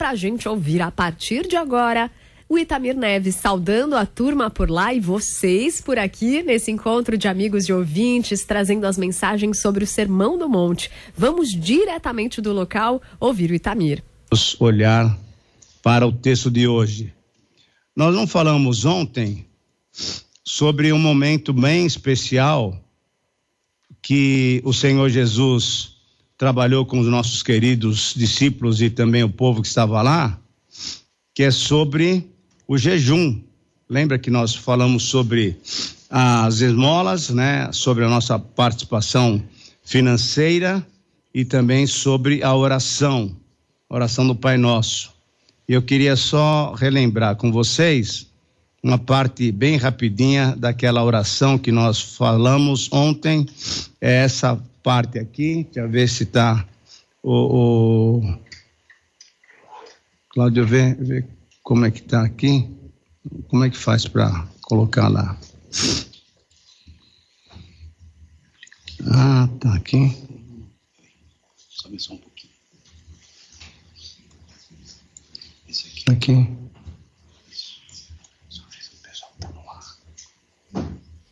para 0.00 0.08
a 0.08 0.14
gente 0.14 0.48
ouvir 0.48 0.80
a 0.80 0.90
partir 0.90 1.46
de 1.46 1.56
agora 1.56 2.10
o 2.48 2.58
Itamir 2.58 2.96
Neves 2.96 3.34
saudando 3.34 3.94
a 3.94 4.06
turma 4.06 4.48
por 4.48 4.70
lá 4.70 4.94
e 4.94 4.98
vocês 4.98 5.78
por 5.82 5.98
aqui 5.98 6.42
nesse 6.42 6.70
encontro 6.70 7.18
de 7.18 7.28
amigos 7.28 7.68
e 7.68 7.72
ouvintes, 7.74 8.42
trazendo 8.42 8.86
as 8.86 8.96
mensagens 8.96 9.60
sobre 9.60 9.84
o 9.84 9.86
Sermão 9.86 10.38
do 10.38 10.48
Monte. 10.48 10.90
Vamos 11.14 11.50
diretamente 11.50 12.40
do 12.40 12.50
local 12.50 13.02
ouvir 13.20 13.50
o 13.50 13.54
Itamir. 13.54 14.02
Vamos 14.30 14.58
olhar 14.58 15.18
para 15.82 16.06
o 16.06 16.12
texto 16.12 16.50
de 16.50 16.66
hoje. 16.66 17.12
Nós 17.94 18.14
não 18.14 18.26
falamos 18.26 18.86
ontem 18.86 19.44
sobre 20.42 20.94
um 20.94 20.98
momento 20.98 21.52
bem 21.52 21.84
especial 21.84 22.74
que 24.00 24.62
o 24.64 24.72
Senhor 24.72 25.10
Jesus 25.10 25.99
trabalhou 26.40 26.86
com 26.86 26.98
os 26.98 27.06
nossos 27.06 27.42
queridos 27.42 28.14
discípulos 28.16 28.80
e 28.80 28.88
também 28.88 29.22
o 29.22 29.28
povo 29.28 29.60
que 29.60 29.68
estava 29.68 30.00
lá, 30.00 30.40
que 31.34 31.42
é 31.42 31.50
sobre 31.50 32.26
o 32.66 32.78
jejum. 32.78 33.38
Lembra 33.86 34.18
que 34.18 34.30
nós 34.30 34.54
falamos 34.54 35.02
sobre 35.02 35.58
as 36.08 36.62
esmolas, 36.62 37.28
né? 37.28 37.70
Sobre 37.72 38.06
a 38.06 38.08
nossa 38.08 38.38
participação 38.38 39.42
financeira 39.84 40.84
e 41.34 41.44
também 41.44 41.86
sobre 41.86 42.42
a 42.42 42.56
oração, 42.56 43.36
oração 43.86 44.26
do 44.26 44.34
Pai 44.34 44.56
Nosso. 44.56 45.12
Eu 45.68 45.82
queria 45.82 46.16
só 46.16 46.72
relembrar 46.72 47.36
com 47.36 47.52
vocês 47.52 48.28
uma 48.82 48.96
parte 48.96 49.52
bem 49.52 49.76
rapidinha 49.76 50.56
daquela 50.56 51.04
oração 51.04 51.58
que 51.58 51.70
nós 51.70 52.00
falamos 52.00 52.90
ontem. 52.90 53.46
É 54.00 54.22
essa 54.24 54.58
parte 54.82 55.18
aqui, 55.18 55.64
deixa 55.64 55.80
eu 55.80 55.90
ver 55.90 56.08
se 56.08 56.24
está 56.24 56.66
o, 57.22 58.20
o... 58.20 58.40
Cláudio, 60.30 60.66
vê, 60.66 60.94
vê 60.94 61.24
como 61.62 61.84
é 61.84 61.90
que 61.90 62.00
está 62.00 62.24
aqui? 62.24 62.68
Como 63.48 63.64
é 63.64 63.70
que 63.70 63.76
faz 63.76 64.06
para 64.06 64.46
colocar 64.62 65.08
lá? 65.08 65.38
Ah, 69.06 69.48
tá 69.60 69.74
aqui. 69.74 70.16
Sobe 71.56 71.98
só 71.98 72.14
um 72.14 72.18
pouquinho. 72.18 72.52
Esse 75.68 75.88
aqui. 75.88 76.12
Aqui. 76.12 76.59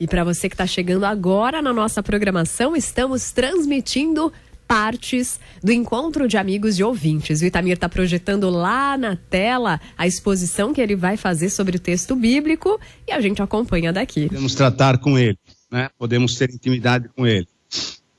E 0.00 0.06
para 0.06 0.22
você 0.22 0.48
que 0.48 0.54
está 0.54 0.66
chegando 0.66 1.04
agora 1.04 1.60
na 1.60 1.72
nossa 1.72 2.00
programação, 2.00 2.76
estamos 2.76 3.32
transmitindo 3.32 4.32
partes 4.66 5.40
do 5.60 5.72
encontro 5.72 6.28
de 6.28 6.36
amigos 6.36 6.78
e 6.78 6.84
ouvintes. 6.84 7.40
O 7.40 7.44
Itamir 7.44 7.72
está 7.72 7.88
projetando 7.88 8.48
lá 8.48 8.96
na 8.96 9.16
tela 9.16 9.80
a 9.96 10.06
exposição 10.06 10.72
que 10.72 10.80
ele 10.80 10.94
vai 10.94 11.16
fazer 11.16 11.50
sobre 11.50 11.78
o 11.78 11.80
texto 11.80 12.14
bíblico 12.14 12.78
e 13.08 13.12
a 13.12 13.20
gente 13.20 13.42
acompanha 13.42 13.92
daqui. 13.92 14.28
Podemos 14.28 14.54
tratar 14.54 14.98
com 14.98 15.18
ele, 15.18 15.38
né? 15.68 15.88
podemos 15.98 16.36
ter 16.36 16.48
intimidade 16.50 17.08
com 17.16 17.26
ele. 17.26 17.48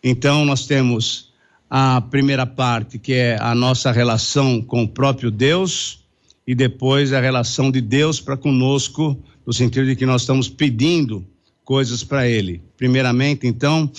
Então, 0.04 0.44
nós 0.44 0.66
temos 0.66 1.32
a 1.70 2.02
primeira 2.02 2.46
parte, 2.46 3.00
que 3.00 3.14
é 3.14 3.38
a 3.40 3.56
nossa 3.56 3.90
relação 3.90 4.62
com 4.62 4.84
o 4.84 4.88
próprio 4.88 5.32
Deus, 5.32 6.04
e 6.46 6.54
depois 6.54 7.14
a 7.14 7.22
relação 7.22 7.72
de 7.72 7.80
Deus 7.80 8.20
para 8.20 8.36
conosco, 8.36 9.18
no 9.46 9.54
sentido 9.54 9.86
de 9.86 9.96
que 9.96 10.06
nós 10.06 10.24
estamos 10.24 10.50
pedindo 10.50 11.26
coisas 11.70 12.04
para 12.04 12.28
Ele. 12.28 12.64
Primeiramente, 12.76 13.46
então, 13.46 13.92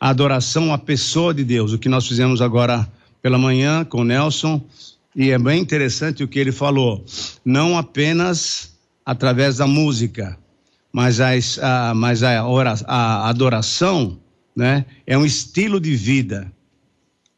a 0.00 0.08
adoração 0.08 0.72
à 0.72 0.78
pessoa 0.78 1.34
de 1.34 1.44
Deus, 1.44 1.74
o 1.74 1.78
que 1.78 1.86
nós 1.86 2.08
fizemos 2.08 2.40
agora 2.40 2.90
pela 3.20 3.36
manhã 3.36 3.84
com 3.84 4.02
Nelson, 4.02 4.64
e 5.14 5.28
é 5.30 5.38
bem 5.38 5.60
interessante 5.60 6.24
o 6.24 6.28
que 6.28 6.38
ele 6.38 6.52
falou, 6.52 7.04
não 7.44 7.76
apenas 7.76 8.74
através 9.04 9.58
da 9.58 9.66
música, 9.66 10.38
mas, 10.90 11.20
as, 11.20 11.58
a, 11.58 11.92
mas 11.94 12.22
a, 12.22 12.40
a 12.86 13.28
adoração 13.28 14.18
né, 14.56 14.86
é 15.06 15.18
um 15.18 15.26
estilo 15.26 15.78
de 15.78 15.94
vida. 15.94 16.50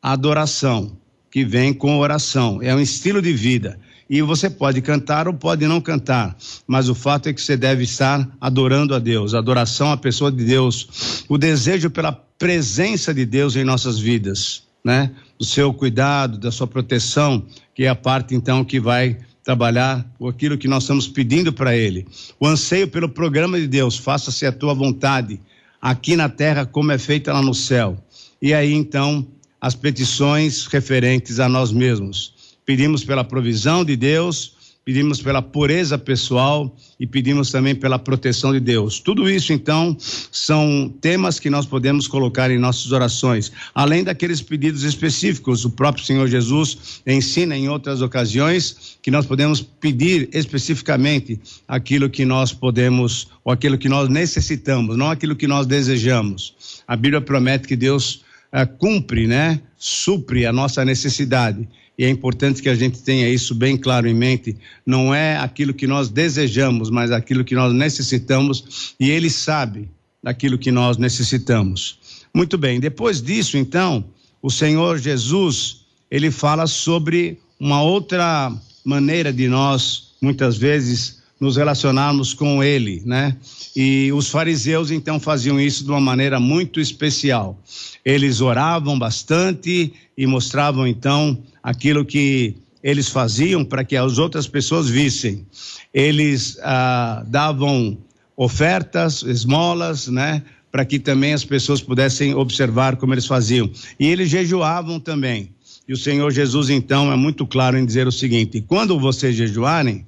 A 0.00 0.12
adoração 0.12 0.96
que 1.32 1.44
vem 1.44 1.74
com 1.74 1.98
oração, 1.98 2.62
é 2.62 2.72
um 2.72 2.80
estilo 2.80 3.20
de 3.20 3.32
vida. 3.32 3.76
E 4.10 4.20
você 4.22 4.50
pode 4.50 4.82
cantar 4.82 5.28
ou 5.28 5.34
pode 5.34 5.64
não 5.68 5.80
cantar, 5.80 6.36
mas 6.66 6.88
o 6.88 6.96
fato 6.96 7.28
é 7.28 7.32
que 7.32 7.40
você 7.40 7.56
deve 7.56 7.84
estar 7.84 8.28
adorando 8.40 8.92
a 8.92 8.98
Deus, 8.98 9.34
adoração 9.34 9.92
à 9.92 9.96
pessoa 9.96 10.32
de 10.32 10.44
Deus, 10.44 11.24
o 11.28 11.38
desejo 11.38 11.88
pela 11.88 12.10
presença 12.10 13.14
de 13.14 13.24
Deus 13.24 13.54
em 13.54 13.62
nossas 13.62 14.00
vidas, 14.00 14.64
né? 14.84 15.12
Do 15.38 15.44
seu 15.44 15.72
cuidado, 15.72 16.38
da 16.38 16.50
sua 16.50 16.66
proteção, 16.66 17.46
que 17.72 17.84
é 17.84 17.88
a 17.88 17.94
parte 17.94 18.34
então 18.34 18.64
que 18.64 18.80
vai 18.80 19.16
trabalhar 19.44 20.04
aquilo 20.28 20.58
que 20.58 20.66
nós 20.66 20.82
estamos 20.82 21.06
pedindo 21.06 21.52
para 21.52 21.76
Ele. 21.76 22.04
O 22.40 22.48
anseio 22.48 22.88
pelo 22.88 23.08
programa 23.08 23.60
de 23.60 23.68
Deus, 23.68 23.96
faça-se 23.96 24.44
a 24.44 24.50
tua 24.50 24.74
vontade, 24.74 25.40
aqui 25.80 26.16
na 26.16 26.28
terra 26.28 26.66
como 26.66 26.90
é 26.90 26.98
feita 26.98 27.32
lá 27.32 27.40
no 27.40 27.54
céu. 27.54 27.96
E 28.42 28.52
aí 28.52 28.72
então 28.72 29.24
as 29.60 29.76
petições 29.76 30.66
referentes 30.66 31.38
a 31.38 31.48
nós 31.48 31.70
mesmos 31.70 32.39
pedimos 32.70 33.02
pela 33.02 33.24
provisão 33.24 33.84
de 33.84 33.96
Deus, 33.96 34.52
pedimos 34.84 35.20
pela 35.20 35.42
pureza 35.42 35.98
pessoal 35.98 36.72
e 37.00 37.04
pedimos 37.04 37.50
também 37.50 37.74
pela 37.74 37.98
proteção 37.98 38.52
de 38.52 38.60
Deus. 38.60 39.00
Tudo 39.00 39.28
isso, 39.28 39.52
então, 39.52 39.96
são 39.98 40.88
temas 41.00 41.40
que 41.40 41.50
nós 41.50 41.66
podemos 41.66 42.06
colocar 42.06 42.48
em 42.48 42.60
nossas 42.60 42.92
orações, 42.92 43.50
além 43.74 44.04
daqueles 44.04 44.40
pedidos 44.40 44.84
específicos. 44.84 45.64
O 45.64 45.70
próprio 45.70 46.04
Senhor 46.04 46.28
Jesus 46.28 47.02
ensina 47.04 47.56
em 47.56 47.68
outras 47.68 48.02
ocasiões 48.02 48.96
que 49.02 49.10
nós 49.10 49.26
podemos 49.26 49.60
pedir 49.60 50.28
especificamente 50.32 51.40
aquilo 51.66 52.08
que 52.08 52.24
nós 52.24 52.52
podemos, 52.52 53.26
ou 53.44 53.52
aquilo 53.52 53.76
que 53.76 53.88
nós 53.88 54.08
necessitamos, 54.08 54.96
não 54.96 55.10
aquilo 55.10 55.34
que 55.34 55.48
nós 55.48 55.66
desejamos. 55.66 56.54
A 56.86 56.94
Bíblia 56.94 57.20
promete 57.20 57.66
que 57.66 57.74
Deus 57.74 58.22
uh, 58.54 58.64
cumpre, 58.78 59.26
né? 59.26 59.60
Supre 59.76 60.46
a 60.46 60.52
nossa 60.52 60.84
necessidade 60.84 61.66
e 62.00 62.04
é 62.06 62.08
importante 62.08 62.62
que 62.62 62.68
a 62.70 62.74
gente 62.74 63.02
tenha 63.02 63.28
isso 63.28 63.54
bem 63.54 63.76
claro 63.76 64.08
em 64.08 64.14
mente. 64.14 64.56
Não 64.86 65.14
é 65.14 65.36
aquilo 65.36 65.74
que 65.74 65.86
nós 65.86 66.08
desejamos, 66.08 66.88
mas 66.88 67.10
aquilo 67.10 67.44
que 67.44 67.54
nós 67.54 67.74
necessitamos, 67.74 68.94
e 68.98 69.10
Ele 69.10 69.28
sabe 69.28 69.86
daquilo 70.22 70.56
que 70.56 70.72
nós 70.72 70.96
necessitamos. 70.96 71.98
Muito 72.32 72.56
bem, 72.56 72.80
depois 72.80 73.20
disso, 73.20 73.58
então, 73.58 74.02
o 74.40 74.50
Senhor 74.50 74.96
Jesus, 74.96 75.82
ele 76.10 76.30
fala 76.30 76.66
sobre 76.66 77.38
uma 77.60 77.82
outra 77.82 78.50
maneira 78.82 79.30
de 79.30 79.46
nós, 79.46 80.14
muitas 80.22 80.56
vezes, 80.56 81.20
nos 81.38 81.58
relacionarmos 81.58 82.32
com 82.32 82.64
Ele, 82.64 83.02
né? 83.04 83.36
E 83.76 84.10
os 84.14 84.30
fariseus, 84.30 84.90
então, 84.90 85.20
faziam 85.20 85.60
isso 85.60 85.84
de 85.84 85.90
uma 85.90 86.00
maneira 86.00 86.40
muito 86.40 86.80
especial. 86.80 87.62
Eles 88.02 88.40
oravam 88.40 88.98
bastante 88.98 89.92
e 90.16 90.26
mostravam, 90.26 90.86
então, 90.86 91.38
aquilo 91.62 92.04
que 92.04 92.56
eles 92.82 93.08
faziam 93.08 93.64
para 93.64 93.84
que 93.84 93.96
as 93.96 94.18
outras 94.18 94.46
pessoas 94.46 94.88
vissem. 94.88 95.46
Eles 95.92 96.58
ah, 96.62 97.24
davam 97.26 97.98
ofertas, 98.36 99.22
esmolas, 99.22 100.08
né? 100.08 100.42
Para 100.72 100.84
que 100.84 100.98
também 100.98 101.32
as 101.32 101.44
pessoas 101.44 101.82
pudessem 101.82 102.34
observar 102.34 102.96
como 102.96 103.12
eles 103.12 103.26
faziam. 103.26 103.70
E 103.98 104.06
eles 104.06 104.30
jejuavam 104.30 104.98
também. 104.98 105.50
E 105.86 105.92
o 105.92 105.96
Senhor 105.96 106.30
Jesus, 106.30 106.70
então, 106.70 107.12
é 107.12 107.16
muito 107.16 107.44
claro 107.46 107.76
em 107.76 107.84
dizer 107.84 108.06
o 108.06 108.12
seguinte: 108.12 108.60
quando 108.60 108.98
vocês 108.98 109.34
jejuarem, 109.34 110.06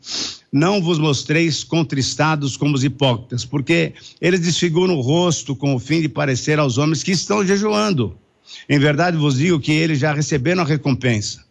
não 0.53 0.81
vos 0.81 0.99
mostreis 0.99 1.65
contristados 1.65 2.57
como 2.57 2.75
os 2.75 2.85
hipócritas, 2.85 3.45
porque 3.45 3.93
eles 4.21 4.41
desfiguram 4.41 4.95
o 4.95 5.01
rosto 5.01 5.57
com 5.57 5.75
o 5.75 5.79
fim 5.79 6.01
de 6.01 6.09
parecer 6.09 6.59
aos 6.59 6.79
homens 6.79 7.03
que 7.03 7.11
estão 7.11 7.45
jejuando. 7.45 8.17
Em 8.69 8.79
verdade 8.79 9.17
vos 9.17 9.37
digo 9.37 9.61
que 9.61 9.73
eles 9.73 9.99
já 9.99 10.13
receberam 10.13 10.63
a 10.63 10.67
recompensa. 10.67 11.45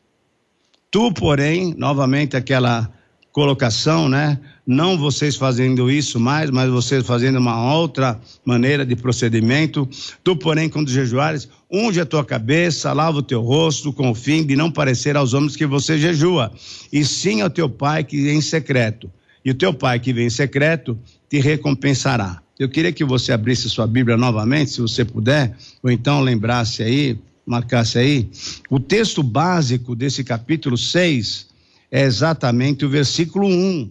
Tu, 0.89 1.13
porém, 1.13 1.73
novamente 1.77 2.35
aquela 2.35 2.91
colocação, 3.31 4.09
né? 4.09 4.39
Não 4.67 4.97
vocês 4.97 5.35
fazendo 5.35 5.89
isso 5.89 6.19
mais, 6.19 6.49
mas 6.49 6.69
vocês 6.69 7.05
fazendo 7.05 7.39
uma 7.39 7.73
outra 7.73 8.19
maneira 8.45 8.85
de 8.85 8.95
procedimento. 8.95 9.87
Tu, 10.23 10.35
porém, 10.35 10.69
quando 10.69 10.89
jejuares, 10.89 11.47
unge 11.69 11.99
a 11.99 12.05
tua 12.05 12.25
cabeça, 12.25 12.93
lava 12.93 13.19
o 13.19 13.23
teu 13.23 13.41
rosto, 13.41 13.93
com 13.93 14.11
o 14.11 14.15
fim 14.15 14.45
de 14.45 14.55
não 14.55 14.69
parecer 14.69 15.15
aos 15.15 15.33
homens 15.33 15.55
que 15.55 15.65
você 15.65 15.97
jejua, 15.97 16.51
e 16.91 17.03
sim 17.05 17.41
ao 17.41 17.49
teu 17.49 17.69
pai 17.69 18.03
que 18.03 18.21
vem 18.21 18.37
em 18.37 18.41
secreto. 18.41 19.09
E 19.43 19.51
o 19.51 19.55
teu 19.55 19.73
pai 19.73 19.99
que 19.99 20.13
vem 20.13 20.27
em 20.27 20.29
secreto 20.29 20.99
te 21.29 21.39
recompensará. 21.39 22.40
Eu 22.61 22.69
queria 22.69 22.91
que 22.91 23.03
você 23.03 23.31
abrisse 23.31 23.67
sua 23.71 23.87
Bíblia 23.87 24.15
novamente, 24.15 24.69
se 24.69 24.81
você 24.81 25.03
puder, 25.03 25.57
ou 25.81 25.89
então 25.89 26.21
lembrasse 26.21 26.83
aí, 26.83 27.17
marcasse 27.43 27.97
aí, 27.97 28.29
o 28.69 28.79
texto 28.79 29.23
básico 29.23 29.95
desse 29.95 30.23
capítulo 30.23 30.77
6 30.77 31.47
é 31.89 32.03
exatamente 32.03 32.85
o 32.85 32.89
versículo 32.89 33.47
1. 33.47 33.89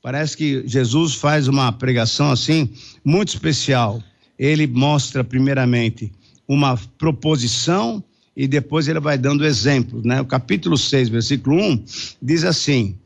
Parece 0.00 0.36
que 0.36 0.62
Jesus 0.64 1.16
faz 1.16 1.48
uma 1.48 1.72
pregação 1.72 2.30
assim, 2.30 2.70
muito 3.04 3.30
especial. 3.30 4.00
Ele 4.38 4.68
mostra, 4.68 5.24
primeiramente, 5.24 6.12
uma 6.46 6.78
proposição 6.96 8.04
e 8.36 8.46
depois 8.46 8.86
ele 8.86 9.00
vai 9.00 9.18
dando 9.18 9.44
exemplos, 9.44 10.04
né? 10.04 10.20
O 10.20 10.26
capítulo 10.26 10.78
6, 10.78 11.08
versículo 11.08 11.60
1 11.60 11.84
diz 12.22 12.44
assim: 12.44 12.96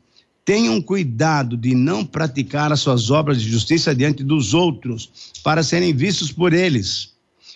Tenham 0.47 0.81
cuidado 0.81 1.57
de 1.57 1.75
não 1.75 2.05
praticar 2.05 2.71
as 2.71 2.79
suas 2.79 3.11
obras 3.11 3.41
de 3.41 3.49
justiça 3.49 3.93
diante 3.93 4.23
dos 4.23 4.53
outros, 4.53 5.11
para 5.43 5.61
serem 5.61 5.93
vistos 5.93 6.31
por 6.31 6.53
eles. 6.53 7.11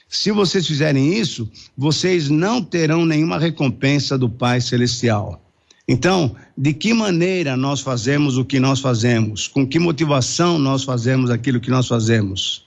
Se 0.10 0.30
vocês 0.30 0.68
fizerem 0.68 1.18
isso, 1.18 1.50
vocês 1.78 2.28
não 2.28 2.62
terão 2.62 3.06
nenhuma 3.06 3.40
recompensa 3.40 4.18
do 4.18 4.30
Pai 4.30 4.60
Celestial. 4.60 5.42
Então, 5.88 6.36
de 6.58 6.74
que 6.74 6.94
maneira 6.94 7.56
nós 7.56 7.80
fazemos 7.80 8.38
o 8.38 8.44
que 8.44 8.60
nós 8.60 8.82
fazemos? 8.82 9.48
Com 9.48 9.66
que 9.66 9.80
motivação 9.80 10.60
nós 10.60 10.84
fazemos 10.84 11.30
aquilo 11.30 11.62
que 11.62 11.72
nós 11.72 11.88
fazemos? 11.88 12.66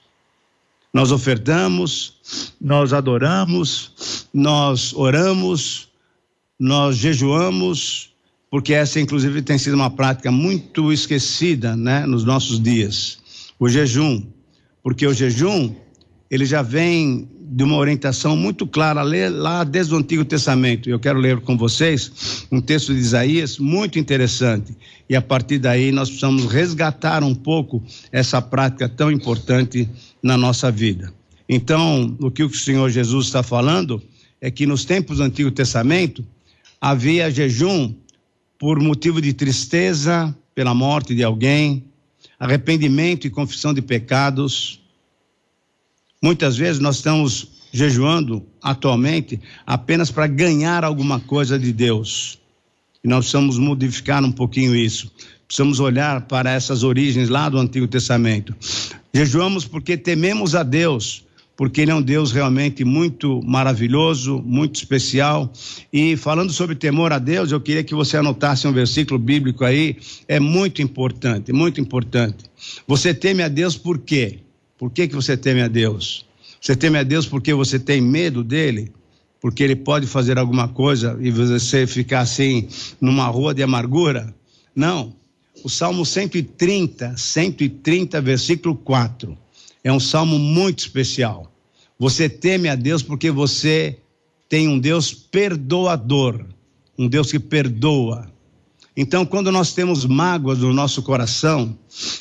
Nós 0.91 1.13
ofertamos, 1.13 2.15
nós 2.59 2.95
adoramos, 2.95 4.27
nós 4.33 4.95
oramos, 4.95 5.91
nós 6.59 6.97
jejuamos, 6.97 8.14
porque 8.55 8.73
essa, 8.73 9.01
inclusive, 9.01 9.43
tem 9.43 9.59
sido 9.59 9.75
uma 9.75 9.91
prática 9.91 10.31
muito 10.31 10.93
esquecida 10.93 11.75
né, 11.75 12.07
nos 12.07 12.23
nossos 12.23 12.63
dias. 12.63 13.19
O 13.59 13.69
jejum. 13.69 14.23
Porque 14.81 15.05
o 15.05 15.13
jejum, 15.13 15.75
ele 16.31 16.47
já 16.47 16.63
vem 16.63 17.29
de 17.41 17.65
uma 17.65 17.77
orientação 17.77 18.37
muito 18.37 18.65
clara 18.65 19.03
lá 19.03 19.65
desde 19.65 19.93
o 19.93 19.97
Antigo 19.97 20.25
Testamento. 20.25 20.89
Eu 20.89 21.01
quero 21.01 21.19
ler 21.19 21.41
com 21.41 21.59
vocês 21.59 22.47
um 22.49 22.61
texto 22.61 22.95
de 22.95 23.01
Isaías 23.01 23.59
muito 23.59 23.99
interessante. 23.99 24.73
E 25.11 25.17
a 25.17 25.21
partir 25.21 25.59
daí 25.59 25.91
nós 25.91 26.09
precisamos 26.09 26.47
resgatar 26.47 27.25
um 27.25 27.35
pouco 27.35 27.83
essa 28.13 28.41
prática 28.41 28.89
tão 28.89 29.11
importante 29.11 29.89
na 30.23 30.37
nossa 30.37 30.71
vida. 30.71 31.13
Então, 31.49 32.17
o 32.21 32.31
que 32.31 32.45
o 32.45 32.55
Senhor 32.55 32.89
Jesus 32.89 33.27
está 33.27 33.43
falando 33.43 34.01
é 34.41 34.49
que 34.49 34.65
nos 34.65 34.85
tempos 34.85 35.17
do 35.17 35.25
Antigo 35.25 35.51
Testamento 35.51 36.25
havia 36.81 37.33
jejum 37.33 37.93
por 38.65 38.81
motivo 38.81 39.21
de 39.21 39.35
tristeza 39.35 40.35
pela 40.55 40.73
morte 40.73 41.15
de 41.15 41.23
alguém, 41.23 41.85
arrependimento 42.41 43.27
e 43.27 43.31
confissão 43.31 43.75
de 43.75 43.83
pecados. 43.83 44.81
Muitas 46.23 46.57
vezes 46.57 46.81
nós 46.81 46.97
estamos 46.97 47.47
jejuando 47.71 48.43
atualmente 48.63 49.39
apenas 49.67 50.11
para 50.11 50.27
ganhar 50.27 50.83
alguma 50.83 51.21
coisa 51.21 51.59
de 51.59 51.75
Deus. 51.75 52.39
E 53.05 53.07
nós 53.07 53.27
precisamos 53.27 53.59
modificar 53.59 54.25
um 54.25 54.33
pouquinho 54.33 54.75
isso. 54.75 55.13
Precisamos 55.47 55.79
olhar 55.79 56.23
para 56.23 56.51
essas 56.51 56.83
origens 56.83 57.29
lá 57.29 57.51
do 57.51 57.59
Antigo 57.59 57.87
Testamento. 57.87 58.57
Jejuamos 59.13 59.67
porque 59.67 59.95
tememos 59.95 60.55
a 60.55 60.63
Deus 60.63 61.24
porque 61.57 61.81
ele 61.81 61.91
é 61.91 61.95
um 61.95 62.03
Deus 62.03 62.33
realmente 62.33 62.85
muito 62.85 63.41
maravilhoso, 63.45 64.43
muito 64.45 64.77
especial. 64.77 65.53
E 65.93 66.17
falando 66.17 66.53
sobre 66.53 66.75
temor 66.75 67.13
a 67.13 67.19
Deus, 67.19 67.53
eu 67.53 67.61
queria 67.61 67.85
que 67.85 67.95
você 67.95 68.17
anotasse 68.17 68.67
um 68.67 68.73
versículo 68.73 69.19
bíblico 69.19 69.65
aí, 69.65 69.97
é 70.27 70.41
muito 70.41 70.83
importante, 70.83 71.53
muito 71.53 71.81
importante. 71.81 72.45
Você 72.87 73.15
teme 73.15 73.43
a 73.43 73.49
Deus 73.49 73.77
por 73.77 73.99
quê? 73.99 74.41
Por 74.77 74.91
que, 74.91 75.07
que 75.07 75.15
você 75.15 75.37
teme 75.37 75.63
a 75.63 75.69
Deus? 75.69 76.27
Você 76.61 76.75
teme 76.75 76.99
a 76.99 77.03
Deus 77.03 77.27
porque 77.27 77.55
você 77.55 77.79
tem 77.79 78.01
medo 78.01 78.43
dele? 78.43 78.91
Porque 79.41 79.63
ele 79.63 79.77
pode 79.77 80.07
fazer 80.07 80.39
alguma 80.39 80.69
coisa 80.69 81.17
e 81.21 81.31
você 81.31 81.87
ficar 81.87 82.21
assim 82.21 82.67
numa 83.01 83.27
rua 83.27 83.55
de 83.55 83.63
amargura? 83.63 84.35
Não. 84.75 85.15
O 85.63 85.69
Salmo 85.69 86.05
130, 86.05 87.17
130, 87.17 88.21
versículo 88.21 88.75
4 88.75 89.44
é 89.85 89.93
um 89.93 90.01
salmo 90.01 90.39
muito 90.39 90.79
especial. 90.81 91.53
Você 91.99 92.29
teme 92.29 92.69
a 92.69 92.75
Deus 92.75 93.03
porque 93.03 93.31
você 93.31 93.99
tem 94.49 94.67
um 94.67 94.79
Deus 94.79 95.13
perdoador, 95.13 96.45
um 96.99 97.07
Deus 97.07 97.31
que 97.31 97.39
perdoa. 97.39 98.33
Então, 98.97 99.27
quando 99.27 99.53
nós 99.53 99.75
temos 99.75 100.07
mágoas 100.07 100.59
no 100.61 100.73
nosso 100.73 101.03
coração, 101.03 101.77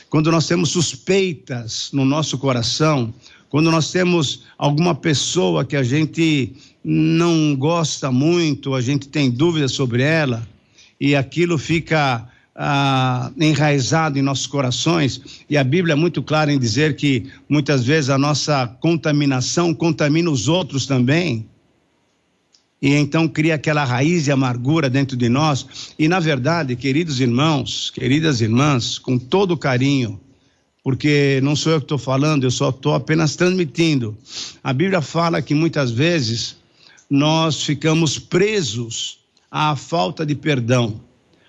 quando 0.10 0.32
nós 0.32 0.46
temos 0.46 0.70
suspeitas 0.72 1.90
no 1.94 2.04
nosso 2.04 2.38
coração, 2.38 3.14
quando 3.50 3.70
nós 3.72 3.92
temos 3.92 4.44
alguma 4.58 4.96
pessoa 4.96 5.64
que 5.64 5.76
a 5.76 5.84
gente 5.84 6.54
não 6.84 7.56
gosta 7.56 8.12
muito, 8.12 8.74
a 8.74 8.82
gente 8.82 9.08
tem 9.08 9.30
dúvidas 9.30 9.72
sobre 9.72 10.02
ela, 10.02 10.48
e 11.00 11.16
aquilo 11.16 11.58
fica 11.58 12.28
ah, 12.56 13.32
enraizado 13.40 14.20
em 14.20 14.22
nossos 14.22 14.48
corações, 14.48 15.44
e 15.50 15.58
a 15.58 15.64
Bíblia 15.64 15.94
é 15.94 15.96
muito 15.96 16.22
clara 16.22 16.54
em 16.54 16.60
dizer 16.60 16.96
que 16.96 17.32
muitas 17.50 17.84
vezes 17.84 18.10
a 18.10 18.18
nossa 18.18 18.68
contaminação 18.80 19.74
contamina 19.74 20.30
os 20.30 20.48
outros 20.48 20.86
também. 20.86 21.48
E 22.82 22.94
então 22.94 23.30
cria 23.30 23.56
aquela 23.56 23.86
raiz 23.86 24.26
de 24.26 24.32
amargura 24.32 24.90
dentro 24.90 25.16
de 25.16 25.30
nós. 25.30 25.94
E 25.98 26.08
na 26.10 26.20
verdade, 26.20 26.76
queridos 26.76 27.22
irmãos, 27.22 27.90
queridas 27.90 28.42
irmãs, 28.42 29.00
com 29.00 29.18
todo 29.18 29.58
carinho, 29.58 30.20
porque 30.84 31.40
não 31.42 31.56
sou 31.56 31.72
eu 31.72 31.80
que 31.80 31.86
estou 31.86 31.98
falando, 31.98 32.44
eu 32.44 32.52
só 32.52 32.70
estou 32.70 32.94
apenas 32.94 33.38
transmitindo. 33.38 34.18
A 34.62 34.74
Bíblia 34.74 35.02
fala 35.02 35.42
que 35.42 35.56
muitas 35.56 35.92
vezes 35.92 36.58
nós 37.10 37.64
ficamos 37.64 38.20
presos 38.20 39.20
à 39.50 39.78
falta 39.78 40.26
de 40.26 40.36
perdão. 40.36 41.00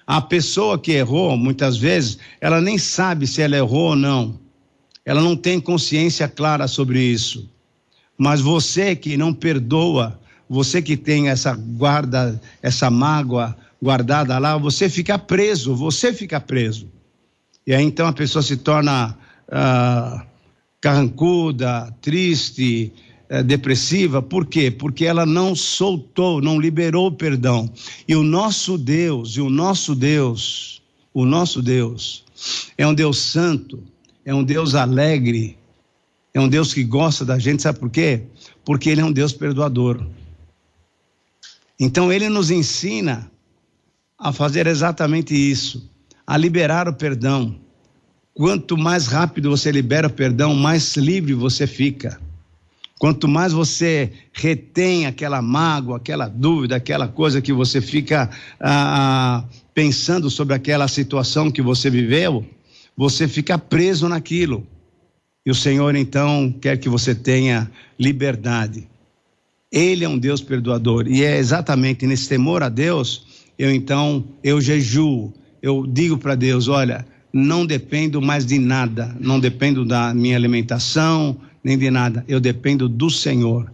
A 0.06 0.21
pessoa 0.21 0.79
que 0.79 0.93
errou, 0.93 1.37
muitas 1.37 1.77
vezes, 1.77 2.19
ela 2.41 2.61
nem 2.61 2.77
sabe 2.77 3.27
se 3.27 3.41
ela 3.41 3.56
errou 3.56 3.91
ou 3.91 3.97
não. 3.97 4.39
Ela 5.05 5.21
não 5.21 5.37
tem 5.37 5.61
consciência 5.61 6.29
clara 6.29 6.69
sobre 6.69 7.01
isso. 7.01 7.51
Mas 8.17 8.41
você 8.41 8.95
que 8.95 9.17
não 9.17 9.33
perdoa, 9.33 10.19
você 10.49 10.81
que 10.81 10.97
tem 10.97 11.29
essa 11.29 11.55
guarda, 11.55 12.41
essa 12.62 12.91
mágoa 12.91 13.56
guardada 13.83 14.39
lá, 14.39 14.56
você 14.56 14.89
fica 14.89 15.19
preso, 15.19 15.75
você 15.75 16.12
fica 16.12 16.41
preso. 16.41 16.89
E 17.67 17.75
aí 17.75 17.83
então 17.83 18.06
a 18.06 18.12
pessoa 18.12 18.43
se 18.43 18.56
torna 18.59 19.17
ah, 19.51 20.25
carrancuda, 20.81 21.95
triste, 22.01 22.93
depressiva, 23.44 24.21
por 24.21 24.47
quê? 24.47 24.71
Porque 24.71 25.05
ela 25.05 25.25
não 25.25 25.55
soltou, 25.55 26.41
não 26.41 26.61
liberou 26.61 27.06
o 27.06 27.12
perdão. 27.12 27.71
E 28.06 28.15
o 28.15 28.23
nosso 28.23 28.76
Deus, 28.76 29.37
e 29.37 29.41
o 29.41 29.49
nosso 29.49 29.94
Deus, 29.94 30.82
o 31.12 31.25
nosso 31.25 31.62
Deus, 31.62 32.25
é 32.76 32.87
um 32.87 32.94
Deus 32.94 33.19
santo, 33.19 33.82
é 34.25 34.35
um 34.35 34.44
Deus 34.44 34.75
alegre, 34.75 35.56
é 36.32 36.41
um 36.41 36.49
Deus 36.49 36.75
que 36.75 36.85
gosta 36.85 37.25
da 37.25 37.38
gente, 37.38 37.62
sabe 37.62 37.79
por 37.79 37.91
quê? 37.91 38.23
Porque 38.65 38.91
Ele 38.91 39.00
é 39.00 39.05
um 39.05 39.12
Deus 39.12 39.32
perdoador. 39.32 40.05
Então 41.79 42.12
Ele 42.12 42.29
nos 42.29 42.50
ensina 42.50 43.31
a 44.19 44.32
fazer 44.32 44.67
exatamente 44.67 45.35
isso, 45.35 45.91
a 46.27 46.37
liberar 46.37 46.88
o 46.88 46.94
perdão. 46.94 47.56
Quanto 48.32 48.77
mais 48.77 49.06
rápido 49.06 49.51
você 49.51 49.70
libera 49.70 50.08
o 50.08 50.13
perdão, 50.13 50.55
mais 50.55 50.96
livre 50.96 51.34
você 51.34 51.67
fica. 51.67 52.20
Quanto 52.98 53.27
mais 53.27 53.53
você 53.53 54.13
retém 54.32 55.06
aquela 55.06 55.43
mágoa, 55.43 55.96
aquela 55.96 56.29
dúvida, 56.29 56.77
aquela 56.77 57.08
coisa 57.08 57.41
que 57.43 57.53
você 57.53 57.81
fica 57.81 58.31
ah, 58.60 59.43
ah, 59.43 59.44
pensando 59.74 60.31
sobre 60.31 60.55
aquela 60.55 60.86
situação 60.86 61.51
que 61.51 61.60
você 61.60 61.91
viveu, 61.91 62.46
você 62.96 63.27
fica 63.27 63.58
preso 63.58 64.08
naquilo. 64.08 64.67
E 65.44 65.51
o 65.51 65.55
Senhor 65.55 65.94
então 65.96 66.55
quer 66.60 66.79
que 66.79 66.89
você 66.89 67.15
tenha 67.15 67.70
liberdade. 67.98 68.89
Ele 69.70 70.05
é 70.05 70.08
um 70.08 70.17
Deus 70.17 70.41
perdoador 70.41 71.06
e 71.08 71.24
é 71.24 71.36
exatamente 71.36 72.06
nesse 72.06 72.29
temor 72.29 72.63
a 72.63 72.69
Deus 72.69 73.34
eu 73.58 73.72
então 73.72 74.24
eu 74.43 74.60
jejuo, 74.60 75.32
eu 75.63 75.86
digo 75.86 76.19
para 76.19 76.34
Deus, 76.34 76.69
olha, 76.69 77.06
não 77.32 77.65
dependo 77.65 78.20
mais 78.20 78.44
de 78.44 78.58
nada, 78.58 79.17
não 79.20 79.39
dependo 79.39 79.84
da 79.84 80.13
minha 80.13 80.36
alimentação, 80.36 81.36
nem 81.65 81.79
de 81.79 81.91
nada. 81.91 82.23
Eu 82.29 82.39
dependo 82.39 82.89
do 82.89 83.09
Senhor. 83.09 83.73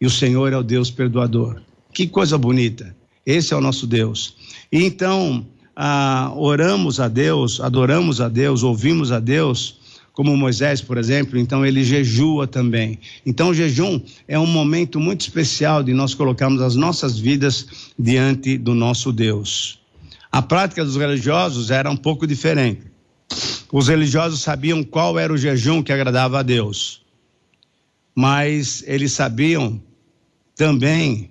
E 0.00 0.06
o 0.06 0.10
Senhor 0.10 0.52
é 0.52 0.56
o 0.56 0.62
Deus 0.62 0.90
perdoador. 0.90 1.62
Que 1.94 2.08
coisa 2.08 2.36
bonita. 2.36 2.94
Esse 3.24 3.54
é 3.54 3.56
o 3.56 3.60
nosso 3.60 3.86
Deus. 3.86 4.36
E 4.70 4.84
então, 4.84 5.46
ah, 5.76 6.32
oramos 6.34 6.98
a 6.98 7.08
Deus, 7.08 7.60
adoramos 7.60 8.20
a 8.20 8.28
Deus, 8.28 8.62
ouvimos 8.62 9.12
a 9.12 9.20
Deus, 9.20 9.78
como 10.12 10.36
Moisés, 10.36 10.80
por 10.80 10.98
exemplo, 10.98 11.38
então 11.38 11.64
ele 11.64 11.84
jejua 11.84 12.46
também. 12.46 12.98
Então, 13.24 13.50
o 13.50 13.54
jejum 13.54 14.00
é 14.26 14.38
um 14.38 14.46
momento 14.46 14.98
muito 14.98 15.20
especial 15.20 15.82
de 15.82 15.94
nós 15.94 16.14
colocarmos 16.14 16.60
as 16.60 16.74
nossas 16.74 17.18
vidas 17.18 17.92
diante 17.96 18.58
do 18.58 18.74
nosso 18.74 19.12
Deus. 19.12 19.78
A 20.30 20.42
prática 20.42 20.84
dos 20.84 20.96
religiosos 20.96 21.70
era 21.70 21.90
um 21.90 21.96
pouco 21.96 22.26
diferente. 22.26 22.82
Os 23.70 23.88
religiosos 23.88 24.40
sabiam 24.40 24.82
qual 24.82 25.18
era 25.18 25.32
o 25.32 25.38
jejum 25.38 25.82
que 25.82 25.92
agradava 25.92 26.40
a 26.40 26.42
Deus 26.42 27.06
mas 28.18 28.82
eles 28.84 29.12
sabiam 29.12 29.80
também, 30.56 31.30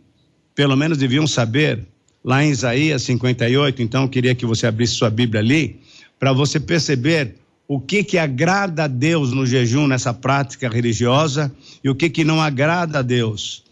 pelo 0.55 0.73
menos 0.77 0.97
deviam 0.97 1.27
saber, 1.27 1.85
lá 2.23 2.45
em 2.45 2.49
Isaías 2.49 3.01
58, 3.01 3.81
então 3.81 4.07
queria 4.07 4.33
que 4.33 4.45
você 4.45 4.67
abrisse 4.67 4.93
sua 4.93 5.09
Bíblia 5.09 5.41
ali, 5.41 5.81
para 6.17 6.31
você 6.31 6.61
perceber 6.61 7.35
o 7.67 7.77
que 7.77 8.05
que 8.05 8.17
agrada 8.17 8.85
a 8.85 8.87
Deus 8.87 9.33
no 9.33 9.45
jejum, 9.45 9.85
nessa 9.85 10.13
prática 10.13 10.69
religiosa, 10.69 11.53
e 11.83 11.89
o 11.89 11.95
que 11.95 12.09
que 12.09 12.23
não 12.23 12.41
agrada 12.41 12.99
a 12.99 13.01
Deus. 13.01 13.65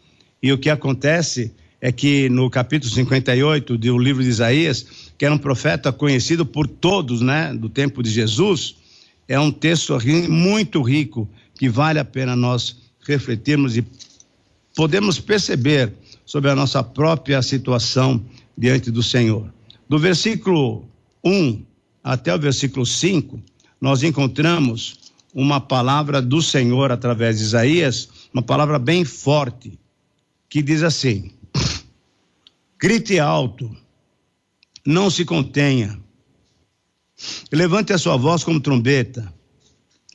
E 0.44 0.52
o 0.52 0.58
que 0.58 0.70
acontece 0.70 1.54
é 1.80 1.94
que 1.94 2.28
no 2.28 2.50
capítulo 2.50 2.94
58 2.94 3.78
do 3.78 3.98
livro 3.98 4.24
de 4.24 4.28
Isaías, 4.28 4.86
que 5.18 5.24
era 5.24 5.34
um 5.34 5.38
profeta 5.38 5.90
conhecido 5.94 6.46
por 6.46 6.68
todos, 6.68 7.22
né, 7.22 7.54
do 7.54 7.70
tempo 7.70 8.04
de 8.04 8.10
Jesus, 8.10 8.76
é 9.26 9.40
um 9.40 9.54
texto 9.54 9.98
muito 10.30 10.82
rico 10.82 11.30
que 11.58 11.70
vale 11.70 11.98
a 11.98 12.04
pena 12.04 12.36
nós 12.36 12.84
refletirmos 13.06 13.78
e 13.78 13.86
podemos 14.76 15.20
perceber 15.20 15.94
sobre 16.26 16.50
a 16.50 16.56
nossa 16.56 16.84
própria 16.84 17.42
situação 17.42 18.24
diante 18.58 18.92
do 18.92 19.04
Senhor. 19.04 19.54
Do 19.88 20.00
versículo 20.00 20.86
1 21.24 21.64
até 22.04 22.34
o 22.34 22.40
versículo 22.40 22.86
5, 22.86 23.40
nós 23.80 24.04
encontramos 24.04 25.00
uma 25.34 25.60
palavra 25.60 26.22
do 26.22 26.42
Senhor 26.42 26.92
através 26.92 27.38
de 27.38 27.44
Isaías, 27.44 28.10
uma 28.34 28.42
palavra 28.42 28.80
bem 28.80 29.04
forte, 29.04 29.78
que 30.50 30.62
diz 30.62 30.82
assim: 30.82 31.32
grite 32.80 33.20
alto, 33.20 33.76
não 34.86 35.10
se 35.10 35.26
contenha, 35.26 36.00
levante 37.52 37.94
a 37.94 37.98
sua 37.98 38.18
voz 38.18 38.44
como 38.44 38.60
trombeta, 38.60 39.32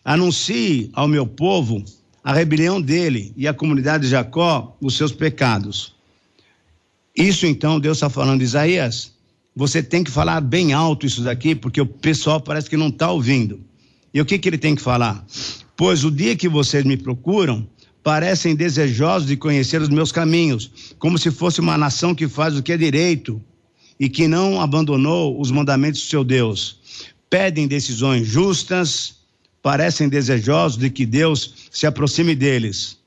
anuncie 0.05 0.91
ao 0.93 1.07
meu 1.07 1.27
povo 1.27 1.85
a 2.23 2.33
rebelião 2.33 2.81
dele 2.81 3.33
e 3.37 3.49
a 3.49 3.55
comunidade 3.55 4.05
de 4.05 4.11
Jacó 4.11 4.77
os 4.81 4.97
seus 4.97 5.13
pecados. 5.13 5.95
Isso 7.17 7.47
então 7.47 7.81
Deus 7.81 7.97
está 7.97 8.09
falando, 8.09 8.43
Isaías, 8.43 9.13
você 9.55 9.83
tem 9.83 10.05
que 10.05 10.11
falar 10.11 10.41
bem 10.41 10.73
alto 10.73 11.07
isso 11.07 11.23
daqui, 11.23 11.55
porque 11.55 11.81
o 11.81 11.87
pessoal 11.87 12.41
parece 12.41 12.71
que 12.71 12.77
não 12.77 12.89
está 12.89 13.11
ouvindo. 13.11 13.61
E 14.13 14.21
o 14.21 14.25
que, 14.25 14.39
que 14.39 14.49
ele 14.49 14.59
tem 14.59 14.75
que 14.75 14.83
falar? 14.83 15.25
Pois 15.77 16.05
o 16.05 16.11
dia 16.11 16.37
que 16.37 16.49
vocês 16.49 16.85
me 16.85 16.97
procuram, 16.97 17.67
parecem 18.03 18.55
desejosos 18.55 19.29
de 19.29 19.37
conhecer 19.37 19.81
os 19.81 19.89
meus 19.89 20.11
caminhos, 20.11 20.95
como 20.99 21.19
se 21.19 21.31
fosse 21.31 21.61
uma 21.61 21.77
nação 21.77 22.15
que 22.15 22.29
faz 22.29 22.57
o 22.57 22.63
que 22.63 22.73
é 22.73 22.77
direito 22.77 23.41
e 23.99 24.09
que 24.09 24.27
não 24.27 24.61
abandonou 24.61 25.39
os 25.41 25.51
mandamentos 25.51 26.01
do 26.01 26.07
seu 26.07 26.25
Deus. 26.25 26.79
Pedem 27.29 27.69
decisões 27.69 28.27
justas, 28.27 29.20
parecem 29.63 30.09
desejosos 30.09 30.79
de 30.79 30.91
que 30.91 31.05
Deus 31.05 31.69
se 31.71 31.87
aproxime 31.87 32.35
deles. 32.35 32.99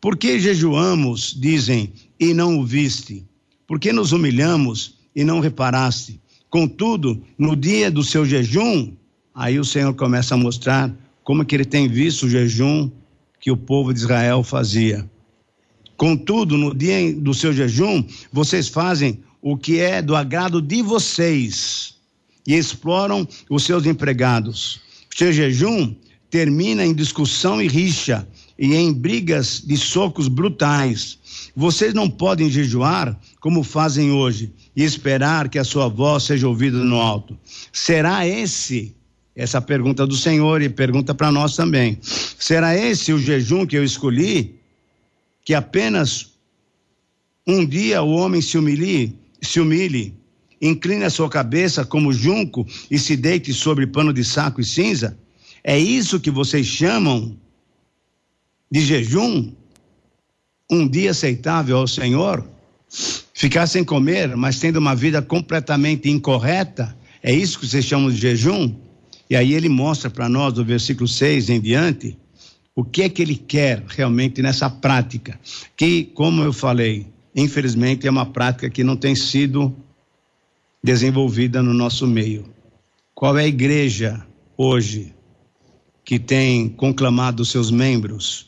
Por 0.00 0.16
que 0.16 0.38
jejuamos, 0.38 1.36
dizem, 1.38 1.92
e 2.18 2.32
não 2.32 2.58
o 2.58 2.64
viste? 2.64 3.24
Por 3.66 3.78
que 3.78 3.92
nos 3.92 4.12
humilhamos 4.12 4.94
e 5.14 5.24
não 5.24 5.40
reparaste? 5.40 6.20
Contudo, 6.48 7.22
no 7.36 7.54
dia 7.54 7.90
do 7.90 8.02
seu 8.02 8.24
jejum, 8.24 8.92
aí 9.34 9.58
o 9.58 9.64
Senhor 9.64 9.92
começa 9.94 10.34
a 10.34 10.38
mostrar 10.38 10.94
como 11.22 11.44
que 11.44 11.54
ele 11.54 11.64
tem 11.64 11.88
visto 11.88 12.24
o 12.24 12.30
jejum 12.30 12.90
que 13.40 13.50
o 13.50 13.56
povo 13.56 13.92
de 13.92 14.00
Israel 14.00 14.42
fazia. 14.42 15.08
Contudo, 15.96 16.56
no 16.56 16.74
dia 16.74 17.12
do 17.12 17.34
seu 17.34 17.52
jejum, 17.52 18.04
vocês 18.32 18.68
fazem 18.68 19.20
o 19.42 19.56
que 19.56 19.78
é 19.78 20.00
do 20.00 20.16
agrado 20.16 20.62
de 20.62 20.80
vocês 20.80 21.96
e 22.46 22.54
exploram 22.54 23.26
os 23.50 23.64
seus 23.64 23.84
empregados. 23.84 24.80
Seu 25.18 25.32
jejum 25.32 25.96
termina 26.30 26.86
em 26.86 26.94
discussão 26.94 27.60
e 27.60 27.66
rixa 27.66 28.24
e 28.56 28.72
em 28.72 28.92
brigas 28.92 29.60
de 29.66 29.76
socos 29.76 30.28
brutais. 30.28 31.18
Vocês 31.56 31.92
não 31.92 32.08
podem 32.08 32.48
jejuar 32.48 33.18
como 33.40 33.64
fazem 33.64 34.12
hoje 34.12 34.52
e 34.76 34.84
esperar 34.84 35.48
que 35.48 35.58
a 35.58 35.64
sua 35.64 35.88
voz 35.88 36.22
seja 36.22 36.46
ouvida 36.46 36.78
no 36.78 37.00
alto. 37.00 37.36
Será 37.72 38.28
esse 38.28 38.94
essa 39.34 39.60
pergunta 39.60 40.06
do 40.06 40.16
Senhor 40.16 40.62
e 40.62 40.68
pergunta 40.68 41.12
para 41.12 41.32
nós 41.32 41.56
também. 41.56 41.98
Será 42.00 42.76
esse 42.76 43.12
o 43.12 43.18
jejum 43.18 43.66
que 43.66 43.76
eu 43.76 43.82
escolhi? 43.82 44.54
Que 45.44 45.52
apenas 45.52 46.30
um 47.44 47.66
dia 47.66 48.04
o 48.04 48.10
homem 48.10 48.40
se 48.40 48.56
humilhe, 48.56 49.18
se 49.42 49.58
humilhe, 49.58 50.14
incline 50.60 51.04
a 51.04 51.10
sua 51.10 51.28
cabeça 51.28 51.84
como 51.84 52.12
junco 52.12 52.66
e 52.90 52.98
se 52.98 53.16
deite 53.16 53.52
sobre 53.52 53.86
pano 53.86 54.12
de 54.12 54.24
saco 54.24 54.60
e 54.60 54.64
cinza? 54.64 55.18
É 55.62 55.78
isso 55.78 56.20
que 56.20 56.30
vocês 56.30 56.66
chamam 56.66 57.36
de 58.70 58.80
jejum? 58.80 59.52
Um 60.70 60.86
dia 60.86 61.10
aceitável 61.10 61.78
ao 61.78 61.86
Senhor? 61.88 62.48
Ficar 63.34 63.66
sem 63.66 63.84
comer, 63.84 64.36
mas 64.36 64.58
tendo 64.58 64.78
uma 64.78 64.94
vida 64.94 65.22
completamente 65.22 66.10
incorreta? 66.10 66.96
É 67.22 67.32
isso 67.32 67.58
que 67.58 67.66
vocês 67.66 67.84
chamam 67.84 68.10
de 68.10 68.16
jejum? 68.16 68.74
E 69.30 69.36
aí 69.36 69.52
ele 69.52 69.68
mostra 69.68 70.08
para 70.08 70.28
nós, 70.28 70.54
do 70.54 70.64
versículo 70.64 71.06
6 71.06 71.50
em 71.50 71.60
diante, 71.60 72.16
o 72.74 72.84
que 72.84 73.02
é 73.02 73.08
que 73.08 73.20
ele 73.20 73.36
quer 73.36 73.82
realmente 73.88 74.40
nessa 74.40 74.70
prática, 74.70 75.38
que, 75.76 76.04
como 76.14 76.42
eu 76.42 76.52
falei, 76.52 77.06
infelizmente 77.34 78.06
é 78.06 78.10
uma 78.10 78.26
prática 78.26 78.70
que 78.70 78.84
não 78.84 78.96
tem 78.96 79.14
sido 79.14 79.76
desenvolvida 80.88 81.62
no 81.62 81.74
nosso 81.74 82.06
meio. 82.06 82.46
Qual 83.14 83.36
é 83.36 83.44
a 83.44 83.46
igreja 83.46 84.26
hoje 84.56 85.14
que 86.02 86.18
tem 86.18 86.66
conclamado 86.66 87.44
seus 87.44 87.70
membros 87.70 88.46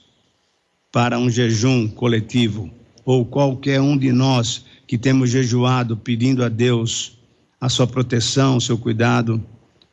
para 0.90 1.18
um 1.18 1.28
jejum 1.28 1.86
coletivo? 1.86 2.70
Ou 3.04 3.26
qualquer 3.26 3.78
um 3.82 3.94
de 3.94 4.10
nós 4.10 4.64
que 4.86 4.96
temos 4.96 5.28
jejuado 5.28 5.98
pedindo 5.98 6.42
a 6.42 6.48
Deus 6.48 7.18
a 7.60 7.68
sua 7.68 7.86
proteção, 7.86 8.56
o 8.56 8.60
seu 8.60 8.78
cuidado? 8.78 9.44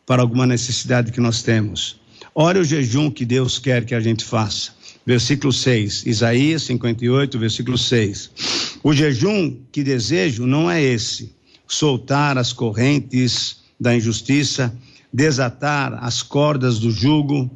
para 0.08 0.22
alguma 0.22 0.48
necessidade 0.48 1.12
que 1.12 1.20
nós 1.20 1.44
temos. 1.44 2.00
Ore 2.34 2.60
o 2.60 2.64
jejum 2.64 3.12
que 3.12 3.26
Deus 3.26 3.60
quer 3.60 3.84
que 3.84 3.94
a 3.94 4.00
gente 4.00 4.24
faça. 4.24 4.72
Versículo 5.06 5.52
6, 5.52 6.06
Isaías 6.06 6.64
58, 6.64 7.38
versículo 7.38 7.78
6. 7.78 8.80
O 8.82 8.94
jejum 8.94 9.54
que 9.70 9.84
desejo 9.84 10.48
não 10.48 10.72
é 10.72 10.82
esse: 10.82 11.36
soltar 11.68 12.38
as 12.38 12.54
correntes 12.54 13.64
da 13.80 13.96
injustiça, 13.96 14.76
desatar 15.12 16.04
as 16.04 16.22
cordas 16.22 16.80
do 16.80 16.92
jugo, 16.92 17.50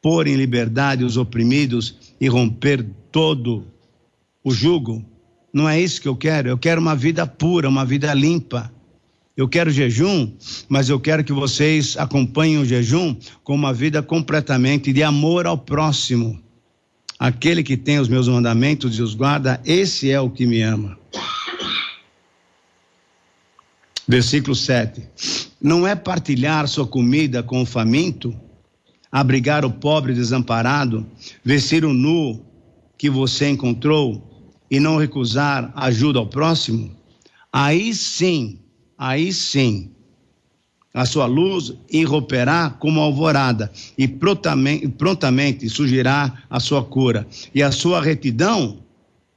pôr 0.00 0.26
em 0.26 0.36
liberdade 0.36 1.04
os 1.04 1.16
oprimidos 1.16 1.96
e 2.20 2.28
romper 2.28 2.84
todo 3.12 3.64
o 4.42 4.52
jugo. 4.52 5.04
Não 5.52 5.68
é 5.68 5.80
isso 5.80 6.00
que 6.00 6.08
eu 6.08 6.16
quero. 6.16 6.48
Eu 6.48 6.58
quero 6.58 6.80
uma 6.80 6.94
vida 6.94 7.26
pura, 7.26 7.68
uma 7.68 7.84
vida 7.84 8.12
limpa. 8.14 8.72
Eu 9.36 9.48
quero 9.48 9.70
jejum, 9.70 10.32
mas 10.68 10.88
eu 10.88 10.98
quero 10.98 11.22
que 11.22 11.32
vocês 11.32 11.96
acompanhem 11.96 12.58
o 12.58 12.64
jejum 12.64 13.14
com 13.44 13.54
uma 13.54 13.72
vida 13.72 14.02
completamente 14.02 14.92
de 14.92 15.02
amor 15.02 15.46
ao 15.46 15.56
próximo. 15.56 16.40
Aquele 17.18 17.62
que 17.62 17.76
tem 17.76 18.00
os 18.00 18.08
meus 18.08 18.28
mandamentos 18.28 18.98
e 18.98 19.02
os 19.02 19.14
guarda, 19.14 19.60
esse 19.64 20.10
é 20.10 20.20
o 20.20 20.30
que 20.30 20.44
me 20.44 20.60
ama. 20.62 20.97
Versículo 24.08 24.56
7. 24.56 25.02
Não 25.60 25.86
é 25.86 25.94
partilhar 25.94 26.66
sua 26.66 26.86
comida 26.86 27.42
com 27.42 27.60
o 27.60 27.66
faminto, 27.66 28.34
abrigar 29.12 29.64
o 29.64 29.70
pobre 29.70 30.14
desamparado, 30.14 31.06
vestir 31.44 31.84
o 31.84 31.92
nu 31.92 32.42
que 32.96 33.10
você 33.10 33.50
encontrou 33.50 34.56
e 34.70 34.80
não 34.80 34.96
recusar 34.96 35.70
ajuda 35.76 36.18
ao 36.18 36.26
próximo? 36.26 36.90
Aí 37.52 37.94
sim 37.94 38.58
aí 38.98 39.32
sim 39.32 39.90
a 40.92 41.06
sua 41.06 41.26
luz 41.26 41.72
irromperá 41.88 42.70
como 42.70 43.00
alvorada 43.00 43.70
e 43.96 44.08
prontamente, 44.08 44.88
prontamente 44.88 45.68
surgirá 45.68 46.42
a 46.50 46.58
sua 46.58 46.82
cura 46.82 47.26
e 47.54 47.62
a 47.62 47.70
sua 47.70 48.02
retidão 48.02 48.78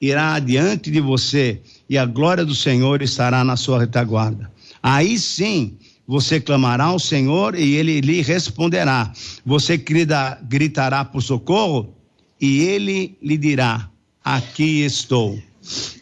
irá 0.02 0.34
adiante 0.34 0.90
de 0.90 1.00
você 1.00 1.62
e 1.88 1.98
a 1.98 2.06
glória 2.06 2.44
do 2.44 2.56
Senhor 2.56 3.04
estará 3.04 3.44
na 3.44 3.56
sua 3.56 3.80
retaguarda. 3.80 4.51
Aí 4.82 5.18
sim 5.20 5.78
você 6.08 6.40
clamará 6.40 6.86
ao 6.86 7.00
Senhor 7.00 7.56
e 7.56 7.76
ele 7.76 8.02
lhe 8.02 8.22
responderá. 8.22 9.12
Você 9.46 9.78
gritará 9.78 11.06
por 11.06 11.22
socorro 11.22 11.96
e 12.40 12.62
ele 12.62 13.18
lhe 13.22 13.38
dirá: 13.38 13.90
Aqui 14.24 14.82
estou. 14.84 15.40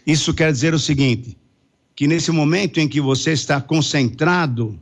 Isso 0.07 0.33
quer 0.33 0.51
dizer 0.51 0.73
o 0.73 0.79
seguinte: 0.79 1.37
que 1.95 2.07
nesse 2.07 2.31
momento 2.31 2.79
em 2.79 2.87
que 2.87 3.01
você 3.01 3.33
está 3.33 3.59
concentrado 3.59 4.79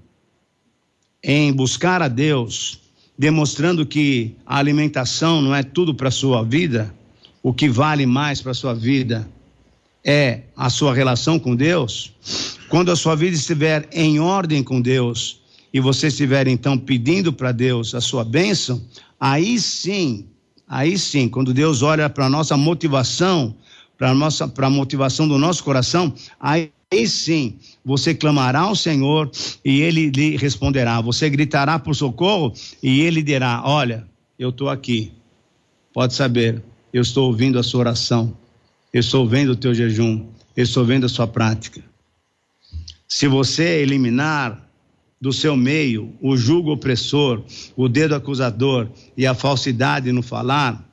em 1.24 1.52
buscar 1.52 2.02
a 2.02 2.08
Deus, 2.08 2.80
demonstrando 3.18 3.86
que 3.86 4.36
a 4.46 4.58
alimentação 4.58 5.42
não 5.42 5.54
é 5.54 5.64
tudo 5.64 5.96
para 5.96 6.12
sua 6.12 6.44
vida, 6.44 6.94
o 7.42 7.52
que 7.52 7.68
vale 7.68 8.06
mais 8.06 8.40
para 8.40 8.54
sua 8.54 8.74
vida 8.74 9.28
é 10.04 10.42
a 10.56 10.70
sua 10.70 10.94
relação 10.94 11.38
com 11.40 11.56
Deus. 11.56 12.14
Quando 12.70 12.92
a 12.92 12.96
sua 12.96 13.16
vida 13.16 13.36
estiver 13.36 13.88
em 13.92 14.20
ordem 14.20 14.64
com 14.64 14.82
Deus 14.82 15.42
e 15.74 15.80
você 15.80 16.08
estiver 16.08 16.48
então 16.48 16.78
pedindo 16.78 17.32
para 17.32 17.52
Deus 17.52 17.94
a 17.94 18.02
sua 18.02 18.24
bênção, 18.24 18.82
aí 19.20 19.60
sim, 19.60 20.28
aí 20.68 20.98
sim, 20.98 21.28
quando 21.28 21.54
Deus 21.54 21.82
olha 21.82 22.10
para 22.10 22.26
a 22.26 22.30
nossa 22.30 22.56
motivação, 22.58 23.56
para 23.98 24.12
a 24.12 24.14
nossa 24.16 24.48
para 24.48 24.68
a 24.68 24.70
motivação 24.70 25.28
do 25.28 25.38
nosso 25.38 25.64
coração, 25.64 26.14
aí 26.40 26.72
Aí 26.90 27.06
sim, 27.06 27.60
você 27.84 28.16
clamará 28.16 28.62
ao 28.62 28.76
Senhor 28.76 29.30
e 29.64 29.82
ele 29.82 30.10
lhe 30.10 30.38
responderá. 30.38 31.02
Você 31.02 31.30
gritará 31.30 31.78
por 31.78 31.94
socorro 31.94 32.54
e 32.82 33.02
ele 33.02 33.22
dirá: 33.22 33.62
Olha, 33.66 34.08
eu 34.40 34.50
estou 34.50 34.70
aqui. 34.70 35.12
Pode 35.94 36.14
saber, 36.14 36.64
eu 36.94 37.02
estou 37.02 37.28
ouvindo 37.28 37.60
a 37.60 37.64
sua 37.64 37.82
oração. 37.82 38.34
Estou 38.94 39.28
vendo 39.28 39.52
o 39.52 39.56
teu 39.56 39.74
jejum. 39.74 40.28
Estou 40.56 40.86
vendo 40.86 41.06
a 41.06 41.10
sua 41.10 41.28
prática. 41.28 41.84
Se 43.08 43.28
você 43.28 43.82
eliminar 43.82 44.68
do 45.20 45.32
seu 45.34 45.56
meio 45.56 46.14
o 46.22 46.38
jugo 46.38 46.72
opressor, 46.72 47.44
o 47.76 47.88
dedo 47.88 48.16
acusador 48.16 48.90
e 49.16 49.26
a 49.26 49.34
falsidade 49.34 50.12
no 50.12 50.22
falar, 50.22 50.84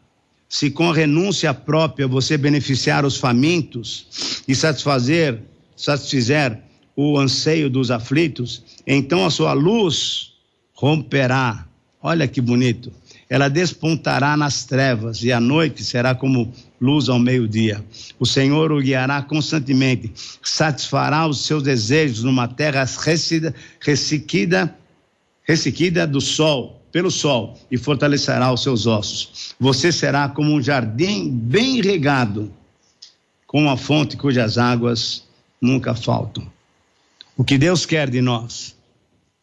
se 0.49 0.71
com 0.71 0.91
renúncia 0.91 1.53
própria 1.53 2.07
você 2.07 2.37
beneficiar 2.39 3.05
os 3.05 3.17
famintos 3.17 4.43
e 4.47 4.55
satisfazer, 4.55 5.43
satisfizer 5.77 6.59
o 6.97 7.19
anseio 7.19 7.69
dos 7.69 7.91
aflitos, 7.91 8.63
então 8.87 9.27
a 9.27 9.31
sua 9.31 9.53
luz 9.53 10.33
romperá. 10.73 11.67
Olha 12.01 12.29
que 12.29 12.41
bonito. 12.41 12.93
Ela 13.35 13.51
despontará 13.51 14.37
nas 14.37 14.65
trevas 14.65 15.25
e 15.25 15.33
a 15.33 15.41
noite 15.41 15.83
será 15.83 16.15
como 16.15 16.55
luz 16.81 17.09
ao 17.09 17.19
meio-dia. 17.19 17.85
O 18.17 18.25
Senhor 18.25 18.71
o 18.71 18.81
guiará 18.81 19.21
constantemente, 19.23 20.13
satisfará 20.41 21.27
os 21.27 21.45
seus 21.45 21.65
desejos 21.65 22.23
numa 22.23 22.47
terra 22.47 22.87
ressequida, 23.81 24.73
ressequida 25.43 26.07
do 26.07 26.21
sol, 26.21 26.81
pelo 26.93 27.11
sol, 27.11 27.59
e 27.73 27.77
fortalecerá 27.77 28.53
os 28.53 28.63
seus 28.63 28.87
ossos. 28.87 29.53
Você 29.59 29.91
será 29.91 30.29
como 30.29 30.53
um 30.53 30.63
jardim 30.63 31.29
bem 31.29 31.83
regado, 31.83 32.53
com 33.49 33.63
uma 33.63 33.77
fonte 33.77 34.17
cujas 34.17 34.59
águas 34.59 35.25
nunca 35.61 35.93
faltam. 35.93 36.47
O 37.37 37.43
que 37.43 37.59
Deus 37.59 37.85
quer 37.85 38.09
de 38.09 38.21
nós? 38.21 38.77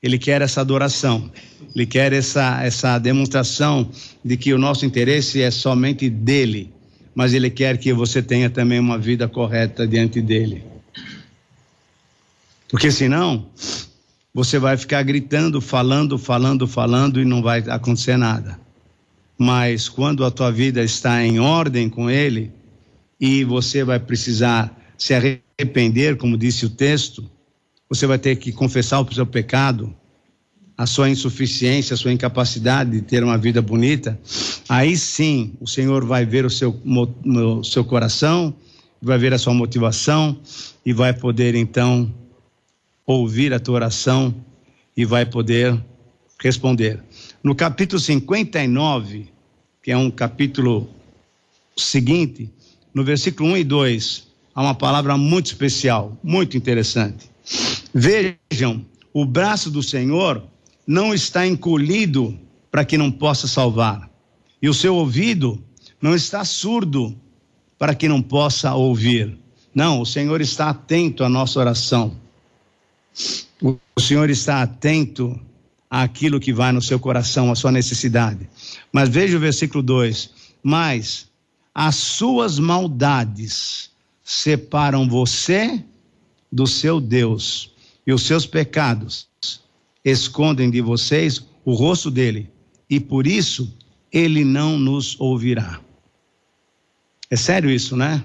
Ele 0.02 0.18
quer 0.18 0.42
essa 0.42 0.62
adoração, 0.62 1.32
ele 1.76 1.86
quer 1.86 2.12
essa, 2.12 2.64
essa 2.64 2.98
demonstração 2.98 3.90
de 4.26 4.36
que 4.36 4.54
o 4.54 4.58
nosso 4.58 4.86
interesse 4.86 5.42
é 5.42 5.52
somente 5.52 6.10
dele, 6.10 6.74
mas 7.14 7.34
ele 7.34 7.50
quer 7.50 7.78
que 7.78 7.94
você 7.94 8.22
tenha 8.22 8.50
também 8.50 8.80
uma 8.80 8.98
vida 8.98 9.28
correta 9.28 9.88
diante 9.88 10.22
dele. 10.22 10.64
Porque 12.68 12.90
senão, 12.90 13.46
você 14.34 14.58
vai 14.58 14.78
ficar 14.78 15.04
gritando, 15.04 15.60
falando, 15.60 16.18
falando, 16.18 16.68
falando 16.68 17.22
e 17.22 17.26
não 17.26 17.42
vai 17.42 17.60
acontecer 17.68 18.18
nada. 18.18 18.60
Mas 19.38 19.90
quando 19.90 20.24
a 20.24 20.32
tua 20.32 20.52
vida 20.52 20.82
está 20.82 21.24
em 21.24 21.40
ordem 21.40 21.90
com 21.90 22.10
ele 22.10 22.52
e 23.20 23.44
você 23.44 23.84
vai 23.84 24.00
precisar 24.00 24.76
se 24.98 25.14
arrepender, 25.14 26.16
como 26.16 26.38
disse 26.38 26.66
o 26.66 26.70
texto, 26.70 27.30
você 27.92 28.08
vai 28.08 28.18
ter 28.18 28.38
que 28.38 28.54
confessar 28.54 29.02
o 29.02 29.14
seu 29.14 29.26
pecado, 29.26 29.94
a 30.78 30.86
sua 30.86 31.10
insuficiência, 31.10 31.94
a 31.94 31.98
sua 31.98 32.14
incapacidade 32.14 32.90
de 32.90 33.02
ter 33.02 33.22
uma 33.22 33.38
vida 33.38 33.62
bonita. 33.62 34.18
Aí 34.70 34.96
sim, 34.96 35.52
o 35.60 35.68
Senhor 35.68 36.06
vai 36.06 36.26
ver 36.26 36.46
o 36.46 36.50
seu, 36.50 36.82
seu 37.66 37.84
coração, 37.84 38.56
vai 39.02 39.18
ver 39.18 39.34
a 39.34 39.38
sua 39.38 39.54
motivação 39.54 40.40
e 40.86 40.94
vai 40.94 41.12
poder 41.12 41.54
então 41.54 42.10
ouvir 43.06 43.54
a 43.54 43.60
tua 43.60 43.76
oração 43.76 44.34
e 44.96 45.04
vai 45.04 45.26
poder 45.26 45.78
responder. 46.40 47.04
No 47.44 47.54
capítulo 47.54 48.00
59, 48.00 49.28
que 49.84 49.92
é 49.92 49.98
um 49.98 50.10
capítulo 50.10 50.88
seguinte, 51.76 52.50
no 52.94 53.04
versículo 53.04 53.50
1 53.50 53.58
e 53.58 53.64
2, 53.66 54.28
há 54.56 54.62
uma 54.62 54.76
palavra 54.76 55.18
muito 55.18 55.48
especial, 55.48 56.18
muito 56.24 56.56
interessante. 56.56 57.30
Vejam, 57.94 58.86
o 59.14 59.26
braço 59.26 59.70
do 59.70 59.84
Senhor 59.84 60.44
não 60.88 61.14
está 61.14 61.46
encolhido 61.46 62.38
para 62.70 62.86
que 62.86 62.98
não 62.98 63.12
possa 63.12 63.48
salvar, 63.48 64.10
e 64.62 64.70
o 64.70 64.74
seu 64.74 64.96
ouvido 64.96 65.62
não 66.02 66.16
está 66.16 66.46
surdo 66.46 67.16
para 67.78 67.94
que 67.94 68.08
não 68.08 68.22
possa 68.22 68.74
ouvir. 68.74 69.38
Não, 69.74 70.02
o 70.02 70.06
Senhor 70.06 70.42
está 70.42 70.70
atento 70.70 71.24
à 71.24 71.30
nossa 71.30 71.60
oração. 71.60 72.16
O 73.62 73.78
Senhor 74.00 74.30
está 74.30 74.62
atento 74.62 75.40
àquilo 75.90 76.40
que 76.40 76.54
vai 76.54 76.72
no 76.72 76.82
seu 76.82 77.00
coração, 77.00 77.52
à 77.52 77.56
sua 77.56 77.72
necessidade. 77.72 78.50
Mas 78.92 79.10
veja 79.10 79.38
o 79.38 79.40
versículo 79.40 79.84
2: 79.84 80.30
Mas 80.64 81.28
as 81.74 81.96
suas 81.96 82.60
maldades 82.60 83.92
separam 84.24 85.08
você 85.08 85.84
do 86.52 86.68
seu 86.68 87.00
Deus, 87.00 87.71
e 88.06 88.14
os 88.14 88.24
seus 88.24 88.46
pecados 88.46 89.28
escondem 90.04 90.70
de 90.70 90.82
vocês 90.82 91.46
o 91.64 91.74
rosto 91.74 92.10
dele, 92.10 92.50
e 92.90 93.00
por 93.00 93.28
isso 93.28 93.72
ele 94.12 94.44
não 94.44 94.78
nos 94.78 95.20
ouvirá. 95.20 95.80
É 97.30 97.36
sério 97.36 97.70
isso, 97.70 97.96
né? 97.96 98.24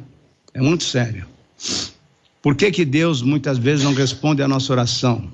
É 0.52 0.60
muito 0.60 0.84
sério. 0.84 1.26
Por 2.42 2.56
que, 2.56 2.70
que 2.70 2.84
Deus 2.84 3.22
muitas 3.22 3.58
vezes 3.58 3.84
não 3.84 3.94
responde 3.94 4.42
à 4.42 4.48
nossa 4.48 4.72
oração? 4.72 5.30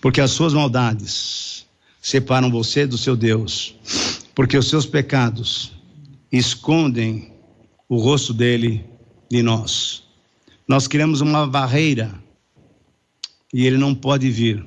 Porque 0.00 0.20
as 0.20 0.32
suas 0.32 0.52
maldades 0.52 1.66
separam 2.00 2.50
você 2.50 2.86
do 2.86 2.98
seu 2.98 3.16
Deus, 3.16 3.74
porque 4.34 4.58
os 4.58 4.68
seus 4.68 4.84
pecados 4.84 5.72
escondem 6.30 7.32
o 7.88 7.96
rosto 7.96 8.34
dele 8.34 8.84
de 9.30 9.42
nós. 9.42 10.04
Nós 10.66 10.88
criamos 10.88 11.20
uma 11.20 11.46
barreira 11.46 12.14
e 13.52 13.66
ele 13.66 13.76
não 13.76 13.94
pode 13.94 14.30
vir. 14.30 14.66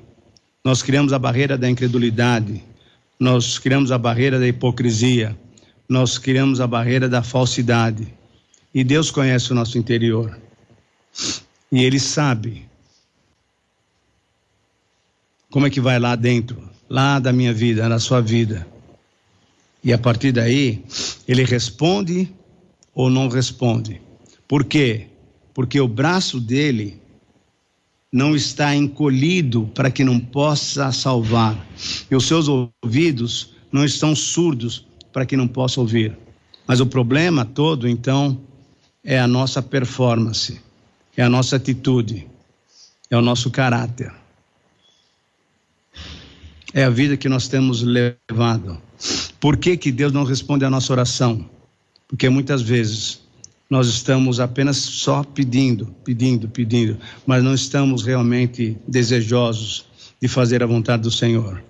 Nós 0.63 0.83
criamos 0.83 1.11
a 1.11 1.19
barreira 1.19 1.57
da 1.57 1.69
incredulidade, 1.69 2.63
nós 3.19 3.57
criamos 3.57 3.91
a 3.91 3.97
barreira 3.97 4.39
da 4.39 4.47
hipocrisia, 4.47 5.37
nós 5.89 6.17
criamos 6.17 6.61
a 6.61 6.67
barreira 6.67 7.09
da 7.09 7.23
falsidade. 7.23 8.13
E 8.73 8.83
Deus 8.83 9.09
conhece 9.09 9.51
o 9.51 9.55
nosso 9.55 9.77
interior. 9.77 10.39
E 11.71 11.83
Ele 11.83 11.99
sabe 11.99 12.67
como 15.49 15.65
é 15.65 15.69
que 15.69 15.81
vai 15.81 15.97
lá 15.97 16.15
dentro, 16.15 16.69
lá 16.89 17.17
da 17.19 17.33
minha 17.33 17.53
vida, 17.53 17.89
na 17.89 17.97
sua 17.97 18.21
vida. 18.21 18.67
E 19.83 19.91
a 19.91 19.97
partir 19.97 20.31
daí, 20.31 20.83
Ele 21.27 21.43
responde 21.43 22.31
ou 22.93 23.09
não 23.09 23.29
responde. 23.29 24.01
Por 24.47 24.65
quê? 24.65 25.07
Porque 25.57 25.81
o 25.81 25.87
braço 25.87 26.39
dele 26.39 27.01
não 28.13 28.35
está 28.35 28.75
encolhido 28.75 29.67
para 29.73 29.89
que 29.89 30.03
não 30.03 30.19
possa 30.19 30.91
salvar, 30.91 31.57
e 32.11 32.15
os 32.15 32.27
seus 32.27 32.47
ouvidos 32.47 33.55
não 33.71 33.83
estão 33.83 34.15
surdos 34.15 34.85
para 35.11 35.25
que 35.25 35.35
não 35.35 35.47
possa 35.47 35.81
ouvir. 35.81 36.15
Mas 36.67 36.79
o 36.79 36.85
problema 36.85 37.43
todo, 37.43 37.87
então, 37.87 38.39
é 39.03 39.19
a 39.19 39.25
nossa 39.25 39.59
performance, 39.59 40.61
é 41.17 41.23
a 41.23 41.29
nossa 41.29 41.55
atitude, 41.55 42.27
é 43.09 43.17
o 43.17 43.21
nosso 43.23 43.49
caráter. 43.49 44.13
É 46.71 46.83
a 46.83 46.89
vida 46.91 47.17
que 47.17 47.27
nós 47.27 47.47
temos 47.47 47.81
levado. 47.81 48.79
Por 49.39 49.57
que, 49.57 49.75
que 49.75 49.91
Deus 49.91 50.13
não 50.13 50.23
responde 50.23 50.65
à 50.65 50.69
nossa 50.69 50.93
oração? 50.93 51.49
Porque 52.07 52.29
muitas 52.29 52.61
vezes 52.61 53.25
nós 53.69 53.87
estamos 53.87 54.39
apenas 54.39 54.77
só 54.77 55.23
pedindo, 55.23 55.87
pedindo, 56.03 56.47
pedindo, 56.47 56.97
mas 57.25 57.43
não 57.43 57.53
estamos 57.53 58.03
realmente 58.03 58.77
desejosos 58.87 59.85
de 60.21 60.27
fazer 60.27 60.63
a 60.63 60.65
vontade 60.65 61.03
do 61.03 61.11
Senhor. 61.11 61.61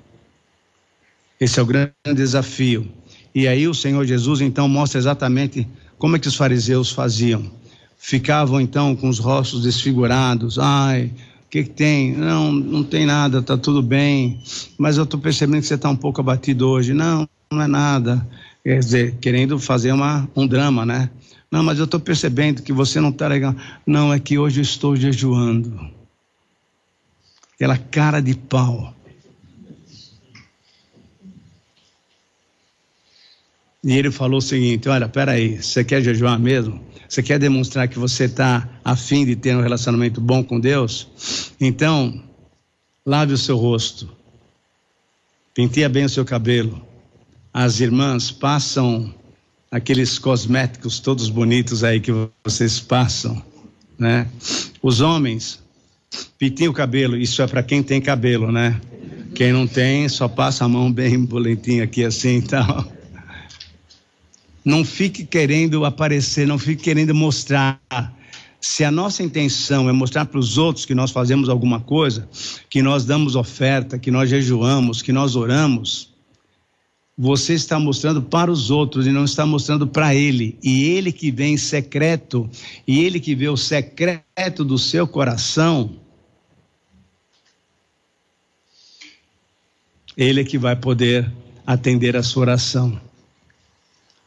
Esse 1.40 1.60
é 1.60 1.64
o 1.64 1.66
grande 1.66 1.94
desafio. 2.16 2.88
E 3.34 3.48
aí 3.48 3.68
o 3.68 3.74
Senhor 3.74 4.06
Jesus 4.06 4.42
então 4.42 4.68
mostra 4.68 5.00
exatamente 5.00 5.68
como 5.98 6.16
é 6.16 6.20
que 6.20 6.28
os 6.28 6.36
fariseus 6.36 6.92
faziam. 6.92 7.52
Ficavam 7.98 8.62
então 8.62 8.96
com 8.96 9.10
os 9.10 9.20
rostos 9.20 9.64
desfigurados. 9.64 10.58
Ai, 10.60 11.12
o 11.46 11.50
que, 11.50 11.64
que, 11.64 11.70
tem? 11.70 12.14
Não, 12.14 12.52
não 12.52 12.84
tem 12.84 13.06
nada, 13.06 13.40
está 13.40 13.58
tudo 13.58 13.82
bem. 13.82 14.42
Mas 14.78 14.98
eu 14.98 15.04
estou 15.04 15.20
percebendo 15.20 15.62
que 15.62 15.68
você 15.68 15.76
está 15.76 15.90
um 15.90 15.96
pouco 15.96 16.22
abatido 16.22 16.68
hoje. 16.68 16.94
Não, 16.94 17.28
não 17.52 17.62
é 17.62 17.68
nada 17.68 18.26
quer 18.68 18.80
dizer, 18.80 19.16
querendo 19.22 19.58
fazer 19.58 19.94
uma, 19.94 20.30
um 20.36 20.46
drama, 20.46 20.86
né? 20.86 21.10
Não, 21.52 21.64
mas 21.64 21.80
eu 21.80 21.86
estou 21.86 22.00
percebendo 22.00 22.62
que 22.62 22.74
você 22.74 23.00
não 23.00 23.10
está 23.10 23.28
legal. 23.28 23.56
Não, 23.86 24.14
é 24.14 24.20
que 24.20 24.38
hoje 24.38 24.60
eu 24.60 24.64
estou 24.64 24.96
jejuando. 24.96 25.90
Aquela 27.56 27.78
cara 27.78 28.22
de 28.22 28.36
pau. 28.36 28.94
E 33.84 33.94
ele 33.94 34.12
falou 34.12 34.40
o 34.40 34.42
seguinte: 34.42 34.90
Olha, 34.90 35.08
peraí, 35.08 35.62
você 35.62 35.84
quer 35.84 36.02
jejuar 36.02 36.38
mesmo? 36.38 36.86
Você 37.08 37.24
quer 37.24 37.40
demonstrar 37.40 37.88
que 37.88 37.98
você 37.98 38.26
está 38.26 38.68
afim 38.84 39.26
de 39.26 39.36
ter 39.36 39.56
um 39.56 39.62
relacionamento 39.62 40.20
bom 40.20 40.44
com 40.44 40.60
Deus? 40.60 41.54
Então, 41.60 42.22
lave 43.06 43.32
o 43.32 43.38
seu 43.38 43.56
rosto, 43.56 44.10
penteia 45.54 45.88
bem 45.88 46.04
o 46.04 46.10
seu 46.10 46.26
cabelo, 46.26 46.86
as 47.54 47.80
irmãs 47.80 48.30
passam 48.30 49.14
aqueles 49.72 50.18
cosméticos 50.18 51.00
todos 51.00 51.30
bonitos 51.30 51.84
aí 51.84 52.00
que 52.00 52.12
vocês 52.44 52.80
passam, 52.80 53.42
né? 53.98 54.28
Os 54.82 55.02
homens 55.02 55.60
pintem 56.38 56.68
o 56.68 56.74
cabelo, 56.74 57.18
isso 57.18 57.42
é 57.42 57.48
para 57.48 57.64
quem 57.64 57.84
tem 57.84 58.02
cabelo, 58.02 58.52
né? 58.52 58.80
Quem 59.36 59.52
não 59.52 59.68
tem, 59.68 60.10
só 60.10 60.28
passa 60.28 60.66
a 60.66 60.68
mão 60.68 60.92
bem 60.92 61.24
boletinha 61.24 61.84
aqui 61.84 62.04
assim 62.04 62.38
e 62.38 62.42
tal. 62.42 62.92
Não 64.64 64.84
fique 64.84 65.24
querendo 65.26 65.86
aparecer, 65.86 66.46
não 66.48 66.58
fique 66.58 66.84
querendo 66.84 67.14
mostrar. 67.14 67.80
Se 68.60 68.84
a 68.84 68.92
nossa 68.92 69.24
intenção 69.24 69.88
é 69.88 69.92
mostrar 69.92 70.26
para 70.26 70.40
os 70.40 70.58
outros 70.58 70.86
que 70.86 70.96
nós 70.96 71.12
fazemos 71.12 71.48
alguma 71.48 71.80
coisa, 71.80 72.28
que 72.70 72.82
nós 72.82 73.06
damos 73.06 73.36
oferta, 73.36 74.00
que 74.00 74.12
nós 74.12 74.30
jejuamos, 74.30 75.02
que 75.02 75.14
nós 75.14 75.36
oramos, 75.36 76.10
você 77.18 77.56
está 77.56 77.80
mostrando 77.80 78.22
para 78.22 78.52
os 78.52 78.70
outros 78.70 79.08
e 79.08 79.12
não 79.12 79.26
está 79.26 79.44
mostrando 79.44 79.88
para 79.88 80.14
ele. 80.14 80.58
E 80.62 80.84
ele 80.84 81.12
que 81.12 81.32
vem 81.32 81.56
em 81.56 81.58
secreto, 81.58 82.48
e 82.88 83.04
ele 83.04 83.20
que 83.20 83.34
vê 83.34 83.50
o 83.50 83.58
secreto 83.58 84.64
do 84.64 84.78
seu 84.78 85.08
coração, 85.08 85.96
ele 90.16 90.42
é 90.42 90.44
que 90.44 90.60
vai 90.60 90.76
poder 90.76 91.32
atender 91.66 92.16
a 92.16 92.22
sua 92.22 92.42
oração. 92.42 93.02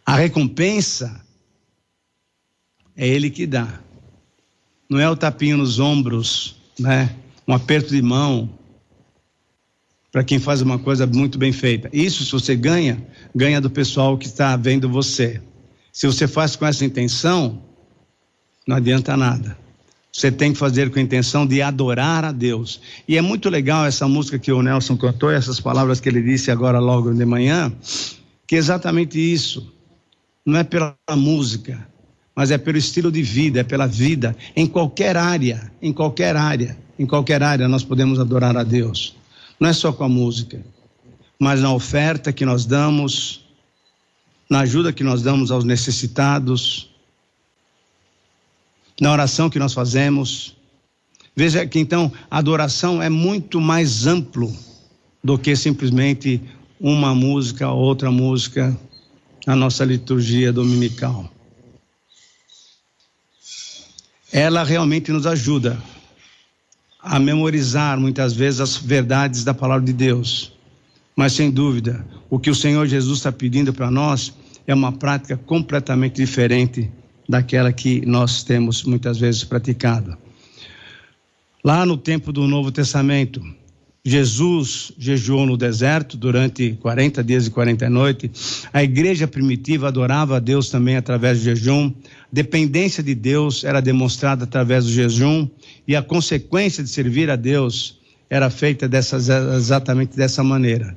A 0.05 0.17
recompensa 0.17 1.25
é 2.97 3.07
ele 3.07 3.31
que 3.31 3.47
dá. 3.47 3.81
Não 4.89 4.99
é 4.99 5.09
o 5.09 5.17
tapinho 5.17 5.57
nos 5.57 5.79
ombros, 5.79 6.57
né? 6.77 7.15
Um 7.47 7.55
aperto 7.55 7.91
de 7.91 8.03
mão, 8.03 8.51
para 10.13 10.25
quem 10.25 10.39
faz 10.39 10.61
uma 10.61 10.79
coisa 10.79 11.07
muito 11.07 11.39
bem 11.39 11.53
feita. 11.53 11.89
Isso, 11.93 12.25
se 12.25 12.33
você 12.33 12.57
ganha, 12.57 13.05
ganha 13.35 13.61
do 13.61 13.71
pessoal 13.71 14.19
que 14.19 14.27
está 14.27 14.57
vendo 14.57 14.89
você. 14.89 15.41
Se 15.93 16.07
você 16.07 16.27
faz 16.27 16.57
com 16.57 16.67
essa 16.67 16.85
intenção, 16.85 17.63
não 18.67 18.77
adianta 18.77 19.17
nada. 19.17 19.57
Você 20.13 20.33
tem 20.33 20.53
que 20.53 20.59
fazer 20.59 20.91
com 20.91 20.99
a 20.99 21.03
intenção 21.03 21.47
de 21.47 21.63
adorar 21.63 22.25
a 22.25 22.33
Deus. 22.33 22.81
E 23.07 23.17
é 23.17 23.23
muito 23.23 23.49
legal 23.49 23.87
essa 23.87 24.09
música 24.09 24.39
que 24.39 24.51
o 24.51 24.63
Nelson 24.63 24.97
cantou, 24.97 25.31
essas 25.31 25.61
palavras 25.61 26.01
que 26.01 26.09
ele 26.09 26.21
disse 26.21 26.51
agora 26.51 26.81
logo 26.81 27.13
de 27.15 27.25
manhã, 27.25 27.73
que 28.47 28.57
é 28.57 28.59
exatamente 28.59 29.19
isso. 29.19 29.73
Não 30.45 30.59
é 30.59 30.65
pela 30.65 30.97
música, 31.11 31.87
mas 32.35 32.51
é 32.51 32.59
pelo 32.59 32.79
estilo 32.79 33.13
de 33.13 33.23
vida, 33.23 33.61
é 33.61 33.65
pela 33.65 33.87
vida. 33.87 34.37
Em 34.57 34.67
qualquer 34.67 35.17
área, 35.17 35.71
em 35.81 35.93
qualquer 35.93 36.35
área, 36.35 36.77
em 36.99 37.07
qualquer 37.07 37.45
área 37.45 37.69
nós 37.69 37.85
podemos 37.85 38.19
adorar 38.19 38.57
a 38.57 38.65
Deus 38.65 39.20
não 39.61 39.69
é 39.69 39.73
só 39.75 39.93
com 39.93 40.03
a 40.03 40.09
música, 40.09 40.65
mas 41.39 41.61
na 41.61 41.73
oferta 41.73 42.33
que 42.33 42.47
nós 42.47 42.65
damos, 42.65 43.45
na 44.49 44.61
ajuda 44.61 44.93
que 44.93 45.05
nós 45.05 45.21
damos 45.21 45.51
aos 45.51 45.65
necessitados, 45.65 46.91
na 49.01 49.13
oração 49.13 49.51
que 49.51 49.59
nós 49.59 49.75
fazemos. 49.75 50.57
Veja 51.37 51.67
que 51.67 51.79
então 51.79 52.11
a 52.31 52.39
adoração 52.39 53.03
é 53.03 53.09
muito 53.09 53.61
mais 53.61 54.07
amplo 54.07 54.55
do 55.23 55.39
que 55.39 55.55
simplesmente 55.55 56.41
uma 56.81 57.15
música, 57.15 57.71
outra 57.71 58.11
música, 58.11 58.77
na 59.47 59.55
nossa 59.55 59.85
liturgia 59.85 60.53
dominical. 60.53 61.31
Ela 64.33 64.63
realmente 64.63 65.11
nos 65.13 65.27
ajuda 65.27 65.81
a 67.03 67.19
memorizar 67.19 67.99
muitas 67.99 68.33
vezes 68.33 68.61
as 68.61 68.77
verdades 68.77 69.45
da 69.45 69.55
palavra 69.55 69.85
de 69.85 69.93
Deus. 69.93 70.53
Mas 71.17 71.33
sem 71.33 71.51
dúvida, 71.51 72.05
o 72.29 72.39
que 72.39 72.51
o 72.51 72.55
Senhor 72.55 72.87
Jesus 72.87 73.19
está 73.19 73.33
pedindo 73.33 73.73
para 73.73 73.91
nós 73.91 74.33
é 74.67 74.75
uma 74.75 74.93
prática 74.93 75.37
completamente 75.37 76.17
diferente 76.17 76.91
daquela 77.29 77.73
que 77.73 78.05
nós 78.07 78.43
temos 78.43 78.85
muitas 78.85 79.19
vezes 79.19 79.45
praticado. 79.45 80.17
Lá 81.63 81.85
no 81.85 81.97
tempo 81.97 82.33
do 82.33 82.47
Novo 82.47 82.73
Testamento, 82.73 83.43
Jesus 84.03 84.93
jejuou 84.97 85.45
no 85.45 85.59
deserto 85.59 86.17
durante 86.17 86.73
40 86.81 87.23
dias 87.23 87.47
e 87.47 87.51
40 87.51 87.91
noites. 87.91 88.67
A 88.73 88.83
igreja 88.83 89.29
primitiva 89.29 89.89
adorava 89.89 90.37
a 90.37 90.41
Deus 90.41 90.71
também 90.71 90.97
através 90.97 91.39
do 91.39 91.45
jejum. 91.45 91.93
Dependência 92.33 93.03
de 93.03 93.15
Deus 93.15 93.63
era 93.63 93.81
demonstrada 93.81 94.45
através 94.45 94.87
do 94.87 94.91
jejum 94.91 95.47
e 95.91 95.97
a 95.97 96.03
consequência 96.03 96.85
de 96.85 96.89
servir 96.89 97.29
a 97.31 97.35
Deus 97.35 97.99
era 98.29 98.49
feita 98.49 98.89
dessas, 98.89 99.29
exatamente 99.29 100.17
dessa 100.17 100.41
maneira. 100.45 100.97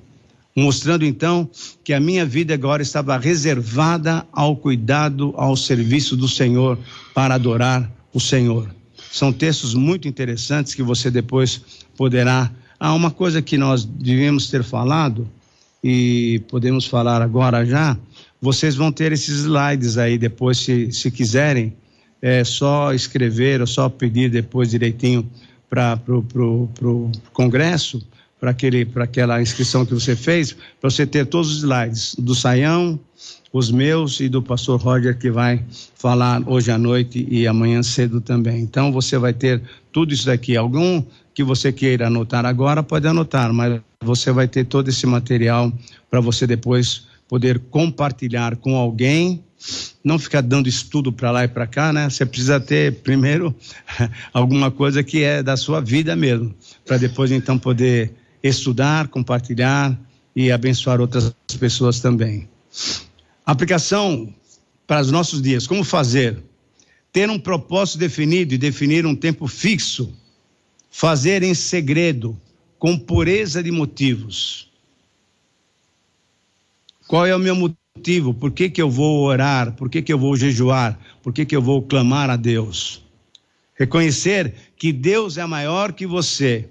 Mostrando 0.55 1.03
então 1.03 1.49
que 1.83 1.93
a 1.93 1.99
minha 1.99 2.23
vida 2.23 2.53
agora 2.53 2.83
estava 2.83 3.17
reservada 3.17 4.23
ao 4.31 4.55
cuidado, 4.55 5.33
ao 5.35 5.57
serviço 5.57 6.15
do 6.15 6.27
Senhor 6.27 6.77
para 7.11 7.33
adorar 7.33 7.91
o 8.13 8.19
Senhor. 8.19 8.69
São 9.11 9.33
textos 9.33 9.73
muito 9.73 10.07
interessantes 10.07 10.75
que 10.75 10.83
você 10.83 11.09
depois 11.09 11.59
poderá 11.97 12.51
Há 12.79 12.93
uma 12.93 13.09
coisa 13.09 13.41
que 13.41 13.57
nós 13.57 13.85
devíamos 13.85 14.49
ter 14.49 14.61
falado, 14.61 15.25
e 15.81 16.41
podemos 16.49 16.85
falar 16.85 17.21
agora 17.21 17.65
já. 17.65 17.97
Vocês 18.41 18.75
vão 18.75 18.91
ter 18.91 19.13
esses 19.13 19.39
slides 19.39 19.97
aí 19.97 20.17
depois, 20.17 20.57
se, 20.57 20.91
se 20.91 21.09
quiserem. 21.09 21.73
É 22.25 22.41
só 22.45 22.93
escrever 22.93 23.59
ou 23.59 23.67
só 23.67 23.89
pedir 23.89 24.29
depois 24.29 24.69
direitinho 24.69 25.29
para 25.69 25.99
o 26.07 27.09
Congresso, 27.33 28.01
para 28.39 29.03
aquela 29.03 29.41
inscrição 29.41 29.85
que 29.85 29.93
você 29.93 30.15
fez, 30.15 30.53
para 30.79 30.89
você 30.89 31.05
ter 31.05 31.25
todos 31.25 31.51
os 31.51 31.57
slides 31.57 32.15
do 32.17 32.33
Saião, 32.33 32.97
os 33.51 33.69
meus 33.69 34.21
e 34.21 34.29
do 34.29 34.41
pastor 34.41 34.79
Roger, 34.79 35.17
que 35.17 35.29
vai 35.29 35.65
falar 35.95 36.41
hoje 36.47 36.71
à 36.71 36.77
noite 36.77 37.27
e 37.29 37.45
amanhã 37.45 37.83
cedo 37.83 38.21
também. 38.21 38.61
Então 38.61 38.89
você 38.89 39.17
vai 39.17 39.33
ter 39.33 39.61
tudo 39.91 40.13
isso 40.13 40.25
daqui. 40.25 40.55
Algum 40.55 41.03
que 41.33 41.43
você 41.43 41.73
queira 41.73 42.07
anotar 42.07 42.45
agora, 42.45 42.81
pode 42.81 43.05
anotar, 43.05 43.51
mas 43.51 43.81
você 44.01 44.31
vai 44.31 44.47
ter 44.47 44.63
todo 44.63 44.87
esse 44.87 45.05
material 45.05 45.73
para 46.09 46.21
você 46.21 46.47
depois 46.47 47.05
poder 47.33 47.57
compartilhar 47.71 48.57
com 48.57 48.75
alguém. 48.75 49.43
Não 50.03 50.19
ficar 50.19 50.41
dando 50.41 50.69
estudo 50.69 51.11
para 51.11 51.31
lá 51.31 51.43
e 51.43 51.47
para 51.47 51.65
cá, 51.65 51.91
né? 51.91 52.07
Você 52.07 52.27
precisa 52.27 52.59
ter 52.59 53.01
primeiro 53.01 53.55
alguma 54.31 54.69
coisa 54.69 55.01
que 55.01 55.23
é 55.23 55.41
da 55.41 55.57
sua 55.57 55.81
vida 55.81 56.15
mesmo, 56.15 56.53
para 56.85 56.97
depois 56.97 57.31
então 57.31 57.57
poder 57.57 58.13
estudar, 58.43 59.07
compartilhar 59.07 59.99
e 60.35 60.51
abençoar 60.51 61.01
outras 61.01 61.33
pessoas 61.59 61.99
também. 61.99 62.47
Aplicação 63.43 64.31
para 64.85 65.01
os 65.01 65.09
nossos 65.09 65.41
dias: 65.41 65.65
como 65.65 65.83
fazer? 65.83 66.37
Ter 67.11 67.31
um 67.31 67.39
propósito 67.39 67.97
definido 67.97 68.53
e 68.53 68.59
definir 68.59 69.07
um 69.07 69.15
tempo 69.15 69.47
fixo 69.47 70.13
fazer 70.91 71.41
em 71.41 71.55
segredo, 71.55 72.39
com 72.77 72.95
pureza 72.95 73.63
de 73.63 73.71
motivos. 73.71 74.71
Qual 77.07 77.25
é 77.25 77.35
o 77.35 77.39
meu 77.39 77.55
motivo? 77.55 78.33
Por 78.33 78.51
que, 78.51 78.69
que 78.69 78.81
eu 78.81 78.89
vou 78.89 79.23
orar? 79.23 79.73
Por 79.73 79.89
que, 79.89 80.01
que 80.01 80.11
eu 80.11 80.17
vou 80.17 80.35
jejuar? 80.35 80.99
Por 81.21 81.33
que, 81.33 81.45
que 81.45 81.55
eu 81.55 81.61
vou 81.61 81.81
clamar 81.81 82.29
a 82.29 82.35
Deus? 82.35 83.03
Reconhecer 83.75 84.53
que 84.77 84.91
Deus 84.93 85.37
é 85.37 85.45
maior 85.45 85.93
que 85.93 86.05
você 86.05 86.69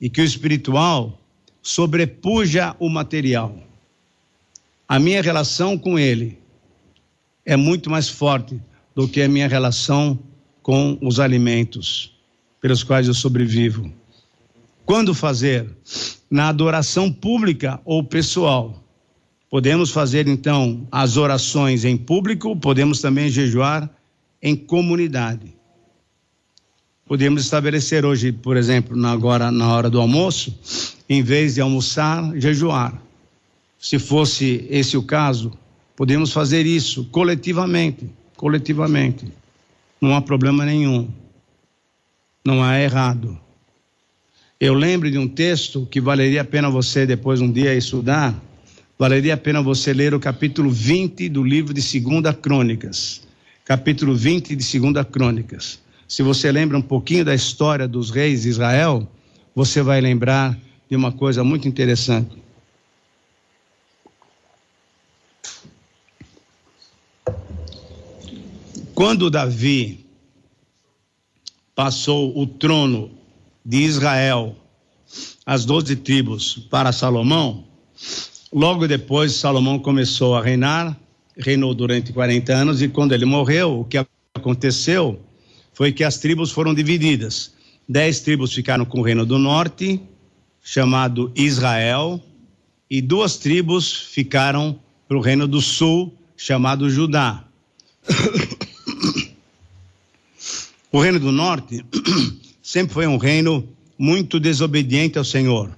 e 0.00 0.08
que 0.08 0.20
o 0.20 0.24
espiritual 0.24 1.18
sobrepuja 1.62 2.76
o 2.78 2.88
material. 2.88 3.58
A 4.86 4.98
minha 4.98 5.22
relação 5.22 5.78
com 5.78 5.98
Ele 5.98 6.38
é 7.44 7.56
muito 7.56 7.90
mais 7.90 8.08
forte 8.08 8.60
do 8.94 9.08
que 9.08 9.22
a 9.22 9.28
minha 9.28 9.48
relação 9.48 10.18
com 10.62 10.98
os 11.02 11.18
alimentos 11.18 12.14
pelos 12.60 12.82
quais 12.82 13.08
eu 13.08 13.14
sobrevivo. 13.14 13.90
Quando 14.84 15.14
fazer? 15.14 15.74
Na 16.30 16.48
adoração 16.48 17.10
pública 17.12 17.80
ou 17.84 18.04
pessoal. 18.04 18.83
Podemos 19.54 19.92
fazer 19.92 20.26
então 20.26 20.84
as 20.90 21.16
orações 21.16 21.84
em 21.84 21.96
público, 21.96 22.56
podemos 22.56 23.00
também 23.00 23.30
jejuar 23.30 23.88
em 24.42 24.56
comunidade. 24.56 25.54
Podemos 27.06 27.44
estabelecer 27.44 28.04
hoje, 28.04 28.32
por 28.32 28.56
exemplo, 28.56 29.00
agora 29.06 29.52
na 29.52 29.72
hora 29.72 29.88
do 29.88 30.00
almoço, 30.00 30.58
em 31.08 31.22
vez 31.22 31.54
de 31.54 31.60
almoçar, 31.60 32.32
jejuar. 32.34 33.00
Se 33.78 33.96
fosse 33.96 34.66
esse 34.68 34.96
o 34.96 35.04
caso, 35.04 35.52
podemos 35.94 36.32
fazer 36.32 36.66
isso 36.66 37.04
coletivamente, 37.12 38.10
coletivamente. 38.36 39.32
Não 40.00 40.16
há 40.16 40.20
problema 40.20 40.64
nenhum 40.64 41.08
não 42.44 42.60
há 42.60 42.76
errado. 42.80 43.38
Eu 44.58 44.74
lembro 44.74 45.08
de 45.08 45.16
um 45.16 45.28
texto 45.28 45.86
que 45.86 46.00
valeria 46.00 46.40
a 46.40 46.44
pena 46.44 46.68
você 46.68 47.06
depois 47.06 47.40
um 47.40 47.52
dia 47.52 47.72
estudar, 47.72 48.34
valeria 48.98 49.34
a 49.34 49.36
pena 49.36 49.60
você 49.60 49.92
ler 49.92 50.14
o 50.14 50.20
capítulo 50.20 50.70
20 50.70 51.28
do 51.28 51.42
livro 51.42 51.74
de 51.74 51.82
Segunda 51.82 52.32
Crônicas. 52.32 53.22
Capítulo 53.64 54.14
20 54.14 54.54
de 54.54 54.62
Segunda 54.62 55.04
Crônicas. 55.04 55.80
Se 56.06 56.22
você 56.22 56.52
lembra 56.52 56.78
um 56.78 56.82
pouquinho 56.82 57.24
da 57.24 57.34
história 57.34 57.88
dos 57.88 58.10
reis 58.10 58.42
de 58.42 58.50
Israel, 58.50 59.10
você 59.54 59.82
vai 59.82 60.00
lembrar 60.00 60.56
de 60.88 60.94
uma 60.94 61.10
coisa 61.10 61.42
muito 61.42 61.66
interessante. 61.66 62.42
Quando 68.94 69.28
Davi 69.28 70.06
passou 71.74 72.38
o 72.38 72.46
trono 72.46 73.10
de 73.64 73.78
Israel, 73.78 74.54
as 75.44 75.64
doze 75.64 75.96
tribos, 75.96 76.58
para 76.70 76.92
Salomão, 76.92 77.64
logo 78.54 78.86
depois 78.86 79.32
Salomão 79.32 79.78
começou 79.78 80.36
a 80.36 80.42
reinar 80.42 80.96
reinou 81.36 81.74
durante 81.74 82.12
40 82.12 82.52
anos 82.52 82.82
e 82.82 82.88
quando 82.88 83.12
ele 83.12 83.24
morreu, 83.24 83.80
o 83.80 83.84
que 83.84 83.98
aconteceu 84.34 85.20
foi 85.72 85.92
que 85.92 86.04
as 86.04 86.18
tribos 86.18 86.52
foram 86.52 86.74
divididas. 86.74 87.52
Dez 87.88 88.20
tribos 88.20 88.52
ficaram 88.52 88.84
com 88.84 89.00
o 89.00 89.02
reino 89.02 89.26
do 89.26 89.38
norte, 89.38 90.00
chamado 90.62 91.32
Israel, 91.34 92.22
e 92.88 93.02
duas 93.02 93.36
tribos 93.36 93.92
ficaram 93.92 94.78
para 95.08 95.16
o 95.16 95.20
reino 95.20 95.46
do 95.46 95.60
sul, 95.60 96.14
chamado 96.36 96.88
Judá. 96.88 97.44
o 100.92 101.00
reino 101.00 101.18
do 101.18 101.32
norte 101.32 101.84
sempre 102.62 102.94
foi 102.94 103.06
um 103.06 103.16
reino 103.16 103.68
muito 103.98 104.38
desobediente 104.38 105.18
ao 105.18 105.24
Senhor. 105.24 105.76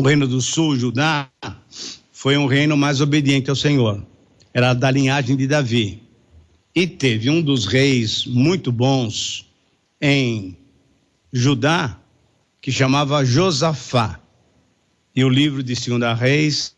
O 0.00 0.02
reino 0.02 0.26
do 0.26 0.40
sul, 0.40 0.78
Judá, 0.78 1.28
foi 2.10 2.34
um 2.38 2.46
reino 2.46 2.74
mais 2.74 3.02
obediente 3.02 3.50
ao 3.50 3.54
Senhor. 3.54 4.02
Era 4.54 4.72
da 4.72 4.90
linhagem 4.90 5.36
de 5.36 5.46
Davi. 5.46 6.02
E 6.74 6.86
teve 6.86 7.28
um 7.28 7.42
dos 7.42 7.66
reis 7.66 8.24
muito 8.24 8.72
bons 8.72 9.46
em 10.00 10.56
Judá, 11.30 12.00
que 12.62 12.72
chamava 12.72 13.22
Josafá. 13.26 14.18
E 15.14 15.22
o 15.22 15.28
livro 15.28 15.62
de 15.62 15.76
Segunda 15.76 16.14
Reis 16.14 16.74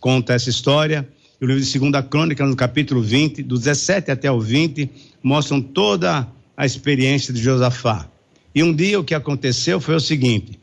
conta 0.00 0.34
essa 0.34 0.50
história. 0.50 1.08
E 1.40 1.44
o 1.44 1.46
livro 1.46 1.62
de 1.62 1.68
Segunda 1.68 2.02
Crônica, 2.02 2.44
no 2.44 2.56
capítulo 2.56 3.00
20, 3.00 3.44
do 3.44 3.56
17 3.56 4.10
até 4.10 4.28
o 4.32 4.40
20, 4.40 4.90
mostram 5.22 5.62
toda 5.62 6.26
a 6.56 6.66
experiência 6.66 7.32
de 7.32 7.40
Josafá. 7.40 8.10
E 8.52 8.64
um 8.64 8.74
dia 8.74 8.98
o 8.98 9.04
que 9.04 9.14
aconteceu 9.14 9.80
foi 9.80 9.94
o 9.94 10.00
seguinte: 10.00 10.58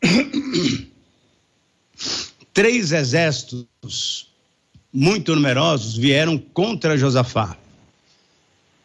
três 2.52 2.92
exércitos 2.92 4.30
muito 4.92 5.34
numerosos 5.34 5.96
vieram 5.96 6.38
contra 6.38 6.96
Josafá. 6.96 7.56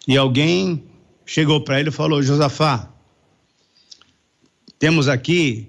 E 0.08 0.16
alguém 0.18 0.84
chegou 1.26 1.62
para 1.62 1.80
ele 1.80 1.90
e 1.90 1.92
falou: 1.92 2.22
Josafá, 2.22 2.90
temos 4.78 5.08
aqui 5.08 5.68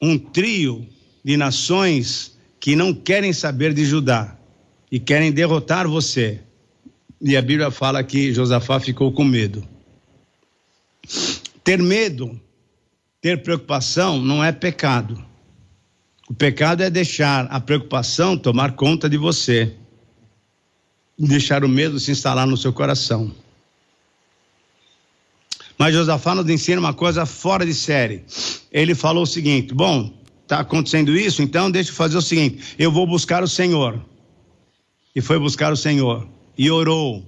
um 0.00 0.18
trio 0.18 0.86
de 1.24 1.36
nações 1.36 2.36
que 2.60 2.74
não 2.74 2.94
querem 2.94 3.32
saber 3.32 3.74
de 3.74 3.84
Judá 3.84 4.36
e 4.90 4.98
querem 4.98 5.32
derrotar 5.32 5.86
você. 5.86 6.40
E 7.20 7.36
a 7.36 7.42
Bíblia 7.42 7.70
fala 7.70 8.02
que 8.02 8.32
Josafá 8.32 8.80
ficou 8.80 9.12
com 9.12 9.24
medo. 9.24 9.66
Ter 11.62 11.82
medo, 11.82 12.38
ter 13.20 13.42
preocupação 13.42 14.20
não 14.20 14.44
é 14.44 14.52
pecado. 14.52 15.24
O 16.28 16.34
pecado 16.34 16.82
é 16.82 16.88
deixar 16.88 17.46
a 17.50 17.60
preocupação 17.60 18.36
tomar 18.36 18.72
conta 18.72 19.08
de 19.08 19.16
você, 19.16 19.74
deixar 21.18 21.64
o 21.64 21.68
medo 21.68 22.00
se 22.00 22.10
instalar 22.10 22.46
no 22.46 22.56
seu 22.56 22.72
coração. 22.72 23.30
Mas 25.76 25.94
Josafá 25.94 26.34
nos 26.34 26.48
ensina 26.48 26.80
uma 26.80 26.94
coisa 26.94 27.26
fora 27.26 27.66
de 27.66 27.74
série. 27.74 28.24
Ele 28.72 28.94
falou 28.94 29.24
o 29.24 29.26
seguinte: 29.26 29.74
bom, 29.74 30.12
está 30.42 30.60
acontecendo 30.60 31.16
isso, 31.16 31.42
então 31.42 31.70
deixa 31.70 31.90
eu 31.90 31.94
fazer 31.94 32.16
o 32.16 32.22
seguinte: 32.22 32.74
eu 32.78 32.90
vou 32.90 33.06
buscar 33.06 33.42
o 33.42 33.48
Senhor. 33.48 34.00
E 35.14 35.20
foi 35.20 35.38
buscar 35.38 35.72
o 35.72 35.76
Senhor. 35.76 36.26
E 36.56 36.70
orou. 36.70 37.24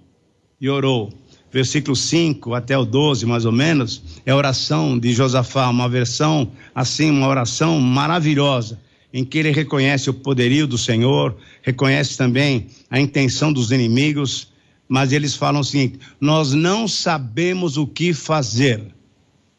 E 0.60 0.68
orou. 0.68 1.12
Versículo 1.52 1.96
5 1.96 2.54
até 2.54 2.76
o 2.76 2.84
12, 2.84 3.24
mais 3.24 3.44
ou 3.44 3.52
menos, 3.52 4.02
é 4.26 4.32
a 4.32 4.36
oração 4.36 4.98
de 4.98 5.12
Josafá, 5.12 5.68
uma 5.68 5.88
versão 5.88 6.50
assim, 6.74 7.10
uma 7.10 7.28
oração 7.28 7.80
maravilhosa, 7.80 8.78
em 9.12 9.24
que 9.24 9.38
ele 9.38 9.50
reconhece 9.50 10.10
o 10.10 10.14
poderio 10.14 10.66
do 10.66 10.76
Senhor, 10.76 11.36
reconhece 11.62 12.16
também 12.16 12.66
a 12.90 13.00
intenção 13.00 13.52
dos 13.52 13.70
inimigos 13.70 14.48
mas 14.88 15.12
eles 15.12 15.34
falam 15.34 15.60
o 15.60 15.64
seguinte: 15.64 15.98
nós 16.20 16.52
não 16.52 16.86
sabemos 16.86 17.76
o 17.76 17.86
que 17.86 18.12
fazer. 18.12 18.82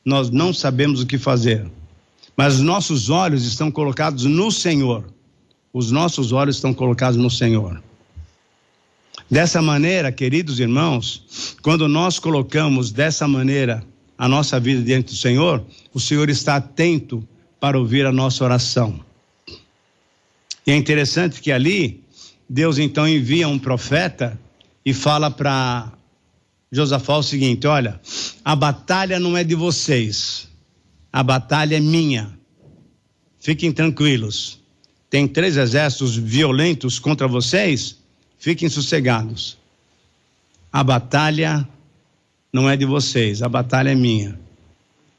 Nós 0.05 0.29
não 0.29 0.53
sabemos 0.53 1.01
o 1.01 1.05
que 1.05 1.17
fazer. 1.17 1.69
Mas 2.35 2.59
nossos 2.59 3.09
olhos 3.09 3.45
estão 3.45 3.69
colocados 3.69 4.23
no 4.23 4.51
Senhor. 4.51 5.03
Os 5.73 5.91
nossos 5.91 6.31
olhos 6.31 6.55
estão 6.55 6.73
colocados 6.73 7.17
no 7.17 7.29
Senhor. 7.29 7.81
Dessa 9.29 9.61
maneira, 9.61 10.11
queridos 10.11 10.59
irmãos, 10.59 11.57
quando 11.61 11.89
nós 11.89 12.19
colocamos 12.19 12.91
dessa 12.91 13.27
maneira 13.27 13.83
a 14.17 14.29
nossa 14.29 14.59
vida 14.59 14.81
diante 14.81 15.07
do 15.07 15.17
Senhor, 15.17 15.61
o 15.93 15.99
Senhor 15.99 16.29
está 16.29 16.55
atento 16.55 17.27
para 17.59 17.77
ouvir 17.77 18.05
a 18.05 18.11
nossa 18.11 18.45
oração. 18.45 19.06
E 20.67 20.71
é 20.71 20.75
interessante 20.75 21.39
que 21.39 21.49
ali, 21.49 22.03
Deus 22.49 22.77
então 22.77 23.07
envia 23.07 23.47
um 23.47 23.57
profeta 23.57 24.37
e 24.85 24.93
fala 24.93 25.31
para 25.31 25.93
Josafá 26.69 27.15
o 27.15 27.23
seguinte: 27.23 27.65
olha, 27.65 28.01
a 28.43 28.53
batalha 28.53 29.17
não 29.17 29.37
é 29.37 29.45
de 29.45 29.55
vocês, 29.55 30.49
a 31.11 31.23
batalha 31.23 31.77
é 31.77 31.79
minha. 31.79 32.37
Fiquem 33.39 33.71
tranquilos. 33.71 34.59
Tem 35.09 35.25
três 35.25 35.55
exércitos 35.55 36.17
violentos 36.17 36.99
contra 36.99 37.29
vocês, 37.29 37.97
fiquem 38.37 38.67
sossegados. 38.67 39.57
A 40.69 40.83
batalha 40.83 41.65
não 42.51 42.69
é 42.69 42.75
de 42.75 42.83
vocês, 42.83 43.41
a 43.41 43.47
batalha 43.47 43.91
é 43.91 43.95
minha. 43.95 44.37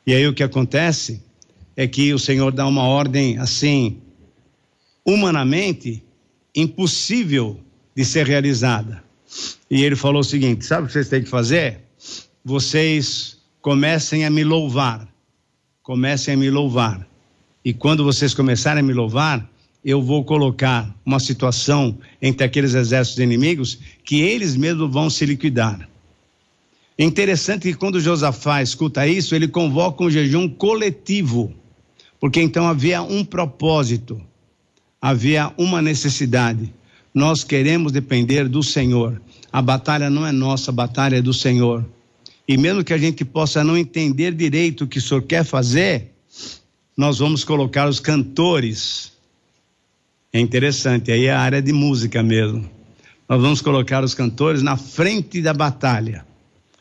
E 0.07 0.13
aí 0.13 0.29
o 0.29 0.35
que 0.35 0.43
acontece 0.43 1.23
é 1.75 1.87
que 1.87 2.13
o 2.13 2.19
Senhor 2.19 2.53
dá 2.53 2.67
uma 2.67 2.83
ordem 2.83 3.39
assim, 3.39 3.97
humanamente 5.05 6.03
impossível 6.55 7.61
de 7.95 8.05
ser 8.05 8.27
realizada. 8.27 9.03
E 9.71 9.83
ele 9.83 9.97
falou 9.97 10.21
o 10.21 10.25
seguinte: 10.25 10.65
sabe 10.65 10.85
o 10.85 10.87
que 10.87 10.93
vocês 10.93 11.09
têm 11.09 11.23
que 11.23 11.29
fazer? 11.29 11.81
Vocês 12.45 13.39
comecem 13.61 14.25
a 14.25 14.31
me 14.31 14.45
louvar. 14.45 15.07
Comecem 15.83 16.35
a 16.35 16.37
me 16.37 16.51
louvar. 16.51 17.07
E 17.65 17.73
quando 17.73 18.05
vocês 18.05 18.33
começarem 18.35 18.81
a 18.81 18.87
me 18.87 18.93
louvar, 18.93 19.49
eu 19.85 20.03
vou 20.03 20.25
colocar 20.25 20.95
uma 21.05 21.21
situação 21.21 21.99
entre 22.21 22.45
aqueles 22.45 22.75
exércitos 22.75 23.23
inimigos 23.23 23.79
que 24.05 24.21
eles 24.21 24.57
mesmos 24.57 24.93
vão 24.93 25.09
se 25.09 25.25
liquidar. 25.25 25.89
É 26.97 27.05
interessante 27.05 27.63
que 27.63 27.75
quando 27.75 28.01
Josafá 28.01 28.61
escuta 28.61 29.07
isso, 29.07 29.35
ele 29.35 29.47
convoca 29.47 30.03
um 30.03 30.11
jejum 30.11 30.49
coletivo, 30.49 31.55
porque 32.19 32.41
então 32.41 32.67
havia 32.67 33.03
um 33.03 33.25
propósito, 33.25 34.21
havia 35.01 35.53
uma 35.57 35.81
necessidade. 35.81 36.73
Nós 37.15 37.45
queremos 37.45 37.93
depender 37.93 38.49
do 38.49 38.63
Senhor. 38.63 39.21
A 39.53 39.63
batalha 39.63 40.11
não 40.11 40.27
é 40.27 40.33
nossa, 40.33 40.71
a 40.71 40.75
batalha 40.75 41.17
é 41.17 41.23
do 41.23 41.33
Senhor. 41.33 41.85
E 42.47 42.57
mesmo 42.57 42.85
que 42.85 42.93
a 42.93 42.99
gente 42.99 43.25
possa 43.25 43.63
não 43.63 43.77
entender 43.77 44.33
direito 44.33 44.85
o 44.85 44.87
que 44.87 44.99
o 44.99 45.03
Senhor 45.03 45.23
quer 45.23 45.45
fazer, 45.45 46.13
nós 46.97 47.19
vamos 47.19 47.45
colocar 47.45 47.89
os 47.89 48.01
cantores. 48.01 49.13
É 50.33 50.41
interessante, 50.41 51.13
aí 51.13 51.27
é 51.27 51.33
a 51.33 51.41
área 51.41 51.63
de 51.63 51.73
música 51.73 52.23
mesmo. 52.23 52.69
Nós 53.29 53.41
vamos 53.41 53.61
colocar 53.61 54.03
os 54.03 54.15
cantores 54.15 54.63
na 54.63 54.77
frente 54.77 55.41
da 55.43 55.53
batalha. 55.53 56.27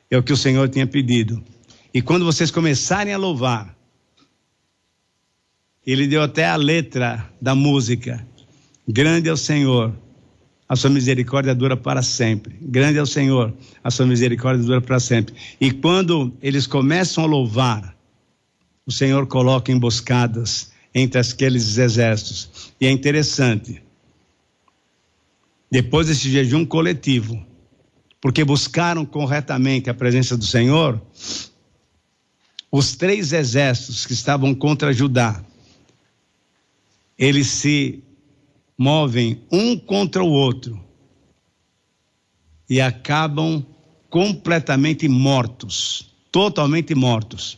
É 0.09 0.17
o 0.17 0.23
que 0.23 0.31
o 0.31 0.37
Senhor 0.37 0.69
tinha 0.69 0.87
pedido. 0.87 1.43
E 1.93 2.01
quando 2.01 2.25
vocês 2.25 2.49
começarem 2.49 3.13
a 3.13 3.17
louvar, 3.17 3.76
ele 5.93 6.07
deu 6.07 6.21
até 6.21 6.45
a 6.45 6.55
letra 6.55 7.27
da 7.41 7.55
música. 7.55 8.25
Grande 8.87 9.29
é 9.29 9.33
o 9.33 9.37
Senhor 9.37 9.93
a 10.69 10.75
sua 10.75 10.89
misericórdia 10.89 11.55
dura 11.55 11.77
para 11.77 12.01
sempre. 12.01 12.55
Grande 12.61 12.97
é 12.97 13.01
o 13.01 13.05
Senhor, 13.05 13.53
a 13.83 13.89
sua 13.89 14.05
misericórdia 14.05 14.65
dura 14.65 14.81
para 14.81 14.99
sempre. 14.99 15.33
E 15.61 15.71
quando 15.71 16.33
eles 16.41 16.67
começam 16.67 17.23
a 17.23 17.27
louvar, 17.27 17.95
o 18.85 18.91
Senhor 18.91 19.27
coloca 19.27 19.71
emboscadas 19.71 20.71
entre 20.93 21.19
aqueles 21.19 21.77
exércitos. 21.77 22.73
E 22.81 22.85
é 22.85 22.91
interessante. 22.91 23.81
Depois 25.71 26.07
desse 26.07 26.29
jejum 26.29 26.65
coletivo, 26.65 27.45
porque 28.19 28.43
buscaram 28.43 29.05
corretamente 29.05 29.89
a 29.89 29.93
presença 29.93 30.35
do 30.35 30.45
Senhor, 30.45 31.01
os 32.69 32.95
três 32.95 33.31
exércitos 33.31 34.05
que 34.05 34.13
estavam 34.13 34.53
contra 34.53 34.91
Judá, 34.91 35.43
eles 37.17 37.47
se 37.47 38.03
movem 38.77 39.41
um 39.51 39.77
contra 39.77 40.23
o 40.23 40.29
outro 40.29 40.79
e 42.69 42.79
acabam 42.79 43.65
completamente 44.09 45.07
mortos, 45.07 46.13
totalmente 46.31 46.93
mortos. 46.93 47.57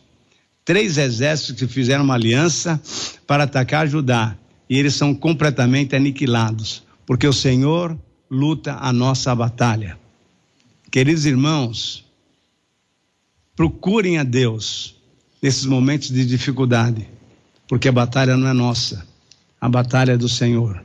Três 0.63 0.97
exércitos 0.97 1.67
que 1.67 1.73
fizeram 1.73 2.03
uma 2.03 2.13
aliança 2.13 2.81
para 3.25 3.43
atacar 3.43 3.87
Judá 3.87 4.37
e 4.69 4.77
eles 4.77 4.93
são 4.93 5.15
completamente 5.15 5.95
aniquilados, 5.95 6.83
porque 7.05 7.27
o 7.27 7.33
Senhor 7.33 7.97
luta 8.29 8.77
a 8.79 8.93
nossa 8.93 9.33
batalha. 9.33 9.97
Queridos 10.91 11.25
irmãos, 11.25 12.05
procurem 13.55 14.19
a 14.19 14.23
Deus 14.23 14.95
nesses 15.41 15.65
momentos 15.65 16.09
de 16.09 16.25
dificuldade, 16.25 17.09
porque 17.67 17.87
a 17.87 17.91
batalha 17.91 18.37
não 18.37 18.47
é 18.47 18.53
nossa, 18.53 19.07
a 19.59 19.67
batalha 19.67 20.17
do 20.17 20.29
Senhor. 20.29 20.83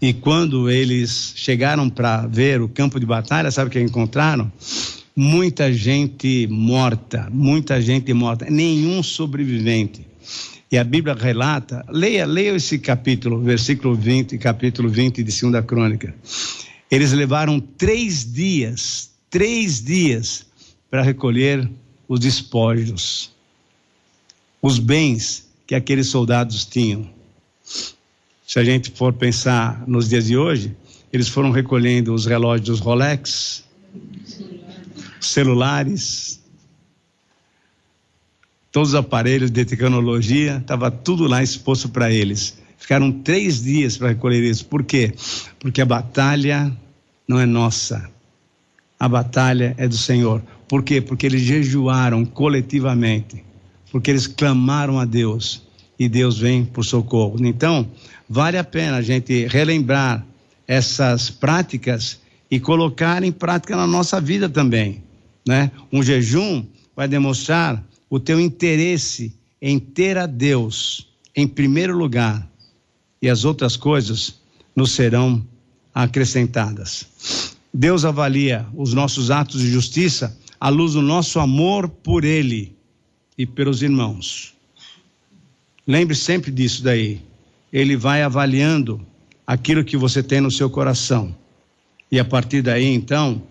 E 0.00 0.14
quando 0.14 0.70
eles 0.70 1.34
chegaram 1.36 1.90
para 1.90 2.26
ver 2.26 2.62
o 2.62 2.68
campo 2.68 2.98
de 2.98 3.04
batalha, 3.04 3.50
sabe 3.50 3.68
o 3.68 3.70
que 3.70 3.80
encontraram? 3.80 4.50
Muita 5.14 5.70
gente 5.72 6.46
morta, 6.46 7.28
muita 7.30 7.82
gente 7.82 8.12
morta, 8.14 8.46
nenhum 8.48 9.02
sobrevivente. 9.02 10.06
E 10.72 10.78
a 10.78 10.84
Bíblia 10.84 11.14
relata, 11.14 11.84
leia, 11.90 12.24
leia 12.24 12.54
esse 12.54 12.78
capítulo, 12.78 13.42
versículo 13.42 13.94
20, 13.94 14.38
capítulo 14.38 14.88
20 14.88 15.22
de 15.22 15.40
2 15.50 15.64
Crônica. 15.66 16.14
Eles 16.90 17.12
levaram 17.12 17.60
três 17.60 18.24
dias, 18.32 19.10
três 19.28 19.82
dias, 19.82 20.46
para 20.90 21.02
recolher 21.02 21.68
os 22.08 22.20
despojos, 22.20 23.30
os 24.62 24.78
bens 24.78 25.48
que 25.66 25.74
aqueles 25.74 26.08
soldados 26.08 26.64
tinham. 26.64 27.19
Se 28.46 28.58
a 28.58 28.64
gente 28.64 28.90
for 28.90 29.12
pensar 29.12 29.84
nos 29.86 30.08
dias 30.08 30.26
de 30.26 30.36
hoje, 30.36 30.76
eles 31.12 31.28
foram 31.28 31.50
recolhendo 31.50 32.12
os 32.12 32.26
relógios 32.26 32.80
Rolex, 32.80 33.64
celulares, 35.20 36.40
todos 38.72 38.90
os 38.90 38.94
aparelhos 38.94 39.50
de 39.50 39.64
tecnologia, 39.64 40.58
estava 40.58 40.90
tudo 40.90 41.26
lá 41.26 41.42
exposto 41.42 41.88
para 41.88 42.10
eles. 42.10 42.58
Ficaram 42.78 43.12
três 43.12 43.62
dias 43.62 43.96
para 43.96 44.08
recolher 44.08 44.42
isso. 44.42 44.64
Por 44.66 44.84
quê? 44.84 45.12
Porque 45.58 45.80
a 45.80 45.86
batalha 45.86 46.74
não 47.28 47.38
é 47.38 47.46
nossa. 47.46 48.10
A 48.98 49.08
batalha 49.08 49.74
é 49.78 49.86
do 49.86 49.96
Senhor. 49.96 50.42
Por 50.66 50.82
quê? 50.82 51.00
Porque 51.00 51.26
eles 51.26 51.42
jejuaram 51.42 52.24
coletivamente. 52.24 53.44
Porque 53.90 54.10
eles 54.10 54.26
clamaram 54.26 54.98
a 54.98 55.04
Deus. 55.04 55.62
E 56.00 56.08
Deus 56.08 56.38
vem 56.38 56.64
por 56.64 56.82
socorro. 56.82 57.36
Então, 57.46 57.86
vale 58.26 58.56
a 58.56 58.64
pena 58.64 58.96
a 58.96 59.02
gente 59.02 59.46
relembrar 59.46 60.26
essas 60.66 61.28
práticas 61.28 62.18
e 62.50 62.58
colocar 62.58 63.22
em 63.22 63.30
prática 63.30 63.76
na 63.76 63.86
nossa 63.86 64.18
vida 64.18 64.48
também, 64.48 65.02
né? 65.46 65.70
Um 65.92 66.02
jejum 66.02 66.64
vai 66.96 67.06
demonstrar 67.06 67.84
o 68.08 68.18
teu 68.18 68.40
interesse 68.40 69.34
em 69.60 69.78
ter 69.78 70.16
a 70.16 70.24
Deus 70.24 71.06
em 71.36 71.46
primeiro 71.46 71.94
lugar 71.94 72.50
e 73.20 73.28
as 73.28 73.44
outras 73.44 73.76
coisas 73.76 74.40
nos 74.74 74.92
serão 74.92 75.46
acrescentadas. 75.94 77.06
Deus 77.74 78.06
avalia 78.06 78.66
os 78.74 78.94
nossos 78.94 79.30
atos 79.30 79.60
de 79.60 79.70
justiça 79.70 80.34
à 80.58 80.70
luz 80.70 80.94
do 80.94 81.02
nosso 81.02 81.38
amor 81.38 81.88
por 81.88 82.24
Ele 82.24 82.74
e 83.36 83.44
pelos 83.44 83.82
irmãos. 83.82 84.54
Lembre 85.86 86.14
sempre 86.14 86.50
disso 86.50 86.82
daí 86.82 87.20
ele 87.72 87.96
vai 87.96 88.22
avaliando 88.22 89.00
aquilo 89.46 89.84
que 89.84 89.96
você 89.96 90.22
tem 90.22 90.40
no 90.40 90.50
seu 90.50 90.68
coração. 90.68 91.34
E 92.10 92.18
a 92.18 92.24
partir 92.24 92.62
daí, 92.62 92.86
então, 92.86 93.42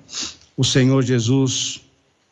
o 0.56 0.64
Senhor 0.64 1.02
Jesus 1.04 1.82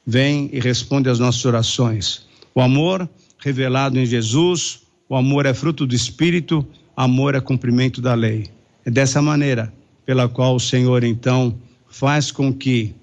vem 0.05 0.49
e 0.51 0.59
responde 0.59 1.09
às 1.09 1.19
nossas 1.19 1.43
orações. 1.45 2.25
O 2.53 2.61
amor 2.61 3.09
revelado 3.39 3.97
em 3.97 4.05
Jesus, 4.05 4.81
o 5.07 5.15
amor 5.15 5.45
é 5.45 5.53
fruto 5.53 5.85
do 5.85 5.95
Espírito, 5.95 6.65
amor 6.95 7.35
é 7.35 7.39
cumprimento 7.39 8.01
da 8.01 8.13
lei. 8.13 8.47
É 8.85 8.91
dessa 8.91 9.21
maneira 9.21 9.73
pela 10.05 10.27
qual 10.27 10.55
o 10.55 10.59
Senhor, 10.59 11.03
então, 11.03 11.57
faz 11.89 12.31
com 12.31 12.53
que 12.53 12.93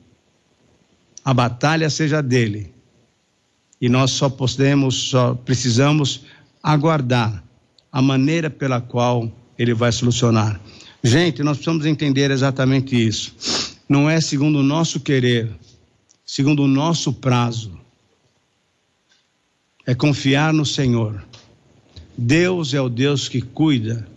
a 1.25 1.33
batalha 1.33 1.89
seja 1.89 2.23
dele. 2.23 2.73
E 3.81 3.89
nós 3.89 4.13
só 4.13 4.29
podemos, 4.29 4.95
só 4.95 5.35
precisamos 5.35 6.23
aguardar 6.65 7.45
a 7.93 8.01
maneira 8.01 8.49
pela 8.49 8.81
qual 8.81 9.31
ele 9.59 9.75
vai 9.75 9.93
solucionar. 9.93 10.59
Gente, 11.03 11.43
nós 11.43 11.59
precisamos 11.59 11.85
entender 11.85 12.31
exatamente 12.31 12.97
isso. 12.97 13.77
Não 13.87 14.09
é 14.09 14.19
segundo 14.19 14.61
o 14.61 14.63
nosso 14.63 14.99
querer, 14.99 15.51
segundo 16.25 16.63
o 16.63 16.67
nosso 16.67 17.13
prazo. 17.13 17.79
É 19.87 19.95
confiar 19.95 20.55
no 20.55 20.65
Senhor. 20.65 21.23
Deus 22.17 22.73
é 22.73 22.81
o 22.81 22.89
Deus 22.89 23.29
que 23.29 23.43
cuida 23.43 24.09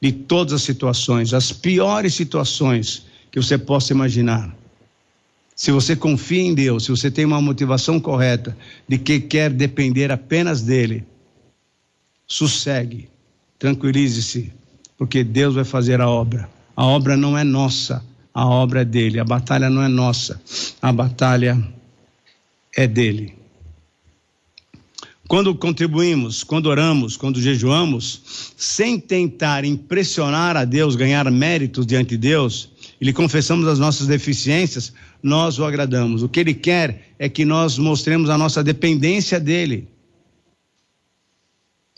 de 0.00 0.10
todas 0.12 0.54
as 0.54 0.62
situações, 0.62 1.34
as 1.34 1.52
piores 1.52 2.14
situações 2.14 3.04
que 3.30 3.38
você 3.38 3.58
possa 3.58 3.92
imaginar. 3.92 4.56
Se 5.54 5.70
você 5.70 5.94
confia 5.94 6.42
em 6.42 6.54
Deus, 6.54 6.84
se 6.84 6.90
você 6.90 7.10
tem 7.10 7.26
uma 7.26 7.40
motivação 7.40 8.00
correta 8.00 8.56
de 8.88 8.96
que 8.96 9.20
quer 9.20 9.50
depender 9.50 10.10
apenas 10.10 10.62
dele, 10.62 11.04
sossegue, 12.26 13.08
tranquilize-se, 13.58 14.52
porque 14.98 15.22
Deus 15.22 15.54
vai 15.54 15.64
fazer 15.64 16.00
a 16.00 16.08
obra. 16.08 16.48
A 16.74 16.84
obra 16.84 17.16
não 17.16 17.36
é 17.36 17.44
nossa, 17.44 18.04
a 18.34 18.46
obra 18.46 18.82
é 18.82 18.84
dele. 18.84 19.18
A 19.18 19.24
batalha 19.24 19.70
não 19.70 19.82
é 19.82 19.88
nossa, 19.88 20.40
a 20.82 20.92
batalha 20.92 21.62
é 22.76 22.86
dele. 22.86 23.34
Quando 25.28 25.54
contribuímos, 25.54 26.44
quando 26.44 26.66
oramos, 26.66 27.16
quando 27.16 27.40
jejuamos, 27.40 28.52
sem 28.56 29.00
tentar 29.00 29.64
impressionar 29.64 30.56
a 30.56 30.64
Deus, 30.64 30.94
ganhar 30.94 31.28
méritos 31.30 31.84
diante 31.84 32.10
de 32.10 32.18
Deus, 32.18 32.70
e 33.00 33.04
lhe 33.04 33.12
confessamos 33.12 33.66
as 33.66 33.78
nossas 33.78 34.06
deficiências, 34.06 34.92
nós 35.22 35.58
o 35.58 35.64
agradamos. 35.64 36.22
O 36.22 36.28
que 36.28 36.38
ele 36.38 36.54
quer 36.54 37.12
é 37.18 37.28
que 37.28 37.44
nós 37.44 37.76
mostremos 37.76 38.30
a 38.30 38.38
nossa 38.38 38.62
dependência 38.62 39.40
dele 39.40 39.88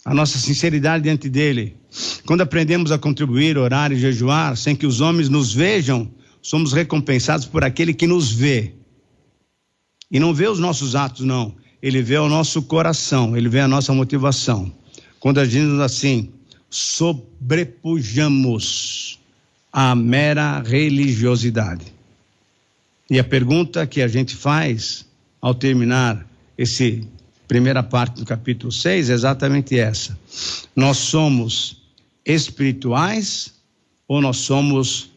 a 0.09 0.15
nossa 0.15 0.39
sinceridade 0.39 1.05
diante 1.05 1.29
dele. 1.29 1.77
Quando 2.25 2.41
aprendemos 2.41 2.91
a 2.91 2.99
contribuir, 2.99 3.59
orar 3.59 3.93
e 3.93 3.97
jejuar, 3.97 4.57
sem 4.57 4.75
que 4.75 4.87
os 4.87 5.03
homens 5.03 5.29
nos 5.29 5.53
vejam, 5.53 6.11
somos 6.41 6.73
recompensados 6.73 7.45
por 7.45 7.63
aquele 7.63 7.93
que 7.93 8.07
nos 8.07 8.33
vê. 8.33 8.73
E 10.11 10.19
não 10.19 10.33
vê 10.33 10.49
os 10.49 10.59
nossos 10.59 10.97
atos, 10.97 11.27
não. 11.27 11.55
Ele 11.83 12.01
vê 12.01 12.17
o 12.17 12.27
nosso 12.27 12.63
coração, 12.63 13.37
ele 13.37 13.51
vê 13.51 13.61
a 13.61 13.69
nossa 13.69 13.93
motivação. 13.93 14.73
Quando 15.21 15.41
agimos 15.41 15.79
assim, 15.79 16.33
sobrepujamos 16.71 19.19
a 19.71 19.95
mera 19.95 20.63
religiosidade. 20.63 21.85
E 23.11 23.19
a 23.19 23.25
pergunta 23.25 23.87
que 23.87 24.01
a 24.01 24.09
gente 24.09 24.35
faz 24.35 25.05
ao 25.39 25.55
terminar 25.55 26.27
esse 26.57 27.07
primeira 27.49 27.83
parte 27.83 28.17
do 28.17 28.27
capítulo 28.27 28.71
6 28.71 29.09
é 29.09 29.15
exatamente 29.15 29.79
essa. 29.79 30.17
Nós 30.77 30.99
somos 30.99 31.83
espirituais 32.25 33.55
ou 34.07 34.21
nós 34.21 34.37
somos 34.37 35.11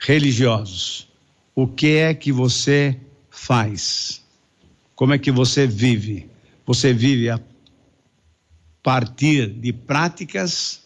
religiosos? 0.00 1.06
O 1.54 1.66
que 1.66 1.96
é 1.96 2.14
que 2.14 2.32
você 2.32 2.98
faz? 3.30 4.22
Como 4.94 5.12
é 5.12 5.18
que 5.18 5.30
você 5.30 5.66
vive? 5.66 6.28
Você 6.66 6.92
vive 6.92 7.28
a 7.28 7.38
partir 8.82 9.48
de 9.48 9.72
práticas, 9.72 10.80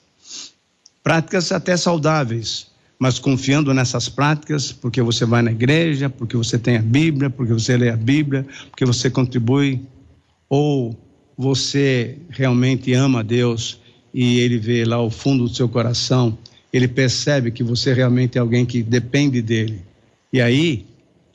práticas 1.03 1.53
até 1.53 1.77
saudáveis, 1.77 2.67
mas 2.99 3.19
confiando 3.19 3.73
nessas 3.73 4.09
práticas, 4.09 4.73
porque 4.73 5.01
você 5.01 5.25
vai 5.25 5.43
na 5.43 5.53
igreja, 5.53 6.11
porque 6.11 6.37
você 6.37 6.59
tem 6.59 6.77
a 6.77 6.83
Bíblia, 6.83 7.31
porque 7.31 7.53
você 7.53 7.77
lê 7.77 7.89
a 7.89 7.97
Bíblia, 7.97 8.47
porque 8.71 8.85
você 8.85 9.09
contribui 9.09 9.81
ou 10.51 10.99
você 11.39 12.19
realmente 12.29 12.93
ama 12.93 13.23
Deus 13.23 13.81
e 14.13 14.41
ele 14.41 14.59
vê 14.59 14.85
lá 14.85 15.01
o 15.01 15.09
fundo 15.09 15.45
do 15.45 15.55
seu 15.55 15.69
coração, 15.69 16.37
ele 16.73 16.89
percebe 16.89 17.53
que 17.53 17.63
você 17.63 17.95
realmente 17.95 18.37
é 18.37 18.41
alguém 18.41 18.67
que 18.67 18.83
depende 18.83 19.41
dele. 19.41 19.81
E 20.33 20.41
aí, 20.41 20.85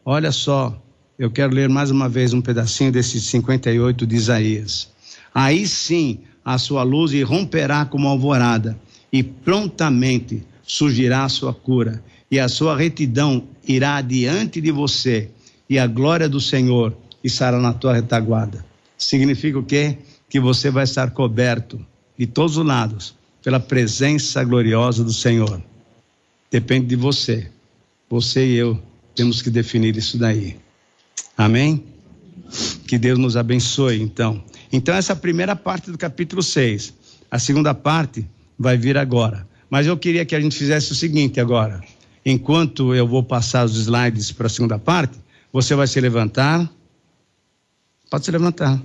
olha 0.04 0.32
só, 0.34 0.80
eu 1.18 1.32
quero 1.32 1.54
ler 1.54 1.70
mais 1.70 1.90
uma 1.90 2.10
vez 2.10 2.34
um 2.34 2.42
pedacinho 2.42 2.92
desse 2.92 3.22
58 3.22 4.06
de 4.06 4.16
Isaías. 4.16 4.90
Aí 5.34 5.66
sim 5.66 6.20
a 6.44 6.58
sua 6.58 6.84
luz 6.84 7.14
irromperá 7.14 7.86
como 7.86 8.08
alvorada, 8.08 8.78
e 9.12 9.24
prontamente 9.24 10.44
surgirá 10.62 11.24
a 11.24 11.30
sua 11.30 11.54
cura, 11.54 12.04
e 12.30 12.40
a 12.40 12.50
sua 12.50 12.76
retidão 12.78 13.44
irá 13.66 14.02
diante 14.02 14.60
de 14.60 14.72
você, 14.72 15.30
e 15.70 15.80
a 15.80 15.88
glória 15.88 16.28
do 16.28 16.40
Senhor 16.42 16.96
estará 17.24 17.60
na 17.60 17.74
tua 17.74 17.94
retaguarda 17.94 18.75
significa 18.98 19.60
o 19.60 19.64
quê? 19.64 19.98
Que 20.30 20.40
você 20.40 20.70
vai 20.70 20.84
estar 20.84 21.12
coberto 21.12 21.84
de 22.18 22.26
todos 22.26 22.58
os 22.58 22.66
lados 22.66 23.16
pela 23.44 23.60
presença 23.60 24.44
gloriosa 24.44 25.04
do 25.04 25.14
Senhor. 25.14 25.62
Depende 26.50 26.88
de 26.88 26.96
você. 26.96 27.50
Você 28.10 28.46
e 28.46 28.56
eu 28.56 28.82
temos 29.16 29.42
que 29.42 29.50
definir 29.50 29.96
isso 29.96 30.18
daí. 30.18 30.58
Amém? 31.38 31.84
Que 32.88 32.98
Deus 32.98 33.18
nos 33.18 33.36
abençoe, 33.36 34.02
então. 34.02 34.44
Então, 34.72 34.94
essa 34.96 35.14
é 35.14 35.16
a 35.16 35.18
primeira 35.18 35.56
parte 35.56 35.92
do 35.92 35.98
capítulo 35.98 36.44
6. 36.44 36.94
A 37.30 37.40
segunda 37.40 37.74
parte 37.74 38.26
vai 38.58 38.78
vir 38.78 38.98
agora. 38.98 39.48
Mas 39.70 39.88
eu 39.88 39.98
queria 39.98 40.26
que 40.26 40.36
a 40.36 40.40
gente 40.40 40.58
fizesse 40.58 40.92
o 40.92 40.96
seguinte 40.96 41.40
agora. 41.40 41.82
Enquanto 42.26 42.94
eu 42.96 43.08
vou 43.08 43.24
passar 43.24 43.66
os 43.66 43.76
slides 43.78 44.32
para 44.32 44.48
a 44.48 44.50
segunda 44.50 44.80
parte, 44.80 45.18
você 45.52 45.76
vai 45.76 45.88
se 45.88 46.00
levantar 46.00 46.70
Pode 48.16 48.24
se 48.24 48.32
levantar. 48.32 48.82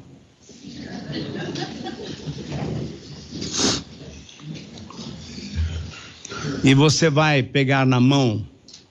E 6.64 6.74
você 6.74 7.08
vai 7.08 7.40
pegar 7.40 7.86
na 7.86 8.00
mão 8.00 8.44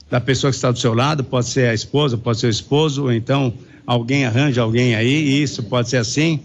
da 0.09 0.21
pessoa 0.21 0.49
que 0.49 0.55
está 0.55 0.71
do 0.71 0.79
seu 0.79 0.93
lado, 0.93 1.25
pode 1.25 1.47
ser 1.47 1.67
a 1.67 1.73
esposa, 1.73 2.17
pode 2.17 2.39
ser 2.39 2.47
o 2.47 2.49
esposo, 2.49 3.03
ou 3.03 3.11
então 3.11 3.53
alguém 3.85 4.23
arranja 4.23 4.61
alguém 4.61 4.95
aí, 4.95 5.43
isso 5.43 5.61
pode 5.63 5.89
ser 5.89 5.97
assim, 5.97 6.39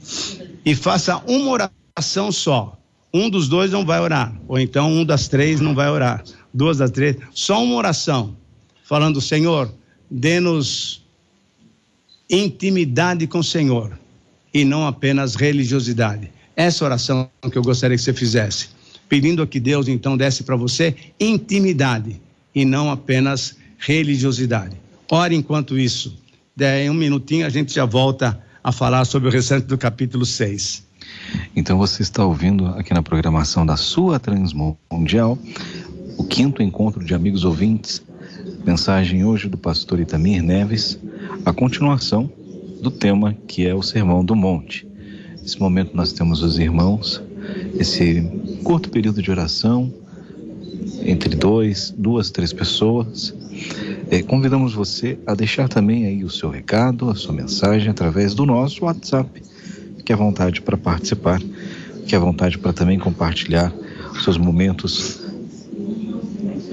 e 0.65 0.75
faça 0.75 1.23
uma 1.29 1.53
oração 1.97 2.33
só. 2.33 2.77
Um 3.13 3.31
dos 3.31 3.49
dois 3.49 3.71
não 3.71 3.87
vai 3.87 4.01
orar, 4.01 4.35
ou 4.49 4.59
então 4.59 4.91
um 4.91 5.05
das 5.05 5.29
três 5.29 5.61
não 5.61 5.73
vai 5.73 5.89
orar, 5.89 6.25
duas 6.53 6.79
das 6.79 6.91
três, 6.91 7.17
só 7.33 7.63
uma 7.63 7.77
oração, 7.77 8.37
falando: 8.83 9.21
Senhor, 9.21 9.73
dê-nos 10.11 11.04
intimidade 12.29 13.27
com 13.27 13.39
o 13.39 13.45
Senhor 13.45 13.99
e 14.53 14.65
não 14.65 14.87
apenas 14.87 15.35
religiosidade. 15.35 16.31
Essa 16.57 16.85
oração 16.85 17.29
que 17.51 17.59
eu 17.59 17.63
gostaria 17.63 17.97
que 17.97 18.03
você 18.03 18.13
fizesse, 18.13 18.69
pedindo 19.09 19.43
a 19.43 19.47
que 19.47 19.59
Deus 19.59 19.89
então 19.89 20.17
desse 20.17 20.45
para 20.45 20.57
você 20.57 20.95
intimidade 21.19 22.21
e 22.55 22.65
não 22.65 22.91
apenas 22.91 23.57
religiosidade. 23.79 24.77
Ore 25.11 25.35
enquanto 25.35 25.79
isso. 25.79 26.17
Daí 26.57 26.89
um 26.89 26.95
minutinho 26.95 27.47
a 27.47 27.51
gente 27.51 27.75
já 27.75 27.85
volta 27.85 28.41
a 28.63 28.73
falar 28.73 29.05
sobre 29.05 29.29
o 29.29 29.33
restante 29.33 29.67
do 29.67 29.77
capítulo 29.77 30.25
6. 30.25 30.85
Então 31.55 31.77
você 31.77 32.03
está 32.03 32.25
ouvindo 32.25 32.67
aqui 32.69 32.95
na 32.95 33.03
programação 33.03 33.67
da 33.67 33.77
sua 33.77 34.19
Transmundial 34.19 35.39
o 36.17 36.25
quinto 36.25 36.63
encontro 36.63 37.05
de 37.05 37.13
amigos 37.13 37.45
ouvintes. 37.45 38.03
Mensagem 38.65 39.27
hoje 39.27 39.47
do 39.47 39.59
pastor 39.59 40.01
Itamir 40.01 40.43
Neves, 40.43 40.99
a 41.45 41.53
continuação 41.53 42.33
do 42.81 42.91
tema 42.91 43.37
que 43.47 43.67
é 43.67 43.75
o 43.75 43.83
Sermão 43.83 44.25
do 44.25 44.35
Monte. 44.35 44.89
Nesse 45.43 45.61
momento 45.61 45.95
nós 45.95 46.15
temos 46.15 46.43
os 46.43 46.59
irmãos, 46.59 47.23
esse 47.79 48.23
curto 48.63 48.89
período 48.89 49.21
de 49.21 49.31
oração, 49.31 49.93
entre 51.05 51.37
dois, 51.37 51.95
duas, 51.97 52.31
três 52.31 52.55
pessoas. 52.55 53.35
É, 54.11 54.23
convidamos 54.23 54.73
você 54.73 55.19
a 55.27 55.35
deixar 55.35 55.69
também 55.69 56.07
aí 56.07 56.25
o 56.25 56.31
seu 56.31 56.49
recado, 56.49 57.11
a 57.11 57.15
sua 57.15 57.35
mensagem 57.35 57.91
através 57.91 58.33
do 58.33 58.47
nosso 58.47 58.87
WhatsApp. 58.87 59.43
Fique 59.99 60.11
à 60.11 60.17
vontade 60.17 60.63
para 60.63 60.79
participar, 60.79 61.39
fique 62.01 62.17
à 62.17 62.19
vontade 62.19 62.57
para 62.57 62.73
também 62.73 62.99
compartilhar 62.99 63.71
seus 64.23 64.39
momentos 64.39 65.24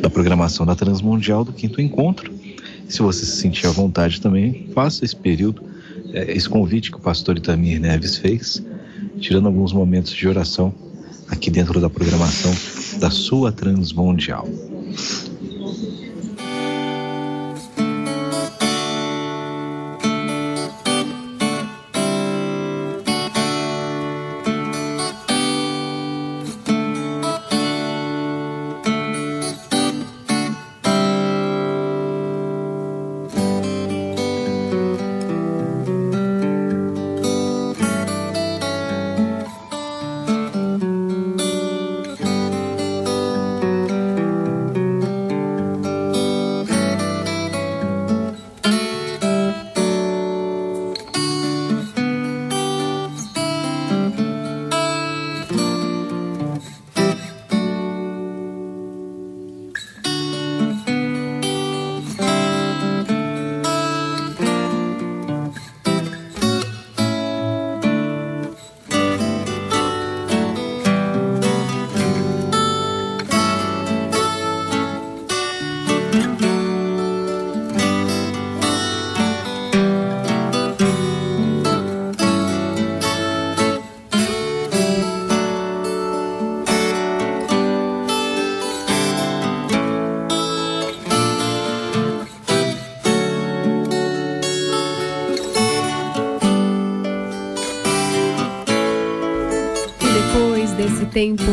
da 0.02 0.10
programação 0.10 0.66
da 0.66 0.76
Transmundial 0.76 1.44
do 1.44 1.54
Quinto 1.54 1.80
Encontro. 1.80 2.34
Se 2.88 3.02
você 3.02 3.26
se 3.26 3.38
sentir 3.38 3.68
à 3.68 3.72
vontade 3.72 4.20
também, 4.20 4.68
faça 4.74 5.06
esse 5.06 5.16
período, 5.16 5.64
é, 6.14 6.36
esse 6.36 6.50
convite 6.50 6.92
que 6.92 6.98
o 6.98 7.02
pastor 7.02 7.38
Itamir 7.38 7.80
Neves 7.80 8.18
fez, 8.18 8.64
tirando 9.20 9.46
alguns 9.46 9.72
momentos 9.72 10.12
de 10.12 10.28
oração 10.28 10.74
aqui 11.30 11.50
dentro 11.50 11.80
da 11.80 11.90
programação 11.90 12.52
da 13.00 13.10
sua 13.10 13.52
Transmundial. 13.52 14.48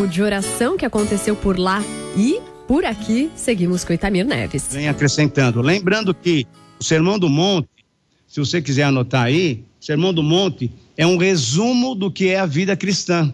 De 0.09 0.23
oração 0.23 0.77
que 0.77 0.87
aconteceu 0.87 1.37
por 1.37 1.59
lá 1.59 1.83
e 2.17 2.41
por 2.67 2.85
aqui 2.85 3.31
seguimos 3.37 3.85
com 3.85 3.93
Itamir 3.93 4.25
Neves. 4.25 4.69
Vem 4.73 4.89
acrescentando. 4.89 5.61
Lembrando 5.61 6.15
que 6.15 6.47
o 6.81 6.85
Sermão 6.85 7.19
do 7.19 7.29
Monte, 7.29 7.69
se 8.27 8.41
você 8.41 8.61
quiser 8.63 8.85
anotar 8.85 9.25
aí, 9.25 9.65
o 9.81 9.85
Sermão 9.85 10.13
do 10.13 10.23
Monte 10.23 10.73
é 10.97 11.07
um 11.07 11.17
resumo 11.17 11.95
do 11.95 12.11
que 12.11 12.29
é 12.29 12.39
a 12.39 12.47
vida 12.47 12.77
cristã. 12.77 13.33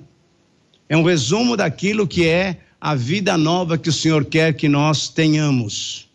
É 0.88 0.96
um 0.96 1.02
resumo 1.02 1.56
daquilo 1.56 2.06
que 2.06 2.26
é 2.26 2.58
a 2.80 2.94
vida 2.94 3.38
nova 3.38 3.78
que 3.78 3.88
o 3.88 3.92
Senhor 3.92 4.24
quer 4.24 4.52
que 4.54 4.68
nós 4.68 5.08
tenhamos. 5.08 6.08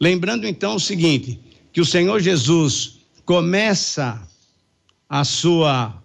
Lembrando 0.00 0.46
então 0.46 0.76
o 0.76 0.80
seguinte, 0.80 1.38
que 1.72 1.80
o 1.80 1.84
Senhor 1.84 2.20
Jesus 2.20 3.00
começa 3.24 4.22
a 5.08 5.24
sua 5.24 6.02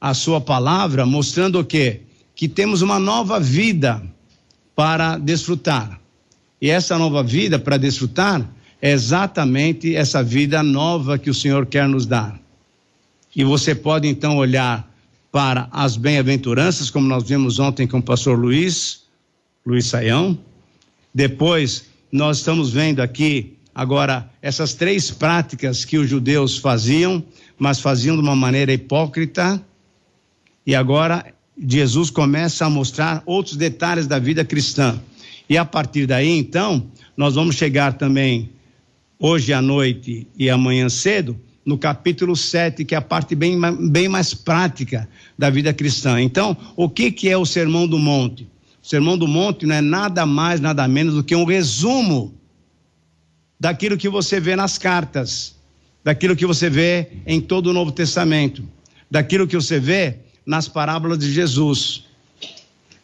a 0.00 0.14
sua 0.14 0.40
palavra 0.40 1.04
mostrando 1.04 1.60
o 1.60 1.64
quê? 1.64 2.00
Que 2.40 2.48
temos 2.48 2.80
uma 2.80 2.98
nova 2.98 3.38
vida 3.38 4.02
para 4.74 5.18
desfrutar. 5.18 6.00
E 6.58 6.70
essa 6.70 6.96
nova 6.96 7.22
vida 7.22 7.58
para 7.58 7.76
desfrutar 7.76 8.50
é 8.80 8.92
exatamente 8.92 9.94
essa 9.94 10.22
vida 10.22 10.62
nova 10.62 11.18
que 11.18 11.28
o 11.28 11.34
Senhor 11.34 11.66
quer 11.66 11.86
nos 11.86 12.06
dar. 12.06 12.40
E 13.36 13.44
você 13.44 13.74
pode 13.74 14.08
então 14.08 14.38
olhar 14.38 14.90
para 15.30 15.68
as 15.70 15.98
bem-aventuranças, 15.98 16.88
como 16.88 17.06
nós 17.06 17.28
vimos 17.28 17.58
ontem 17.58 17.86
com 17.86 17.98
o 17.98 18.02
pastor 18.02 18.38
Luiz, 18.38 19.02
Luiz 19.66 19.84
Saião. 19.84 20.38
Depois, 21.14 21.90
nós 22.10 22.38
estamos 22.38 22.70
vendo 22.70 23.00
aqui 23.00 23.54
agora 23.74 24.30
essas 24.40 24.72
três 24.72 25.10
práticas 25.10 25.84
que 25.84 25.98
os 25.98 26.08
judeus 26.08 26.56
faziam, 26.56 27.22
mas 27.58 27.80
faziam 27.80 28.16
de 28.16 28.22
uma 28.22 28.34
maneira 28.34 28.72
hipócrita. 28.72 29.62
E 30.66 30.74
agora 30.74 31.34
Jesus 31.62 32.08
começa 32.08 32.64
a 32.64 32.70
mostrar 32.70 33.22
outros 33.26 33.56
detalhes 33.56 34.06
da 34.06 34.18
vida 34.18 34.44
cristã. 34.44 34.98
E 35.48 35.58
a 35.58 35.64
partir 35.64 36.06
daí, 36.06 36.38
então, 36.38 36.86
nós 37.16 37.34
vamos 37.34 37.56
chegar 37.56 37.94
também 37.94 38.50
hoje 39.18 39.52
à 39.52 39.60
noite 39.60 40.26
e 40.38 40.48
amanhã 40.48 40.88
cedo 40.88 41.38
no 41.64 41.76
capítulo 41.76 42.34
7, 42.34 42.84
que 42.84 42.94
é 42.94 42.98
a 42.98 43.02
parte 43.02 43.34
bem, 43.34 43.60
bem 43.90 44.08
mais 44.08 44.32
prática 44.32 45.06
da 45.38 45.50
vida 45.50 45.74
cristã. 45.74 46.20
Então, 46.20 46.56
o 46.74 46.88
que, 46.88 47.12
que 47.12 47.28
é 47.28 47.36
o 47.36 47.44
Sermão 47.44 47.86
do 47.86 47.98
Monte? 47.98 48.48
O 48.82 48.86
Sermão 48.86 49.18
do 49.18 49.28
Monte 49.28 49.66
não 49.66 49.74
é 49.74 49.80
nada 49.82 50.24
mais, 50.24 50.60
nada 50.60 50.88
menos 50.88 51.14
do 51.14 51.22
que 51.22 51.36
um 51.36 51.44
resumo 51.44 52.34
daquilo 53.58 53.98
que 53.98 54.08
você 54.08 54.40
vê 54.40 54.56
nas 54.56 54.78
cartas, 54.78 55.54
daquilo 56.02 56.34
que 56.34 56.46
você 56.46 56.70
vê 56.70 57.08
em 57.26 57.38
todo 57.40 57.66
o 57.66 57.72
Novo 57.74 57.92
Testamento, 57.92 58.64
daquilo 59.10 59.46
que 59.46 59.54
você 59.54 59.78
vê 59.78 60.16
nas 60.50 60.66
parábolas 60.66 61.16
de 61.18 61.32
Jesus. 61.32 62.02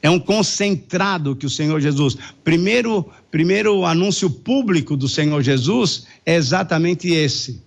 É 0.03 0.11
um 0.11 0.19
concentrado 0.19 1.37
que 1.37 1.47
o 1.47 1.51
Senhor 1.51 1.81
Jesus. 1.81 2.17
Primeiro, 2.43 3.09
primeiro 3.31 3.85
anúncio 3.85 4.29
público 4.29 4.97
do 4.97 5.09
Senhor 5.09 5.41
Jesus 5.43 6.09
é 6.27 6.35
exatamente 6.35 7.09
esse. 7.09 7.63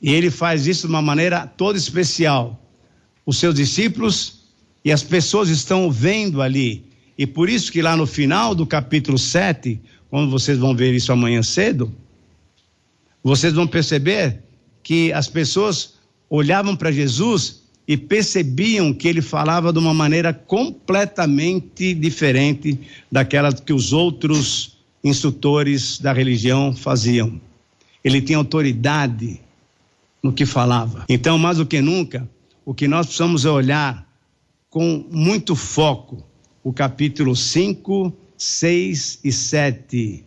E 0.00 0.12
ele 0.12 0.30
faz 0.30 0.66
isso 0.66 0.86
de 0.86 0.92
uma 0.92 1.00
maneira 1.00 1.46
toda 1.46 1.78
especial. 1.78 2.62
Os 3.24 3.38
seus 3.38 3.54
discípulos 3.54 4.40
e 4.84 4.92
as 4.92 5.02
pessoas 5.02 5.48
estão 5.48 5.90
vendo 5.90 6.42
ali. 6.42 6.84
E 7.16 7.26
por 7.26 7.48
isso 7.48 7.72
que 7.72 7.80
lá 7.80 7.96
no 7.96 8.06
final 8.06 8.54
do 8.54 8.66
capítulo 8.66 9.18
7, 9.18 9.80
quando 10.10 10.30
vocês 10.30 10.58
vão 10.58 10.76
ver 10.76 10.92
isso 10.92 11.10
amanhã 11.12 11.42
cedo, 11.42 11.90
vocês 13.24 13.54
vão 13.54 13.66
perceber 13.66 14.42
que 14.82 15.14
as 15.14 15.28
pessoas 15.28 15.95
olhavam 16.28 16.74
para 16.74 16.92
Jesus 16.92 17.62
e 17.86 17.96
percebiam 17.96 18.92
que 18.92 19.06
ele 19.06 19.22
falava 19.22 19.72
de 19.72 19.78
uma 19.78 19.94
maneira 19.94 20.32
completamente 20.32 21.94
diferente 21.94 22.78
daquela 23.10 23.52
que 23.52 23.72
os 23.72 23.92
outros 23.92 24.76
instrutores 25.04 25.98
da 26.00 26.12
religião 26.12 26.74
faziam. 26.74 27.40
Ele 28.02 28.20
tinha 28.20 28.38
autoridade 28.38 29.40
no 30.22 30.32
que 30.32 30.44
falava. 30.44 31.04
Então, 31.08 31.38
mais 31.38 31.58
do 31.58 31.66
que 31.66 31.80
nunca, 31.80 32.28
o 32.64 32.74
que 32.74 32.88
nós 32.88 33.06
precisamos 33.06 33.44
é 33.44 33.50
olhar 33.50 34.06
com 34.68 35.06
muito 35.10 35.54
foco 35.54 36.24
o 36.64 36.72
capítulo 36.72 37.36
5, 37.36 38.12
6 38.36 39.20
e 39.22 39.30
7 39.30 40.24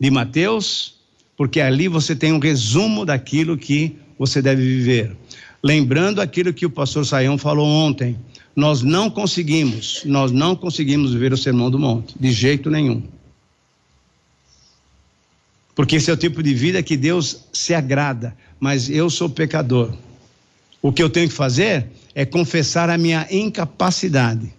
de 0.00 0.10
Mateus, 0.10 0.94
porque 1.36 1.60
ali 1.60 1.86
você 1.88 2.16
tem 2.16 2.32
um 2.32 2.38
resumo 2.38 3.04
daquilo 3.04 3.58
que 3.58 3.96
você 4.18 4.42
deve 4.42 4.62
viver. 4.62 5.16
Lembrando 5.62 6.20
aquilo 6.20 6.52
que 6.52 6.66
o 6.66 6.70
pastor 6.70 7.04
Saião 7.04 7.36
falou 7.38 7.66
ontem, 7.66 8.16
nós 8.54 8.82
não 8.82 9.08
conseguimos, 9.08 10.02
nós 10.04 10.32
não 10.32 10.56
conseguimos 10.56 11.14
ver 11.14 11.32
o 11.32 11.36
sermão 11.36 11.70
do 11.70 11.78
monte, 11.78 12.14
de 12.18 12.32
jeito 12.32 12.70
nenhum. 12.70 13.02
Porque 15.74 15.96
esse 15.96 16.10
é 16.10 16.12
o 16.12 16.16
tipo 16.16 16.42
de 16.42 16.52
vida 16.54 16.82
que 16.82 16.96
Deus 16.96 17.44
se 17.52 17.72
agrada, 17.72 18.36
mas 18.58 18.90
eu 18.90 19.08
sou 19.08 19.30
pecador. 19.30 19.92
O 20.82 20.92
que 20.92 21.00
eu 21.00 21.08
tenho 21.08 21.28
que 21.28 21.34
fazer 21.34 21.86
é 22.14 22.24
confessar 22.24 22.90
a 22.90 22.98
minha 22.98 23.28
incapacidade 23.30 24.52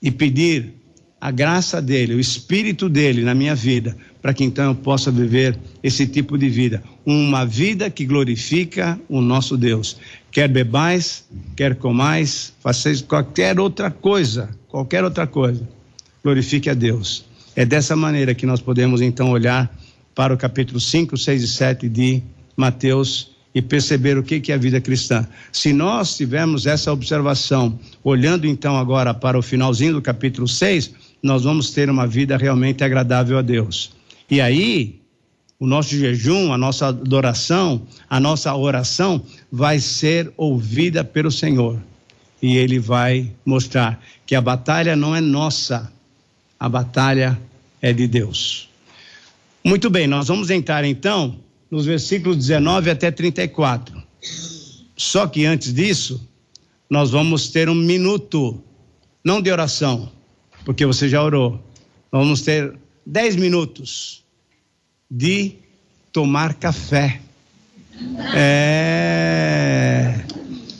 e 0.00 0.10
pedir 0.10 0.72
a 1.20 1.30
graça 1.30 1.80
dele, 1.80 2.14
o 2.14 2.20
espírito 2.20 2.88
dele 2.88 3.22
na 3.22 3.34
minha 3.34 3.54
vida, 3.54 3.96
para 4.20 4.32
que 4.32 4.42
então 4.42 4.64
eu 4.64 4.74
possa 4.74 5.10
viver 5.10 5.58
esse 5.82 6.06
tipo 6.06 6.38
de 6.38 6.48
vida, 6.48 6.82
uma 7.04 7.44
vida 7.44 7.90
que 7.90 8.04
glorifica 8.04 8.98
o 9.08 9.20
nosso 9.20 9.56
Deus. 9.56 9.96
Quer 10.30 10.48
bebais, 10.48 11.24
quer 11.56 11.74
comais, 11.74 12.52
façais 12.60 13.02
qualquer 13.02 13.58
outra 13.58 13.90
coisa, 13.90 14.48
qualquer 14.68 15.04
outra 15.04 15.26
coisa, 15.26 15.68
glorifique 16.22 16.70
a 16.70 16.74
Deus. 16.74 17.24
É 17.54 17.64
dessa 17.64 17.94
maneira 17.94 18.34
que 18.34 18.46
nós 18.46 18.60
podemos 18.60 19.00
então 19.00 19.30
olhar 19.30 19.70
para 20.14 20.32
o 20.32 20.36
capítulo 20.36 20.80
5, 20.80 21.16
6 21.16 21.42
e 21.42 21.48
7 21.48 21.88
de 21.88 22.22
Mateus 22.56 23.32
e 23.54 23.60
perceber 23.60 24.16
o 24.16 24.22
que 24.22 24.50
é 24.50 24.54
a 24.54 24.58
vida 24.58 24.80
cristã. 24.80 25.26
Se 25.52 25.72
nós 25.72 26.16
tivermos 26.16 26.66
essa 26.66 26.92
observação, 26.92 27.78
olhando 28.02 28.46
então 28.46 28.76
agora 28.76 29.12
para 29.12 29.38
o 29.38 29.42
finalzinho 29.42 29.94
do 29.94 30.02
capítulo 30.02 30.48
6, 30.48 30.92
nós 31.22 31.44
vamos 31.44 31.70
ter 31.70 31.90
uma 31.90 32.06
vida 32.06 32.36
realmente 32.36 32.82
agradável 32.82 33.36
a 33.36 33.42
Deus. 33.42 33.92
E 34.30 34.40
aí, 34.40 35.01
o 35.62 35.66
nosso 35.66 35.96
jejum, 35.96 36.52
a 36.52 36.58
nossa 36.58 36.88
adoração, 36.88 37.86
a 38.10 38.18
nossa 38.18 38.52
oração 38.52 39.24
vai 39.48 39.78
ser 39.78 40.32
ouvida 40.36 41.04
pelo 41.04 41.30
Senhor. 41.30 41.80
E 42.42 42.56
Ele 42.56 42.80
vai 42.80 43.30
mostrar 43.46 44.04
que 44.26 44.34
a 44.34 44.40
batalha 44.40 44.96
não 44.96 45.14
é 45.14 45.20
nossa, 45.20 45.92
a 46.58 46.68
batalha 46.68 47.40
é 47.80 47.92
de 47.92 48.08
Deus. 48.08 48.68
Muito 49.62 49.88
bem, 49.88 50.08
nós 50.08 50.26
vamos 50.26 50.50
entrar 50.50 50.84
então 50.84 51.38
nos 51.70 51.86
versículos 51.86 52.38
19 52.38 52.90
até 52.90 53.12
34. 53.12 54.02
Só 54.96 55.28
que 55.28 55.46
antes 55.46 55.72
disso, 55.72 56.28
nós 56.90 57.12
vamos 57.12 57.50
ter 57.50 57.68
um 57.68 57.74
minuto, 57.76 58.60
não 59.22 59.40
de 59.40 59.52
oração, 59.52 60.10
porque 60.64 60.84
você 60.84 61.08
já 61.08 61.22
orou. 61.22 61.64
Vamos 62.10 62.42
ter 62.42 62.76
dez 63.06 63.36
minutos 63.36 64.21
de 65.14 65.56
tomar 66.10 66.54
café. 66.54 67.20
É. 68.34 70.14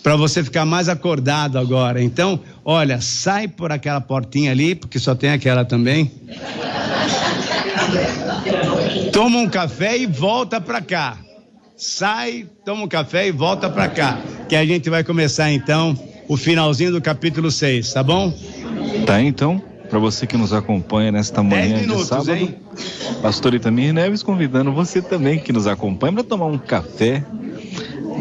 Para 0.02 0.16
você 0.16 0.42
ficar 0.42 0.64
mais 0.64 0.88
acordado 0.88 1.58
agora. 1.58 2.02
Então, 2.02 2.40
olha, 2.64 2.98
sai 3.00 3.46
por 3.46 3.70
aquela 3.70 4.00
portinha 4.00 4.50
ali, 4.50 4.74
porque 4.74 4.98
só 4.98 5.14
tem 5.14 5.30
aquela 5.30 5.66
também. 5.66 6.10
Toma 9.12 9.38
um 9.38 9.48
café 9.48 9.98
e 9.98 10.06
volta 10.06 10.60
para 10.60 10.80
cá. 10.80 11.18
Sai, 11.76 12.46
toma 12.64 12.84
um 12.84 12.88
café 12.88 13.28
e 13.28 13.30
volta 13.30 13.68
para 13.68 13.88
cá. 13.88 14.18
Que 14.48 14.56
a 14.56 14.64
gente 14.64 14.88
vai 14.88 15.04
começar 15.04 15.52
então 15.52 15.96
o 16.26 16.38
finalzinho 16.38 16.92
do 16.92 17.02
capítulo 17.02 17.50
6, 17.50 17.92
tá 17.92 18.02
bom? 18.02 18.32
Tá, 19.06 19.20
então 19.20 19.62
para 19.92 20.00
você 20.00 20.26
que 20.26 20.38
nos 20.38 20.54
acompanha 20.54 21.12
nesta 21.12 21.42
manhã 21.42 21.80
minutos, 21.80 22.04
de 22.04 22.08
sábado. 22.08 22.32
Hein? 22.32 22.54
Pastor 23.20 23.52
Itamir 23.52 23.92
Neves 23.92 24.22
convidando 24.22 24.72
você 24.72 25.02
também 25.02 25.38
que 25.38 25.52
nos 25.52 25.66
acompanha 25.66 26.14
para 26.14 26.24
tomar 26.24 26.46
um 26.46 26.56
café, 26.56 27.22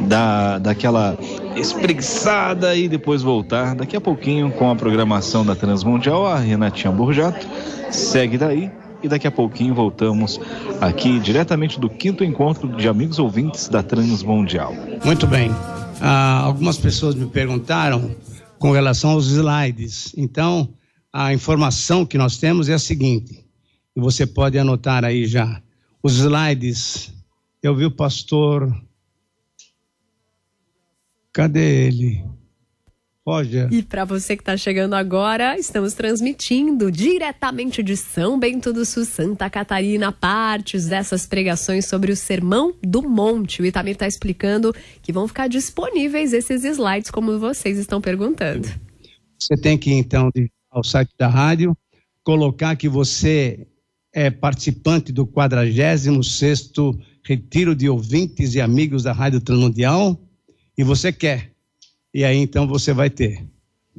da, 0.05 0.57
daquela 0.57 1.17
espreguiçada 1.55 2.75
e 2.75 2.89
depois 2.89 3.21
voltar 3.21 3.73
daqui 3.73 3.95
a 3.95 4.01
pouquinho 4.01 4.51
com 4.51 4.69
a 4.69 4.75
programação 4.75 5.45
da 5.45 5.55
Transmundial. 5.55 6.27
A 6.27 6.37
Renatinha 6.37 6.91
Borjato 6.91 7.47
segue 7.89 8.37
daí 8.37 8.69
e 9.01 9.07
daqui 9.07 9.25
a 9.25 9.31
pouquinho 9.31 9.73
voltamos 9.73 10.41
aqui 10.81 11.19
diretamente 11.19 11.79
do 11.79 11.89
quinto 11.89 12.21
encontro 12.21 12.67
de 12.67 12.85
amigos 12.89 13.17
ouvintes 13.17 13.69
da 13.69 13.81
Transmundial. 13.81 14.75
Muito 15.05 15.25
bem. 15.25 15.49
Ah, 16.01 16.41
algumas 16.43 16.77
pessoas 16.77 17.15
me 17.15 17.27
perguntaram 17.27 18.11
com 18.59 18.71
relação 18.71 19.11
aos 19.11 19.31
slides. 19.31 20.13
Então, 20.17 20.67
a 21.13 21.33
informação 21.33 22.05
que 22.05 22.17
nós 22.17 22.37
temos 22.37 22.69
é 22.69 22.73
a 22.73 22.79
seguinte, 22.79 23.45
e 23.95 23.99
você 23.99 24.25
pode 24.25 24.57
anotar 24.57 25.03
aí 25.03 25.25
já. 25.25 25.61
Os 26.01 26.17
slides, 26.17 27.13
eu 27.61 27.75
vi 27.75 27.85
o 27.85 27.91
pastor. 27.91 28.73
Cadê 31.33 31.87
ele? 31.87 32.23
Roger. 33.25 33.71
E 33.71 33.83
para 33.83 34.03
você 34.03 34.35
que 34.35 34.41
está 34.41 34.57
chegando 34.57 34.95
agora, 34.95 35.55
estamos 35.57 35.93
transmitindo 35.93 36.91
diretamente 36.91 37.83
de 37.83 37.95
São 37.95 38.39
Bento 38.39 38.73
do 38.73 38.83
Sul, 38.83 39.05
Santa 39.05 39.47
Catarina, 39.47 40.11
partes 40.11 40.87
dessas 40.87 41.27
pregações 41.27 41.85
sobre 41.85 42.11
o 42.11 42.15
Sermão 42.15 42.73
do 42.81 43.07
Monte. 43.07 43.61
O 43.61 43.65
Itamir 43.65 43.93
está 43.93 44.07
explicando 44.07 44.73
que 45.03 45.13
vão 45.13 45.27
ficar 45.27 45.47
disponíveis 45.47 46.33
esses 46.33 46.63
slides, 46.63 47.11
como 47.11 47.37
vocês 47.37 47.77
estão 47.77 48.01
perguntando. 48.01 48.67
Você 49.39 49.55
tem 49.55 49.77
que, 49.77 49.91
então, 49.91 50.31
ao 50.71 50.83
site 50.83 51.11
da 51.19 51.27
rádio, 51.27 51.75
colocar 52.23 52.75
que 52.75 52.87
você 52.87 53.67
é 54.13 54.29
participante 54.29 55.11
do 55.11 55.27
46º 55.27 56.97
Retiro 57.23 57.75
de 57.75 57.89
Ouvintes 57.89 58.55
e 58.55 58.61
Amigos 58.61 59.03
da 59.03 59.11
Rádio 59.11 59.41
Transmundial 59.41 60.19
e 60.77 60.83
você 60.83 61.11
quer. 61.11 61.51
E 62.13 62.23
aí 62.23 62.37
então 62.37 62.65
você 62.67 62.93
vai 62.93 63.09
ter. 63.09 63.45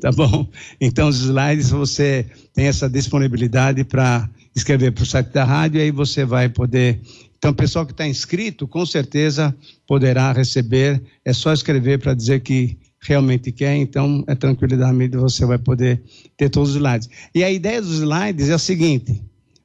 Tá 0.01 0.11
bom? 0.11 0.51
Então 0.81 1.09
os 1.09 1.21
slides 1.21 1.71
você 1.71 2.27
tem 2.55 2.67
essa 2.67 2.89
disponibilidade 2.89 3.85
para 3.85 4.29
escrever 4.57 4.93
para 4.93 5.03
o 5.03 5.07
site 5.07 5.29
da 5.29 5.45
rádio 5.45 5.79
e 5.79 5.83
aí 5.83 5.91
você 5.91 6.25
vai 6.25 6.49
poder. 6.49 7.01
Então, 7.37 7.51
o 7.51 7.55
pessoal 7.55 7.85
que 7.85 7.91
está 7.91 8.07
inscrito, 8.07 8.69
com 8.69 8.87
certeza 8.87 9.53
poderá 9.85 10.31
receber. 10.31 11.03
É 11.25 11.33
só 11.33 11.53
escrever 11.53 11.99
para 11.99 12.15
dizer 12.15 12.41
que 12.41 12.79
realmente 13.03 13.51
quer, 13.51 13.77
então 13.77 14.23
é 14.29 14.35
tranquilidade, 14.35 15.09
você 15.17 15.45
vai 15.45 15.59
poder 15.59 16.01
ter 16.37 16.49
todos 16.49 16.71
os 16.71 16.77
slides. 16.77 17.11
E 17.35 17.43
a 17.43 17.51
ideia 17.51 17.83
dos 17.83 17.99
slides 17.99 18.49
é 18.49 18.55
a 18.55 18.59
seguinte: 18.59 19.21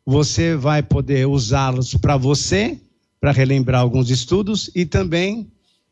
você 0.05 0.55
vai 0.55 0.81
poder 0.81 1.27
usá-los 1.27 1.93
para 1.93 2.17
você, 2.17 2.79
para 3.21 3.31
relembrar 3.31 3.81
alguns 3.81 4.09
estudos, 4.09 4.71
e 4.75 4.85
também 4.85 5.47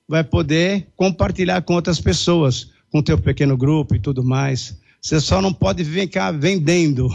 vai 0.08 0.24
poder 0.24 0.88
compartilhar 0.96 1.62
com 1.62 1.76
outras 1.76 2.02
pessoas, 2.02 2.72
com 2.92 3.02
teu 3.02 3.18
pequeno 3.18 3.56
grupo 3.56 3.96
e 3.96 4.00
tudo 4.00 4.24
mais. 4.24 4.76
Você 5.00 5.20
só 5.20 5.40
não 5.40 5.54
pode 5.54 5.86
ficar 5.86 6.32
vendendo. 6.32 7.08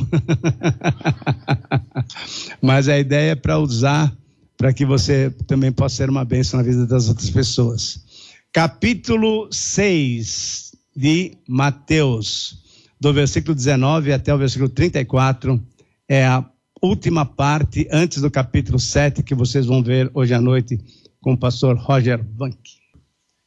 Mas 2.62 2.88
a 2.88 2.96
ideia 2.96 3.32
é 3.32 3.34
para 3.34 3.58
usar, 3.58 4.16
para 4.56 4.72
que 4.72 4.84
você 4.84 5.30
também 5.48 5.72
possa 5.72 5.96
ser 5.96 6.08
uma 6.08 6.24
bênção 6.24 6.58
na 6.58 6.62
vida 6.64 6.86
das 6.86 7.08
outras 7.08 7.30
pessoas 7.30 8.09
capítulo 8.52 9.48
6 9.52 10.72
de 10.96 11.38
Mateus, 11.48 12.58
do 13.00 13.12
versículo 13.12 13.54
19 13.54 14.12
até 14.12 14.34
o 14.34 14.38
versículo 14.38 14.68
34, 14.68 15.60
é 16.08 16.26
a 16.26 16.44
última 16.82 17.24
parte 17.24 17.86
antes 17.92 18.20
do 18.20 18.30
capítulo 18.30 18.78
7 18.78 19.22
que 19.22 19.34
vocês 19.34 19.66
vão 19.66 19.82
ver 19.82 20.10
hoje 20.12 20.34
à 20.34 20.40
noite 20.40 20.78
com 21.20 21.34
o 21.34 21.38
pastor 21.38 21.76
Roger 21.76 22.24
Vank. 22.36 22.58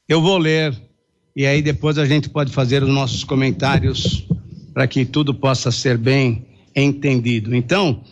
Eu 0.07 0.21
vou 0.21 0.37
ler 0.37 0.73
e 1.35 1.45
aí 1.45 1.61
depois 1.61 1.97
a 1.97 2.05
gente 2.05 2.29
pode 2.29 2.53
fazer 2.53 2.81
os 2.81 2.89
nossos 2.89 3.23
comentários 3.23 4.25
para 4.73 4.87
que 4.87 5.03
tudo 5.03 5.33
possa 5.33 5.69
ser 5.69 5.97
bem 5.97 6.47
entendido. 6.75 7.53
Então, 7.53 8.03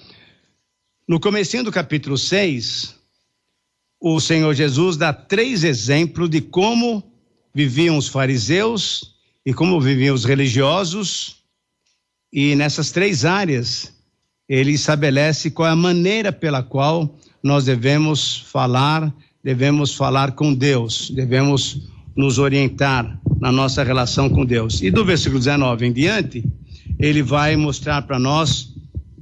no 1.08 1.20
comecinho 1.20 1.64
do 1.64 1.72
capítulo 1.72 2.18
6, 2.18 3.01
o 4.02 4.20
Senhor 4.20 4.56
Jesus 4.56 4.98
dá 4.98 5.14
três 5.14 5.64
exemplos 5.64 6.28
de 6.28 6.42
como 6.42 7.04
viviam 7.54 7.98
os 7.98 8.08
fariseus 8.08 9.14
e 9.46 9.54
como 9.54 9.80
viviam 9.80 10.16
os 10.16 10.26
religiosos, 10.26 11.36
e 12.34 12.56
nessas 12.56 12.92
três 12.92 13.26
áreas 13.26 13.94
ele 14.50 14.72
estabelece 14.72 15.52
qual 15.52 15.70
é 15.70 15.72
a 15.72 15.76
maneira 15.76 16.32
pela 16.32 16.64
qual 16.64 17.16
nós 17.44 17.66
devemos 17.66 18.40
falar, 18.52 19.14
devemos 19.44 19.94
falar 19.94 20.32
com 20.32 20.54
Deus, 20.54 21.12
devemos 21.12 21.88
nos 22.16 22.40
orientar 22.40 23.20
na 23.40 23.52
nossa 23.52 23.84
relação 23.84 24.30
com 24.30 24.46
Deus. 24.46 24.82
E 24.82 24.90
do 24.90 25.06
versículo 25.06 25.40
19 25.40 25.86
em 25.86 25.94
diante, 25.94 26.44
ele 27.00 27.22
vai 27.22 27.56
mostrar 27.56 28.02
para 28.04 28.18
nós 28.18 28.74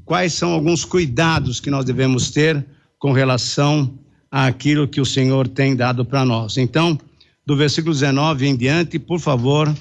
quais 0.06 0.34
são 0.34 0.54
alguns 0.54 0.86
cuidados 0.86 1.60
que 1.60 1.70
nós 1.70 1.86
devemos 1.86 2.32
ter 2.32 2.66
com 2.98 3.12
relação 3.12 4.00
àquilo 4.32 4.88
que 4.88 5.02
o 5.02 5.06
Senhor 5.06 5.48
tem 5.48 5.76
dado 5.76 6.06
para 6.06 6.24
nós. 6.24 6.58
Então, 6.58 6.98
do 7.46 7.56
versículo 7.56 7.94
19 7.94 8.46
em 8.46 8.56
diante, 8.56 9.00
por 9.00 9.20
favor, 9.20 9.74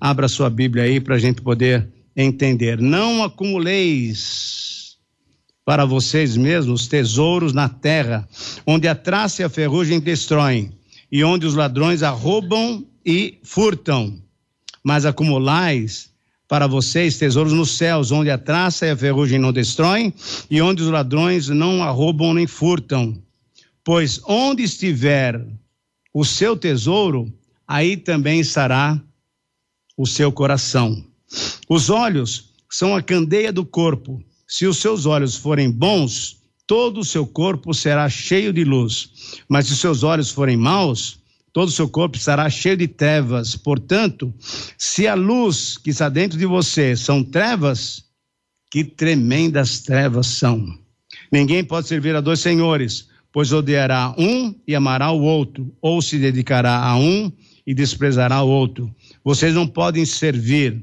abra 0.00 0.28
sua 0.28 0.48
Bíblia 0.48 0.84
aí 0.84 1.00
para 1.00 1.16
a 1.16 1.18
gente 1.18 1.42
poder 1.42 1.88
entender. 2.16 2.80
Não 2.80 3.24
acumuleis 3.24 4.96
para 5.64 5.84
vocês 5.84 6.36
mesmos 6.36 6.86
tesouros 6.86 7.52
na 7.52 7.68
terra, 7.68 8.26
onde 8.64 8.86
a 8.86 8.94
traça 8.94 9.42
e 9.42 9.44
a 9.44 9.48
ferrugem 9.48 9.98
destroem, 9.98 10.70
e 11.10 11.24
onde 11.24 11.44
os 11.44 11.54
ladrões 11.54 12.04
arrombam 12.04 12.86
e 13.04 13.38
furtam. 13.42 14.16
Mas 14.84 15.04
acumulais 15.04 16.10
para 16.48 16.68
vocês 16.68 17.18
tesouros 17.18 17.52
nos 17.52 17.76
céus, 17.76 18.12
onde 18.12 18.30
a 18.30 18.38
traça 18.38 18.86
e 18.86 18.90
a 18.90 18.96
ferrugem 18.96 19.40
não 19.40 19.52
destroem, 19.52 20.14
e 20.48 20.62
onde 20.62 20.84
os 20.84 20.88
ladrões 20.88 21.48
não 21.48 21.82
arrombam 21.82 22.32
nem 22.32 22.46
furtam. 22.46 23.20
Pois 23.86 24.20
onde 24.26 24.64
estiver 24.64 25.40
o 26.12 26.24
seu 26.24 26.56
tesouro, 26.56 27.32
aí 27.68 27.96
também 27.96 28.40
estará 28.40 29.00
o 29.96 30.04
seu 30.04 30.32
coração. 30.32 31.06
Os 31.68 31.88
olhos 31.88 32.50
são 32.68 32.96
a 32.96 33.00
candeia 33.00 33.52
do 33.52 33.64
corpo. 33.64 34.20
Se 34.48 34.66
os 34.66 34.78
seus 34.78 35.06
olhos 35.06 35.36
forem 35.36 35.70
bons, 35.70 36.42
todo 36.66 36.98
o 36.98 37.04
seu 37.04 37.24
corpo 37.24 37.72
será 37.72 38.08
cheio 38.08 38.52
de 38.52 38.64
luz. 38.64 39.38
Mas 39.48 39.66
se 39.66 39.74
os 39.74 39.78
seus 39.78 40.02
olhos 40.02 40.32
forem 40.32 40.56
maus, 40.56 41.20
todo 41.52 41.68
o 41.68 41.72
seu 41.72 41.88
corpo 41.88 42.16
estará 42.16 42.50
cheio 42.50 42.76
de 42.76 42.88
trevas. 42.88 43.54
Portanto, 43.54 44.34
se 44.76 45.06
a 45.06 45.14
luz 45.14 45.78
que 45.78 45.90
está 45.90 46.08
dentro 46.08 46.36
de 46.36 46.44
você 46.44 46.96
são 46.96 47.22
trevas, 47.22 48.04
que 48.68 48.82
tremendas 48.82 49.78
trevas 49.78 50.26
são. 50.26 50.76
Ninguém 51.30 51.62
pode 51.62 51.86
servir 51.86 52.16
a 52.16 52.20
dois 52.20 52.40
senhores, 52.40 53.14
pois 53.36 53.52
odiará 53.52 54.14
um 54.16 54.54
e 54.66 54.74
amará 54.74 55.10
o 55.10 55.20
outro, 55.20 55.70
ou 55.82 56.00
se 56.00 56.18
dedicará 56.18 56.82
a 56.82 56.96
um 56.96 57.30
e 57.66 57.74
desprezará 57.74 58.40
o 58.40 58.48
outro. 58.48 58.90
Vocês 59.22 59.52
não 59.52 59.68
podem 59.68 60.06
servir 60.06 60.82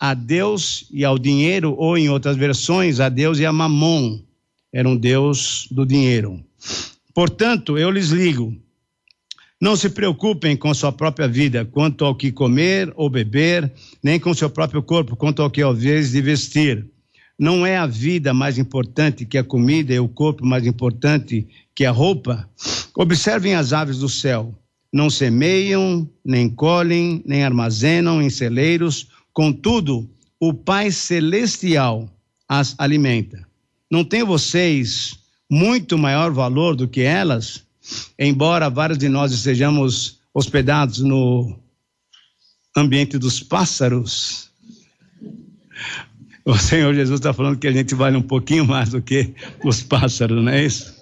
a 0.00 0.14
Deus 0.14 0.88
e 0.90 1.04
ao 1.04 1.18
dinheiro, 1.18 1.74
ou 1.76 1.98
em 1.98 2.08
outras 2.08 2.34
versões, 2.34 2.98
a 2.98 3.10
Deus 3.10 3.38
e 3.40 3.44
a 3.44 3.52
Mamon. 3.52 4.22
Era 4.72 4.88
um 4.88 4.96
Deus 4.96 5.68
do 5.70 5.84
dinheiro. 5.84 6.42
Portanto, 7.12 7.76
eu 7.76 7.90
lhes 7.90 8.08
ligo: 8.08 8.56
não 9.60 9.76
se 9.76 9.90
preocupem 9.90 10.56
com 10.56 10.72
sua 10.72 10.92
própria 10.92 11.28
vida, 11.28 11.62
quanto 11.66 12.06
ao 12.06 12.14
que 12.14 12.32
comer 12.32 12.90
ou 12.96 13.10
beber, 13.10 13.70
nem 14.02 14.18
com 14.18 14.32
seu 14.32 14.48
próprio 14.48 14.82
corpo, 14.82 15.14
quanto 15.14 15.42
ao 15.42 15.50
que 15.50 15.62
vez 15.74 16.12
de 16.12 16.22
vestir. 16.22 16.86
Não 17.38 17.66
é 17.66 17.76
a 17.76 17.86
vida 17.86 18.32
mais 18.32 18.56
importante 18.56 19.26
que 19.26 19.36
a 19.36 19.44
comida 19.44 19.92
e 19.92 19.98
o 19.98 20.08
corpo 20.08 20.46
mais 20.46 20.66
importante 20.66 21.46
que 21.74 21.84
a 21.84 21.90
roupa? 21.90 22.48
Observem 22.94 23.54
as 23.54 23.72
aves 23.72 23.98
do 23.98 24.08
céu. 24.08 24.54
Não 24.92 25.08
semeiam, 25.08 26.08
nem 26.24 26.48
colhem, 26.48 27.22
nem 27.24 27.44
armazenam 27.44 28.20
em 28.20 28.28
celeiros, 28.28 29.08
Contudo, 29.32 30.10
o 30.38 30.52
Pai 30.52 30.90
Celestial 30.90 32.08
as 32.48 32.74
alimenta. 32.78 33.46
Não 33.90 34.04
tem 34.04 34.22
vocês 34.22 35.18
muito 35.50 35.96
maior 35.96 36.30
valor 36.32 36.76
do 36.76 36.86
que 36.86 37.00
elas? 37.00 37.64
Embora 38.18 38.68
vários 38.68 38.98
de 38.98 39.08
nós 39.08 39.32
estejamos 39.32 40.20
hospedados 40.34 40.98
no 40.98 41.58
ambiente 42.76 43.16
dos 43.18 43.40
pássaros, 43.40 44.50
o 46.44 46.56
Senhor 46.58 46.94
Jesus 46.94 47.18
está 47.18 47.32
falando 47.32 47.58
que 47.58 47.66
a 47.66 47.72
gente 47.72 47.94
vale 47.94 48.16
um 48.16 48.22
pouquinho 48.22 48.66
mais 48.66 48.90
do 48.90 49.00
que 49.00 49.34
os 49.64 49.82
pássaros, 49.82 50.44
não 50.44 50.52
é 50.52 50.64
isso? 50.64 51.01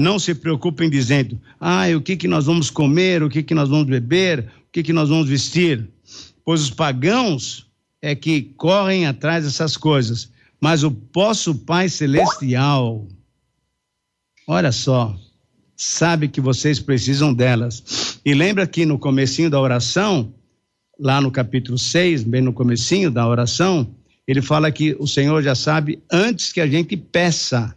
não 0.00 0.18
se 0.18 0.34
preocupem 0.34 0.90
dizendo: 0.90 1.40
ah, 1.60 1.84
o 1.96 2.00
que, 2.00 2.16
que 2.16 2.26
nós 2.26 2.46
vamos 2.46 2.70
comer, 2.70 3.22
o 3.22 3.28
que, 3.28 3.42
que 3.42 3.54
nós 3.54 3.68
vamos 3.68 3.86
beber, 3.86 4.40
o 4.40 4.72
que, 4.72 4.82
que 4.82 4.92
nós 4.92 5.08
vamos 5.08 5.28
vestir 5.28 5.88
pois 6.50 6.62
os 6.62 6.70
pagãos 6.70 7.66
é 8.02 8.12
que 8.12 8.42
correm 8.56 9.06
atrás 9.06 9.44
dessas 9.44 9.76
coisas, 9.76 10.32
mas 10.60 10.82
o 10.82 10.92
vosso 11.14 11.54
Pai 11.54 11.88
Celestial, 11.88 13.06
olha 14.48 14.72
só, 14.72 15.16
sabe 15.76 16.26
que 16.26 16.40
vocês 16.40 16.80
precisam 16.80 17.32
delas. 17.32 18.18
E 18.24 18.34
lembra 18.34 18.66
que 18.66 18.84
no 18.84 18.98
comecinho 18.98 19.48
da 19.48 19.60
oração, 19.60 20.34
lá 20.98 21.20
no 21.20 21.30
capítulo 21.30 21.78
6, 21.78 22.24
bem 22.24 22.42
no 22.42 22.52
comecinho 22.52 23.12
da 23.12 23.26
oração, 23.28 23.94
ele 24.26 24.42
fala 24.42 24.72
que 24.72 24.96
o 24.98 25.06
Senhor 25.06 25.42
já 25.42 25.54
sabe 25.54 26.02
antes 26.10 26.52
que 26.52 26.60
a 26.60 26.66
gente 26.66 26.96
peça. 26.96 27.74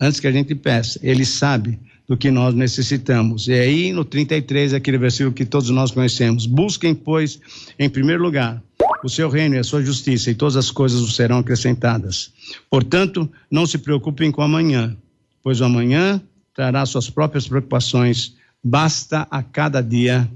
Antes 0.00 0.20
que 0.20 0.26
a 0.26 0.32
gente 0.32 0.54
peça, 0.54 0.98
ele 1.02 1.24
sabe 1.24 1.78
do 2.06 2.16
que 2.16 2.30
nós 2.30 2.54
necessitamos. 2.54 3.48
E 3.48 3.52
aí, 3.52 3.92
no 3.92 4.04
33, 4.04 4.74
aquele 4.74 4.98
versículo 4.98 5.32
que 5.32 5.44
todos 5.44 5.70
nós 5.70 5.90
conhecemos: 5.90 6.46
Busquem, 6.46 6.94
pois, 6.94 7.40
em 7.78 7.88
primeiro 7.88 8.22
lugar, 8.22 8.62
o 9.02 9.08
seu 9.08 9.28
reino 9.28 9.54
e 9.54 9.58
a 9.58 9.64
sua 9.64 9.82
justiça, 9.82 10.30
e 10.30 10.34
todas 10.34 10.56
as 10.56 10.70
coisas 10.70 11.00
vos 11.00 11.14
serão 11.14 11.38
acrescentadas. 11.38 12.32
Portanto, 12.70 13.30
não 13.50 13.66
se 13.66 13.78
preocupem 13.78 14.30
com 14.30 14.42
amanhã, 14.42 14.96
pois 15.42 15.60
o 15.60 15.64
amanhã 15.64 16.20
trará 16.54 16.84
suas 16.84 17.08
próprias 17.08 17.46
preocupações. 17.46 18.34
Basta 18.62 19.26
a 19.30 19.42
cada 19.42 19.82
dia 19.82 20.30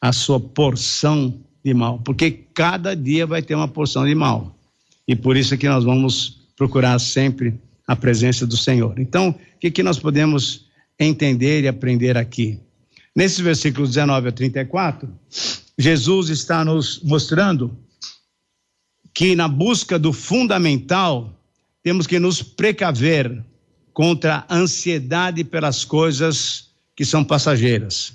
a 0.00 0.12
sua 0.12 0.40
porção 0.40 1.40
de 1.64 1.74
mal, 1.74 1.98
porque 1.98 2.30
cada 2.54 2.94
dia 2.94 3.26
vai 3.26 3.42
ter 3.42 3.54
uma 3.54 3.68
porção 3.68 4.06
de 4.06 4.14
mal. 4.14 4.56
E 5.06 5.14
por 5.14 5.36
isso 5.36 5.54
é 5.54 5.56
que 5.56 5.68
nós 5.68 5.84
vamos 5.84 6.38
procurar 6.56 6.98
sempre 6.98 7.54
a 7.88 7.96
presença 7.96 8.46
do 8.46 8.56
Senhor. 8.56 9.00
Então, 9.00 9.30
o 9.30 9.58
que, 9.58 9.70
que 9.70 9.82
nós 9.82 9.98
podemos 9.98 10.68
entender 10.98 11.62
e 11.62 11.68
aprender 11.68 12.16
aqui. 12.16 12.58
Nesses 13.14 13.38
versículos 13.38 13.90
19 13.90 14.28
a 14.28 14.32
34, 14.32 15.08
Jesus 15.78 16.28
está 16.28 16.64
nos 16.64 17.00
mostrando 17.02 17.76
que 19.14 19.34
na 19.34 19.48
busca 19.48 19.98
do 19.98 20.12
fundamental 20.12 21.34
temos 21.82 22.06
que 22.06 22.18
nos 22.18 22.42
precaver 22.42 23.44
contra 23.92 24.44
a 24.48 24.56
ansiedade 24.56 25.42
pelas 25.44 25.84
coisas 25.84 26.68
que 26.94 27.04
são 27.04 27.24
passageiras. 27.24 28.12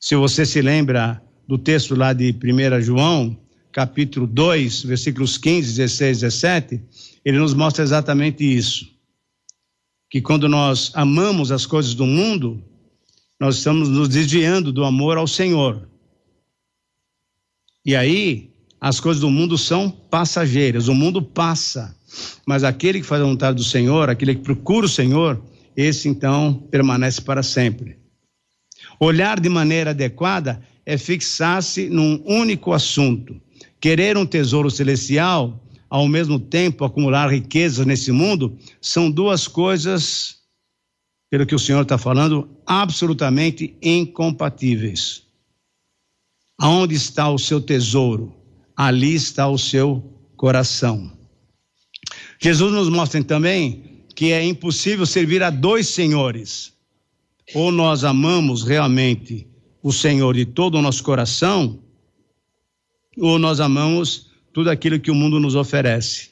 Se 0.00 0.16
você 0.16 0.44
se 0.44 0.60
lembra 0.60 1.22
do 1.46 1.56
texto 1.56 1.94
lá 1.94 2.12
de 2.12 2.34
1 2.34 2.80
João, 2.82 3.38
capítulo 3.72 4.26
2, 4.26 4.82
versículos 4.84 5.38
15, 5.38 5.76
16, 5.76 6.20
17, 6.20 6.82
ele 7.24 7.38
nos 7.38 7.54
mostra 7.54 7.84
exatamente 7.84 8.44
isso 8.44 8.95
que 10.10 10.20
quando 10.20 10.48
nós 10.48 10.90
amamos 10.94 11.50
as 11.50 11.66
coisas 11.66 11.94
do 11.94 12.06
mundo, 12.06 12.62
nós 13.38 13.56
estamos 13.56 13.88
nos 13.88 14.08
desviando 14.08 14.72
do 14.72 14.84
amor 14.84 15.18
ao 15.18 15.26
Senhor. 15.26 15.88
E 17.84 17.94
aí, 17.94 18.50
as 18.80 19.00
coisas 19.00 19.20
do 19.20 19.30
mundo 19.30 19.56
são 19.58 19.90
passageiras, 19.90 20.88
o 20.88 20.94
mundo 20.94 21.20
passa, 21.20 21.96
mas 22.46 22.64
aquele 22.64 23.00
que 23.00 23.06
faz 23.06 23.22
a 23.22 23.26
vontade 23.26 23.56
do 23.56 23.64
Senhor, 23.64 24.08
aquele 24.08 24.34
que 24.34 24.42
procura 24.42 24.86
o 24.86 24.88
Senhor, 24.88 25.42
esse 25.76 26.08
então 26.08 26.54
permanece 26.70 27.20
para 27.20 27.42
sempre. 27.42 27.98
Olhar 28.98 29.38
de 29.38 29.48
maneira 29.48 29.90
adequada 29.90 30.62
é 30.84 30.96
fixar-se 30.96 31.88
num 31.90 32.22
único 32.24 32.72
assunto. 32.72 33.40
Querer 33.80 34.16
um 34.16 34.24
tesouro 34.24 34.70
celestial 34.70 35.60
ao 35.88 36.08
mesmo 36.08 36.38
tempo 36.38 36.84
acumular 36.84 37.28
riquezas 37.28 37.86
nesse 37.86 38.10
mundo, 38.10 38.58
são 38.80 39.10
duas 39.10 39.46
coisas, 39.46 40.36
pelo 41.30 41.46
que 41.46 41.54
o 41.54 41.58
Senhor 41.58 41.82
está 41.82 41.96
falando, 41.96 42.48
absolutamente 42.66 43.76
incompatíveis. 43.82 45.22
Aonde 46.58 46.94
está 46.94 47.30
o 47.30 47.38
seu 47.38 47.60
tesouro? 47.60 48.34
Ali 48.76 49.14
está 49.14 49.48
o 49.48 49.58
seu 49.58 50.02
coração. 50.36 51.12
Jesus 52.40 52.72
nos 52.72 52.88
mostra 52.88 53.22
também 53.22 54.04
que 54.14 54.32
é 54.32 54.42
impossível 54.44 55.04
servir 55.04 55.42
a 55.42 55.50
dois 55.50 55.88
senhores. 55.88 56.72
Ou 57.54 57.70
nós 57.70 58.02
amamos 58.02 58.64
realmente 58.64 59.46
o 59.82 59.92
Senhor 59.92 60.34
de 60.34 60.44
todo 60.44 60.78
o 60.78 60.82
nosso 60.82 61.04
coração, 61.04 61.78
ou 63.16 63.38
nós 63.38 63.60
amamos 63.60 64.30
tudo 64.56 64.70
aquilo 64.70 64.98
que 64.98 65.10
o 65.10 65.14
mundo 65.14 65.38
nos 65.38 65.54
oferece. 65.54 66.30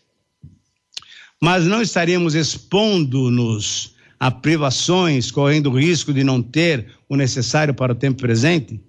Mas 1.43 1.67
não 1.67 1.83
estaríamos 1.83 2.35
expondo-nos 2.35 3.95
a 4.19 4.31
privações, 4.31 5.31
correndo 5.31 5.71
o 5.71 5.79
risco 5.79 6.11
de 6.11 6.25
não 6.25 6.41
ter 6.41 6.87
o 7.07 7.17
necessário 7.17 7.75
para 7.75 7.93
o 7.93 7.95
tempo 7.95 8.23
presente? 8.23 8.81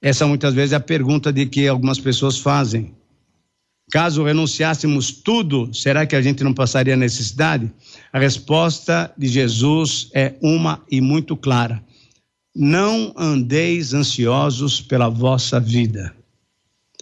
Essa 0.00 0.26
muitas 0.26 0.54
vezes 0.54 0.72
é 0.72 0.76
a 0.76 0.80
pergunta 0.80 1.30
de 1.30 1.44
que 1.44 1.68
algumas 1.68 2.00
pessoas 2.00 2.38
fazem. 2.38 2.94
Caso 3.90 4.24
renunciássemos 4.24 5.12
tudo, 5.12 5.74
será 5.74 6.06
que 6.06 6.16
a 6.16 6.22
gente 6.22 6.42
não 6.42 6.54
passaria 6.54 6.96
necessidade? 6.96 7.70
A 8.10 8.18
resposta 8.18 9.12
de 9.18 9.28
Jesus 9.28 10.08
é 10.14 10.34
uma 10.40 10.82
e 10.90 10.98
muito 11.02 11.36
clara: 11.36 11.84
Não 12.56 13.12
andeis 13.18 13.92
ansiosos 13.92 14.80
pela 14.80 15.10
vossa 15.10 15.60
vida. 15.60 16.21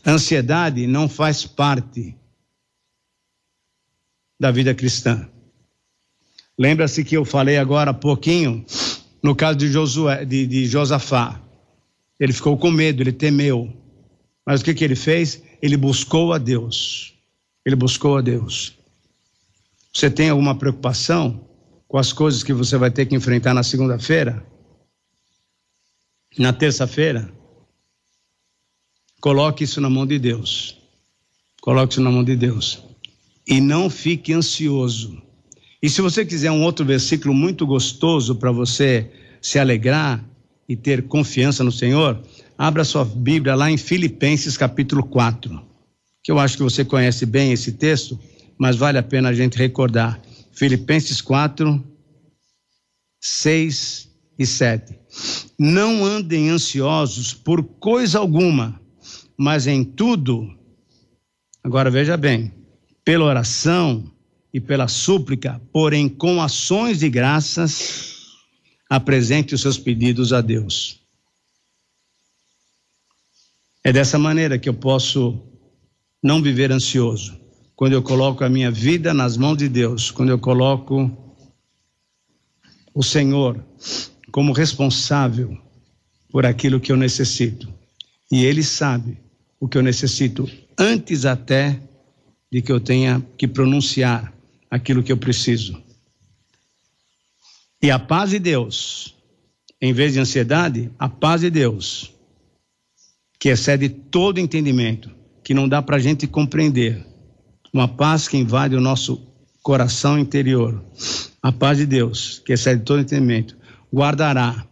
Ansiedade 0.06 0.86
não 0.86 1.08
faz 1.08 1.46
parte 1.46 2.16
da 4.38 4.50
vida 4.50 4.74
cristã. 4.74 5.28
Lembra-se 6.58 7.04
que 7.04 7.16
eu 7.16 7.24
falei 7.24 7.58
agora 7.58 7.90
há 7.90 7.94
pouquinho 7.94 8.64
no 9.22 9.34
caso 9.34 9.58
de, 9.58 9.68
Josué, 9.68 10.24
de, 10.24 10.46
de 10.46 10.66
Josafá. 10.66 11.40
Ele 12.18 12.32
ficou 12.32 12.56
com 12.56 12.70
medo, 12.70 13.02
ele 13.02 13.12
temeu. 13.12 13.72
Mas 14.44 14.60
o 14.60 14.64
que, 14.64 14.74
que 14.74 14.84
ele 14.84 14.96
fez? 14.96 15.42
Ele 15.60 15.76
buscou 15.76 16.32
a 16.32 16.38
Deus. 16.38 17.14
Ele 17.64 17.76
buscou 17.76 18.16
a 18.16 18.20
Deus. 18.20 18.78
Você 19.92 20.10
tem 20.10 20.30
alguma 20.30 20.54
preocupação 20.54 21.48
com 21.88 21.98
as 21.98 22.12
coisas 22.12 22.42
que 22.42 22.52
você 22.52 22.76
vai 22.76 22.90
ter 22.90 23.06
que 23.06 23.14
enfrentar 23.14 23.52
na 23.52 23.62
segunda-feira? 23.62 24.44
Na 26.38 26.52
terça-feira? 26.52 27.30
Coloque 29.20 29.64
isso 29.64 29.80
na 29.80 29.90
mão 29.90 30.06
de 30.06 30.18
Deus. 30.18 30.78
Coloque 31.60 31.92
isso 31.92 32.00
na 32.00 32.10
mão 32.10 32.24
de 32.24 32.34
Deus. 32.34 32.82
E 33.46 33.60
não 33.60 33.90
fique 33.90 34.32
ansioso. 34.32 35.20
E 35.82 35.88
se 35.90 36.00
você 36.00 36.24
quiser 36.24 36.50
um 36.50 36.62
outro 36.62 36.84
versículo 36.84 37.34
muito 37.34 37.66
gostoso 37.66 38.34
para 38.34 38.50
você 38.50 39.10
se 39.40 39.58
alegrar 39.58 40.24
e 40.68 40.76
ter 40.76 41.02
confiança 41.06 41.62
no 41.62 41.72
Senhor, 41.72 42.22
abra 42.56 42.84
sua 42.84 43.04
Bíblia 43.04 43.54
lá 43.54 43.70
em 43.70 43.76
Filipenses 43.76 44.56
capítulo 44.56 45.02
4, 45.02 45.60
que 46.22 46.30
eu 46.30 46.38
acho 46.38 46.56
que 46.56 46.62
você 46.62 46.84
conhece 46.84 47.26
bem 47.26 47.52
esse 47.52 47.72
texto, 47.72 48.18
mas 48.58 48.76
vale 48.76 48.98
a 48.98 49.02
pena 49.02 49.30
a 49.30 49.34
gente 49.34 49.58
recordar. 49.58 50.20
Filipenses 50.52 51.20
4, 51.20 51.82
6 53.20 54.08
e 54.38 54.46
7. 54.46 54.98
Não 55.58 56.04
andem 56.04 56.50
ansiosos 56.50 57.34
por 57.34 57.62
coisa 57.62 58.18
alguma, 58.18 58.79
mas 59.40 59.66
em 59.66 59.82
tudo, 59.82 60.54
agora 61.64 61.90
veja 61.90 62.14
bem, 62.14 62.52
pela 63.02 63.24
oração 63.24 64.12
e 64.52 64.60
pela 64.60 64.86
súplica, 64.86 65.58
porém 65.72 66.10
com 66.10 66.42
ações 66.42 66.98
de 66.98 67.08
graças, 67.08 68.36
apresente 68.86 69.54
os 69.54 69.62
seus 69.62 69.78
pedidos 69.78 70.34
a 70.34 70.42
Deus. 70.42 71.00
É 73.82 73.90
dessa 73.90 74.18
maneira 74.18 74.58
que 74.58 74.68
eu 74.68 74.74
posso 74.74 75.40
não 76.22 76.42
viver 76.42 76.70
ansioso. 76.70 77.40
Quando 77.74 77.94
eu 77.94 78.02
coloco 78.02 78.44
a 78.44 78.50
minha 78.50 78.70
vida 78.70 79.14
nas 79.14 79.38
mãos 79.38 79.56
de 79.56 79.70
Deus, 79.70 80.10
quando 80.10 80.28
eu 80.28 80.38
coloco 80.38 81.10
o 82.92 83.02
Senhor 83.02 83.64
como 84.30 84.52
responsável 84.52 85.56
por 86.30 86.44
aquilo 86.44 86.78
que 86.78 86.92
eu 86.92 86.96
necessito. 86.98 87.72
E 88.30 88.44
Ele 88.44 88.62
sabe 88.62 89.29
o 89.60 89.68
que 89.68 89.76
eu 89.76 89.82
necessito 89.82 90.50
antes 90.78 91.26
até 91.26 91.78
de 92.50 92.62
que 92.62 92.72
eu 92.72 92.80
tenha 92.80 93.24
que 93.36 93.46
pronunciar 93.46 94.32
aquilo 94.70 95.02
que 95.02 95.12
eu 95.12 95.18
preciso. 95.18 95.80
E 97.82 97.90
a 97.90 97.98
paz 97.98 98.30
de 98.30 98.38
Deus, 98.38 99.14
em 99.80 99.92
vez 99.92 100.14
de 100.14 100.20
ansiedade, 100.20 100.90
a 100.98 101.08
paz 101.08 101.42
de 101.42 101.50
Deus, 101.50 102.12
que 103.38 103.50
excede 103.50 103.88
todo 103.88 104.40
entendimento, 104.40 105.10
que 105.44 105.54
não 105.54 105.68
dá 105.68 105.80
para 105.80 105.96
a 105.96 106.00
gente 106.00 106.26
compreender, 106.26 107.06
uma 107.72 107.86
paz 107.86 108.26
que 108.26 108.36
invade 108.36 108.74
o 108.74 108.80
nosso 108.80 109.26
coração 109.62 110.18
interior, 110.18 110.82
a 111.42 111.52
paz 111.52 111.78
de 111.78 111.86
Deus, 111.86 112.42
que 112.44 112.52
excede 112.52 112.82
todo 112.82 113.00
entendimento, 113.00 113.56
guardará 113.92 114.66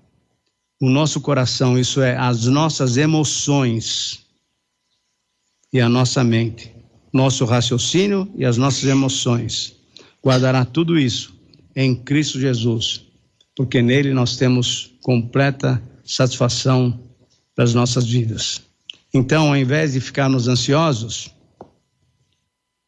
o 0.81 0.89
nosso 0.89 1.21
coração, 1.21 1.79
isso 1.79 2.01
é, 2.01 2.17
as 2.17 2.45
nossas 2.47 2.97
emoções 2.97 4.28
e 5.73 5.81
a 5.81 5.89
nossa 5.89 6.25
mente, 6.25 6.75
nosso 7.13 7.45
raciocínio 7.45 8.29
e 8.37 8.45
as 8.45 8.57
nossas 8.57 8.85
emoções. 8.85 9.77
Guardará 10.25 10.65
tudo 10.65 10.99
isso 10.99 11.35
em 11.77 11.95
Cristo 11.95 12.41
Jesus, 12.41 13.05
porque 13.55 13.83
nele 13.83 14.13
nós 14.13 14.37
temos 14.37 14.93
completa 15.03 15.83
satisfação 16.05 16.99
das 17.57 17.75
nossas 17.75 18.07
vidas. 18.07 18.63
Então, 19.13 19.49
ao 19.49 19.57
invés 19.57 19.93
de 19.93 20.01
ficarmos 20.01 20.49
ansiosos, 20.49 21.31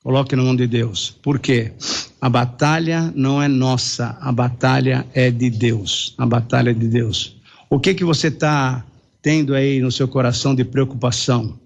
coloque 0.03 0.35
na 0.35 0.43
mão 0.43 0.57
de 0.57 0.67
Deus. 0.67 1.11
Por 1.23 1.39
quê? 1.39 1.73
A 2.21 2.29
batalha 2.29 3.13
não 3.15 3.43
é 3.43 3.49
nossa, 3.49 4.17
a 4.21 4.33
batalha 4.33 5.07
é 5.15 5.31
de 5.31 5.51
Deus. 5.51 6.15
A 6.19 6.27
batalha 6.27 6.71
é 6.71 6.75
de 6.75 6.89
Deus. 6.89 7.37
O 7.69 7.79
que 7.79 7.95
que 7.95 8.05
você 8.05 8.29
está 8.29 8.85
tendo 9.23 9.55
aí 9.55 9.81
no 9.81 9.93
seu 9.93 10.09
coração 10.09 10.55
de 10.55 10.65
preocupação? 10.65 11.59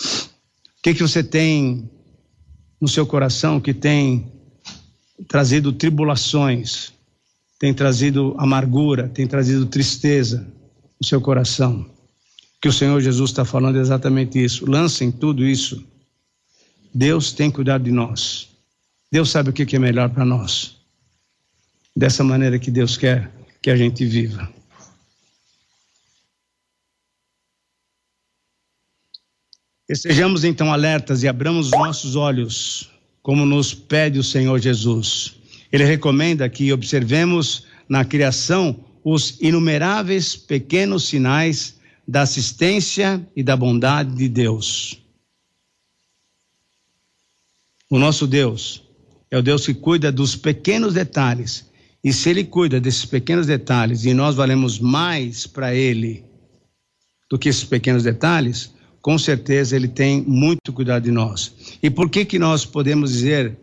O 0.00 0.82
que, 0.82 0.94
que 0.94 1.02
você 1.02 1.22
tem 1.22 1.90
no 2.80 2.88
seu 2.88 3.06
coração 3.06 3.60
que 3.60 3.74
tem 3.74 4.32
trazido 5.28 5.72
tribulações, 5.72 6.92
tem 7.58 7.74
trazido 7.74 8.34
amargura, 8.38 9.08
tem 9.08 9.26
trazido 9.26 9.66
tristeza 9.66 10.46
no 10.98 11.06
seu 11.06 11.20
coração? 11.20 11.88
Que 12.60 12.68
o 12.68 12.72
Senhor 12.72 13.00
Jesus 13.00 13.30
está 13.30 13.44
falando 13.44 13.76
exatamente 13.78 14.42
isso. 14.42 14.68
Lancem 14.68 15.10
tudo 15.10 15.46
isso. 15.46 15.84
Deus 16.92 17.32
tem 17.32 17.50
cuidado 17.50 17.84
de 17.84 17.92
nós. 17.92 18.48
Deus 19.12 19.30
sabe 19.30 19.50
o 19.50 19.52
que 19.52 19.76
é 19.76 19.78
melhor 19.78 20.08
para 20.10 20.24
nós. 20.24 20.76
Dessa 21.96 22.22
maneira 22.24 22.58
que 22.58 22.70
Deus 22.70 22.96
quer 22.96 23.30
que 23.62 23.70
a 23.70 23.76
gente 23.76 24.04
viva. 24.04 24.59
Estejamos 29.90 30.44
então 30.44 30.72
alertas 30.72 31.24
e 31.24 31.28
abramos 31.28 31.66
os 31.66 31.72
nossos 31.72 32.14
olhos, 32.14 32.88
como 33.24 33.44
nos 33.44 33.74
pede 33.74 34.20
o 34.20 34.22
Senhor 34.22 34.60
Jesus. 34.60 35.34
Ele 35.72 35.82
recomenda 35.82 36.48
que 36.48 36.72
observemos 36.72 37.66
na 37.88 38.04
criação 38.04 38.84
os 39.02 39.36
inumeráveis 39.40 40.36
pequenos 40.36 41.08
sinais 41.08 41.80
da 42.06 42.22
assistência 42.22 43.20
e 43.34 43.42
da 43.42 43.56
bondade 43.56 44.14
de 44.14 44.28
Deus. 44.28 45.02
O 47.90 47.98
nosso 47.98 48.28
Deus 48.28 48.84
é 49.28 49.36
o 49.36 49.42
Deus 49.42 49.66
que 49.66 49.74
cuida 49.74 50.12
dos 50.12 50.36
pequenos 50.36 50.94
detalhes. 50.94 51.68
E 52.04 52.12
se 52.12 52.30
Ele 52.30 52.44
cuida 52.44 52.80
desses 52.80 53.04
pequenos 53.04 53.48
detalhes 53.48 54.04
e 54.04 54.14
nós 54.14 54.36
valemos 54.36 54.78
mais 54.78 55.48
para 55.48 55.74
Ele 55.74 56.24
do 57.28 57.36
que 57.36 57.48
esses 57.48 57.64
pequenos 57.64 58.04
detalhes, 58.04 58.72
com 59.02 59.18
certeza 59.18 59.76
ele 59.76 59.88
tem 59.88 60.22
muito 60.22 60.72
cuidado 60.72 61.04
de 61.04 61.10
nós. 61.10 61.76
E 61.82 61.88
por 61.88 62.10
que 62.10 62.24
que 62.24 62.38
nós 62.38 62.64
podemos 62.64 63.12
dizer 63.12 63.56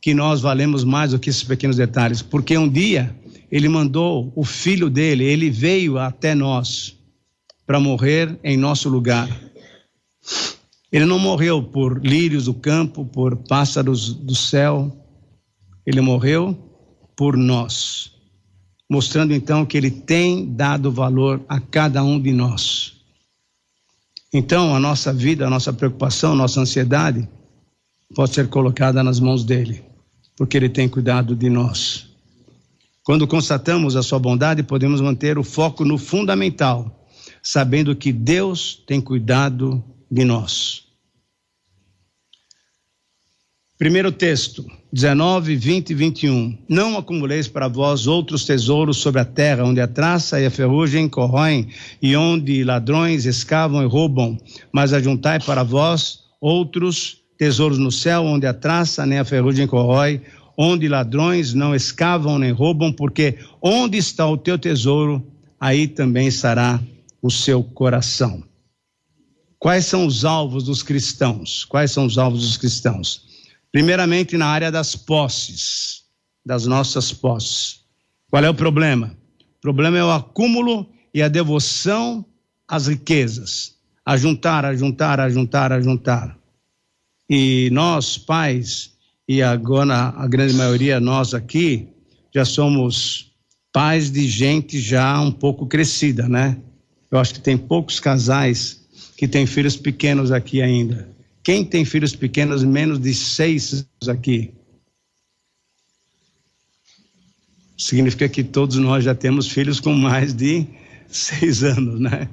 que 0.00 0.14
nós 0.14 0.40
valemos 0.40 0.84
mais 0.84 1.10
do 1.10 1.18
que 1.18 1.30
esses 1.30 1.44
pequenos 1.44 1.76
detalhes? 1.76 2.22
Porque 2.22 2.56
um 2.56 2.68
dia 2.68 3.14
ele 3.50 3.68
mandou 3.68 4.32
o 4.34 4.44
filho 4.44 4.90
dele, 4.90 5.24
ele 5.24 5.50
veio 5.50 5.98
até 5.98 6.34
nós 6.34 6.96
para 7.66 7.80
morrer 7.80 8.38
em 8.42 8.56
nosso 8.56 8.88
lugar. 8.88 9.28
Ele 10.90 11.04
não 11.04 11.18
morreu 11.18 11.62
por 11.62 12.00
lírios 12.04 12.46
do 12.46 12.54
campo, 12.54 13.04
por 13.04 13.36
pássaros 13.36 14.14
do 14.14 14.34
céu. 14.34 14.90
Ele 15.84 16.00
morreu 16.00 16.56
por 17.14 17.36
nós, 17.36 18.12
mostrando 18.88 19.34
então 19.34 19.66
que 19.66 19.76
ele 19.76 19.90
tem 19.90 20.54
dado 20.54 20.90
valor 20.90 21.44
a 21.48 21.60
cada 21.60 22.02
um 22.02 22.18
de 22.18 22.32
nós. 22.32 22.97
Então, 24.32 24.74
a 24.74 24.80
nossa 24.80 25.12
vida, 25.12 25.46
a 25.46 25.50
nossa 25.50 25.72
preocupação, 25.72 26.32
a 26.32 26.36
nossa 26.36 26.60
ansiedade 26.60 27.28
pode 28.14 28.34
ser 28.34 28.48
colocada 28.48 29.02
nas 29.02 29.18
mãos 29.20 29.44
dele, 29.44 29.82
porque 30.36 30.56
ele 30.56 30.68
tem 30.68 30.88
cuidado 30.88 31.34
de 31.34 31.48
nós. 31.48 32.06
Quando 33.02 33.26
constatamos 33.26 33.96
a 33.96 34.02
sua 34.02 34.18
bondade, 34.18 34.62
podemos 34.62 35.00
manter 35.00 35.38
o 35.38 35.44
foco 35.44 35.82
no 35.82 35.96
fundamental, 35.96 37.08
sabendo 37.42 37.96
que 37.96 38.12
Deus 38.12 38.82
tem 38.86 39.00
cuidado 39.00 39.82
de 40.10 40.24
nós. 40.24 40.87
Primeiro 43.78 44.10
texto, 44.10 44.66
19, 44.92 45.54
20 45.54 45.90
e 45.90 45.94
21. 45.94 46.58
Não 46.68 46.98
acumuleis 46.98 47.46
para 47.46 47.68
vós 47.68 48.08
outros 48.08 48.44
tesouros 48.44 48.96
sobre 48.96 49.20
a 49.20 49.24
terra, 49.24 49.62
onde 49.62 49.80
a 49.80 49.86
traça 49.86 50.40
e 50.40 50.46
a 50.46 50.50
ferrugem 50.50 51.08
corroem, 51.08 51.68
e 52.02 52.16
onde 52.16 52.64
ladrões 52.64 53.24
escavam 53.24 53.80
e 53.80 53.86
roubam, 53.86 54.36
mas 54.72 54.92
ajuntai 54.92 55.38
para 55.38 55.62
vós 55.62 56.24
outros 56.40 57.18
tesouros 57.38 57.78
no 57.78 57.92
céu, 57.92 58.24
onde 58.24 58.48
a 58.48 58.52
traça 58.52 59.06
nem 59.06 59.20
a 59.20 59.24
ferrugem 59.24 59.68
corrói, 59.68 60.22
onde 60.56 60.88
ladrões 60.88 61.54
não 61.54 61.72
escavam 61.72 62.36
nem 62.36 62.50
roubam, 62.50 62.92
porque 62.92 63.38
onde 63.62 63.96
está 63.96 64.26
o 64.26 64.36
teu 64.36 64.58
tesouro, 64.58 65.24
aí 65.60 65.86
também 65.86 66.26
estará 66.26 66.80
o 67.22 67.30
seu 67.30 67.62
coração. 67.62 68.42
Quais 69.56 69.86
são 69.86 70.04
os 70.04 70.24
alvos 70.24 70.64
dos 70.64 70.82
cristãos? 70.82 71.64
Quais 71.64 71.92
são 71.92 72.06
os 72.06 72.18
alvos 72.18 72.40
dos 72.40 72.56
cristãos? 72.56 73.27
Primeiramente, 73.70 74.36
na 74.36 74.46
área 74.46 74.70
das 74.70 74.96
posses, 74.96 76.04
das 76.44 76.66
nossas 76.66 77.12
posses. 77.12 77.80
Qual 78.30 78.42
é 78.42 78.48
o 78.48 78.54
problema? 78.54 79.16
O 79.58 79.60
problema 79.60 79.98
é 79.98 80.04
o 80.04 80.10
acúmulo 80.10 80.88
e 81.12 81.22
a 81.22 81.28
devoção 81.28 82.24
às 82.66 82.86
riquezas. 82.86 83.76
A 84.04 84.16
juntar, 84.16 84.64
a 84.64 84.74
juntar, 84.74 85.20
a 85.20 85.28
juntar, 85.28 85.72
a 85.72 85.80
juntar. 85.80 86.38
E 87.28 87.68
nós, 87.72 88.16
pais, 88.16 88.92
e 89.28 89.42
agora 89.42 90.14
a 90.16 90.26
grande 90.26 90.54
maioria 90.54 90.98
nós 90.98 91.34
aqui, 91.34 91.88
já 92.34 92.44
somos 92.44 93.32
pais 93.70 94.10
de 94.10 94.26
gente 94.26 94.80
já 94.80 95.20
um 95.20 95.30
pouco 95.30 95.66
crescida, 95.66 96.26
né? 96.26 96.56
Eu 97.10 97.18
acho 97.18 97.34
que 97.34 97.40
tem 97.40 97.56
poucos 97.56 98.00
casais 98.00 98.80
que 99.16 99.28
têm 99.28 99.46
filhos 99.46 99.76
pequenos 99.76 100.32
aqui 100.32 100.62
ainda. 100.62 101.08
Quem 101.48 101.64
tem 101.64 101.82
filhos 101.82 102.14
pequenos, 102.14 102.62
menos 102.62 103.00
de 103.00 103.14
seis 103.14 103.88
aqui? 104.06 104.52
Significa 107.74 108.28
que 108.28 108.44
todos 108.44 108.76
nós 108.76 109.02
já 109.02 109.14
temos 109.14 109.48
filhos 109.48 109.80
com 109.80 109.94
mais 109.94 110.34
de 110.34 110.66
seis 111.08 111.64
anos, 111.64 111.98
né? 111.98 112.28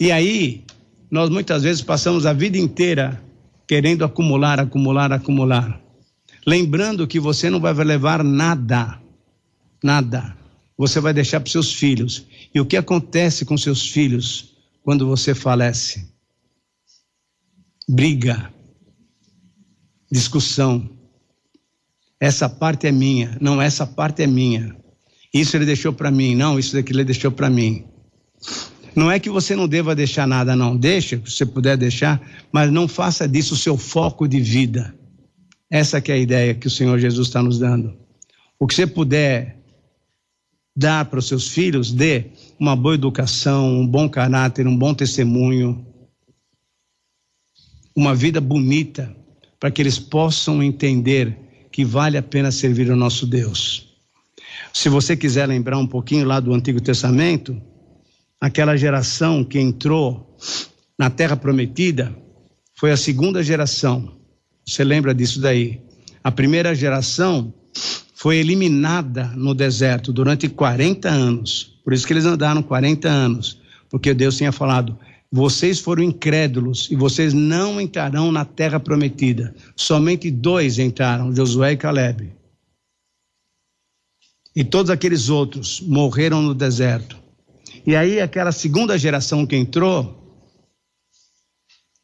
E 0.00 0.10
aí, 0.10 0.64
nós 1.10 1.28
muitas 1.28 1.64
vezes 1.64 1.82
passamos 1.82 2.24
a 2.24 2.32
vida 2.32 2.56
inteira 2.56 3.22
querendo 3.68 4.06
acumular, 4.06 4.58
acumular, 4.58 5.12
acumular. 5.12 5.78
Lembrando 6.46 7.06
que 7.06 7.20
você 7.20 7.50
não 7.50 7.60
vai 7.60 7.74
levar 7.74 8.24
nada, 8.24 8.98
nada. 9.84 10.34
Você 10.78 10.98
vai 10.98 11.12
deixar 11.12 11.40
para 11.40 11.52
seus 11.52 11.74
filhos. 11.74 12.26
E 12.54 12.58
o 12.58 12.64
que 12.64 12.78
acontece 12.78 13.44
com 13.44 13.58
seus 13.58 13.86
filhos 13.86 14.54
quando 14.82 15.06
você 15.06 15.34
falece? 15.34 16.10
Briga, 17.88 18.52
discussão. 20.10 20.88
Essa 22.20 22.48
parte 22.48 22.86
é 22.86 22.92
minha, 22.92 23.36
não, 23.40 23.60
essa 23.60 23.86
parte 23.86 24.22
é 24.22 24.26
minha. 24.26 24.76
Isso 25.34 25.56
ele 25.56 25.64
deixou 25.64 25.92
para 25.92 26.10
mim, 26.10 26.34
não, 26.34 26.58
isso 26.58 26.74
daqui 26.74 26.92
ele 26.92 27.04
deixou 27.04 27.32
para 27.32 27.48
mim. 27.48 27.84
Não 28.94 29.10
é 29.10 29.18
que 29.18 29.30
você 29.30 29.56
não 29.56 29.66
deva 29.66 29.94
deixar 29.94 30.26
nada, 30.26 30.54
não. 30.54 30.76
Deixa, 30.76 31.16
se 31.24 31.32
você 31.32 31.46
puder 31.46 31.76
deixar, 31.76 32.20
mas 32.52 32.70
não 32.70 32.86
faça 32.86 33.26
disso 33.26 33.54
o 33.54 33.56
seu 33.56 33.76
foco 33.78 34.28
de 34.28 34.38
vida. 34.38 34.94
Essa 35.70 36.00
que 36.00 36.12
é 36.12 36.16
a 36.16 36.18
ideia 36.18 36.54
que 36.54 36.66
o 36.66 36.70
Senhor 36.70 36.98
Jesus 36.98 37.28
está 37.28 37.42
nos 37.42 37.58
dando. 37.58 37.96
O 38.58 38.66
que 38.66 38.74
você 38.74 38.86
puder 38.86 39.58
dar 40.76 41.06
para 41.06 41.18
os 41.18 41.26
seus 41.26 41.48
filhos, 41.48 41.92
dê 41.92 42.26
uma 42.58 42.76
boa 42.76 42.94
educação, 42.94 43.80
um 43.80 43.86
bom 43.86 44.08
caráter, 44.08 44.66
um 44.66 44.76
bom 44.76 44.94
testemunho, 44.94 45.86
uma 47.94 48.14
vida 48.14 48.40
bonita, 48.40 49.14
para 49.58 49.70
que 49.70 49.80
eles 49.80 49.98
possam 49.98 50.62
entender 50.62 51.36
que 51.70 51.84
vale 51.84 52.16
a 52.18 52.22
pena 52.22 52.50
servir 52.50 52.90
o 52.90 52.96
nosso 52.96 53.26
Deus. 53.26 53.88
Se 54.72 54.88
você 54.88 55.16
quiser 55.16 55.46
lembrar 55.46 55.78
um 55.78 55.86
pouquinho 55.86 56.26
lá 56.26 56.40
do 56.40 56.52
Antigo 56.52 56.80
Testamento, 56.80 57.60
aquela 58.40 58.76
geração 58.76 59.44
que 59.44 59.58
entrou 59.58 60.36
na 60.98 61.10
Terra 61.10 61.36
Prometida 61.36 62.14
foi 62.74 62.90
a 62.90 62.96
segunda 62.96 63.42
geração. 63.42 64.16
Você 64.66 64.82
lembra 64.82 65.14
disso 65.14 65.40
daí? 65.40 65.80
A 66.24 66.30
primeira 66.30 66.74
geração 66.74 67.52
foi 68.14 68.36
eliminada 68.36 69.32
no 69.36 69.54
deserto 69.54 70.12
durante 70.12 70.48
40 70.48 71.08
anos. 71.08 71.78
Por 71.84 71.92
isso 71.92 72.06
que 72.06 72.12
eles 72.12 72.24
andaram 72.24 72.62
40 72.62 73.08
anos, 73.08 73.60
porque 73.90 74.14
Deus 74.14 74.36
tinha 74.36 74.52
falado: 74.52 74.98
vocês 75.32 75.80
foram 75.80 76.02
incrédulos 76.02 76.90
e 76.90 76.94
vocês 76.94 77.32
não 77.32 77.80
entrarão 77.80 78.30
na 78.30 78.44
terra 78.44 78.78
prometida. 78.78 79.54
Somente 79.74 80.30
dois 80.30 80.78
entraram, 80.78 81.34
Josué 81.34 81.72
e 81.72 81.76
Caleb. 81.78 82.30
E 84.54 84.62
todos 84.62 84.90
aqueles 84.90 85.30
outros 85.30 85.80
morreram 85.80 86.42
no 86.42 86.54
deserto. 86.54 87.16
E 87.86 87.96
aí, 87.96 88.20
aquela 88.20 88.52
segunda 88.52 88.98
geração 88.98 89.46
que 89.46 89.56
entrou, 89.56 90.22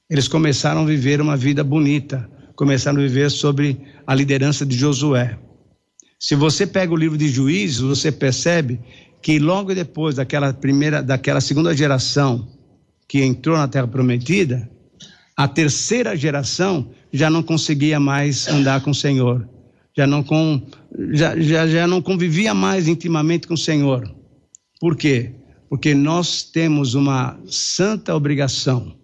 eles 0.09 0.27
começaram 0.27 0.81
a 0.81 0.87
viver 0.87 1.21
uma 1.21 1.37
vida 1.37 1.63
bonita, 1.63 2.29
começaram 2.57 2.99
a 2.99 3.03
viver 3.03 3.31
sobre 3.31 3.79
a 4.07 4.15
liderança 4.15 4.65
de 4.65 4.75
Josué. 4.75 5.39
Se 6.19 6.35
você 6.35 6.67
pega 6.67 6.95
o 6.95 6.97
livro 6.97 7.19
de 7.19 7.29
Juízes, 7.29 7.81
você 7.81 8.11
percebe 8.11 8.81
que 9.21 9.39
logo 9.39 9.75
depois 9.75 10.15
daquela 10.17 10.55
primeira, 10.55 11.03
daquela 11.03 11.43
segunda 11.43 11.77
geração, 11.77 12.58
que 13.09 13.25
entrou 13.25 13.57
na 13.57 13.67
Terra 13.67 13.89
Prometida, 13.89 14.71
a 15.37 15.49
terceira 15.49 16.15
geração 16.15 16.91
já 17.13 17.31
não 17.31 17.43
conseguia 17.43 17.99
mais 17.99 18.47
andar 18.49 18.83
com 18.83 18.91
o 18.91 18.95
Senhor, 18.95 19.49
já 19.97 20.07
não, 20.07 20.23
com, 20.23 20.61
já, 21.13 21.39
já, 21.41 21.67
já 21.67 21.87
não 21.87 22.03
convivia 22.03 22.53
mais 22.53 22.87
intimamente 22.87 23.47
com 23.47 23.55
o 23.55 23.59
Senhor. 23.59 24.15
Por 24.79 24.97
quê? 24.97 25.33
Porque 25.69 25.95
nós 25.95 26.43
temos 26.43 26.95
uma 26.95 27.39
santa 27.47 28.15
obrigação 28.15 28.97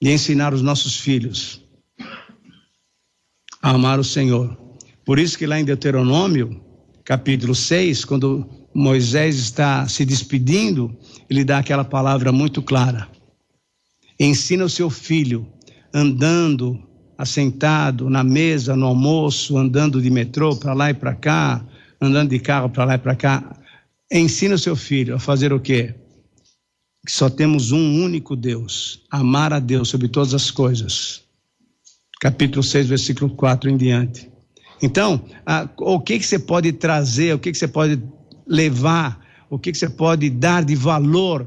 de 0.00 0.10
ensinar 0.10 0.54
os 0.54 0.62
nossos 0.62 0.96
filhos 0.96 1.62
a 3.62 3.70
amar 3.70 4.00
o 4.00 4.04
Senhor. 4.04 4.56
Por 5.04 5.18
isso 5.18 5.38
que 5.38 5.46
lá 5.46 5.60
em 5.60 5.64
Deuteronômio, 5.64 6.60
capítulo 7.04 7.54
6, 7.54 8.04
quando 8.04 8.48
Moisés 8.74 9.36
está 9.36 9.86
se 9.86 10.04
despedindo, 10.04 10.96
ele 11.32 11.44
dá 11.44 11.58
aquela 11.58 11.84
palavra 11.84 12.30
muito 12.30 12.62
clara. 12.62 13.08
Ensina 14.20 14.64
o 14.64 14.68
seu 14.68 14.90
filho 14.90 15.46
andando, 15.92 16.78
assentado 17.16 18.10
na 18.10 18.22
mesa, 18.22 18.76
no 18.76 18.86
almoço, 18.86 19.56
andando 19.56 20.00
de 20.00 20.10
metrô 20.10 20.54
para 20.54 20.74
lá 20.74 20.90
e 20.90 20.94
para 20.94 21.14
cá, 21.14 21.64
andando 22.00 22.30
de 22.30 22.38
carro 22.38 22.68
para 22.68 22.84
lá 22.84 22.94
e 22.94 22.98
para 22.98 23.16
cá. 23.16 23.56
Ensina 24.12 24.54
o 24.54 24.58
seu 24.58 24.76
filho 24.76 25.14
a 25.14 25.18
fazer 25.18 25.52
o 25.52 25.60
quê? 25.60 25.94
Que 27.04 27.12
só 27.12 27.30
temos 27.30 27.72
um 27.72 28.04
único 28.04 28.36
Deus, 28.36 29.02
amar 29.10 29.52
a 29.52 29.58
Deus 29.58 29.88
sobre 29.88 30.08
todas 30.08 30.34
as 30.34 30.50
coisas. 30.50 31.22
Capítulo 32.20 32.62
6, 32.62 32.86
versículo 32.86 33.34
4 33.34 33.70
em 33.70 33.76
diante. 33.76 34.30
Então, 34.82 35.24
a, 35.46 35.68
o 35.78 35.98
que, 35.98 36.18
que 36.18 36.26
você 36.26 36.38
pode 36.38 36.72
trazer, 36.72 37.34
o 37.34 37.38
que, 37.38 37.50
que 37.50 37.58
você 37.58 37.68
pode 37.68 38.00
levar, 38.46 39.21
o 39.52 39.58
que, 39.58 39.70
que 39.70 39.76
você 39.76 39.90
pode 39.90 40.30
dar 40.30 40.64
de 40.64 40.74
valor 40.74 41.46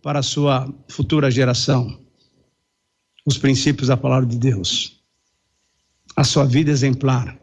para 0.00 0.20
a 0.20 0.22
sua 0.22 0.72
futura 0.88 1.28
geração? 1.28 1.98
Os 3.26 3.36
princípios 3.36 3.88
da 3.88 3.96
palavra 3.96 4.28
de 4.28 4.38
Deus. 4.38 5.02
A 6.14 6.22
sua 6.22 6.44
vida 6.44 6.70
exemplar. 6.70 7.36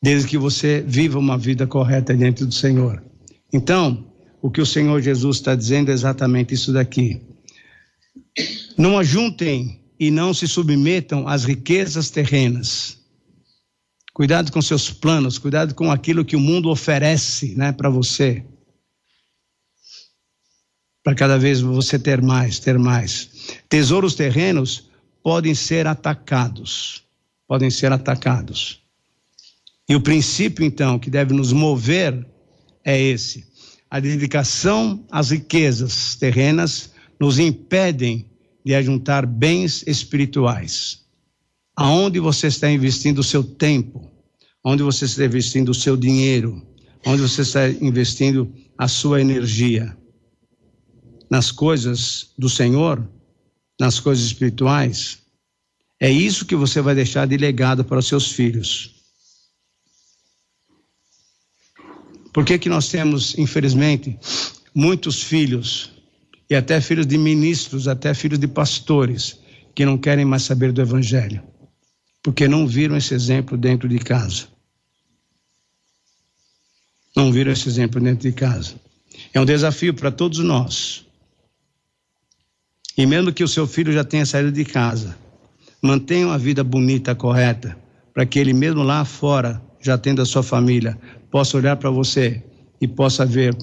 Desde 0.00 0.28
que 0.28 0.38
você 0.38 0.80
viva 0.86 1.18
uma 1.18 1.36
vida 1.36 1.66
correta 1.66 2.16
diante 2.16 2.44
do 2.44 2.54
Senhor. 2.54 3.02
Então, 3.52 4.06
o 4.40 4.48
que 4.48 4.60
o 4.60 4.66
Senhor 4.66 5.02
Jesus 5.02 5.38
está 5.38 5.56
dizendo 5.56 5.90
é 5.90 5.94
exatamente 5.94 6.54
isso 6.54 6.72
daqui. 6.72 7.20
Não 8.78 8.96
ajuntem 8.96 9.82
e 9.98 10.08
não 10.08 10.32
se 10.32 10.46
submetam 10.46 11.26
às 11.26 11.42
riquezas 11.42 12.10
terrenas 12.10 13.04
Cuidado 14.14 14.52
com 14.52 14.62
seus 14.62 14.92
planos, 14.92 15.38
cuidado 15.38 15.74
com 15.74 15.90
aquilo 15.90 16.24
que 16.24 16.36
o 16.36 16.40
mundo 16.40 16.70
oferece 16.70 17.56
né, 17.56 17.72
para 17.72 17.90
você. 17.90 18.44
Para 21.04 21.14
cada 21.14 21.38
vez 21.38 21.60
você 21.60 21.98
ter 21.98 22.22
mais, 22.22 22.58
ter 22.58 22.78
mais. 22.78 23.28
Tesouros 23.68 24.14
terrenos 24.14 24.88
podem 25.22 25.54
ser 25.54 25.86
atacados. 25.86 27.04
Podem 27.46 27.70
ser 27.70 27.92
atacados. 27.92 28.80
E 29.86 29.94
o 29.94 30.00
princípio, 30.00 30.64
então, 30.64 30.98
que 30.98 31.10
deve 31.10 31.34
nos 31.34 31.52
mover 31.52 32.26
é 32.82 32.98
esse: 32.98 33.44
a 33.90 34.00
dedicação 34.00 35.04
às 35.10 35.30
riquezas 35.30 36.16
terrenas 36.16 36.90
nos 37.20 37.38
impedem 37.38 38.26
de 38.64 38.74
ajuntar 38.74 39.26
bens 39.26 39.84
espirituais. 39.86 41.04
Aonde 41.76 42.18
você 42.18 42.46
está 42.46 42.70
investindo 42.70 43.18
o 43.18 43.24
seu 43.24 43.44
tempo? 43.44 44.10
Onde 44.64 44.82
você 44.82 45.04
está 45.04 45.22
investindo 45.26 45.68
o 45.68 45.74
seu 45.74 45.98
dinheiro? 45.98 46.66
Onde 47.04 47.20
você 47.20 47.42
está 47.42 47.68
investindo 47.68 48.50
a 48.78 48.88
sua 48.88 49.20
energia? 49.20 49.94
Nas 51.30 51.50
coisas 51.50 52.30
do 52.38 52.48
Senhor? 52.48 53.06
Nas 53.78 53.98
coisas 53.98 54.24
espirituais? 54.24 55.18
É 56.00 56.10
isso 56.10 56.44
que 56.44 56.56
você 56.56 56.80
vai 56.80 56.94
deixar 56.94 57.26
de 57.26 57.36
legado 57.36 57.84
para 57.84 57.98
os 57.98 58.06
seus 58.06 58.32
filhos. 58.32 58.94
Por 62.32 62.44
que, 62.44 62.58
que 62.58 62.68
nós 62.68 62.88
temos, 62.88 63.38
infelizmente, 63.38 64.18
muitos 64.74 65.22
filhos, 65.22 65.92
e 66.50 66.54
até 66.54 66.80
filhos 66.80 67.06
de 67.06 67.16
ministros, 67.16 67.86
até 67.86 68.12
filhos 68.12 68.38
de 68.40 68.48
pastores, 68.48 69.38
que 69.74 69.84
não 69.84 69.96
querem 69.96 70.24
mais 70.24 70.42
saber 70.42 70.72
do 70.72 70.82
Evangelho? 70.82 71.42
Porque 72.22 72.48
não 72.48 72.66
viram 72.66 72.96
esse 72.96 73.14
exemplo 73.14 73.56
dentro 73.56 73.88
de 73.88 73.98
casa. 73.98 74.48
Não 77.16 77.30
viram 77.30 77.52
esse 77.52 77.68
exemplo 77.68 78.00
dentro 78.00 78.28
de 78.28 78.32
casa. 78.34 78.74
É 79.32 79.40
um 79.40 79.44
desafio 79.44 79.94
para 79.94 80.10
todos 80.10 80.40
nós. 80.40 81.06
E 82.96 83.06
mesmo 83.06 83.32
que 83.32 83.42
o 83.42 83.48
seu 83.48 83.66
filho 83.66 83.92
já 83.92 84.04
tenha 84.04 84.24
saído 84.24 84.52
de 84.52 84.64
casa, 84.64 85.16
mantenha 85.82 86.26
uma 86.28 86.38
vida 86.38 86.62
bonita, 86.62 87.14
correta, 87.14 87.76
para 88.12 88.24
que 88.24 88.38
ele 88.38 88.52
mesmo 88.52 88.82
lá 88.82 89.04
fora, 89.04 89.60
já 89.80 89.98
tendo 89.98 90.22
a 90.22 90.26
sua 90.26 90.42
família, 90.42 90.98
possa 91.30 91.56
olhar 91.56 91.76
para 91.76 91.90
você 91.90 92.42
e 92.80 92.86
possa 92.86 93.26
ver 93.26 93.56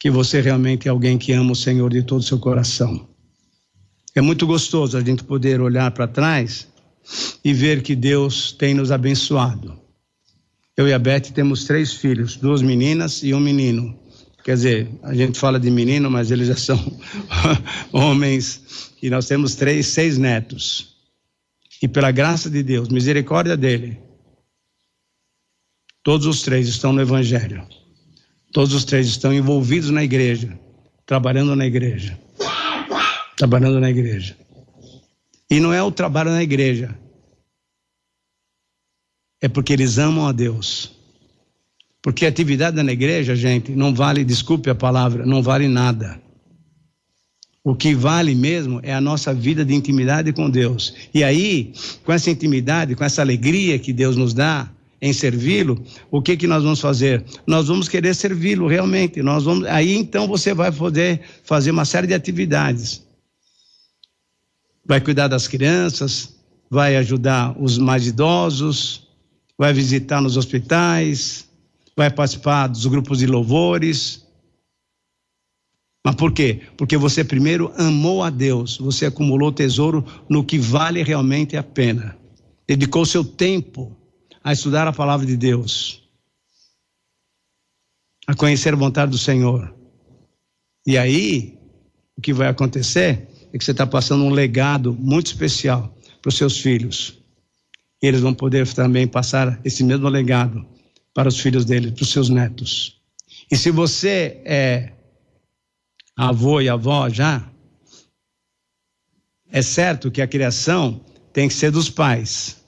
que 0.00 0.10
você 0.10 0.40
realmente 0.40 0.86
é 0.86 0.90
alguém 0.90 1.16
que 1.16 1.32
ama 1.32 1.52
o 1.52 1.56
Senhor 1.56 1.90
de 1.90 2.02
todo 2.02 2.20
o 2.20 2.22
seu 2.22 2.38
coração. 2.38 3.08
É 4.14 4.20
muito 4.20 4.46
gostoso 4.46 4.96
a 4.96 5.02
gente 5.02 5.24
poder 5.24 5.60
olhar 5.60 5.90
para 5.90 6.06
trás 6.06 6.68
e 7.44 7.52
ver 7.52 7.82
que 7.82 7.94
Deus 7.94 8.52
tem 8.52 8.74
nos 8.74 8.90
abençoado. 8.90 9.78
Eu 10.76 10.86
e 10.86 10.92
a 10.92 10.98
Beth 10.98 11.32
temos 11.34 11.64
três 11.64 11.94
filhos, 11.94 12.36
duas 12.36 12.60
meninas 12.60 13.22
e 13.22 13.32
um 13.32 13.40
menino. 13.40 13.98
Quer 14.46 14.54
dizer, 14.54 14.88
a 15.02 15.12
gente 15.12 15.40
fala 15.40 15.58
de 15.58 15.68
menino, 15.72 16.08
mas 16.08 16.30
eles 16.30 16.46
já 16.46 16.54
são 16.54 16.78
homens. 17.92 18.92
E 19.02 19.10
nós 19.10 19.26
temos 19.26 19.56
três, 19.56 19.88
seis 19.88 20.18
netos. 20.18 20.94
E 21.82 21.88
pela 21.88 22.12
graça 22.12 22.48
de 22.48 22.62
Deus, 22.62 22.88
misericórdia 22.88 23.56
dele, 23.56 23.98
todos 26.00 26.28
os 26.28 26.42
três 26.42 26.68
estão 26.68 26.92
no 26.92 27.00
Evangelho. 27.00 27.66
Todos 28.52 28.72
os 28.72 28.84
três 28.84 29.08
estão 29.08 29.34
envolvidos 29.34 29.90
na 29.90 30.04
igreja, 30.04 30.56
trabalhando 31.04 31.56
na 31.56 31.66
igreja. 31.66 32.16
Trabalhando 33.36 33.80
na 33.80 33.90
igreja. 33.90 34.36
E 35.50 35.58
não 35.58 35.72
é 35.72 35.82
o 35.82 35.90
trabalho 35.90 36.30
na 36.30 36.44
igreja, 36.44 36.96
é 39.40 39.48
porque 39.48 39.72
eles 39.72 39.98
amam 39.98 40.24
a 40.24 40.30
Deus. 40.30 40.95
Porque 42.06 42.24
atividade 42.24 42.80
na 42.80 42.92
igreja, 42.92 43.34
gente, 43.34 43.72
não 43.72 43.92
vale, 43.92 44.24
desculpe 44.24 44.70
a 44.70 44.76
palavra, 44.76 45.26
não 45.26 45.42
vale 45.42 45.66
nada. 45.66 46.22
O 47.64 47.74
que 47.74 47.96
vale 47.96 48.32
mesmo 48.32 48.78
é 48.84 48.94
a 48.94 49.00
nossa 49.00 49.34
vida 49.34 49.64
de 49.64 49.74
intimidade 49.74 50.32
com 50.32 50.48
Deus. 50.48 50.94
E 51.12 51.24
aí, 51.24 51.72
com 52.04 52.12
essa 52.12 52.30
intimidade, 52.30 52.94
com 52.94 53.02
essa 53.02 53.22
alegria 53.22 53.76
que 53.76 53.92
Deus 53.92 54.16
nos 54.16 54.32
dá 54.32 54.70
em 55.02 55.12
servi-lo, 55.12 55.84
o 56.08 56.22
que 56.22 56.36
que 56.36 56.46
nós 56.46 56.62
vamos 56.62 56.80
fazer? 56.80 57.24
Nós 57.44 57.66
vamos 57.66 57.88
querer 57.88 58.14
servi-lo 58.14 58.68
realmente. 58.68 59.20
Nós 59.20 59.42
vamos, 59.42 59.66
aí 59.66 59.92
então 59.96 60.28
você 60.28 60.54
vai 60.54 60.70
poder 60.70 61.22
fazer 61.42 61.72
uma 61.72 61.84
série 61.84 62.06
de 62.06 62.14
atividades. 62.14 63.02
Vai 64.84 65.00
cuidar 65.00 65.26
das 65.26 65.48
crianças, 65.48 66.36
vai 66.70 66.96
ajudar 66.98 67.60
os 67.60 67.78
mais 67.78 68.06
idosos, 68.06 69.08
vai 69.58 69.72
visitar 69.72 70.20
nos 70.20 70.36
hospitais, 70.36 71.45
vai 71.96 72.10
participar 72.10 72.66
dos 72.66 72.86
grupos 72.86 73.18
de 73.18 73.26
louvores. 73.26 74.24
Mas 76.04 76.14
por 76.14 76.32
quê? 76.32 76.62
Porque 76.76 76.96
você 76.96 77.24
primeiro 77.24 77.72
amou 77.76 78.22
a 78.22 78.30
Deus, 78.30 78.78
você 78.78 79.06
acumulou 79.06 79.50
tesouro 79.50 80.04
no 80.28 80.44
que 80.44 80.58
vale 80.58 81.02
realmente 81.02 81.56
a 81.56 81.62
pena. 81.62 82.16
Dedicou 82.66 83.04
seu 83.04 83.24
tempo 83.24 83.96
a 84.44 84.52
estudar 84.52 84.86
a 84.86 84.92
palavra 84.92 85.26
de 85.26 85.36
Deus, 85.36 86.02
a 88.26 88.34
conhecer 88.34 88.72
a 88.72 88.76
vontade 88.76 89.10
do 89.10 89.18
Senhor. 89.18 89.74
E 90.86 90.96
aí, 90.96 91.58
o 92.16 92.20
que 92.20 92.32
vai 92.32 92.48
acontecer 92.48 93.28
é 93.52 93.58
que 93.58 93.64
você 93.64 93.72
está 93.72 93.86
passando 93.86 94.24
um 94.24 94.30
legado 94.30 94.94
muito 94.94 95.26
especial 95.26 95.96
para 96.20 96.28
os 96.28 96.36
seus 96.36 96.58
filhos 96.58 97.16
eles 98.00 98.20
vão 98.20 98.34
poder 98.34 98.66
também 98.72 99.06
passar 99.06 99.58
esse 99.64 99.82
mesmo 99.82 100.08
legado 100.08 100.66
para 101.16 101.30
os 101.30 101.40
filhos 101.40 101.64
deles, 101.64 101.92
para 101.92 102.02
os 102.02 102.10
seus 102.10 102.28
netos. 102.28 103.00
E 103.50 103.56
se 103.56 103.70
você 103.70 104.42
é 104.44 104.92
avô 106.14 106.60
e 106.60 106.68
avó 106.68 107.08
já, 107.08 107.50
é 109.50 109.62
certo 109.62 110.10
que 110.10 110.20
a 110.20 110.26
criação 110.26 111.00
tem 111.32 111.48
que 111.48 111.54
ser 111.54 111.70
dos 111.70 111.88
pais. 111.88 112.62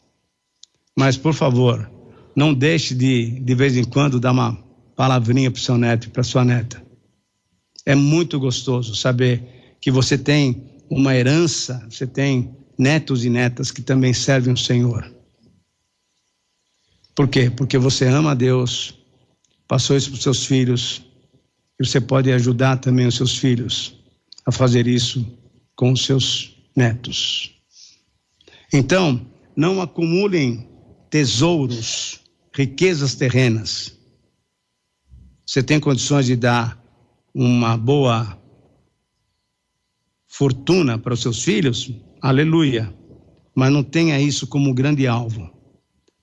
Mas, 0.96 1.14
por 1.14 1.34
favor, 1.34 1.90
não 2.34 2.55
deixe 2.55 2.94
de, 2.94 3.38
de 3.38 3.55
vez 3.55 3.76
em 3.76 3.84
quando, 3.84 4.18
dar 4.18 4.32
uma 4.32 4.57
palavrinha 4.96 5.51
para 5.51 5.59
o 5.59 5.62
seu 5.62 5.76
neto 5.76 6.07
e 6.07 6.11
para 6.11 6.22
sua 6.22 6.42
neta. 6.42 6.82
É 7.84 7.94
muito 7.94 8.40
gostoso 8.40 8.96
saber 8.96 9.76
que 9.78 9.90
você 9.90 10.16
tem 10.16 10.72
uma 10.88 11.14
herança, 11.14 11.86
você 11.90 12.07
tem 12.07 12.57
netos 12.78 13.26
e 13.26 13.28
netas 13.28 13.70
que 13.70 13.82
também 13.82 14.14
servem 14.14 14.55
o 14.55 14.57
Senhor. 14.57 15.18
Por 17.19 17.27
quê? 17.27 17.51
Porque 17.51 17.77
você 17.77 18.07
ama 18.07 18.31
a 18.31 18.35
Deus, 18.35 18.95
passou 19.66 19.97
isso 19.97 20.09
para 20.11 20.19
os 20.19 20.23
seus 20.23 20.47
filhos, 20.47 21.03
e 21.77 21.85
você 21.85 22.01
pode 22.01 22.31
ajudar 22.31 22.77
também 22.77 23.09
os 23.09 23.16
seus 23.16 23.37
filhos 23.37 23.99
a 24.47 24.53
fazer 24.53 24.87
isso 24.87 25.27
com 25.75 25.91
os 25.91 26.05
seus 26.05 26.57
netos. 26.77 27.61
Então, 28.73 29.27
não 29.57 29.83
acumulem 29.83 30.69
tesouros, 31.11 32.21
riquezas 32.55 33.16
terrenas. 33.16 33.99
Você 35.45 35.61
tem 35.61 35.81
condições 35.81 36.27
de 36.27 36.37
dar 36.37 36.81
uma 37.35 37.77
boa 37.77 38.41
fortuna 40.29 40.97
para 40.97 41.14
os 41.14 41.21
seus 41.21 41.43
filhos? 41.43 41.91
Aleluia. 42.23 42.95
Mas 43.57 43.73
não 43.73 43.83
tenha 43.83 44.21
isso 44.21 44.47
como 44.47 44.73
grande 44.73 45.09
alvo. 45.09 45.57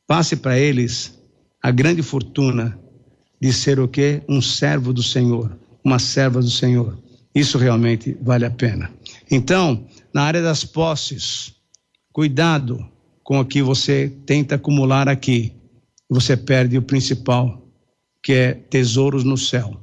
Passe 0.08 0.36
para 0.36 0.58
eles 0.58 1.20
a 1.62 1.72
grande 1.72 2.04
fortuna 2.04 2.80
de 3.42 3.52
ser 3.52 3.80
o 3.80 3.88
quê? 3.88 4.22
Um 4.30 4.42
servo 4.42 4.94
do 4.94 5.02
Senhor, 5.02 5.58
uma 5.84 5.98
serva 5.98 6.40
do 6.40 6.50
Senhor. 6.50 6.98
Isso 7.34 7.58
realmente 7.58 8.16
vale 8.22 8.46
a 8.46 8.52
pena. 8.52 8.92
Então, 9.30 9.88
na 10.14 10.24
área 10.24 10.42
das 10.42 10.64
posses, 10.64 11.54
cuidado 12.14 12.88
com 13.24 13.40
o 13.40 13.46
que 13.46 13.62
você 13.62 14.10
tenta 14.26 14.56
acumular 14.56 15.10
aqui. 15.10 15.54
Você 16.08 16.38
perde 16.38 16.78
o 16.78 16.84
principal, 16.84 17.68
que 18.24 18.32
é 18.32 18.54
tesouros 18.54 19.24
no 19.24 19.36
céu. 19.36 19.82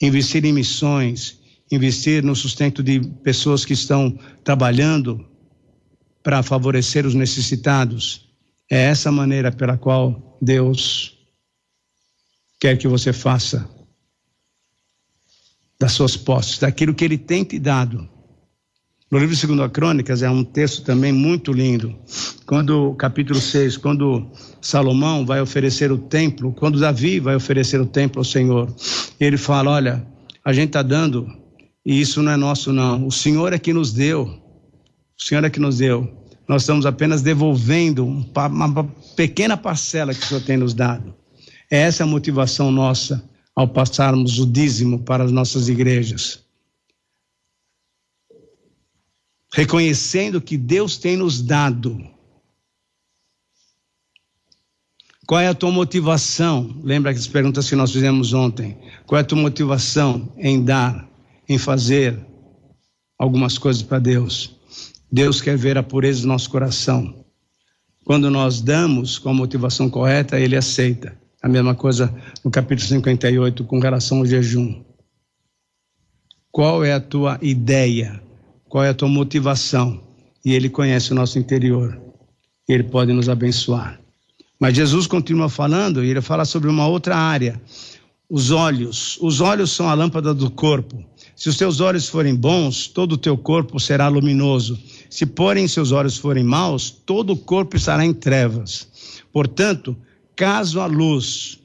Investir 0.00 0.44
em 0.44 0.52
missões, 0.52 1.40
investir 1.72 2.22
no 2.22 2.36
sustento 2.36 2.82
de 2.82 3.00
pessoas 3.22 3.64
que 3.64 3.72
estão 3.72 4.16
trabalhando 4.44 5.26
para 6.22 6.42
favorecer 6.42 7.06
os 7.06 7.14
necessitados 7.14 8.29
é 8.70 8.84
essa 8.84 9.10
maneira 9.10 9.50
pela 9.50 9.76
qual 9.76 10.38
Deus 10.40 11.18
quer 12.60 12.78
que 12.78 12.86
você 12.86 13.12
faça 13.12 13.68
das 15.78 15.92
suas 15.92 16.16
posses, 16.16 16.58
daquilo 16.58 16.94
que 16.94 17.04
Ele 17.04 17.18
tem 17.18 17.42
te 17.42 17.58
dado. 17.58 18.08
No 19.10 19.18
livro 19.18 19.34
segundo 19.34 19.64
a 19.64 19.68
Crônicas 19.68 20.22
é 20.22 20.30
um 20.30 20.44
texto 20.44 20.84
também 20.84 21.12
muito 21.12 21.52
lindo. 21.52 21.98
Quando, 22.46 22.94
capítulo 22.94 23.40
6, 23.40 23.76
quando 23.78 24.30
Salomão 24.60 25.26
vai 25.26 25.40
oferecer 25.40 25.90
o 25.90 25.98
templo, 25.98 26.52
quando 26.52 26.78
Davi 26.78 27.18
vai 27.18 27.34
oferecer 27.34 27.80
o 27.80 27.86
templo 27.86 28.20
ao 28.20 28.24
Senhor, 28.24 28.72
ele 29.18 29.36
fala: 29.36 29.72
Olha, 29.72 30.06
a 30.44 30.52
gente 30.52 30.68
está 30.68 30.82
dando, 30.82 31.26
e 31.84 32.00
isso 32.00 32.22
não 32.22 32.30
é 32.30 32.36
nosso, 32.36 32.72
não. 32.72 33.04
O 33.04 33.10
Senhor 33.10 33.52
é 33.52 33.58
que 33.58 33.72
nos 33.72 33.92
deu. 33.92 34.22
O 34.24 35.22
Senhor 35.24 35.42
é 35.42 35.50
que 35.50 35.58
nos 35.58 35.78
deu. 35.78 36.19
Nós 36.50 36.62
estamos 36.62 36.84
apenas 36.84 37.22
devolvendo 37.22 38.04
uma 38.04 38.84
pequena 39.14 39.56
parcela 39.56 40.12
que 40.12 40.20
o 40.20 40.26
Senhor 40.26 40.42
tem 40.42 40.56
nos 40.56 40.74
dado. 40.74 41.14
É 41.70 41.78
essa 41.78 42.02
a 42.02 42.06
motivação 42.08 42.72
nossa 42.72 43.24
ao 43.54 43.68
passarmos 43.68 44.40
o 44.40 44.46
dízimo 44.46 44.98
para 45.04 45.22
as 45.22 45.30
nossas 45.30 45.68
igrejas. 45.68 46.44
Reconhecendo 49.54 50.40
que 50.40 50.56
Deus 50.56 50.96
tem 50.96 51.16
nos 51.16 51.40
dado. 51.40 52.04
Qual 55.28 55.40
é 55.40 55.46
a 55.46 55.54
tua 55.54 55.70
motivação? 55.70 56.80
Lembra 56.82 57.12
as 57.12 57.28
perguntas 57.28 57.68
que 57.68 57.76
nós 57.76 57.92
fizemos 57.92 58.32
ontem? 58.32 58.76
Qual 59.06 59.20
é 59.20 59.22
a 59.22 59.24
tua 59.24 59.38
motivação 59.38 60.34
em 60.36 60.64
dar, 60.64 61.08
em 61.48 61.58
fazer 61.58 62.18
algumas 63.16 63.56
coisas 63.56 63.84
para 63.84 64.00
Deus? 64.00 64.58
Deus 65.10 65.40
quer 65.40 65.56
ver 65.56 65.76
a 65.76 65.82
pureza 65.82 66.22
do 66.22 66.28
nosso 66.28 66.48
coração. 66.50 67.24
Quando 68.04 68.30
nós 68.30 68.60
damos 68.60 69.18
com 69.18 69.30
a 69.30 69.34
motivação 69.34 69.90
correta, 69.90 70.38
Ele 70.38 70.56
aceita. 70.56 71.18
A 71.42 71.48
mesma 71.48 71.74
coisa 71.74 72.14
no 72.44 72.50
capítulo 72.50 72.86
58 72.86 73.64
com 73.64 73.78
relação 73.78 74.18
ao 74.18 74.26
jejum. 74.26 74.82
Qual 76.50 76.84
é 76.84 76.92
a 76.92 77.00
tua 77.00 77.38
ideia? 77.40 78.22
Qual 78.68 78.84
é 78.84 78.90
a 78.90 78.94
tua 78.94 79.08
motivação 79.08 80.02
e 80.44 80.52
Ele 80.52 80.68
conhece 80.68 81.12
o 81.12 81.14
nosso 81.14 81.38
interior. 81.38 82.00
Ele 82.68 82.84
pode 82.84 83.12
nos 83.12 83.28
abençoar. 83.28 84.00
Mas 84.58 84.76
Jesus 84.76 85.06
continua 85.06 85.48
falando 85.48 86.04
e 86.04 86.10
ele 86.10 86.20
fala 86.20 86.44
sobre 86.44 86.68
uma 86.68 86.86
outra 86.86 87.16
área. 87.16 87.60
Os 88.28 88.50
olhos. 88.50 89.18
Os 89.20 89.40
olhos 89.40 89.72
são 89.72 89.88
a 89.88 89.94
lâmpada 89.94 90.34
do 90.34 90.50
corpo. 90.50 91.02
Se 91.34 91.48
os 91.48 91.56
teus 91.56 91.80
olhos 91.80 92.08
forem 92.08 92.34
bons, 92.34 92.86
todo 92.86 93.12
o 93.12 93.18
teu 93.18 93.36
corpo 93.36 93.80
será 93.80 94.06
luminoso. 94.08 94.78
Se, 95.10 95.26
porém, 95.26 95.66
seus 95.66 95.90
olhos 95.90 96.16
forem 96.16 96.44
maus, 96.44 96.88
todo 96.90 97.32
o 97.32 97.36
corpo 97.36 97.76
estará 97.76 98.06
em 98.06 98.14
trevas. 98.14 98.88
Portanto, 99.32 99.96
caso 100.36 100.80
a 100.80 100.86
luz 100.86 101.58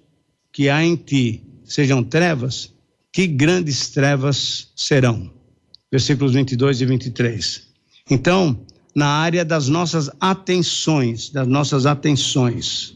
que 0.52 0.68
há 0.68 0.84
em 0.84 0.96
ti 0.96 1.43
sejam 1.64 2.04
trevas, 2.04 2.74
que 3.14 3.28
grandes 3.28 3.89
trevas 3.89 4.72
serão. 4.76 5.32
Versículos 5.91 6.34
22 6.34 6.82
e 6.82 6.86
23. 6.86 7.68
Então, 8.10 8.60
na 8.96 9.08
área 9.08 9.46
das 9.46 9.68
nossas 9.68 10.10
atenções, 10.20 11.30
das 11.30 11.48
nossas 11.48 11.86
atenções. 11.86 12.96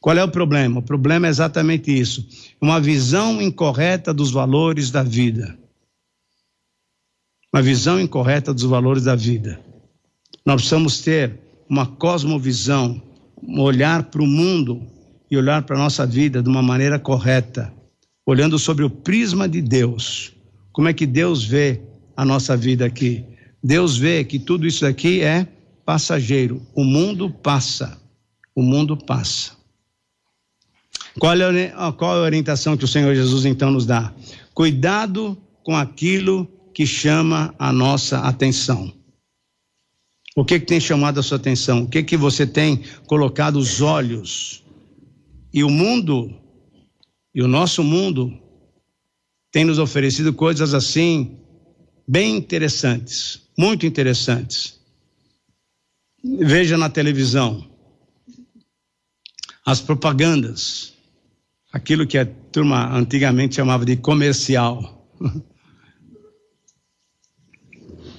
Qual 0.00 0.16
é 0.16 0.24
o 0.24 0.30
problema? 0.30 0.80
O 0.80 0.82
problema 0.82 1.26
é 1.26 1.30
exatamente 1.30 1.96
isso: 1.96 2.26
uma 2.60 2.80
visão 2.80 3.40
incorreta 3.42 4.12
dos 4.12 4.30
valores 4.30 4.90
da 4.90 5.02
vida. 5.02 5.58
Uma 7.52 7.62
visão 7.62 8.00
incorreta 8.00 8.52
dos 8.52 8.64
valores 8.64 9.04
da 9.04 9.14
vida. 9.14 9.67
Nós 10.48 10.62
precisamos 10.62 11.00
ter 11.02 11.38
uma 11.68 11.84
cosmovisão, 11.84 13.02
um 13.42 13.60
olhar 13.60 14.04
para 14.04 14.22
o 14.22 14.26
mundo 14.26 14.80
e 15.30 15.36
olhar 15.36 15.60
para 15.64 15.76
a 15.76 15.78
nossa 15.78 16.06
vida 16.06 16.42
de 16.42 16.48
uma 16.48 16.62
maneira 16.62 16.98
correta, 16.98 17.70
olhando 18.24 18.58
sobre 18.58 18.82
o 18.82 18.88
prisma 18.88 19.46
de 19.46 19.60
Deus. 19.60 20.32
Como 20.72 20.88
é 20.88 20.94
que 20.94 21.04
Deus 21.04 21.44
vê 21.44 21.82
a 22.16 22.24
nossa 22.24 22.56
vida 22.56 22.86
aqui? 22.86 23.26
Deus 23.62 23.98
vê 23.98 24.24
que 24.24 24.38
tudo 24.38 24.66
isso 24.66 24.86
aqui 24.86 25.20
é 25.20 25.46
passageiro. 25.84 26.62
O 26.74 26.82
mundo 26.82 27.28
passa. 27.28 28.00
O 28.54 28.62
mundo 28.62 28.96
passa. 28.96 29.52
Qual 31.18 31.34
é, 31.34 31.74
qual 31.98 32.16
é 32.16 32.20
a 32.20 32.22
orientação 32.22 32.74
que 32.74 32.86
o 32.86 32.88
Senhor 32.88 33.14
Jesus 33.14 33.44
então 33.44 33.70
nos 33.70 33.84
dá? 33.84 34.14
Cuidado 34.54 35.36
com 35.62 35.76
aquilo 35.76 36.48
que 36.72 36.86
chama 36.86 37.54
a 37.58 37.70
nossa 37.70 38.20
atenção. 38.20 38.96
O 40.38 40.44
que, 40.44 40.60
que 40.60 40.66
tem 40.66 40.78
chamado 40.80 41.18
a 41.18 41.22
sua 41.22 41.36
atenção? 41.36 41.82
O 41.82 41.88
que, 41.88 42.02
que 42.02 42.16
você 42.16 42.46
tem 42.46 42.82
colocado 43.06 43.56
os 43.56 43.80
olhos? 43.80 44.62
E 45.52 45.64
o 45.64 45.70
mundo, 45.70 46.32
e 47.34 47.42
o 47.42 47.48
nosso 47.48 47.82
mundo, 47.82 48.32
tem 49.50 49.64
nos 49.64 49.78
oferecido 49.78 50.32
coisas 50.32 50.74
assim, 50.74 51.38
bem 52.06 52.36
interessantes 52.36 53.48
muito 53.58 53.84
interessantes. 53.84 54.78
Veja 56.22 56.78
na 56.78 56.88
televisão 56.88 57.68
as 59.66 59.80
propagandas, 59.80 60.94
aquilo 61.72 62.06
que 62.06 62.16
a 62.16 62.24
turma 62.24 62.96
antigamente 62.96 63.56
chamava 63.56 63.84
de 63.84 63.96
comercial. 63.96 65.10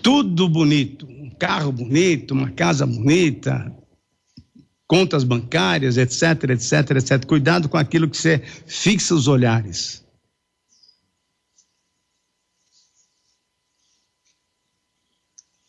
Tudo 0.03 0.49
bonito, 0.49 1.07
carro 1.39 1.71
bonito, 1.71 2.33
uma 2.33 2.51
casa 2.51 2.85
bonita, 2.85 3.73
contas 4.85 5.23
bancárias, 5.23 5.97
etc, 5.97 6.49
etc, 6.49 6.91
etc. 6.97 7.25
Cuidado 7.25 7.69
com 7.69 7.77
aquilo 7.77 8.09
que 8.09 8.17
você 8.17 8.39
fixa 8.67 9.15
os 9.15 9.27
olhares. 9.27 10.05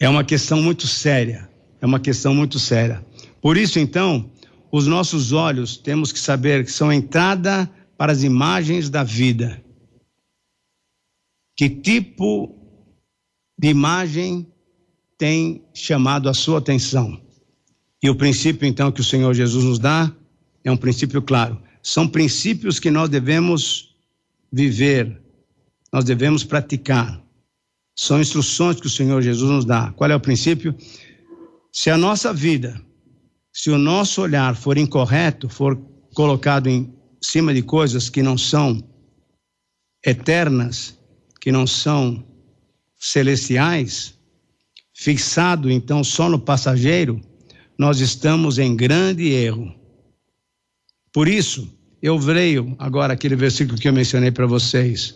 É 0.00 0.08
uma 0.08 0.24
questão 0.24 0.60
muito 0.60 0.86
séria. 0.86 1.48
É 1.80 1.86
uma 1.86 2.00
questão 2.00 2.34
muito 2.34 2.58
séria. 2.58 3.04
Por 3.40 3.56
isso, 3.56 3.78
então, 3.78 4.30
os 4.72 4.86
nossos 4.86 5.32
olhos 5.32 5.76
temos 5.76 6.10
que 6.12 6.18
saber 6.18 6.64
que 6.64 6.72
são 6.72 6.92
entrada 6.92 7.70
para 7.96 8.12
as 8.12 8.22
imagens 8.22 8.88
da 8.88 9.04
vida. 9.04 9.62
Que 11.56 11.68
tipo 11.68 12.56
de 13.58 13.68
imagem 13.68 14.49
tem 15.20 15.62
chamado 15.74 16.30
a 16.30 16.34
sua 16.34 16.58
atenção? 16.58 17.20
E 18.02 18.08
o 18.08 18.16
princípio, 18.16 18.66
então, 18.66 18.90
que 18.90 19.02
o 19.02 19.04
Senhor 19.04 19.34
Jesus 19.34 19.62
nos 19.62 19.78
dá 19.78 20.10
é 20.64 20.72
um 20.72 20.78
princípio 20.78 21.20
claro. 21.20 21.60
São 21.82 22.08
princípios 22.08 22.80
que 22.80 22.90
nós 22.90 23.10
devemos 23.10 23.94
viver, 24.50 25.20
nós 25.92 26.04
devemos 26.04 26.42
praticar. 26.42 27.22
São 27.94 28.18
instruções 28.18 28.80
que 28.80 28.86
o 28.86 28.90
Senhor 28.90 29.20
Jesus 29.20 29.50
nos 29.50 29.66
dá. 29.66 29.92
Qual 29.92 30.10
é 30.10 30.16
o 30.16 30.20
princípio? 30.20 30.74
Se 31.70 31.90
a 31.90 31.98
nossa 31.98 32.32
vida, 32.32 32.80
se 33.52 33.68
o 33.68 33.76
nosso 33.76 34.22
olhar 34.22 34.56
for 34.56 34.78
incorreto, 34.78 35.50
for 35.50 35.76
colocado 36.14 36.66
em 36.66 36.90
cima 37.22 37.52
de 37.52 37.60
coisas 37.60 38.08
que 38.08 38.22
não 38.22 38.38
são 38.38 38.82
eternas, 40.02 40.98
que 41.42 41.52
não 41.52 41.66
são 41.66 42.24
celestiais, 42.96 44.18
fixado 45.00 45.70
então 45.70 46.04
só 46.04 46.28
no 46.28 46.38
passageiro, 46.38 47.18
nós 47.78 48.00
estamos 48.00 48.58
em 48.58 48.76
grande 48.76 49.30
erro. 49.30 49.74
Por 51.10 51.26
isso, 51.26 51.66
eu 52.02 52.18
leio 52.18 52.76
agora 52.78 53.14
aquele 53.14 53.34
versículo 53.34 53.78
que 53.78 53.88
eu 53.88 53.94
mencionei 53.94 54.30
para 54.30 54.46
vocês. 54.46 55.14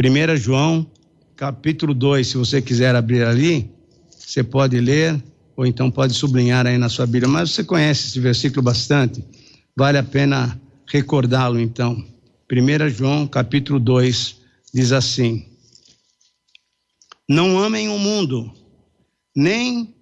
1 0.00 0.36
João 0.36 0.88
capítulo 1.34 1.92
2, 1.92 2.28
se 2.28 2.36
você 2.36 2.62
quiser 2.62 2.94
abrir 2.94 3.24
ali, 3.24 3.68
você 4.08 4.44
pode 4.44 4.78
ler, 4.78 5.20
ou 5.56 5.66
então 5.66 5.90
pode 5.90 6.14
sublinhar 6.14 6.64
aí 6.64 6.78
na 6.78 6.88
sua 6.88 7.04
Bíblia. 7.04 7.26
Mas 7.26 7.50
você 7.50 7.64
conhece 7.64 8.06
esse 8.06 8.20
versículo 8.20 8.62
bastante, 8.62 9.24
vale 9.74 9.98
a 9.98 10.04
pena 10.04 10.60
recordá-lo 10.86 11.58
então. 11.58 12.06
1 12.48 12.88
João, 12.90 13.26
capítulo 13.26 13.80
2, 13.80 14.36
diz 14.72 14.92
assim: 14.92 15.44
Não 17.28 17.58
amem 17.58 17.88
o 17.88 17.98
mundo, 17.98 18.54
nem 19.34 19.94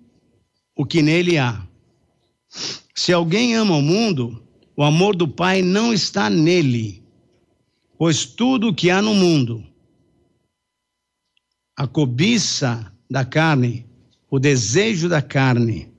o 0.76 0.85
que 0.85 1.03
nele 1.03 1.39
há. 1.39 1.66
Se 2.95 3.12
alguém 3.12 3.55
ama 3.55 3.76
o 3.76 3.83
mundo, 3.83 4.43
o 4.76 4.83
amor 4.83 5.16
do 5.16 5.26
Pai 5.26 5.62
não 5.62 5.93
está 5.93 6.28
nele, 6.28 7.03
pois 7.99 8.24
tudo 8.24 8.68
o 8.68 8.74
que 8.74 8.91
há 8.91 9.01
no 9.01 9.14
mundo, 9.14 9.64
a 11.76 11.87
cobiça 11.87 12.93
da 13.11 13.24
carne, 13.24 13.87
o 14.30 14.39
desejo 14.39 15.09
da 15.09 15.22
carne, 15.22 15.91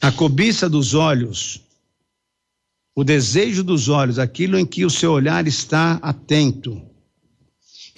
a 0.00 0.12
cobiça 0.12 0.68
dos 0.68 0.94
olhos, 0.94 1.62
o 2.94 3.04
desejo 3.04 3.62
dos 3.62 3.88
olhos, 3.88 4.18
aquilo 4.18 4.58
em 4.58 4.66
que 4.66 4.84
o 4.84 4.90
seu 4.90 5.12
olhar 5.12 5.46
está 5.46 5.94
atento, 6.02 6.82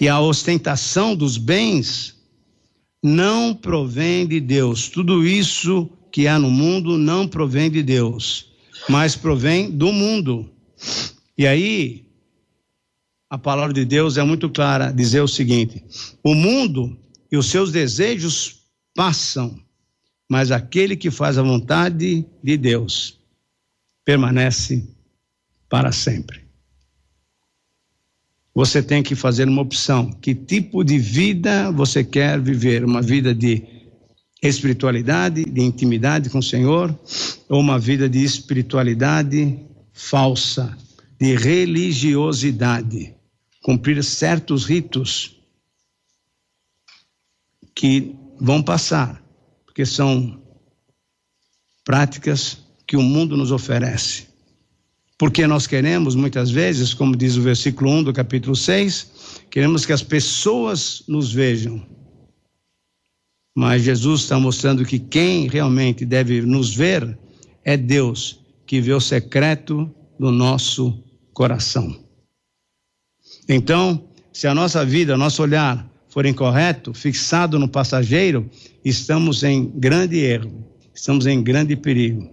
e 0.00 0.08
a 0.08 0.20
ostentação 0.20 1.14
dos 1.14 1.36
bens 1.36 2.21
não 3.02 3.54
provém 3.54 4.26
de 4.26 4.38
Deus. 4.38 4.88
Tudo 4.88 5.26
isso 5.26 5.90
que 6.12 6.28
há 6.28 6.38
no 6.38 6.50
mundo 6.50 6.96
não 6.96 7.26
provém 7.26 7.70
de 7.70 7.82
Deus, 7.82 8.52
mas 8.88 9.16
provém 9.16 9.70
do 9.70 9.92
mundo. 9.92 10.48
E 11.36 11.46
aí, 11.46 12.06
a 13.28 13.38
palavra 13.38 13.72
de 13.72 13.84
Deus 13.84 14.18
é 14.18 14.22
muito 14.22 14.48
clara, 14.50 14.92
dizer 14.92 15.20
o 15.20 15.28
seguinte: 15.28 15.82
o 16.22 16.34
mundo 16.34 16.96
e 17.30 17.36
os 17.36 17.46
seus 17.46 17.72
desejos 17.72 18.60
passam, 18.94 19.58
mas 20.30 20.50
aquele 20.50 20.96
que 20.96 21.10
faz 21.10 21.38
a 21.38 21.42
vontade 21.42 22.26
de 22.42 22.56
Deus 22.56 23.18
permanece 24.04 24.86
para 25.68 25.90
sempre. 25.92 26.41
Você 28.54 28.82
tem 28.82 29.02
que 29.02 29.14
fazer 29.14 29.48
uma 29.48 29.62
opção. 29.62 30.10
Que 30.12 30.34
tipo 30.34 30.84
de 30.84 30.98
vida 30.98 31.70
você 31.70 32.04
quer 32.04 32.40
viver? 32.40 32.84
Uma 32.84 33.00
vida 33.00 33.34
de 33.34 33.62
espiritualidade, 34.42 35.44
de 35.44 35.60
intimidade 35.62 36.28
com 36.28 36.38
o 36.38 36.42
Senhor, 36.42 36.98
ou 37.48 37.60
uma 37.60 37.78
vida 37.78 38.08
de 38.08 38.22
espiritualidade 38.22 39.58
falsa, 39.92 40.76
de 41.18 41.34
religiosidade? 41.36 43.14
cumprir 43.62 44.02
certos 44.02 44.64
ritos 44.64 45.36
que 47.74 48.14
vão 48.38 48.62
passar, 48.62 49.22
porque 49.64 49.86
são 49.86 50.42
práticas 51.84 52.58
que 52.86 52.96
o 52.96 53.02
mundo 53.02 53.36
nos 53.36 53.52
oferece. 53.52 54.31
Porque 55.22 55.46
nós 55.46 55.68
queremos, 55.68 56.16
muitas 56.16 56.50
vezes, 56.50 56.92
como 56.92 57.14
diz 57.14 57.36
o 57.36 57.42
versículo 57.42 57.92
1 57.92 58.02
do 58.02 58.12
capítulo 58.12 58.56
6, 58.56 59.44
queremos 59.48 59.86
que 59.86 59.92
as 59.92 60.02
pessoas 60.02 61.04
nos 61.06 61.32
vejam. 61.32 61.80
Mas 63.54 63.84
Jesus 63.84 64.22
está 64.22 64.36
mostrando 64.40 64.84
que 64.84 64.98
quem 64.98 65.46
realmente 65.46 66.04
deve 66.04 66.42
nos 66.42 66.74
ver 66.74 67.16
é 67.64 67.76
Deus, 67.76 68.40
que 68.66 68.80
vê 68.80 68.92
o 68.92 68.98
secreto 68.98 69.88
do 70.18 70.32
nosso 70.32 71.00
coração. 71.32 71.96
Então, 73.48 74.02
se 74.32 74.48
a 74.48 74.54
nossa 74.56 74.84
vida, 74.84 75.16
nosso 75.16 75.40
olhar 75.40 75.88
for 76.08 76.26
incorreto, 76.26 76.92
fixado 76.92 77.60
no 77.60 77.68
passageiro, 77.68 78.50
estamos 78.84 79.44
em 79.44 79.66
grande 79.66 80.18
erro. 80.18 80.66
estamos 80.92 81.26
em 81.26 81.40
grande 81.40 81.76
perigo. 81.76 82.28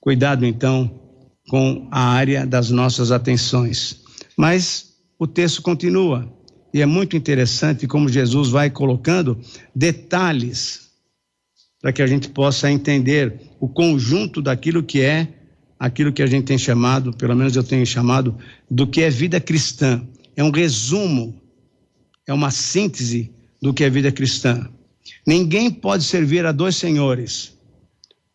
Cuidado 0.00 0.44
então 0.44 1.05
com 1.48 1.86
a 1.90 2.00
área 2.00 2.46
das 2.46 2.70
nossas 2.70 3.10
atenções. 3.10 4.02
Mas 4.36 4.94
o 5.18 5.26
texto 5.26 5.62
continua 5.62 6.30
e 6.72 6.82
é 6.82 6.86
muito 6.86 7.16
interessante 7.16 7.86
como 7.86 8.08
Jesus 8.08 8.50
vai 8.50 8.68
colocando 8.70 9.38
detalhes 9.74 10.90
para 11.80 11.92
que 11.92 12.02
a 12.02 12.06
gente 12.06 12.28
possa 12.28 12.70
entender 12.70 13.40
o 13.60 13.68
conjunto 13.68 14.42
daquilo 14.42 14.82
que 14.82 15.00
é 15.00 15.28
aquilo 15.78 16.12
que 16.12 16.22
a 16.22 16.26
gente 16.26 16.44
tem 16.44 16.58
chamado, 16.58 17.12
pelo 17.12 17.36
menos 17.36 17.54
eu 17.54 17.62
tenho 17.62 17.86
chamado, 17.86 18.36
do 18.70 18.86
que 18.86 19.02
é 19.02 19.10
vida 19.10 19.40
cristã. 19.40 20.06
É 20.34 20.42
um 20.42 20.50
resumo, 20.50 21.40
é 22.26 22.32
uma 22.32 22.50
síntese 22.50 23.32
do 23.60 23.72
que 23.72 23.84
é 23.84 23.90
vida 23.90 24.10
cristã. 24.10 24.68
Ninguém 25.26 25.70
pode 25.70 26.04
servir 26.04 26.44
a 26.44 26.52
dois 26.52 26.76
senhores, 26.76 27.56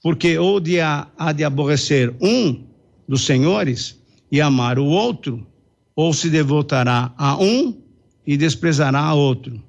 porque 0.02 0.38
ou 0.38 0.60
de 0.60 0.80
há 0.80 1.08
de 1.36 1.44
aborrecer 1.44 2.16
um 2.22 2.71
dos 3.12 3.26
senhores 3.26 4.02
e 4.32 4.40
amar 4.40 4.80
o 4.80 4.86
outro, 4.86 5.46
ou 5.94 6.14
se 6.14 6.30
devotará 6.30 7.14
a 7.18 7.36
um 7.36 7.78
e 8.26 8.38
desprezará 8.38 9.02
a 9.02 9.14
outro. 9.14 9.62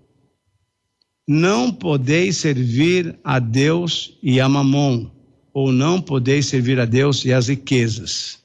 Não 1.26 1.72
podeis 1.72 2.36
servir 2.36 3.18
a 3.24 3.40
Deus 3.40 4.16
e 4.22 4.40
a 4.40 4.48
Mamon, 4.48 5.10
ou 5.52 5.72
não 5.72 6.00
podeis 6.00 6.46
servir 6.46 6.78
a 6.78 6.84
Deus 6.84 7.24
e 7.24 7.32
as 7.32 7.48
riquezas. 7.48 8.38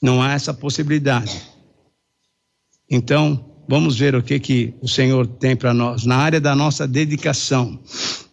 Não 0.00 0.22
há 0.22 0.32
essa 0.32 0.54
possibilidade. 0.54 1.42
Então, 2.88 3.64
vamos 3.68 3.98
ver 3.98 4.14
o 4.14 4.22
que, 4.22 4.38
que 4.38 4.72
o 4.80 4.86
Senhor 4.86 5.26
tem 5.26 5.56
para 5.56 5.74
nós. 5.74 6.06
Na 6.06 6.18
área 6.18 6.40
da 6.40 6.54
nossa 6.54 6.86
dedicação, 6.86 7.76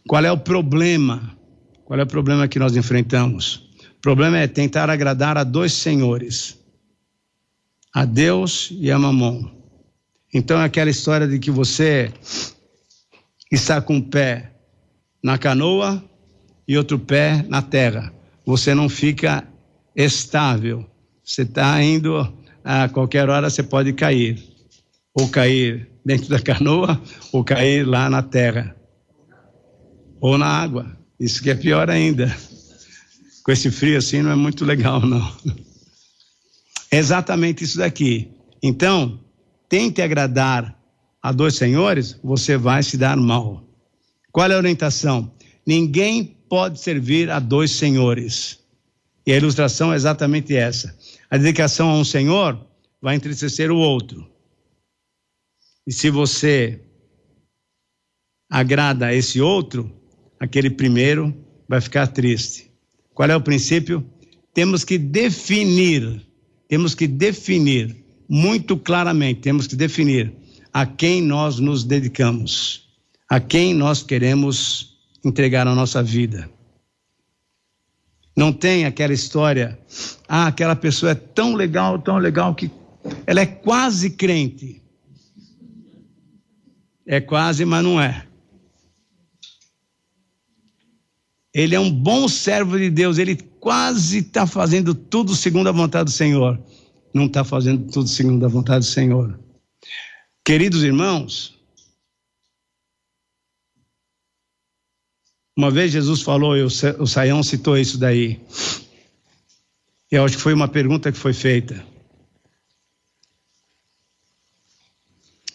qual 0.08 0.24
é 0.24 0.32
o 0.32 0.38
problema? 0.38 1.36
Qual 1.84 2.00
é 2.00 2.04
o 2.04 2.08
problema 2.08 2.48
que 2.48 2.60
nós 2.60 2.76
enfrentamos? 2.76 3.71
O 4.02 4.10
problema 4.12 4.40
é 4.40 4.48
tentar 4.48 4.90
agradar 4.90 5.38
a 5.38 5.44
dois 5.44 5.74
senhores, 5.74 6.58
a 7.94 8.04
Deus 8.04 8.70
e 8.72 8.90
a 8.90 8.98
Mamon. 8.98 9.48
Então 10.34 10.60
é 10.60 10.66
aquela 10.66 10.90
história 10.90 11.28
de 11.28 11.38
que 11.38 11.52
você 11.52 12.12
está 13.52 13.80
com 13.80 13.98
um 13.98 14.02
pé 14.02 14.54
na 15.24 15.38
canoa 15.38 16.04
e 16.68 16.76
outro 16.80 16.98
pé 16.98 17.46
na 17.48 17.62
terra. 17.62 18.12
Você 18.44 18.74
não 18.74 18.90
fica 18.90 19.48
estável. 19.96 20.84
Você 21.24 21.44
está 21.44 21.80
indo, 21.84 22.28
a 22.64 22.90
qualquer 22.90 23.30
hora 23.30 23.52
você 23.52 23.62
pode 23.62 23.94
cair. 23.94 24.44
Ou 25.14 25.30
cair 25.30 25.88
dentro 26.04 26.28
da 26.28 26.40
canoa, 26.42 27.00
ou 27.32 27.44
cair 27.44 27.86
lá 27.86 28.10
na 28.10 28.24
terra. 28.24 28.76
Ou 30.20 30.40
na 30.40 30.48
água. 30.48 30.98
Isso 31.20 31.44
que 31.44 31.52
é 31.52 31.56
pior 31.56 31.88
ainda 31.88 32.36
com 33.52 33.54
esse 33.54 33.70
frio 33.70 33.98
assim 33.98 34.22
não 34.22 34.32
é 34.32 34.36
muito 34.36 34.64
legal, 34.64 35.02
não. 35.06 35.30
É 36.90 36.98
exatamente 36.98 37.66
isso 37.66 37.80
daqui. 37.80 38.32
Então, 38.64 39.20
tente 39.68 40.02
agradar 40.02 40.74
a 41.22 41.34
dois 41.34 41.56
senhores, 41.56 42.18
você 42.24 42.56
vai 42.56 42.82
se 42.82 42.98
dar 42.98 43.18
mal. 43.18 43.62
Qual 44.32 44.50
é 44.50 44.54
a 44.54 44.58
orientação? 44.58 45.34
Ninguém 45.68 46.38
pode 46.48 46.80
servir 46.80 47.30
a 47.30 47.40
dois 47.40 47.74
senhores. 47.74 48.60
E 49.26 49.34
a 49.34 49.38
ilustração 49.38 49.92
é 49.92 49.98
exatamente 49.98 50.56
essa. 50.56 50.98
A 51.30 51.38
dedicação 51.38 51.90
a 51.90 51.96
um 51.96 52.06
senhor 52.06 52.58
vai 53.02 53.16
entristecer 53.16 53.70
o 53.70 53.78
outro. 53.78 54.26
E 55.86 55.92
se 55.92 56.10
você 56.10 56.82
agrada 58.50 59.08
a 59.08 59.14
esse 59.14 59.42
outro, 59.42 59.92
aquele 60.40 60.70
primeiro 60.70 61.36
vai 61.68 61.82
ficar 61.82 62.08
triste. 62.08 62.71
Qual 63.14 63.30
é 63.30 63.36
o 63.36 63.42
princípio? 63.42 64.06
Temos 64.54 64.84
que 64.84 64.98
definir, 64.98 66.22
temos 66.68 66.96
que 66.96 67.08
definir 67.08 67.96
muito 68.28 68.78
claramente, 68.78 69.42
temos 69.42 69.68
que 69.68 69.76
definir 69.76 70.34
a 70.74 70.86
quem 70.86 71.22
nós 71.22 71.60
nos 71.60 71.84
dedicamos, 71.84 72.88
a 73.30 73.40
quem 73.40 73.74
nós 73.74 74.02
queremos 74.02 74.98
entregar 75.24 75.68
a 75.68 75.76
nossa 75.76 76.02
vida. 76.02 76.50
Não 78.36 78.54
tem 78.54 78.86
aquela 78.86 79.14
história, 79.14 79.78
ah, 80.28 80.48
aquela 80.48 80.76
pessoa 80.76 81.12
é 81.12 81.16
tão 81.16 81.54
legal, 81.54 82.00
tão 82.00 82.18
legal 82.18 82.56
que 82.56 82.72
ela 83.26 83.42
é 83.42 83.46
quase 83.46 84.12
crente. 84.12 84.82
É 87.06 87.20
quase, 87.20 87.66
mas 87.66 87.84
não 87.84 88.00
é. 88.00 88.26
Ele 91.54 91.76
é 91.76 91.80
um 91.80 91.92
bom 91.92 92.28
servo 92.28 92.78
de 92.78 92.90
Deus, 92.90 93.18
ele 93.18 93.36
quase 93.36 94.20
está 94.20 94.48
fazendo 94.48 94.96
tudo 94.96 95.36
segundo 95.36 95.68
a 95.68 95.72
vontade 95.72 96.06
do 96.06 96.12
Senhor. 96.12 96.62
Não 97.14 97.26
está 97.26 97.44
fazendo 97.44 97.92
tudo 97.92 98.08
segundo 98.08 98.46
a 98.46 98.50
vontade 98.50 98.86
do 98.86 98.92
Senhor. 98.92 99.38
Queridos 100.46 100.82
irmãos, 100.82 101.60
uma 105.58 105.70
vez 105.70 105.92
Jesus 105.92 106.22
falou, 106.22 106.56
e 106.56 106.64
o 106.64 107.06
Saião 107.06 107.44
citou 107.44 107.78
isso 107.78 107.98
daí. 107.98 108.42
Eu 110.10 110.24
acho 110.24 110.38
que 110.38 110.44
foi 110.44 110.54
uma 110.54 110.68
pergunta 110.68 111.12
que 111.12 111.18
foi 111.18 111.34
feita. 111.34 111.86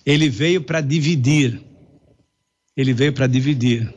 Ele 0.04 0.28
veio 0.28 0.62
para 0.62 0.80
dividir. 0.80 1.60
Ele 2.76 2.92
veio 2.92 3.12
para 3.12 3.26
dividir. 3.26 3.92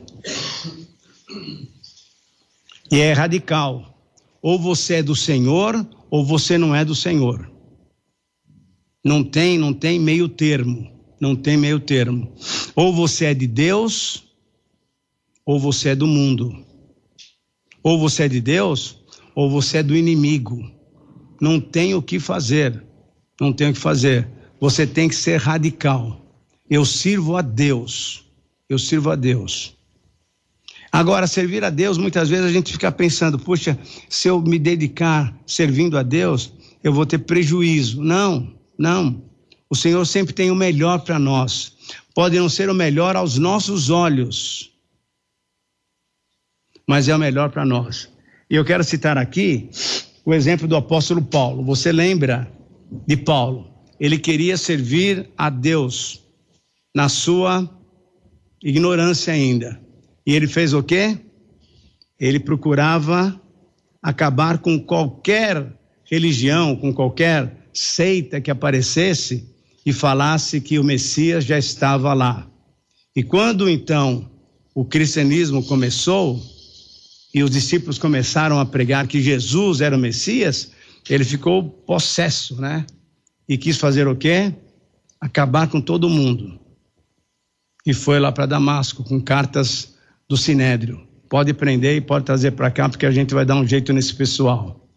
E 2.90 2.98
é 2.98 3.12
radical. 3.12 3.86
Ou 4.42 4.58
você 4.58 4.94
é 4.94 5.02
do 5.02 5.14
Senhor, 5.14 5.86
ou 6.10 6.24
você 6.24 6.58
não 6.58 6.74
é 6.74 6.84
do 6.84 6.94
Senhor. 6.94 7.50
Não 9.04 9.22
tem, 9.22 9.58
não 9.58 9.72
tem 9.72 9.98
meio 9.98 10.28
termo. 10.28 10.90
Não 11.20 11.36
tem 11.36 11.56
meio 11.56 11.78
termo. 11.78 12.34
Ou 12.74 12.94
você 12.94 13.26
é 13.26 13.34
de 13.34 13.46
Deus, 13.46 14.24
ou 15.44 15.60
você 15.60 15.90
é 15.90 15.94
do 15.94 16.06
mundo. 16.06 16.64
Ou 17.82 17.98
você 17.98 18.24
é 18.24 18.28
de 18.28 18.40
Deus, 18.40 18.98
ou 19.34 19.50
você 19.50 19.78
é 19.78 19.82
do 19.82 19.96
inimigo. 19.96 20.58
Não 21.40 21.60
tem 21.60 21.94
o 21.94 22.02
que 22.02 22.18
fazer. 22.18 22.82
Não 23.40 23.52
tem 23.52 23.70
o 23.70 23.72
que 23.72 23.78
fazer. 23.78 24.28
Você 24.58 24.86
tem 24.86 25.08
que 25.08 25.14
ser 25.14 25.38
radical. 25.38 26.20
Eu 26.68 26.84
sirvo 26.84 27.36
a 27.36 27.42
Deus. 27.42 28.24
Eu 28.68 28.78
sirvo 28.78 29.10
a 29.10 29.16
Deus. 29.16 29.76
Agora, 30.92 31.26
servir 31.26 31.62
a 31.64 31.70
Deus, 31.70 31.96
muitas 31.96 32.28
vezes 32.28 32.46
a 32.46 32.52
gente 32.52 32.72
fica 32.72 32.90
pensando, 32.90 33.38
puxa, 33.38 33.78
se 34.08 34.28
eu 34.28 34.40
me 34.40 34.58
dedicar 34.58 35.32
servindo 35.46 35.96
a 35.96 36.02
Deus, 36.02 36.52
eu 36.82 36.92
vou 36.92 37.06
ter 37.06 37.18
prejuízo. 37.18 38.02
Não, 38.02 38.52
não. 38.76 39.22
O 39.68 39.76
Senhor 39.76 40.04
sempre 40.04 40.34
tem 40.34 40.50
o 40.50 40.54
melhor 40.54 41.00
para 41.00 41.18
nós. 41.18 41.76
Pode 42.14 42.36
não 42.36 42.48
ser 42.48 42.68
o 42.68 42.74
melhor 42.74 43.14
aos 43.14 43.38
nossos 43.38 43.88
olhos, 43.88 44.72
mas 46.86 47.08
é 47.08 47.14
o 47.14 47.18
melhor 47.18 47.50
para 47.50 47.64
nós. 47.64 48.08
E 48.50 48.56
eu 48.56 48.64
quero 48.64 48.82
citar 48.82 49.16
aqui 49.16 49.70
o 50.24 50.34
exemplo 50.34 50.66
do 50.66 50.74
apóstolo 50.74 51.22
Paulo. 51.22 51.64
Você 51.64 51.92
lembra 51.92 52.50
de 53.06 53.16
Paulo? 53.16 53.70
Ele 54.00 54.18
queria 54.18 54.56
servir 54.56 55.30
a 55.38 55.48
Deus 55.48 56.20
na 56.92 57.08
sua 57.08 57.70
ignorância 58.60 59.32
ainda. 59.32 59.80
E 60.30 60.32
ele 60.32 60.46
fez 60.46 60.72
o 60.72 60.80
quê? 60.80 61.18
Ele 62.16 62.38
procurava 62.38 63.42
acabar 64.00 64.58
com 64.58 64.78
qualquer 64.78 65.76
religião, 66.04 66.76
com 66.76 66.94
qualquer 66.94 67.68
seita 67.74 68.40
que 68.40 68.48
aparecesse 68.48 69.52
e 69.84 69.92
falasse 69.92 70.60
que 70.60 70.78
o 70.78 70.84
Messias 70.84 71.44
já 71.44 71.58
estava 71.58 72.14
lá. 72.14 72.48
E 73.16 73.24
quando 73.24 73.68
então 73.68 74.30
o 74.72 74.84
cristianismo 74.84 75.64
começou 75.64 76.40
e 77.34 77.42
os 77.42 77.50
discípulos 77.50 77.98
começaram 77.98 78.60
a 78.60 78.64
pregar 78.64 79.08
que 79.08 79.20
Jesus 79.20 79.80
era 79.80 79.96
o 79.96 79.98
Messias, 79.98 80.70
ele 81.08 81.24
ficou 81.24 81.68
possesso, 81.68 82.54
né? 82.60 82.86
E 83.48 83.58
quis 83.58 83.78
fazer 83.78 84.06
o 84.06 84.14
quê? 84.14 84.54
Acabar 85.20 85.66
com 85.66 85.80
todo 85.80 86.08
mundo. 86.08 86.56
E 87.84 87.92
foi 87.92 88.20
lá 88.20 88.30
para 88.30 88.46
Damasco 88.46 89.02
com 89.02 89.20
cartas 89.20 89.98
do 90.30 90.36
Sinédrio. 90.36 91.04
Pode 91.28 91.52
prender 91.52 91.96
e 91.96 92.00
pode 92.00 92.24
trazer 92.24 92.52
para 92.52 92.70
cá, 92.70 92.88
porque 92.88 93.04
a 93.04 93.10
gente 93.10 93.34
vai 93.34 93.44
dar 93.44 93.56
um 93.56 93.66
jeito 93.66 93.92
nesse 93.92 94.14
pessoal. 94.14 94.88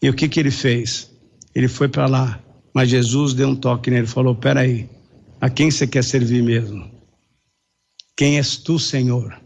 E 0.00 0.10
o 0.10 0.14
que, 0.14 0.28
que 0.28 0.38
ele 0.38 0.50
fez? 0.50 1.10
Ele 1.54 1.66
foi 1.66 1.88
para 1.88 2.06
lá, 2.06 2.44
mas 2.74 2.90
Jesus 2.90 3.32
deu 3.32 3.48
um 3.48 3.56
toque 3.56 3.90
nele, 3.90 4.06
falou: 4.06 4.34
Peraí, 4.34 4.90
a 5.40 5.48
quem 5.48 5.70
você 5.70 5.86
quer 5.86 6.04
servir 6.04 6.42
mesmo? 6.42 6.90
Quem 8.14 8.36
és 8.36 8.58
tu, 8.58 8.78
Senhor? 8.78 9.40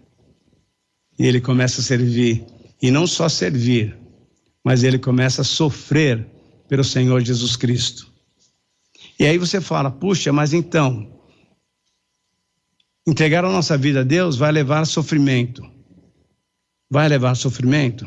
E 1.16 1.24
ele 1.24 1.40
começa 1.40 1.80
a 1.80 1.84
servir, 1.84 2.44
e 2.82 2.90
não 2.90 3.06
só 3.06 3.28
servir, 3.28 3.96
mas 4.64 4.82
ele 4.82 4.98
começa 4.98 5.42
a 5.42 5.44
sofrer 5.44 6.26
pelo 6.68 6.82
Senhor 6.82 7.20
Jesus 7.20 7.54
Cristo. 7.54 8.12
E 9.20 9.24
aí 9.24 9.38
você 9.38 9.60
fala: 9.60 9.88
Puxa, 9.88 10.32
mas 10.32 10.52
então, 10.52 11.17
Entregar 13.08 13.42
a 13.42 13.48
nossa 13.50 13.74
vida 13.74 14.00
a 14.00 14.04
Deus 14.04 14.36
vai 14.36 14.52
levar 14.52 14.84
sofrimento. 14.84 15.66
Vai 16.90 17.08
levar 17.08 17.34
sofrimento. 17.36 18.06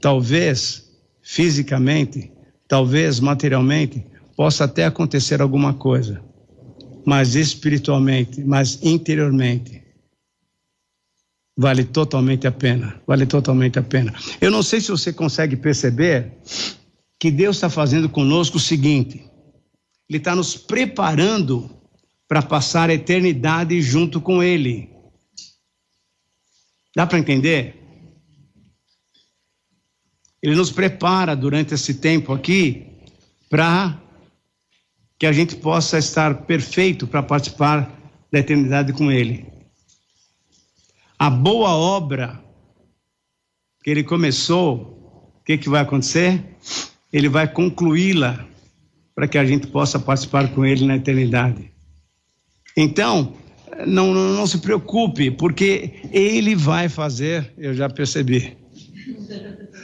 Talvez 0.00 0.88
fisicamente, 1.20 2.30
talvez 2.68 3.18
materialmente, 3.18 4.06
possa 4.36 4.66
até 4.66 4.84
acontecer 4.84 5.42
alguma 5.42 5.74
coisa, 5.74 6.22
mas 7.04 7.34
espiritualmente, 7.34 8.40
mas 8.44 8.78
interiormente, 8.84 9.82
vale 11.56 11.82
totalmente 11.82 12.46
a 12.46 12.52
pena. 12.52 13.02
Vale 13.04 13.26
totalmente 13.26 13.80
a 13.80 13.82
pena. 13.82 14.14
Eu 14.40 14.52
não 14.52 14.62
sei 14.62 14.80
se 14.80 14.92
você 14.92 15.12
consegue 15.12 15.56
perceber 15.56 16.38
que 17.18 17.32
Deus 17.32 17.56
está 17.56 17.68
fazendo 17.68 18.08
conosco 18.08 18.58
o 18.58 18.60
seguinte: 18.60 19.28
Ele 20.08 20.18
está 20.18 20.36
nos 20.36 20.56
preparando 20.56 21.68
para 22.28 22.42
passar 22.42 22.90
a 22.90 22.94
eternidade 22.94 23.80
junto 23.82 24.20
com 24.20 24.42
Ele. 24.42 24.90
Dá 26.94 27.06
para 27.06 27.18
entender? 27.18 27.80
Ele 30.42 30.54
nos 30.54 30.70
prepara 30.70 31.34
durante 31.34 31.74
esse 31.74 31.94
tempo 31.94 32.32
aqui 32.32 32.86
para 33.48 34.00
que 35.18 35.26
a 35.26 35.32
gente 35.32 35.56
possa 35.56 35.98
estar 35.98 36.42
perfeito 36.42 37.06
para 37.06 37.22
participar 37.22 37.90
da 38.30 38.38
eternidade 38.38 38.92
com 38.92 39.10
Ele. 39.10 39.46
A 41.18 41.30
boa 41.30 41.70
obra 41.70 42.42
que 43.82 43.90
Ele 43.90 44.04
começou, 44.04 45.32
o 45.40 45.44
que, 45.44 45.56
que 45.56 45.68
vai 45.68 45.82
acontecer? 45.82 46.56
Ele 47.12 47.28
vai 47.28 47.50
concluí-la 47.50 48.46
para 49.14 49.28
que 49.28 49.38
a 49.38 49.44
gente 49.44 49.66
possa 49.68 49.98
participar 49.98 50.52
com 50.52 50.64
Ele 50.64 50.84
na 50.84 50.96
eternidade. 50.96 51.73
Então, 52.76 53.34
não, 53.86 54.12
não, 54.12 54.46
se 54.46 54.58
preocupe, 54.58 55.30
porque 55.30 55.94
Ele 56.12 56.54
vai 56.54 56.88
fazer, 56.88 57.52
eu 57.56 57.74
já 57.74 57.88
percebi. 57.88 58.56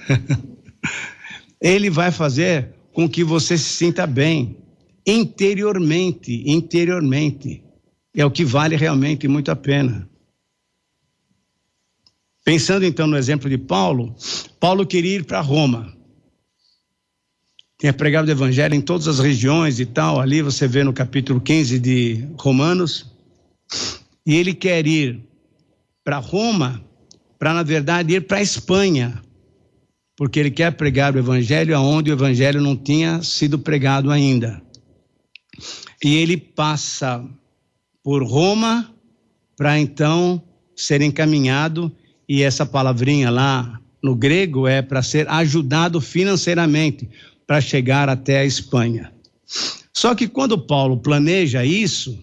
Ele 1.61 1.91
vai 1.91 2.11
fazer 2.11 2.75
com 2.93 3.09
que 3.09 3.23
você 3.23 3.57
se 3.57 3.71
sinta 3.71 4.07
bem 4.07 4.57
interiormente, 5.07 6.43
interiormente. 6.47 7.63
É 8.15 8.25
o 8.25 8.31
que 8.31 8.45
vale 8.45 8.77
realmente 8.77 9.29
muito 9.29 9.51
a 9.51 9.57
pena. 9.57 10.09
Pensando 12.45 12.85
então 12.85 13.07
no 13.07 13.17
exemplo 13.17 13.49
de 13.49 13.59
Paulo, 13.59 14.15
Paulo 14.59 14.87
queria 14.87 15.17
ir 15.17 15.25
para 15.25 15.41
Roma. 15.41 15.95
Tinha 17.81 17.93
pregado 17.93 18.29
o 18.29 18.31
evangelho 18.31 18.75
em 18.75 18.81
todas 18.81 19.09
as 19.09 19.19
regiões 19.19 19.81
e 19.81 19.87
tal, 19.87 20.21
ali 20.21 20.43
você 20.43 20.69
vê 20.69 20.85
no 20.85 20.93
capítulo 20.93 21.41
15 21.41 21.81
de 21.81 22.29
Romanos. 22.39 23.07
E 24.27 24.37
ele 24.37 24.55
quer 24.55 24.87
ir 24.87 25.19
para 26.05 26.19
Roma, 26.19 26.85
para 27.39 27.55
na 27.55 27.63
verdade 27.63 28.15
ir 28.15 28.27
para 28.27 28.39
a 28.39 28.43
Espanha 28.43 29.21
porque 30.21 30.39
ele 30.39 30.51
quer 30.51 30.73
pregar 30.73 31.15
o 31.15 31.19
evangelho 31.19 31.75
aonde 31.75 32.11
o 32.11 32.13
evangelho 32.13 32.61
não 32.61 32.77
tinha 32.77 33.23
sido 33.23 33.59
pregado 33.59 34.11
ainda. 34.11 34.61
E 36.05 36.15
ele 36.17 36.37
passa 36.37 37.25
por 38.05 38.23
Roma 38.23 38.95
para 39.57 39.81
então 39.81 40.43
ser 40.77 41.01
encaminhado, 41.01 41.91
e 42.29 42.43
essa 42.43 42.67
palavrinha 42.67 43.31
lá 43.31 43.81
no 44.03 44.15
grego 44.15 44.69
é 44.69 44.83
para 44.83 45.03
ser 45.03 45.27
ajudado 45.27 46.03
financeiramente 46.03 47.09
para 47.51 47.61
chegar 47.61 48.09
até 48.09 48.39
a 48.39 48.45
Espanha. 48.45 49.13
Só 49.93 50.15
que 50.15 50.29
quando 50.29 50.57
Paulo 50.57 50.99
planeja 50.99 51.65
isso, 51.65 52.17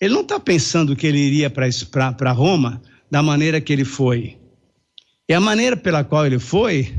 ele 0.00 0.14
não 0.14 0.22
está 0.22 0.40
pensando 0.40 0.96
que 0.96 1.06
ele 1.06 1.18
iria 1.18 1.50
para 1.50 2.32
Roma 2.32 2.80
da 3.10 3.22
maneira 3.22 3.60
que 3.60 3.70
ele 3.70 3.84
foi. 3.84 4.38
E 5.28 5.34
a 5.34 5.40
maneira 5.42 5.76
pela 5.76 6.02
qual 6.02 6.24
ele 6.24 6.38
foi 6.38 6.90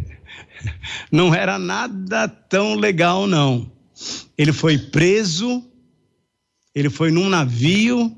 não 1.11 1.33
era 1.33 1.57
nada 1.57 2.27
tão 2.27 2.75
legal, 2.75 3.25
não. 3.25 3.71
Ele 4.37 4.53
foi 4.53 4.77
preso, 4.77 5.67
ele 6.75 6.91
foi 6.91 7.09
num 7.09 7.27
navio, 7.27 8.15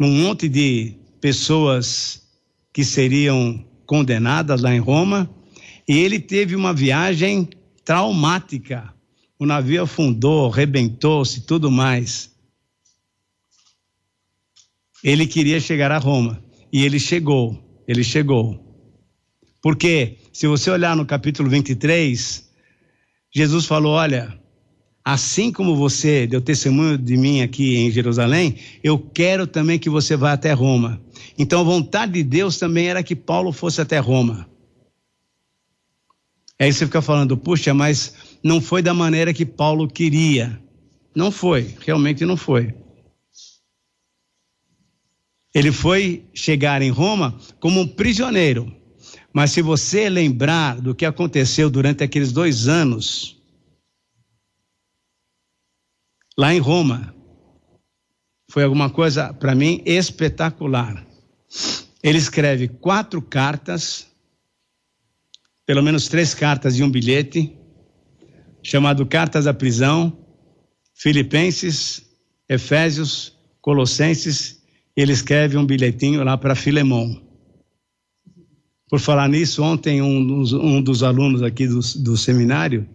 num 0.00 0.10
monte 0.10 0.48
de 0.48 0.96
pessoas 1.20 2.26
que 2.72 2.84
seriam 2.84 3.64
condenadas 3.86 4.62
lá 4.62 4.74
em 4.74 4.80
Roma, 4.80 5.30
e 5.88 5.98
ele 5.98 6.18
teve 6.18 6.56
uma 6.56 6.72
viagem 6.72 7.48
traumática. 7.84 8.92
O 9.38 9.46
navio 9.46 9.82
afundou, 9.82 10.48
rebentou-se, 10.48 11.42
tudo 11.42 11.70
mais. 11.70 12.34
Ele 15.04 15.26
queria 15.26 15.60
chegar 15.60 15.92
a 15.92 15.98
Roma, 15.98 16.42
e 16.72 16.84
ele 16.84 16.98
chegou 16.98 17.66
ele 17.86 18.02
chegou. 18.02 18.62
Porque, 19.62 20.18
se 20.32 20.46
você 20.46 20.70
olhar 20.70 20.96
no 20.96 21.06
capítulo 21.06 21.48
23, 21.48 22.44
Jesus 23.34 23.66
falou: 23.66 23.92
Olha, 23.92 24.38
assim 25.04 25.52
como 25.52 25.76
você 25.76 26.26
deu 26.26 26.40
testemunho 26.40 26.98
de 26.98 27.16
mim 27.16 27.42
aqui 27.42 27.76
em 27.76 27.90
Jerusalém, 27.90 28.56
eu 28.82 28.98
quero 28.98 29.46
também 29.46 29.78
que 29.78 29.90
você 29.90 30.16
vá 30.16 30.32
até 30.32 30.52
Roma. 30.52 31.00
Então, 31.38 31.60
a 31.60 31.64
vontade 31.64 32.12
de 32.12 32.22
Deus 32.22 32.58
também 32.58 32.88
era 32.88 33.02
que 33.02 33.14
Paulo 33.16 33.52
fosse 33.52 33.80
até 33.80 33.98
Roma. 33.98 34.48
Aí 36.58 36.72
você 36.72 36.86
fica 36.86 37.02
falando, 37.02 37.36
puxa, 37.36 37.74
mas 37.74 38.38
não 38.42 38.60
foi 38.60 38.80
da 38.82 38.94
maneira 38.94 39.34
que 39.34 39.44
Paulo 39.44 39.88
queria. 39.88 40.60
Não 41.14 41.30
foi, 41.30 41.76
realmente 41.80 42.24
não 42.24 42.36
foi. 42.36 42.74
Ele 45.54 45.72
foi 45.72 46.28
chegar 46.34 46.82
em 46.82 46.90
Roma 46.90 47.38
como 47.60 47.80
um 47.80 47.88
prisioneiro. 47.88 48.74
Mas 49.32 49.52
se 49.52 49.60
você 49.60 50.08
lembrar 50.08 50.80
do 50.80 50.94
que 50.94 51.04
aconteceu 51.04 51.70
durante 51.70 52.02
aqueles 52.02 52.32
dois 52.32 52.68
anos, 52.68 53.36
lá 56.38 56.54
em 56.54 56.58
Roma, 56.58 57.14
foi 58.50 58.64
alguma 58.64 58.88
coisa, 58.88 59.32
para 59.34 59.54
mim, 59.54 59.82
espetacular. 59.84 61.06
Ele 62.02 62.18
escreve 62.18 62.68
quatro 62.68 63.20
cartas, 63.20 64.06
pelo 65.66 65.82
menos 65.82 66.08
três 66.08 66.32
cartas 66.32 66.78
e 66.78 66.82
um 66.82 66.90
bilhete, 66.90 67.52
chamado 68.62 69.04
Cartas 69.04 69.44
da 69.44 69.52
Prisão, 69.52 70.16
Filipenses, 70.94 72.06
Efésios, 72.48 73.36
Colossenses 73.60 74.62
ele 74.96 75.12
escreve 75.12 75.58
um 75.58 75.66
bilhetinho 75.66 76.24
lá 76.24 76.38
para 76.38 76.54
Filemão. 76.54 77.20
Por 78.88 78.98
falar 78.98 79.28
nisso, 79.28 79.62
ontem 79.62 80.00
um 80.00 80.24
dos, 80.24 80.52
um 80.52 80.80
dos 80.80 81.02
alunos 81.02 81.42
aqui 81.42 81.66
do, 81.66 81.80
do 82.02 82.16
seminário 82.16 82.88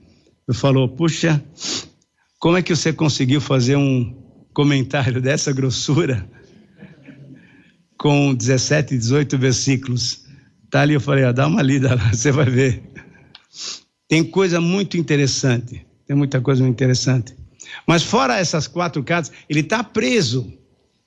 falou: 0.54 0.90
Puxa, 0.90 1.44
como 2.40 2.58
é 2.58 2.62
que 2.62 2.76
você 2.76 2.92
conseguiu 2.92 3.40
fazer 3.40 3.76
um 3.76 4.18
comentário 4.54 5.22
dessa 5.22 5.52
grossura 5.52 6.28
com 7.98 8.34
17, 8.34 8.98
18 8.98 9.38
versículos? 9.38 10.26
Tá 10.72 10.82
ali, 10.82 10.96
eu 10.96 11.02
falei: 11.02 11.32
dá 11.34 11.46
uma 11.46 11.62
lida 11.62 11.94
lá, 11.94 12.10
você 12.14 12.32
vai 12.32 12.46
ver. 12.46 12.82
Tem 14.08 14.24
coisa 14.24 14.60
muito 14.60 14.98
interessante, 14.98 15.86
tem 16.08 16.16
muita 16.16 16.42
coisa 16.42 16.64
muito 16.64 16.74
interessante. 16.74 17.36
Mas 17.88 18.02
fora 18.02 18.40
essas 18.40 18.68
quatro 18.68 19.04
cartas, 19.04 19.32
ele 19.48 19.60
está 19.60 19.84
preso 19.84 20.60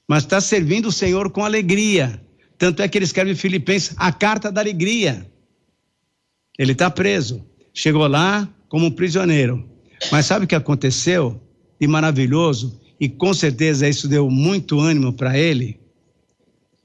mas 0.09 0.23
está 0.23 0.41
servindo 0.41 0.89
o 0.89 0.93
Senhor 0.93 1.31
com 1.31 1.45
alegria. 1.45 2.21
Tanto 2.59 2.83
é 2.83 2.89
que 2.89 2.97
ele 2.97 3.05
escreve 3.05 3.33
em 3.33 3.37
Filipenses 3.37 3.95
a 3.97 4.13
carta 4.13 4.53
da 4.53 4.61
alegria. 4.61 5.27
Ele 6.59 6.73
está 6.73 6.91
preso. 6.91 7.45
Chegou 7.73 8.07
lá 8.07 8.49
como 8.69 8.87
um 8.87 8.91
prisioneiro. 8.91 9.69
Mas 10.13 10.27
sabe 10.27 10.45
o 10.45 10.49
que 10.49 10.55
aconteceu? 10.55 11.41
De 11.81 11.87
maravilhoso, 11.89 12.81
e 13.01 13.09
com 13.09 13.35
certeza 13.35 13.89
isso 13.89 14.07
deu 14.07 14.31
muito 14.31 14.79
ânimo 14.79 15.13
para 15.13 15.37
ele. 15.37 15.81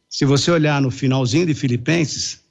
Se 0.09 0.25
você 0.25 0.49
olhar 0.49 0.81
no 0.81 0.89
finalzinho 0.89 1.45
de 1.45 1.53
Filipenses, 1.53 2.41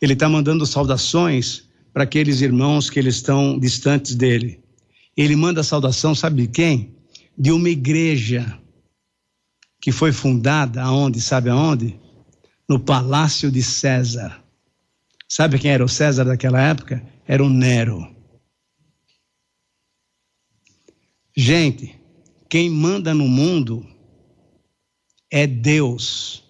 ele 0.00 0.12
está 0.12 0.28
mandando 0.28 0.66
saudações 0.66 1.64
para 1.92 2.04
aqueles 2.04 2.40
irmãos 2.40 2.90
que 2.90 2.98
eles 2.98 3.16
estão 3.16 3.58
distantes 3.58 4.14
dele. 4.14 4.62
Ele 5.16 5.36
manda 5.36 5.62
saudação, 5.62 6.14
sabe 6.14 6.42
de 6.42 6.48
quem? 6.48 6.94
De 7.38 7.52
uma 7.52 7.68
igreja 7.68 8.60
que 9.80 9.92
foi 9.92 10.12
fundada 10.12 10.82
aonde, 10.82 11.20
sabe 11.20 11.50
aonde? 11.50 11.98
No 12.68 12.80
palácio 12.80 13.50
de 13.50 13.62
César. 13.62 14.42
Sabe 15.28 15.58
quem 15.58 15.70
era 15.70 15.84
o 15.84 15.88
César 15.88 16.24
daquela 16.24 16.60
época? 16.60 17.04
Era 17.26 17.44
o 17.44 17.50
Nero. 17.50 18.14
Gente, 21.36 21.98
quem 22.48 22.70
manda 22.70 23.12
no 23.14 23.26
mundo 23.26 23.86
é 25.30 25.46
Deus. 25.46 26.44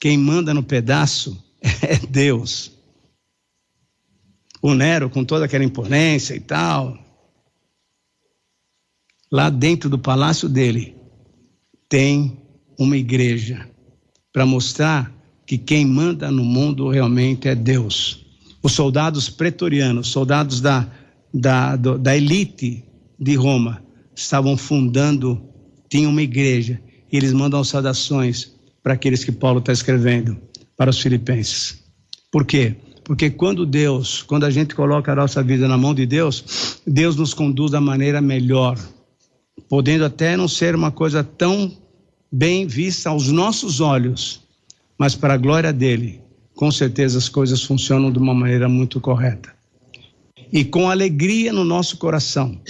Quem 0.00 0.16
manda 0.16 0.54
no 0.54 0.62
pedaço 0.62 1.47
é 1.62 2.06
Deus. 2.08 2.72
O 4.60 4.74
Nero, 4.74 5.08
com 5.08 5.24
toda 5.24 5.44
aquela 5.44 5.64
imponência 5.64 6.34
e 6.34 6.40
tal, 6.40 6.98
lá 9.30 9.50
dentro 9.50 9.88
do 9.88 9.98
palácio 9.98 10.48
dele, 10.48 10.96
tem 11.88 12.40
uma 12.78 12.96
igreja 12.96 13.68
para 14.32 14.44
mostrar 14.44 15.12
que 15.46 15.56
quem 15.56 15.84
manda 15.86 16.30
no 16.30 16.44
mundo 16.44 16.88
realmente 16.88 17.48
é 17.48 17.54
Deus. 17.54 18.26
Os 18.62 18.72
soldados 18.72 19.30
pretorianos, 19.30 20.08
soldados 20.08 20.60
da, 20.60 20.86
da, 21.32 21.76
da 21.76 22.16
elite 22.16 22.84
de 23.18 23.34
Roma, 23.34 23.82
estavam 24.14 24.56
fundando, 24.56 25.40
tinham 25.88 26.10
uma 26.10 26.22
igreja, 26.22 26.80
e 27.10 27.16
eles 27.16 27.32
mandam 27.32 27.64
saudações 27.64 28.52
para 28.82 28.94
aqueles 28.94 29.24
que 29.24 29.32
Paulo 29.32 29.60
está 29.60 29.72
escrevendo, 29.72 30.38
para 30.78 30.90
os 30.90 31.00
filipenses. 31.00 31.82
Por 32.30 32.46
quê? 32.46 32.76
Porque 33.02 33.28
quando 33.30 33.66
Deus, 33.66 34.22
quando 34.22 34.44
a 34.44 34.50
gente 34.50 34.74
coloca 34.74 35.10
a 35.10 35.16
nossa 35.16 35.42
vida 35.42 35.66
na 35.66 35.76
mão 35.76 35.92
de 35.92 36.06
Deus, 36.06 36.80
Deus 36.86 37.16
nos 37.16 37.34
conduz 37.34 37.72
da 37.72 37.80
maneira 37.80 38.20
melhor, 38.20 38.78
podendo 39.68 40.04
até 40.04 40.36
não 40.36 40.46
ser 40.46 40.74
uma 40.76 40.92
coisa 40.92 41.24
tão 41.24 41.76
bem 42.30 42.66
vista 42.66 43.10
aos 43.10 43.28
nossos 43.28 43.80
olhos, 43.80 44.42
mas 44.96 45.16
para 45.16 45.34
a 45.34 45.38
glória 45.38 45.72
dele, 45.72 46.20
com 46.54 46.70
certeza 46.70 47.18
as 47.18 47.28
coisas 47.28 47.62
funcionam 47.62 48.12
de 48.12 48.18
uma 48.18 48.34
maneira 48.34 48.68
muito 48.68 49.00
correta. 49.00 49.52
E 50.52 50.64
com 50.64 50.88
alegria 50.88 51.52
no 51.52 51.64
nosso 51.64 51.96
coração. 51.96 52.60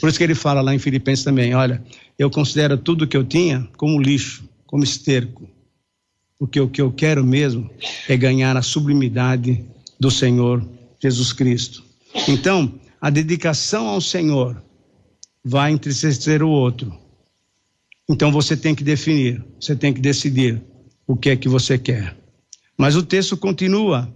Por 0.00 0.08
isso 0.08 0.18
que 0.18 0.24
ele 0.24 0.34
fala 0.34 0.60
lá 0.60 0.74
em 0.74 0.78
Filipenses 0.78 1.24
também: 1.24 1.54
olha, 1.54 1.82
eu 2.18 2.30
considero 2.30 2.78
tudo 2.78 3.06
que 3.06 3.16
eu 3.16 3.24
tinha 3.24 3.68
como 3.76 4.00
lixo, 4.00 4.44
como 4.66 4.84
esterco. 4.84 5.48
Porque 6.38 6.60
o 6.60 6.68
que 6.68 6.80
eu 6.80 6.92
quero 6.92 7.24
mesmo 7.24 7.68
é 8.08 8.16
ganhar 8.16 8.56
a 8.56 8.62
sublimidade 8.62 9.64
do 9.98 10.10
Senhor 10.10 10.66
Jesus 11.02 11.32
Cristo. 11.32 11.82
Então, 12.28 12.78
a 13.00 13.10
dedicação 13.10 13.88
ao 13.88 14.00
Senhor 14.00 14.62
vai 15.44 15.72
entristecer 15.72 16.42
o 16.42 16.48
outro. 16.48 16.92
Então 18.08 18.32
você 18.32 18.56
tem 18.56 18.74
que 18.74 18.82
definir, 18.82 19.44
você 19.60 19.76
tem 19.76 19.92
que 19.92 20.00
decidir 20.00 20.62
o 21.06 21.16
que 21.16 21.30
é 21.30 21.36
que 21.36 21.48
você 21.48 21.78
quer. 21.78 22.16
Mas 22.76 22.96
o 22.96 23.02
texto 23.02 23.36
continua 23.36 24.12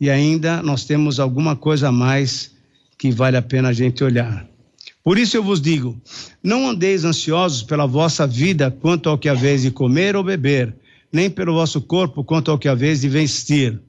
e 0.00 0.10
ainda 0.10 0.62
nós 0.62 0.84
temos 0.84 1.18
alguma 1.18 1.56
coisa 1.56 1.88
a 1.88 1.92
mais 1.92 2.52
que 2.98 3.10
vale 3.10 3.36
a 3.36 3.42
pena 3.42 3.68
a 3.68 3.72
gente 3.72 4.04
olhar. 4.04 4.46
Por 5.02 5.18
isso 5.18 5.36
eu 5.36 5.42
vos 5.42 5.60
digo: 5.60 6.00
não 6.42 6.68
andeis 6.68 7.04
ansiosos 7.04 7.62
pela 7.62 7.86
vossa 7.86 8.26
vida 8.26 8.70
quanto 8.70 9.08
ao 9.08 9.18
que 9.18 9.28
haveis 9.28 9.62
de 9.62 9.70
comer 9.70 10.14
ou 10.14 10.22
beber, 10.22 10.74
nem 11.12 11.30
pelo 11.30 11.54
vosso 11.54 11.80
corpo 11.80 12.24
quanto 12.24 12.50
ao 12.50 12.58
que 12.58 12.68
haveis 12.68 13.02
de 13.02 13.08
vestir. 13.08 13.80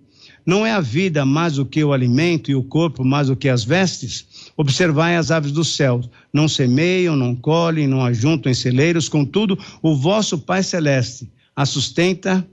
Não 0.45 0.65
é 0.65 0.71
a 0.71 0.81
vida 0.81 1.25
mais 1.25 1.53
do 1.53 1.65
que 1.65 1.83
o 1.83 1.93
alimento 1.93 2.51
e 2.51 2.55
o 2.55 2.63
corpo 2.63 3.05
mais 3.05 3.27
do 3.27 3.35
que 3.35 3.47
as 3.47 3.63
vestes? 3.63 4.51
Observai 4.57 5.15
as 5.15 5.31
aves 5.31 5.53
do 5.53 5.63
céu, 5.63 6.01
não 6.33 6.49
semeiam, 6.49 7.15
não 7.15 7.33
colhem, 7.33 7.87
não 7.87 8.03
ajuntam 8.03 8.51
em 8.51 8.55
celeiros, 8.55 9.07
contudo, 9.07 9.57
o 9.81 9.95
vosso 9.95 10.37
Pai 10.37 10.61
Celeste 10.61 11.31
a 11.55 11.65
sustenta 11.65 12.47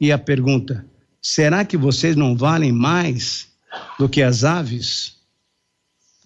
e 0.00 0.10
a 0.10 0.18
pergunta: 0.18 0.84
será 1.20 1.64
que 1.64 1.76
vocês 1.76 2.16
não 2.16 2.36
valem 2.36 2.72
mais 2.72 3.48
do 3.98 4.08
que 4.08 4.22
as 4.22 4.44
aves? 4.44 5.16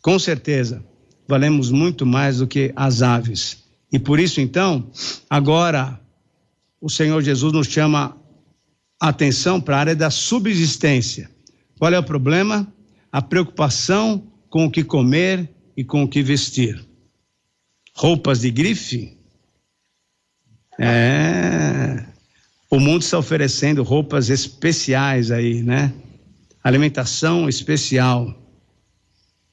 Com 0.00 0.18
certeza, 0.18 0.84
valemos 1.28 1.70
muito 1.70 2.04
mais 2.04 2.38
do 2.38 2.46
que 2.46 2.72
as 2.74 3.02
aves. 3.02 3.62
E 3.92 3.98
por 3.98 4.18
isso, 4.18 4.40
então, 4.40 4.90
agora 5.28 6.00
o 6.82 6.90
Senhor 6.90 7.22
Jesus 7.22 7.52
nos 7.52 7.68
chama 7.68 8.20
atenção 9.00 9.60
para 9.60 9.76
a 9.76 9.80
área 9.80 9.96
da 9.96 10.10
subsistência. 10.10 11.30
Qual 11.78 11.92
é 11.94 11.98
o 11.98 12.02
problema? 12.02 12.66
A 13.12 13.22
preocupação 13.22 14.26
com 14.50 14.66
o 14.66 14.70
que 14.70 14.82
comer 14.82 15.48
e 15.76 15.84
com 15.84 16.02
o 16.02 16.08
que 16.08 16.22
vestir. 16.24 16.84
Roupas 17.94 18.40
de 18.40 18.50
grife? 18.50 19.16
É. 20.76 22.04
O 22.68 22.80
mundo 22.80 23.02
está 23.02 23.16
oferecendo 23.16 23.84
roupas 23.84 24.28
especiais 24.28 25.30
aí, 25.30 25.62
né? 25.62 25.94
Alimentação 26.64 27.48
especial. 27.48 28.34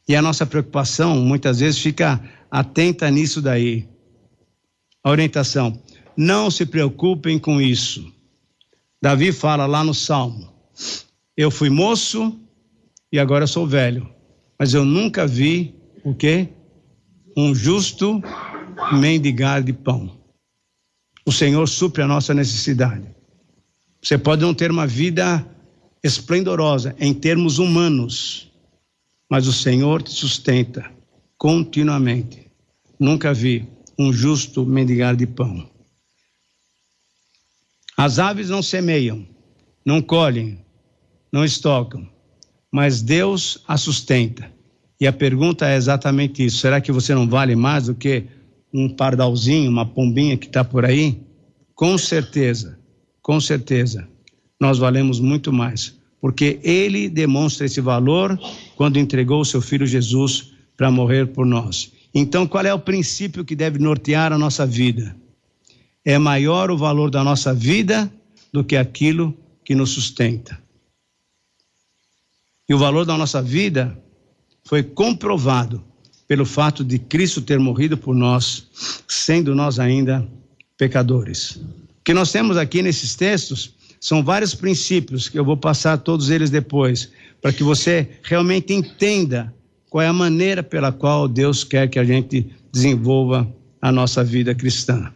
E 0.08 0.16
a 0.16 0.22
nossa 0.22 0.48
preocupação 0.48 1.16
muitas 1.18 1.60
vezes 1.60 1.80
fica 1.80 2.20
atenta 2.50 3.12
nisso 3.12 3.40
daí. 3.40 3.88
A 5.04 5.12
orientação: 5.12 5.80
não 6.20 6.52
se 6.52 6.66
preocupem 6.66 7.40
com 7.40 7.62
isso. 7.62 8.14
Davi 9.02 9.32
fala 9.32 9.66
lá 9.66 9.86
no 9.86 9.94
Salmo: 9.94 10.52
Eu 11.38 11.50
fui 11.50 11.70
moço 11.70 12.38
e 13.10 13.18
agora 13.18 13.48
sou 13.48 13.66
velho, 13.66 14.14
mas 14.60 14.74
eu 14.74 14.84
nunca 14.84 15.26
vi 15.26 15.74
o 16.04 16.14
quê? 16.14 16.50
Um 17.38 17.56
justo 17.56 18.22
mendigar 18.92 19.64
de 19.64 19.72
pão. 19.72 20.20
O 21.26 21.32
Senhor 21.32 21.66
supre 21.70 22.02
a 22.02 22.08
nossa 22.08 22.34
necessidade. 22.34 23.08
Você 24.02 24.18
pode 24.18 24.42
não 24.42 24.54
ter 24.54 24.70
uma 24.72 24.86
vida 24.86 25.46
esplendorosa 26.04 26.94
em 27.00 27.14
termos 27.14 27.60
humanos, 27.60 28.52
mas 29.32 29.48
o 29.48 29.54
Senhor 29.54 30.02
te 30.02 30.12
sustenta 30.12 30.92
continuamente. 31.38 32.52
Nunca 33.00 33.34
vi 33.34 33.66
um 33.98 34.12
justo 34.12 34.66
mendigar 34.66 35.16
de 35.16 35.26
pão. 35.26 35.69
As 38.02 38.18
aves 38.18 38.50
não 38.50 38.64
semeiam, 38.64 39.28
não 39.86 40.02
colhem, 40.02 40.58
não 41.34 41.44
estocam, 41.44 42.08
mas 42.72 43.02
Deus 43.02 43.62
a 43.68 43.76
sustenta. 43.76 44.50
E 45.02 45.06
a 45.06 45.12
pergunta 45.12 45.68
é 45.68 45.76
exatamente 45.76 46.46
isso: 46.46 46.60
será 46.60 46.80
que 46.80 46.94
você 46.94 47.14
não 47.14 47.28
vale 47.28 47.58
mais 47.58 47.88
do 47.88 47.94
que 47.94 48.24
um 48.74 48.88
pardalzinho, 48.88 49.70
uma 49.70 49.86
pombinha 49.86 50.38
que 50.38 50.48
está 50.48 50.64
por 50.64 50.86
aí? 50.86 51.20
Com 51.76 51.98
certeza, 51.98 52.80
com 53.22 53.38
certeza, 53.42 54.08
nós 54.58 54.78
valemos 54.78 55.20
muito 55.20 55.52
mais, 55.52 55.94
porque 56.22 56.58
Ele 56.64 57.10
demonstra 57.10 57.66
esse 57.66 57.82
valor 57.82 58.40
quando 58.78 58.98
entregou 58.98 59.42
o 59.42 59.46
seu 59.46 59.62
Filho 59.62 59.86
Jesus 59.86 60.54
para 60.78 60.90
morrer 60.90 61.34
por 61.34 61.46
nós. 61.46 61.92
Então, 62.16 62.48
qual 62.48 62.66
é 62.66 62.74
o 62.74 62.80
princípio 62.80 63.44
que 63.44 63.58
deve 63.58 63.78
nortear 63.78 64.32
a 64.32 64.38
nossa 64.38 64.66
vida? 64.66 65.14
É 66.06 66.18
maior 66.18 66.72
o 66.72 66.78
valor 66.78 67.10
da 67.10 67.24
nossa 67.24 67.54
vida 67.54 68.12
do 68.52 68.64
que 68.64 68.76
aquilo 68.76 69.38
que 69.64 69.76
nos 69.76 69.92
sustenta. 69.92 70.60
E 72.68 72.74
o 72.74 72.78
valor 72.78 73.06
da 73.06 73.18
nossa 73.18 73.42
vida 73.42 73.98
foi 74.64 74.84
comprovado 74.84 75.84
pelo 76.28 76.46
fato 76.46 76.84
de 76.84 77.00
Cristo 77.00 77.42
ter 77.42 77.58
morrido 77.58 77.98
por 77.98 78.16
nós, 78.16 78.68
sendo 79.08 79.56
nós 79.56 79.80
ainda 79.80 80.28
pecadores. 80.78 81.56
O 81.56 82.04
que 82.04 82.14
nós 82.14 82.32
temos 82.32 82.56
aqui 82.56 82.82
nesses 82.84 83.16
textos 83.16 83.74
são 84.00 84.24
vários 84.24 84.54
princípios 84.54 85.28
que 85.28 85.38
eu 85.38 85.44
vou 85.44 85.58
passar 85.58 85.98
todos 85.98 86.30
eles 86.30 86.50
depois, 86.50 87.12
para 87.42 87.52
que 87.52 87.64
você 87.64 88.08
realmente 88.24 88.74
entenda 88.74 89.54
qual 89.90 90.04
é 90.04 90.08
a 90.08 90.14
maneira 90.14 90.62
pela 90.62 90.92
qual 90.92 91.28
Deus 91.28 91.64
quer 91.64 91.90
que 91.90 91.98
a 91.98 92.04
gente 92.04 92.48
desenvolva 92.72 93.52
a 93.82 93.92
nossa 93.92 94.24
vida 94.24 94.54
cristã. 94.54 95.12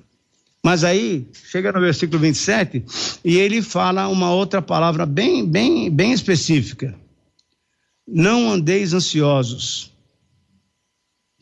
Mas 0.66 0.86
aí, 0.86 1.28
chega 1.34 1.74
no 1.74 1.82
versículo 1.82 2.20
27, 2.20 2.86
e 3.26 3.38
ele 3.38 3.62
fala 3.62 4.08
uma 4.08 4.34
outra 4.34 4.62
palavra 4.62 5.06
bem, 5.06 5.46
bem, 5.46 5.92
bem 5.92 6.14
específica. 6.14 6.96
Não 8.08 8.50
andeis 8.50 8.94
ansiosos. 8.94 9.92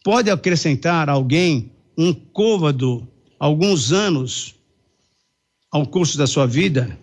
Pode 0.03 0.31
acrescentar 0.31 1.07
alguém 1.07 1.71
um 1.95 2.11
côvado, 2.11 3.07
alguns 3.39 3.91
anos 3.91 4.55
ao 5.71 5.85
curso 5.85 6.17
da 6.17 6.25
sua 6.25 6.47
vida? 6.47 6.97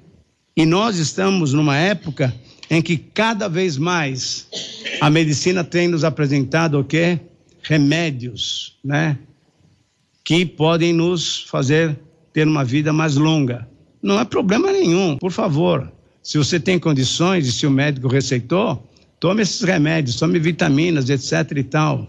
E 0.56 0.66
nós 0.66 0.98
estamos 0.98 1.52
numa 1.52 1.76
época 1.76 2.34
em 2.68 2.82
que 2.82 2.96
cada 2.96 3.48
vez 3.48 3.78
mais 3.78 4.48
a 5.00 5.08
medicina 5.08 5.62
tem 5.62 5.86
nos 5.86 6.02
apresentado 6.02 6.80
o 6.80 6.84
quê? 6.84 7.20
Remédios, 7.62 8.76
né? 8.84 9.18
Que 10.24 10.44
podem 10.44 10.92
nos 10.92 11.42
fazer 11.44 11.96
ter 12.38 12.46
uma 12.46 12.64
vida 12.64 12.92
mais 12.92 13.16
longa. 13.16 13.68
Não 14.00 14.20
é 14.20 14.24
problema 14.24 14.70
nenhum, 14.70 15.18
por 15.18 15.32
favor. 15.32 15.92
Se 16.22 16.38
você 16.38 16.60
tem 16.60 16.78
condições 16.78 17.48
e 17.48 17.52
se 17.52 17.66
o 17.66 17.70
médico 17.70 18.06
receitou, 18.06 18.88
tome 19.18 19.42
esses 19.42 19.60
remédios, 19.62 20.14
tome 20.14 20.38
vitaminas, 20.38 21.10
etc 21.10 21.50
e 21.56 21.64
tal. 21.64 22.08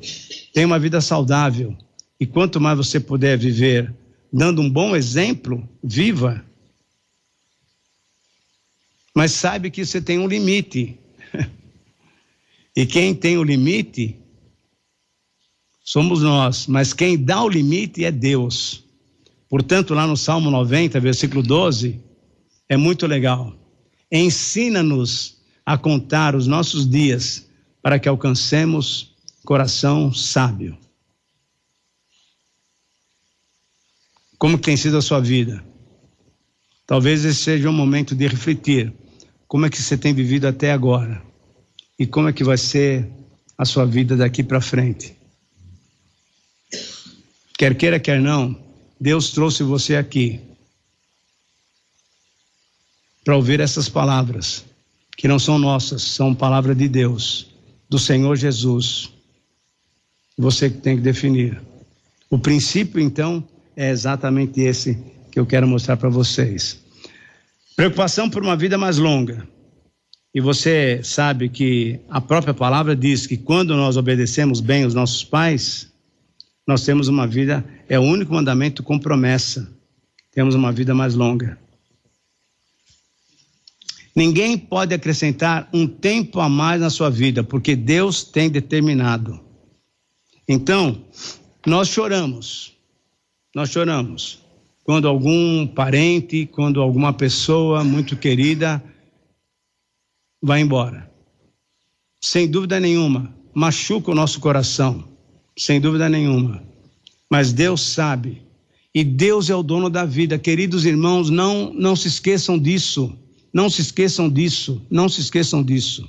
Tenha 0.54 0.68
uma 0.68 0.78
vida 0.78 1.02
saudável. 1.02 1.76
E 2.20 2.28
quanto 2.28 2.62
mais 2.62 2.78
você 2.78 3.00
puder 3.00 3.40
viver 3.40 3.92
dando 4.32 4.62
um 4.62 4.70
bom 4.70 4.96
exemplo, 4.96 5.68
viva. 5.84 6.46
Mas 9.16 9.32
saiba 9.32 9.68
que 9.72 9.84
você 9.84 10.00
tem 10.00 10.20
um 10.20 10.28
limite. 10.28 10.96
e 12.78 12.86
quem 12.86 13.16
tem 13.16 13.36
o 13.36 13.44
limite 13.44 14.16
somos 15.84 16.22
nós, 16.22 16.68
mas 16.68 16.94
quem 16.94 17.18
dá 17.18 17.42
o 17.42 17.50
limite 17.50 18.06
é 18.06 18.12
Deus. 18.12 18.88
Portanto, 19.50 19.96
lá 19.96 20.06
no 20.06 20.16
Salmo 20.16 20.52
90, 20.52 21.00
versículo 21.00 21.42
12, 21.42 22.00
é 22.70 22.78
muito 22.78 23.08
legal. 23.08 23.56
Ensina-nos 24.12 25.40
a 25.66 25.78
contar 25.78 26.36
os 26.36 26.46
nossos 26.46 26.88
dias 26.88 27.50
para 27.82 27.98
que 27.98 28.08
alcancemos 28.08 29.16
coração 29.44 30.14
sábio. 30.14 30.78
Como 34.38 34.58
tem 34.58 34.78
sido 34.78 34.98
a 34.98 35.02
sua 35.02 35.20
vida? 35.20 35.64
Talvez 36.86 37.26
esse 37.26 37.40
seja 37.40 37.70
um 37.70 37.74
momento 37.74 38.16
de 38.16 38.28
refletir 38.28 38.94
como 39.48 39.66
é 39.66 39.70
que 39.70 39.82
você 39.82 39.98
tem 39.98 40.14
vivido 40.14 40.48
até 40.48 40.72
agora 40.72 41.22
e 41.98 42.06
como 42.06 42.30
é 42.30 42.34
que 42.34 42.44
vai 42.44 42.58
ser 42.58 43.10
a 43.58 43.66
sua 43.66 43.86
vida 43.86 44.16
daqui 44.16 44.44
para 44.44 44.62
frente. 44.62 45.16
Quer 47.58 47.76
queira, 47.76 48.00
quer 48.00 48.22
não, 48.22 48.69
Deus 49.00 49.32
trouxe 49.32 49.64
você 49.64 49.96
aqui 49.96 50.42
para 53.24 53.36
ouvir 53.36 53.60
essas 53.60 53.88
palavras, 53.88 54.66
que 55.16 55.28
não 55.28 55.40
são 55.40 55.58
nossas, 55.58 56.02
são 56.02 56.34
palavra 56.34 56.74
de 56.74 56.88
Deus, 56.88 57.48
do 57.88 58.00
Senhor 58.00 58.36
Jesus. 58.36 59.10
Você 60.38 60.70
que 60.70 60.78
tem 60.78 60.98
que 60.98 61.02
definir. 61.02 61.62
O 62.30 62.38
princípio, 62.38 63.00
então, 63.00 63.48
é 63.76 63.90
exatamente 63.90 64.62
esse 64.62 64.98
que 65.32 65.40
eu 65.40 65.46
quero 65.46 65.68
mostrar 65.68 65.98
para 65.98 66.10
vocês. 66.10 66.80
Preocupação 67.76 68.30
por 68.30 68.44
uma 68.44 68.58
vida 68.58 68.78
mais 68.78 68.98
longa. 68.98 69.48
E 70.34 70.42
você 70.42 71.02
sabe 71.04 71.50
que 71.50 72.00
a 72.10 72.22
própria 72.22 72.54
palavra 72.54 72.96
diz 72.96 73.26
que 73.26 73.38
quando 73.38 73.76
nós 73.76 73.98
obedecemos 73.98 74.60
bem 74.60 74.86
os 74.86 74.94
nossos 74.94 75.24
pais, 75.24 75.89
nós 76.68 76.84
temos 76.84 77.08
uma 77.08 77.26
vida, 77.26 77.66
é 77.88 78.00
o 78.00 78.04
único 78.04 78.34
mandamento 78.34 78.84
com 78.84 79.00
promessa. 79.00 79.72
Temos 80.32 80.56
uma 80.56 80.72
vida 80.72 80.94
mais 80.94 81.16
longa. 81.16 81.58
Ninguém 84.16 84.58
pode 84.58 84.94
acrescentar 84.94 85.70
um 85.74 85.88
tempo 85.88 86.40
a 86.40 86.50
mais 86.50 86.82
na 86.82 86.90
sua 86.90 87.10
vida, 87.10 87.44
porque 87.44 87.76
Deus 87.76 88.24
tem 88.24 88.50
determinado. 88.50 89.40
Então, 90.48 91.06
nós 91.66 91.88
choramos. 91.88 92.76
Nós 93.56 93.70
choramos 93.70 94.40
quando 94.84 95.08
algum 95.08 95.68
parente, 95.68 96.48
quando 96.48 96.82
alguma 96.82 97.14
pessoa 97.14 97.84
muito 97.84 98.18
querida 98.18 98.84
vai 100.42 100.62
embora. 100.62 101.10
Sem 102.20 102.50
dúvida 102.50 102.80
nenhuma, 102.80 103.32
machuca 103.54 104.10
o 104.10 104.16
nosso 104.16 104.40
coração, 104.40 105.08
sem 105.60 105.80
dúvida 105.80 106.08
nenhuma. 106.08 106.64
Mas 107.30 107.52
Deus 107.54 107.82
sabe, 107.82 108.42
e 108.96 109.04
Deus 109.04 109.50
é 109.50 109.56
o 109.56 109.62
dono 109.62 109.90
da 109.90 110.06
vida. 110.06 110.40
Queridos 110.40 110.86
irmãos, 110.86 111.30
não 111.30 111.74
não 111.74 111.96
se 111.96 112.08
esqueçam 112.08 112.58
disso. 112.58 113.16
Não 113.54 113.70
se 113.70 113.82
esqueçam 113.82 114.30
disso, 114.30 114.82
não 114.90 115.10
se 115.10 115.22
esqueçam 115.22 115.64
disso. 115.64 116.08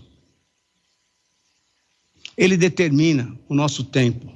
Ele 2.37 2.57
determina 2.57 3.37
o 3.49 3.55
nosso 3.55 3.85
tempo. 3.85 4.31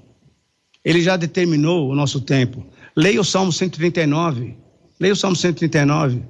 Ele 0.84 1.00
já 1.00 1.16
determinou 1.16 1.90
o 1.90 1.94
nosso 1.94 2.20
tempo. 2.20 2.66
Leia 2.96 3.20
o 3.20 3.24
Salmo 3.24 3.52
139. 3.52 4.56
Leia 4.98 5.12
o 5.12 5.16
Salmo 5.16 5.36
139. 5.36 6.22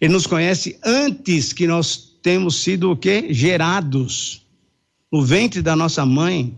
Ele 0.00 0.12
nos 0.12 0.26
conhece 0.26 0.78
antes 0.84 1.52
que 1.52 1.66
nós 1.66 2.18
temos 2.22 2.56
sido 2.56 2.90
o 2.90 2.96
quê? 2.96 3.28
Gerados 3.30 4.42
no 5.10 5.22
ventre 5.22 5.62
da 5.62 5.76
nossa 5.76 6.04
mãe. 6.04 6.54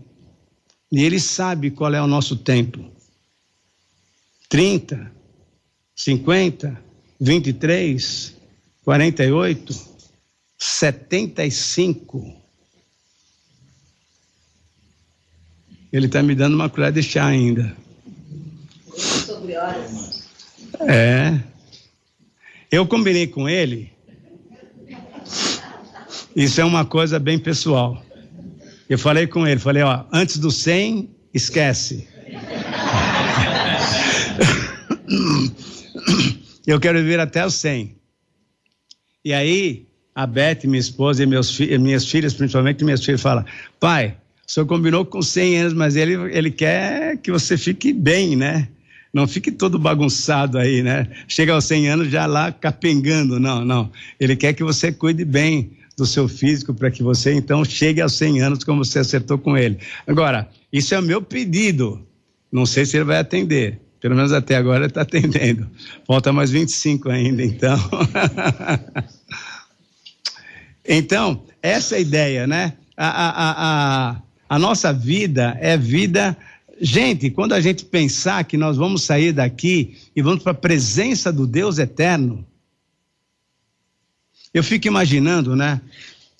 E 0.95 1.03
ele 1.03 1.19
sabe 1.19 1.71
qual 1.71 1.93
é 1.93 2.01
o 2.01 2.07
nosso 2.07 2.37
tempo. 2.37 2.89
30, 4.47 5.11
50, 5.93 6.81
23, 7.19 8.33
48, 8.85 9.75
75. 10.57 12.33
Ele 15.91 16.05
está 16.05 16.23
me 16.23 16.33
dando 16.33 16.53
uma 16.53 16.69
colher 16.69 16.93
de 16.93 17.03
chá 17.03 17.25
ainda 17.25 17.75
sobre 18.95 19.57
horas. 19.57 20.23
É. 20.79 21.37
Eu 22.71 22.87
combinei 22.87 23.27
com 23.27 23.49
ele. 23.49 23.91
Isso 26.33 26.61
é 26.61 26.63
uma 26.63 26.85
coisa 26.85 27.19
bem 27.19 27.37
pessoal. 27.37 28.04
Eu 28.89 28.99
falei 28.99 29.25
com 29.25 29.47
ele, 29.47 29.59
falei, 29.59 29.81
ó, 29.83 30.03
antes 30.11 30.37
do 30.37 30.51
100, 30.51 31.09
esquece. 31.33 32.07
Eu 36.67 36.79
quero 36.79 36.99
viver 36.99 37.19
até 37.19 37.45
o 37.45 37.49
100. 37.49 37.95
E 39.23 39.33
aí, 39.33 39.87
a 40.13 40.27
Beth, 40.27 40.59
minha 40.65 40.79
esposa 40.79 41.23
e 41.23 41.25
meus 41.25 41.55
fi 41.55 41.77
minhas 41.77 42.09
filhas, 42.09 42.33
principalmente 42.33 42.83
minhas 42.83 43.03
filhas, 43.03 43.21
falam: 43.21 43.43
pai, 43.79 44.15
o 44.47 44.51
senhor 44.51 44.65
combinou 44.65 45.03
com 45.05 45.21
100 45.21 45.57
anos, 45.57 45.73
mas 45.73 45.95
ele, 45.95 46.13
ele 46.35 46.51
quer 46.51 47.17
que 47.17 47.31
você 47.31 47.57
fique 47.57 47.91
bem, 47.91 48.35
né? 48.35 48.67
Não 49.13 49.27
fique 49.27 49.51
todo 49.51 49.79
bagunçado 49.79 50.57
aí, 50.57 50.83
né? 50.83 51.07
Chega 51.27 51.53
aos 51.53 51.65
100 51.65 51.87
anos 51.87 52.09
já 52.09 52.25
lá 52.25 52.51
capengando. 52.51 53.39
Não, 53.39 53.63
não. 53.63 53.91
Ele 54.19 54.35
quer 54.35 54.53
que 54.53 54.63
você 54.63 54.91
cuide 54.91 55.23
bem 55.23 55.71
do 55.97 56.05
seu 56.05 56.27
físico 56.27 56.73
para 56.73 56.91
que 56.91 57.01
você 57.01 57.33
então 57.33 57.63
chegue 57.63 58.01
aos 58.01 58.13
100 58.13 58.41
anos 58.41 58.63
como 58.63 58.83
você 58.83 58.99
acertou 58.99 59.37
com 59.37 59.57
ele. 59.57 59.77
Agora, 60.05 60.49
isso 60.71 60.93
é 60.93 60.99
o 60.99 61.03
meu 61.03 61.21
pedido. 61.21 62.05
Não 62.51 62.65
sei 62.65 62.85
se 62.85 62.97
ele 62.97 63.05
vai 63.05 63.19
atender. 63.19 63.79
Pelo 64.01 64.15
menos 64.15 64.33
até 64.33 64.55
agora 64.55 64.85
está 64.85 65.01
atendendo. 65.01 65.69
Falta 66.05 66.31
mais 66.31 66.51
25 66.51 67.09
ainda, 67.09 67.43
então. 67.43 67.77
então, 70.87 71.43
essa 71.61 71.95
é 71.95 72.01
ideia, 72.01 72.45
né? 72.45 72.73
A, 72.95 73.07
a, 73.07 74.11
a, 74.11 74.21
a 74.49 74.59
nossa 74.59 74.93
vida 74.93 75.57
é 75.59 75.77
vida 75.77 76.37
Gente, 76.79 77.29
quando 77.29 77.53
a 77.53 77.61
gente 77.61 77.85
pensar 77.85 78.43
que 78.43 78.57
nós 78.57 78.75
vamos 78.75 79.03
sair 79.03 79.31
daqui 79.31 79.95
e 80.15 80.21
vamos 80.21 80.43
para 80.43 80.51
a 80.51 80.55
presença 80.55 81.31
do 81.31 81.47
Deus 81.47 81.79
eterno, 81.79 82.45
eu 84.55 84.63
fico 84.63 84.87
imaginando, 84.87 85.53
né? 85.53 85.81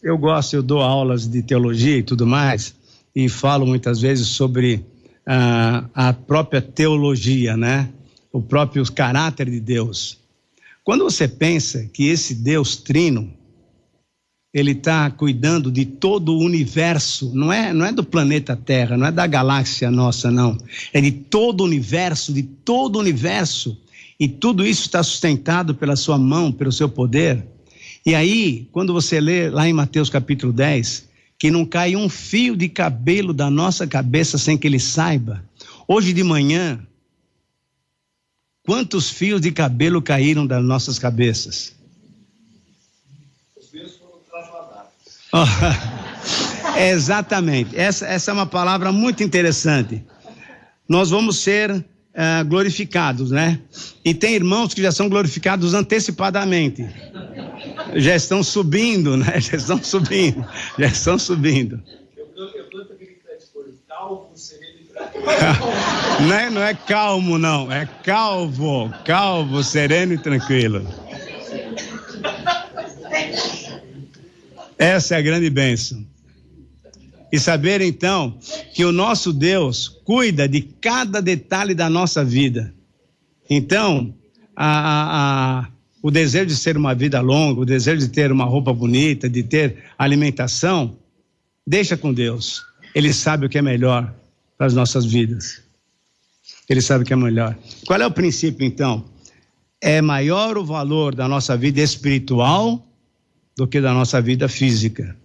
Eu 0.02 0.18
gosto, 0.18 0.56
eu 0.56 0.64
dou 0.64 0.80
aulas 0.82 1.28
de 1.28 1.44
teologia 1.44 1.98
e 1.98 2.04
tudo 2.04 2.26
mais, 2.26 2.74
e 3.14 3.28
falo 3.28 3.66
muitas 3.66 4.00
vezes 4.00 4.28
sobre 4.28 4.86
ah, 5.28 5.84
a 5.94 6.14
própria 6.14 6.62
teologia, 6.62 7.58
né? 7.58 7.90
O 8.32 8.42
próprio 8.42 8.90
caráter 8.94 9.50
de 9.50 9.60
Deus. 9.60 10.18
Quando 10.82 11.04
você 11.04 11.28
pensa 11.28 11.90
que 11.92 12.08
esse 12.08 12.34
Deus 12.36 12.78
trino, 12.78 13.34
ele 14.54 14.72
está 14.72 15.12
cuidando 15.12 15.70
de 15.70 15.84
todo 15.84 16.36
o 16.36 16.40
universo, 16.40 17.34
não 17.36 17.52
é, 17.52 17.74
não 17.74 17.86
é 17.86 17.92
do 17.92 18.04
planeta 18.04 18.56
Terra, 18.56 18.96
não 18.96 19.08
é 19.08 19.12
da 19.12 19.28
galáxia 19.28 19.92
nossa, 19.92 20.32
não. 20.32 20.58
É 20.94 21.02
de 21.02 21.12
todo 21.12 21.62
o 21.62 21.66
universo, 21.66 22.32
de 22.32 22.44
todo 22.44 22.96
o 22.96 23.00
universo. 23.00 23.78
E 24.18 24.30
tudo 24.30 24.66
isso 24.66 24.84
está 24.84 25.04
sustentado 25.04 25.76
pela 25.76 25.98
sua 25.98 26.18
mão, 26.18 26.50
pelo 26.50 26.72
seu 26.72 26.88
poder. 26.88 27.55
E 28.06 28.14
aí, 28.14 28.69
quando 28.72 28.94
você 28.94 29.19
lê 29.19 29.49
lá 29.49 29.68
em 29.68 29.73
Mateus 29.73 30.11
capítulo 30.11 30.53
10, 30.53 31.10
que 31.40 31.49
não 31.49 31.65
cai 31.65 31.95
um 31.95 32.07
fio 32.07 32.56
de 32.56 32.69
cabelo 32.69 33.34
da 33.34 33.49
nossa 33.49 33.88
cabeça 33.88 34.38
sem 34.38 34.57
que 34.57 34.68
ele 34.68 34.80
saiba. 34.80 35.44
Hoje 35.88 36.14
de 36.14 36.23
manhã, 36.23 36.80
quantos 38.64 39.10
fios 39.10 39.41
de 39.41 39.52
cabelo 39.52 40.02
caíram 40.02 40.45
das 40.45 40.64
nossas 40.64 40.99
cabeças? 40.99 41.73
Oh, 45.34 46.77
exatamente. 46.80 47.76
Essa, 47.76 48.06
essa 48.06 48.30
é 48.30 48.34
uma 48.34 48.45
palavra 48.45 48.91
muito 48.91 49.23
interessante. 49.23 50.03
Nós 50.88 51.10
vamos 51.10 51.40
ser 51.40 51.72
uh, 51.72 52.45
glorificados, 52.48 53.32
né? 53.32 53.60
E 54.03 54.14
tem 54.14 54.36
irmãos 54.36 54.76
que 54.76 54.82
já 54.82 54.91
são 54.91 55.10
glorificados 55.10 55.73
antecipadamente. 55.73 56.88
Já 57.95 58.15
estão 58.15 58.43
subindo, 58.43 59.17
né? 59.17 59.39
Já 59.41 59.57
estão 59.57 59.81
subindo. 59.81 60.45
Já 60.77 60.88
estão 60.88 61.17
subindo. 61.17 61.81
não, 66.27 66.34
é, 66.34 66.49
não 66.49 66.61
é 66.61 66.73
calmo, 66.73 67.38
não. 67.38 67.72
É 67.72 67.85
calvo. 68.03 68.91
Calvo, 69.05 69.63
sereno 69.63 70.13
e 70.13 70.17
tranquilo. 70.17 70.85
Essa 74.77 75.15
é 75.15 75.17
a 75.17 75.22
grande 75.22 75.49
bênção. 75.49 76.05
E 77.31 77.39
saber 77.39 77.81
então 77.81 78.38
que 78.73 78.85
o 78.85 78.91
nosso 78.91 79.34
Deus 79.34 79.88
cuida 80.05 80.47
de 80.47 80.61
cada 80.61 81.22
detalhe 81.22 81.73
da 81.73 81.89
nossa 81.89 82.23
vida. 82.23 82.73
Então, 83.49 84.13
a, 84.55 84.80
a, 84.80 85.59
a, 85.59 85.67
o 86.06 86.11
desejo 86.11 86.45
de 86.45 86.56
ser 86.56 86.77
uma 86.77 86.94
vida 86.94 87.19
longa, 87.19 87.61
o 87.61 87.65
desejo 87.65 87.98
de 88.02 88.10
ter 88.10 88.32
uma 88.32 88.45
roupa 88.45 88.72
bonita, 88.72 89.27
de 89.27 89.41
ter 89.41 89.86
alimentação, 89.98 90.95
deixa 91.65 91.98
com 91.98 92.14
Deus. 92.14 92.64
Ele 92.94 93.11
sabe 93.11 93.48
o 93.48 93.49
que 93.49 93.57
é 93.57 93.61
melhor 93.64 94.14
para 94.56 94.68
as 94.68 94.76
nossas 94.76 95.03
vidas. 95.03 95.64
Ele 96.69 96.80
sabe 96.80 97.03
o 97.03 97.07
que 97.07 97.14
é 97.14 97.15
melhor. 97.15 97.57
Qual 97.88 97.99
é 97.99 98.06
o 98.06 98.11
princípio 98.11 98.64
então? 98.64 99.03
É 99.82 99.99
maior 99.99 100.60
o 100.60 100.64
valor 100.64 101.15
da 101.15 101.27
nossa 101.27 101.57
vida 101.57 101.82
espiritual 101.82 102.88
do 103.57 103.68
que 103.68 103.82
da 103.82 103.91
nossa 103.91 104.22
vida 104.22 104.48
física. 104.48 105.18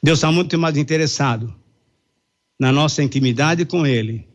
Deus 0.00 0.18
está 0.18 0.30
muito 0.30 0.56
mais 0.56 0.76
interessado 0.76 1.52
na 2.56 2.70
nossa 2.70 3.02
intimidade 3.02 3.64
com 3.64 3.84
Ele, 3.84 4.28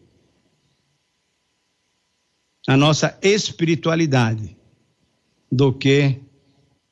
na 2.69 2.77
nossa 2.77 3.17
espiritualidade, 3.23 4.55
do 5.51 5.73
que 5.73 6.17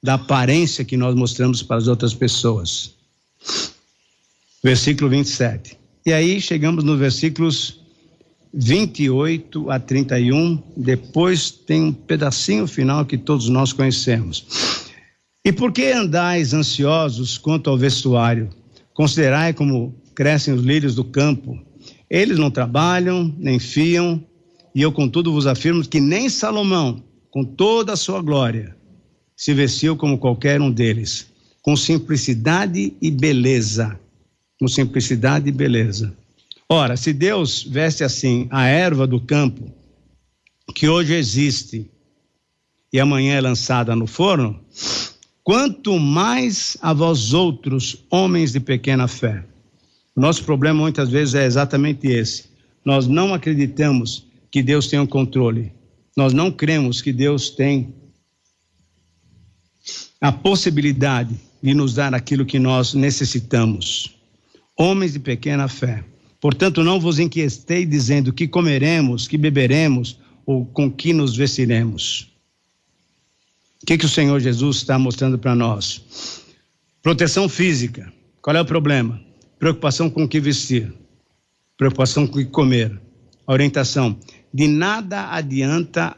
da 0.02 0.16
aparência 0.16 0.84
que 0.84 0.98
nós 0.98 1.14
mostramos 1.14 1.62
para 1.62 1.78
as 1.78 1.88
outras 1.88 2.16
pessoas. 2.16 2.96
Versículo 4.64 5.08
27. 5.08 5.78
E 6.04 6.12
aí 6.12 6.42
chegamos 6.42 6.84
nos 6.84 6.98
versículos 6.98 7.80
28 8.52 9.70
a 9.70 9.80
31. 9.80 10.64
Depois 10.76 11.52
tem 11.52 11.84
um 11.84 11.94
pedacinho 11.94 12.66
final 12.66 13.06
que 13.06 13.16
todos 13.16 13.48
nós 13.48 13.72
conhecemos. 13.72 14.48
E 15.46 15.54
por 15.54 15.72
que 15.72 15.92
andais 15.92 16.56
ansiosos 16.56 17.38
quanto 17.38 17.70
ao 17.70 17.78
vestuário? 17.78 18.50
Considerai 18.96 19.54
como 19.54 19.94
crescem 20.16 20.56
os 20.56 20.64
lírios 20.64 20.96
do 20.96 21.04
campo. 21.04 21.56
Eles 22.10 22.40
não 22.40 22.50
trabalham, 22.50 23.32
nem 23.38 23.60
fiam, 23.60 24.26
e 24.78 24.82
eu, 24.84 24.92
contudo, 24.92 25.34
vos 25.34 25.48
afirmo 25.48 25.84
que 25.84 26.00
nem 26.00 26.30
Salomão, 26.30 27.04
com 27.32 27.44
toda 27.44 27.94
a 27.94 27.98
sua 27.98 28.22
glória, 28.22 28.78
se 29.36 29.52
vestiu 29.52 29.98
como 29.98 30.20
qualquer 30.20 30.62
um 30.62 30.70
deles, 30.70 31.34
com 31.64 31.76
simplicidade 31.76 32.94
e 33.02 33.10
beleza. 33.10 34.00
Com 34.60 34.68
simplicidade 34.68 35.50
e 35.50 35.52
beleza. 35.52 36.16
Ora, 36.70 36.96
se 36.96 37.12
Deus 37.12 37.64
veste 37.64 38.04
assim 38.04 38.48
a 38.52 38.68
erva 38.68 39.08
do 39.08 39.20
campo, 39.20 39.74
que 40.76 40.88
hoje 40.88 41.16
existe 41.16 41.90
e 42.94 43.00
amanhã 43.00 43.34
é 43.34 43.42
lançada 43.42 43.96
no 43.96 44.06
forno, 44.06 44.64
quanto 45.44 45.98
mais 45.98 46.78
a 46.84 46.94
vós 46.94 47.34
outros, 47.34 48.06
homens 48.12 48.52
de 48.52 48.60
pequena 48.60 49.08
fé. 49.08 49.44
O 50.16 50.22
nosso 50.22 50.44
problema 50.44 50.82
muitas 50.82 51.10
vezes 51.10 51.34
é 51.34 51.48
exatamente 51.48 52.06
esse. 52.06 52.46
Nós 52.86 53.08
não 53.08 53.34
acreditamos 53.34 54.27
que 54.52 54.64
Deus 54.64 54.88
tem 54.88 55.00
o 55.00 55.08
controle. 55.08 55.72
Nós 56.16 56.34
não 56.34 56.52
cremos 56.52 57.02
que 57.02 57.14
Deus 57.14 57.50
tem 57.50 57.94
a 60.20 60.32
possibilidade 60.32 61.36
de 61.62 61.74
nos 61.74 61.94
dar 61.94 62.14
aquilo 62.14 62.46
que 62.46 62.60
nós 62.60 62.94
necessitamos. 62.94 64.16
Homens 64.76 65.14
de 65.14 65.20
pequena 65.20 65.68
fé. 65.68 66.04
Portanto, 66.40 66.84
não 66.84 67.00
vos 67.00 67.20
inquietei 67.20 67.86
dizendo 67.86 68.32
que 68.32 68.48
comeremos, 68.48 69.28
que 69.28 69.38
beberemos 69.38 70.20
ou 70.46 70.66
com 70.66 70.92
que 70.92 71.14
nos 71.14 71.36
vestiremos. 71.36 72.32
O 73.82 73.86
que, 73.86 73.98
que 73.98 74.06
o 74.06 74.10
Senhor 74.10 74.40
Jesus 74.40 74.78
está 74.78 74.98
mostrando 74.98 75.38
para 75.38 75.56
nós? 75.56 76.44
Proteção 77.02 77.48
física. 77.48 78.12
Qual 78.42 78.56
é 78.56 78.62
o 78.62 78.66
problema? 78.66 79.22
Preocupação 79.60 80.10
com 80.10 80.24
o 80.24 80.28
que 80.28 80.40
vestir. 80.40 80.94
Preocupação 81.78 82.28
com 82.28 82.40
o 82.40 82.44
que 82.44 82.50
comer. 82.50 83.00
Orientação. 83.46 84.18
De 84.54 84.68
nada 84.68 85.32
adianta 85.32 86.16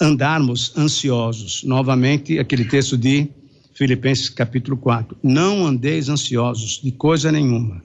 andarmos 0.00 0.76
ansiosos. 0.76 1.62
Novamente, 1.64 2.38
aquele 2.38 2.64
texto 2.64 2.96
de 2.96 3.28
Filipenses 3.74 4.28
capítulo 4.28 4.76
4. 4.76 5.16
Não 5.22 5.66
andeis 5.66 6.08
ansiosos 6.08 6.80
de 6.82 6.90
coisa 6.92 7.30
nenhuma. 7.30 7.82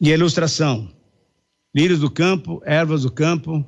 E 0.00 0.10
a 0.10 0.14
ilustração: 0.14 0.88
lírios 1.74 2.00
do 2.00 2.10
campo, 2.10 2.62
ervas 2.64 3.02
do 3.02 3.10
campo, 3.10 3.64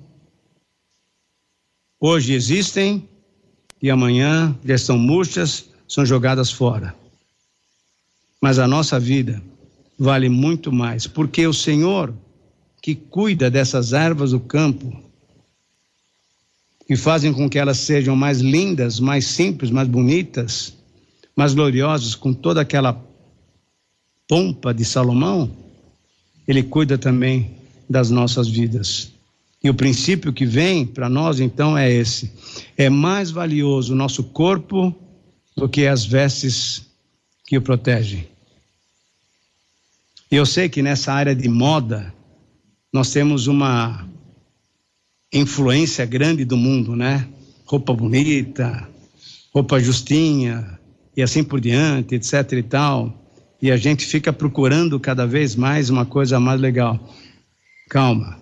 hoje 2.00 2.32
existem 2.32 3.08
e 3.82 3.90
amanhã 3.90 4.56
já 4.64 4.74
estão 4.74 4.96
murchas, 4.96 5.68
são 5.88 6.06
jogadas 6.06 6.50
fora. 6.50 6.94
Mas 8.40 8.58
a 8.58 8.66
nossa 8.66 8.98
vida 8.98 9.42
vale 9.98 10.28
muito 10.28 10.72
mais, 10.72 11.06
porque 11.06 11.46
o 11.46 11.52
Senhor 11.52 12.14
que 12.82 12.96
cuida 12.96 13.48
dessas 13.48 13.92
ervas 13.92 14.32
do 14.32 14.40
campo, 14.40 14.92
que 16.84 16.96
fazem 16.96 17.32
com 17.32 17.48
que 17.48 17.56
elas 17.56 17.78
sejam 17.78 18.16
mais 18.16 18.40
lindas, 18.40 18.98
mais 18.98 19.28
simples, 19.28 19.70
mais 19.70 19.86
bonitas, 19.86 20.74
mais 21.36 21.54
gloriosas, 21.54 22.16
com 22.16 22.34
toda 22.34 22.60
aquela 22.60 23.00
pompa 24.28 24.74
de 24.74 24.84
Salomão, 24.84 25.48
ele 26.46 26.64
cuida 26.64 26.98
também 26.98 27.52
das 27.88 28.10
nossas 28.10 28.48
vidas. 28.48 29.12
E 29.62 29.70
o 29.70 29.74
princípio 29.74 30.32
que 30.32 30.44
vem 30.44 30.84
para 30.84 31.08
nós 31.08 31.38
então 31.38 31.78
é 31.78 31.90
esse: 31.90 32.32
é 32.76 32.90
mais 32.90 33.30
valioso 33.30 33.92
o 33.92 33.96
nosso 33.96 34.24
corpo 34.24 34.92
do 35.56 35.68
que 35.68 35.86
as 35.86 36.04
vestes 36.04 36.82
que 37.46 37.56
o 37.56 37.62
protegem. 37.62 38.26
E 40.30 40.34
eu 40.34 40.44
sei 40.44 40.68
que 40.68 40.82
nessa 40.82 41.12
área 41.12 41.34
de 41.34 41.48
moda 41.48 42.12
nós 42.92 43.10
temos 43.10 43.46
uma 43.46 44.06
influência 45.32 46.04
grande 46.04 46.44
do 46.44 46.56
mundo, 46.56 46.94
né? 46.94 47.26
Roupa 47.64 47.94
bonita, 47.94 48.86
roupa 49.52 49.80
justinha 49.80 50.78
e 51.16 51.22
assim 51.22 51.42
por 51.42 51.58
diante, 51.58 52.14
etc 52.14 52.52
e 52.52 52.62
tal. 52.62 53.18
E 53.60 53.70
a 53.70 53.76
gente 53.76 54.04
fica 54.04 54.32
procurando 54.32 55.00
cada 55.00 55.26
vez 55.26 55.56
mais 55.56 55.88
uma 55.88 56.04
coisa 56.04 56.38
mais 56.38 56.60
legal. 56.60 57.00
Calma. 57.88 58.38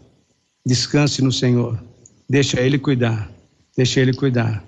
Descanse 0.66 1.22
no 1.22 1.30
Senhor. 1.30 1.80
Deixa 2.28 2.60
ele 2.60 2.78
cuidar. 2.78 3.30
Deixa 3.76 4.00
ele 4.00 4.12
cuidar. 4.12 4.64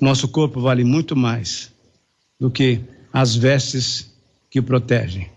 Nosso 0.00 0.26
corpo 0.28 0.60
vale 0.60 0.82
muito 0.82 1.14
mais 1.14 1.70
do 2.40 2.50
que 2.50 2.80
as 3.12 3.36
vestes 3.36 4.12
que 4.50 4.58
o 4.58 4.62
protegem. 4.62 5.33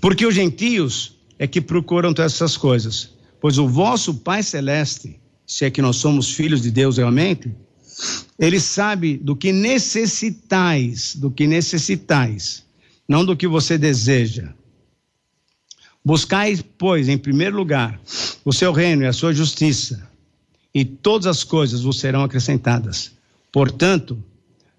Porque 0.00 0.26
os 0.26 0.34
gentios 0.34 1.16
é 1.38 1.46
que 1.46 1.60
procuram 1.60 2.14
todas 2.14 2.34
essas 2.34 2.56
coisas. 2.56 3.10
Pois 3.40 3.58
o 3.58 3.68
vosso 3.68 4.14
Pai 4.14 4.42
Celeste, 4.42 5.18
se 5.46 5.64
é 5.64 5.70
que 5.70 5.82
nós 5.82 5.96
somos 5.96 6.32
filhos 6.32 6.62
de 6.62 6.70
Deus 6.70 6.96
realmente, 6.96 7.52
ele 8.38 8.60
sabe 8.60 9.16
do 9.16 9.36
que 9.36 9.52
necessitais, 9.52 11.14
do 11.16 11.30
que 11.30 11.46
necessitais, 11.46 12.64
não 13.08 13.24
do 13.24 13.36
que 13.36 13.46
você 13.46 13.76
deseja. 13.76 14.54
Buscai, 16.04 16.58
pois, 16.78 17.08
em 17.08 17.18
primeiro 17.18 17.56
lugar, 17.56 18.00
o 18.44 18.52
seu 18.52 18.72
reino 18.72 19.02
e 19.02 19.06
a 19.06 19.12
sua 19.12 19.32
justiça, 19.32 20.08
e 20.74 20.84
todas 20.84 21.26
as 21.26 21.44
coisas 21.44 21.82
vos 21.82 22.00
serão 22.00 22.24
acrescentadas. 22.24 23.12
Portanto, 23.52 24.22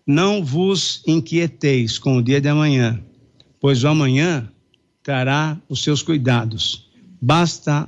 não 0.05 0.43
vos 0.43 1.01
inquieteis 1.07 1.97
com 1.97 2.17
o 2.17 2.21
dia 2.21 2.41
de 2.41 2.49
amanhã, 2.49 3.01
pois 3.59 3.83
o 3.83 3.87
amanhã 3.87 4.51
trará 5.03 5.59
os 5.67 5.83
seus 5.83 6.01
cuidados. 6.01 6.89
Basta 7.21 7.87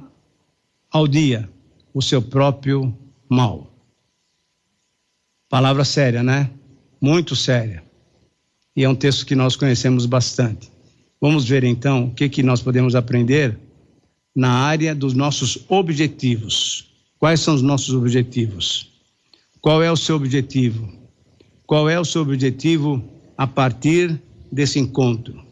ao 0.92 1.08
dia 1.08 1.50
o 1.94 2.02
seu 2.02 2.22
próprio 2.22 2.96
mal. 3.30 3.72
Palavra 5.50 5.86
séria, 5.86 6.22
né? 6.22 6.52
Muito 7.00 7.36
séria. 7.36 7.84
E 8.76 8.84
é 8.84 8.90
um 8.90 8.96
texto 8.96 9.26
que 9.26 9.36
nós 9.36 9.56
conhecemos 9.56 10.06
bastante. 10.06 10.70
Vamos 11.22 11.48
ver 11.48 11.64
então 11.64 12.06
o 12.06 12.14
que, 12.14 12.28
que 12.28 12.44
nós 12.44 12.62
podemos 12.62 12.94
aprender 12.94 13.58
na 14.36 14.52
área 14.52 14.94
dos 14.94 15.14
nossos 15.14 15.66
objetivos. 15.70 16.92
Quais 17.18 17.40
são 17.40 17.56
os 17.56 17.62
nossos 17.62 17.96
objetivos? 17.96 18.92
Qual 19.62 19.82
é 19.82 19.90
o 19.90 19.96
seu 19.96 20.18
objetivo? 20.18 20.92
Qual 21.66 21.90
é 21.90 21.98
o 22.00 22.06
seu 22.06 22.22
objetivo 22.22 23.02
a 23.38 23.48
partir 23.48 24.22
desse 24.52 24.78
encontro? 24.78 25.45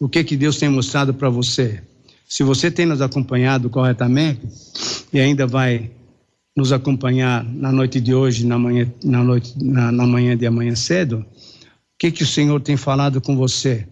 O 0.00 0.08
que 0.08 0.22
que 0.22 0.36
Deus 0.36 0.58
tem 0.58 0.68
mostrado 0.68 1.12
para 1.12 1.28
você. 1.28 1.82
Se 2.28 2.42
você 2.42 2.70
tem 2.70 2.86
nos 2.86 3.00
acompanhado 3.00 3.68
corretamente 3.70 4.40
e 5.12 5.18
ainda 5.18 5.46
vai 5.46 5.90
nos 6.56 6.72
acompanhar 6.72 7.44
na 7.44 7.72
noite 7.72 8.00
de 8.00 8.14
hoje, 8.14 8.44
na 8.46 8.58
manhã, 8.58 8.92
na 9.02 9.22
noite, 9.22 9.54
na, 9.62 9.90
na 9.90 10.06
manhã 10.06 10.36
de 10.36 10.46
amanhã 10.46 10.74
cedo, 10.74 11.18
o 11.18 11.24
que 11.98 12.10
que 12.10 12.22
o 12.22 12.26
Senhor 12.26 12.60
tem 12.60 12.76
falado 12.76 13.20
com 13.20 13.36
você? 13.36 13.86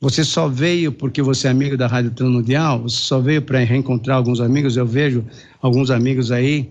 Você 0.00 0.24
só 0.24 0.46
veio 0.46 0.92
porque 0.92 1.22
você 1.22 1.48
é 1.48 1.50
amigo 1.50 1.76
da 1.76 1.86
Rádio 1.86 2.10
Transmundial? 2.10 2.82
Você 2.82 2.96
só 2.96 3.18
veio 3.18 3.42
para 3.42 3.58
reencontrar 3.60 4.18
alguns 4.18 4.40
amigos? 4.40 4.76
Eu 4.76 4.86
vejo 4.86 5.24
alguns 5.60 5.90
amigos 5.90 6.30
aí 6.30 6.68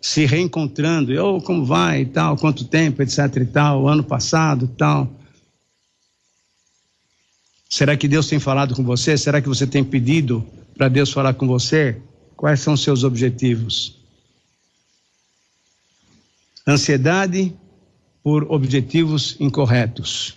se 0.00 0.26
reencontrando. 0.26 1.12
Eu, 1.12 1.36
oh, 1.36 1.42
como 1.42 1.64
vai 1.64 2.02
e 2.02 2.06
tal, 2.06 2.36
quanto 2.36 2.64
tempo, 2.64 3.02
etc 3.02 3.36
e 3.36 3.46
tal, 3.46 3.88
ano 3.88 4.04
passado 4.04 4.68
tal. 4.68 5.17
Será 7.68 7.96
que 7.96 8.08
Deus 8.08 8.26
tem 8.28 8.38
falado 8.38 8.74
com 8.74 8.82
você? 8.82 9.16
Será 9.16 9.42
que 9.42 9.48
você 9.48 9.66
tem 9.66 9.84
pedido 9.84 10.44
para 10.76 10.88
Deus 10.88 11.12
falar 11.12 11.34
com 11.34 11.46
você? 11.46 12.00
Quais 12.36 12.60
são 12.60 12.76
seus 12.76 13.04
objetivos? 13.04 13.98
Ansiedade 16.66 17.54
por 18.22 18.50
objetivos 18.50 19.36
incorretos. 19.38 20.36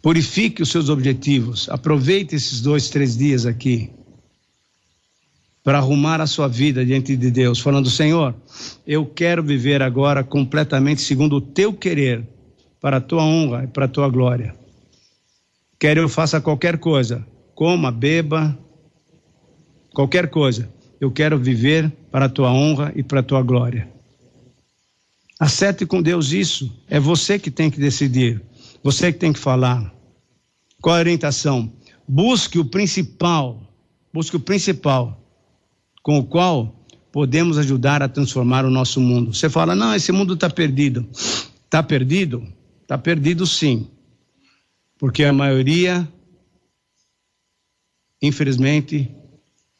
Purifique 0.00 0.62
os 0.62 0.68
seus 0.68 0.88
objetivos. 0.88 1.68
Aproveite 1.68 2.36
esses 2.36 2.60
dois, 2.60 2.90
três 2.90 3.16
dias 3.16 3.46
aqui 3.46 3.90
para 5.64 5.78
arrumar 5.78 6.20
a 6.20 6.26
sua 6.26 6.46
vida 6.46 6.84
diante 6.84 7.16
de 7.16 7.30
Deus, 7.30 7.58
falando: 7.58 7.88
Senhor, 7.88 8.34
eu 8.86 9.06
quero 9.06 9.42
viver 9.42 9.80
agora 9.80 10.22
completamente 10.22 11.00
segundo 11.00 11.36
o 11.36 11.40
teu 11.40 11.72
querer, 11.72 12.22
para 12.80 12.98
a 12.98 13.00
tua 13.00 13.24
honra 13.24 13.64
e 13.64 13.66
para 13.66 13.86
a 13.86 13.88
tua 13.88 14.08
glória. 14.10 14.54
Quer 15.84 15.98
eu 15.98 16.08
faça 16.08 16.40
qualquer 16.40 16.78
coisa, 16.78 17.26
coma, 17.54 17.92
beba, 17.92 18.58
qualquer 19.92 20.30
coisa, 20.30 20.72
eu 20.98 21.12
quero 21.12 21.38
viver 21.38 21.92
para 22.10 22.24
a 22.24 22.28
tua 22.30 22.50
honra 22.50 22.90
e 22.96 23.02
para 23.02 23.20
a 23.20 23.22
tua 23.22 23.42
glória. 23.42 23.86
Acerte 25.38 25.84
com 25.84 26.00
Deus 26.00 26.32
isso. 26.32 26.74
É 26.88 26.98
você 26.98 27.38
que 27.38 27.50
tem 27.50 27.70
que 27.70 27.78
decidir. 27.78 28.42
Você 28.82 29.12
que 29.12 29.18
tem 29.18 29.30
que 29.30 29.38
falar. 29.38 29.94
Qual 30.80 30.96
a 30.96 31.00
orientação? 31.00 31.70
Busque 32.08 32.58
o 32.58 32.64
principal. 32.64 33.60
Busque 34.10 34.36
o 34.36 34.40
principal 34.40 35.22
com 36.02 36.16
o 36.18 36.24
qual 36.24 36.82
podemos 37.12 37.58
ajudar 37.58 38.02
a 38.02 38.08
transformar 38.08 38.64
o 38.64 38.70
nosso 38.70 39.02
mundo. 39.02 39.34
Você 39.34 39.50
fala, 39.50 39.76
não, 39.76 39.94
esse 39.94 40.10
mundo 40.12 40.32
está 40.32 40.48
perdido. 40.48 41.06
Está 41.12 41.82
perdido? 41.82 42.42
Está 42.80 42.96
perdido 42.96 43.46
sim. 43.46 43.90
Porque 44.98 45.24
a 45.24 45.32
maioria, 45.32 46.08
infelizmente, 48.22 49.10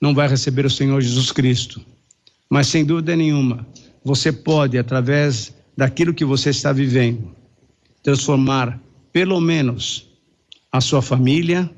não 0.01 0.15
vai 0.15 0.29
receber 0.29 0.67
o 0.67 0.71
Senhor 0.71 1.01
Jesus 1.01 1.33
Cristo. 1.33 1.81
Mas 2.51 2.67
sem 2.67 2.85
dúvida 2.85 3.17
nenhuma, 3.17 3.67
você 4.05 4.31
pode, 4.31 4.77
através 4.77 5.55
daquilo 5.77 6.15
que 6.15 6.25
você 6.25 6.51
está 6.51 6.73
vivendo, 6.73 7.35
transformar 8.03 8.81
pelo 9.13 9.41
menos 9.41 10.09
a 10.71 10.81
sua 10.81 11.01
família, 11.01 11.71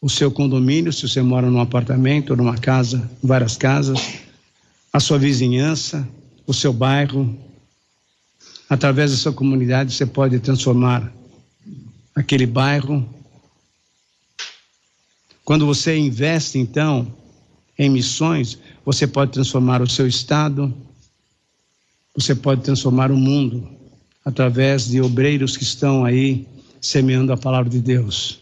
o 0.00 0.08
seu 0.08 0.30
condomínio, 0.30 0.92
se 0.92 1.08
você 1.08 1.22
mora 1.22 1.50
num 1.50 1.60
apartamento 1.60 2.30
ou 2.30 2.36
numa 2.36 2.56
casa, 2.56 3.10
várias 3.22 3.56
casas, 3.56 4.20
a 4.92 5.00
sua 5.00 5.18
vizinhança, 5.18 6.08
o 6.46 6.54
seu 6.54 6.72
bairro. 6.72 7.36
Através 8.68 9.10
da 9.10 9.16
sua 9.16 9.32
comunidade, 9.32 9.94
você 9.94 10.04
pode 10.04 10.38
transformar 10.40 11.12
aquele 12.14 12.46
bairro. 12.46 13.08
Quando 15.44 15.64
você 15.64 15.96
investe, 15.96 16.58
então, 16.58 17.10
em 17.78 17.88
missões, 17.88 18.58
você 18.84 19.06
pode 19.06 19.32
transformar 19.32 19.80
o 19.80 19.88
seu 19.88 20.06
estado, 20.06 20.74
você 22.14 22.34
pode 22.34 22.62
transformar 22.62 23.10
o 23.10 23.16
mundo 23.16 23.68
através 24.24 24.88
de 24.88 25.00
obreiros 25.00 25.56
que 25.56 25.62
estão 25.62 26.04
aí 26.04 26.46
semeando 26.80 27.32
a 27.32 27.36
palavra 27.36 27.70
de 27.70 27.80
Deus. 27.80 28.40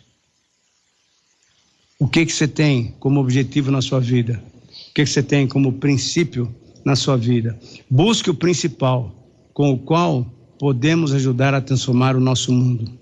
O 1.99 2.09
que 2.09 2.27
que 2.27 2.33
você 2.33 2.49
tem 2.49 2.95
como 2.99 3.21
objetivo 3.21 3.71
na 3.71 3.81
sua 3.81 4.01
vida? 4.01 4.43
O 4.91 4.95
que 4.95 5.05
que 5.05 5.07
você 5.07 5.23
tem 5.23 5.47
como 5.47 5.75
princípio 5.75 6.53
na 6.85 6.97
sua 6.97 7.17
vida? 7.17 7.59
Busque 7.89 8.29
o 8.29 8.35
principal, 8.35 9.26
com 9.57 9.71
o 9.71 9.79
qual 9.79 10.23
podemos 10.59 11.15
ajudar 11.15 11.55
a 11.55 11.63
transformar 11.63 12.15
o 12.15 12.21
nosso 12.21 12.53
mundo. 12.53 12.93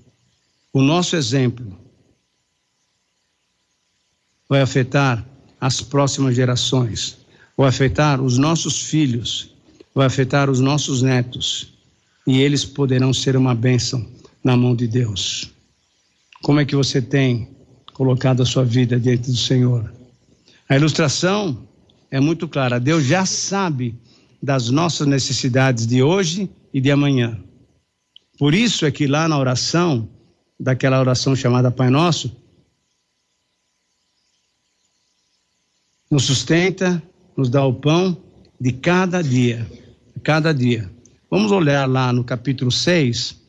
O 0.72 0.80
nosso 0.80 1.16
exemplo 1.16 1.76
vai 4.48 4.60
afetar 4.60 5.26
as 5.60 5.80
próximas 5.80 6.36
gerações, 6.36 7.18
vai 7.56 7.68
afetar 7.68 8.22
os 8.22 8.38
nossos 8.38 8.82
filhos, 8.82 9.50
vai 9.92 10.06
afetar 10.06 10.48
os 10.48 10.60
nossos 10.60 11.02
netos, 11.02 11.74
e 12.24 12.40
eles 12.40 12.64
poderão 12.64 13.12
ser 13.12 13.36
uma 13.36 13.52
bênção 13.52 14.06
na 14.44 14.56
mão 14.56 14.76
de 14.76 14.86
Deus. 14.86 15.50
Como 16.40 16.60
é 16.60 16.64
que 16.64 16.76
você 16.76 17.02
tem 17.02 17.48
colocado 17.94 18.44
a 18.44 18.46
sua 18.46 18.64
vida 18.64 19.00
diante 19.00 19.28
do 19.28 19.36
Senhor. 19.36 19.92
A 20.68 20.76
ilustração 20.76 21.66
é 22.12 22.20
muito 22.20 22.46
clara. 22.46 22.78
Deus 22.78 23.02
já 23.02 23.26
sabe 23.26 23.96
das 24.44 24.68
nossas 24.68 25.06
necessidades 25.06 25.86
de 25.86 26.02
hoje 26.02 26.50
e 26.72 26.78
de 26.78 26.90
amanhã. 26.90 27.42
Por 28.38 28.52
isso 28.52 28.84
é 28.84 28.90
que 28.90 29.06
lá 29.06 29.26
na 29.26 29.38
oração, 29.38 30.06
daquela 30.60 31.00
oração 31.00 31.34
chamada 31.34 31.70
Pai 31.70 31.88
Nosso, 31.88 32.36
nos 36.10 36.24
sustenta, 36.24 37.02
nos 37.34 37.48
dá 37.48 37.64
o 37.64 37.72
pão 37.72 38.22
de 38.60 38.70
cada 38.70 39.22
dia, 39.22 39.66
cada 40.22 40.52
dia. 40.52 40.90
Vamos 41.30 41.50
olhar 41.50 41.88
lá 41.88 42.12
no 42.12 42.22
capítulo 42.22 42.70
6, 42.70 43.40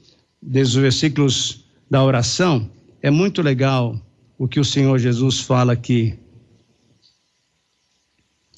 desde 0.41 0.77
os 0.77 0.81
versículos 0.81 1.65
da 1.91 2.01
oração, 2.01 2.71
é 3.01 3.11
muito 3.11 3.41
legal 3.41 3.99
o 4.37 4.47
que 4.47 4.61
o 4.61 4.65
Senhor 4.65 4.97
Jesus 4.97 5.41
fala 5.41 5.73
aqui. 5.73 6.17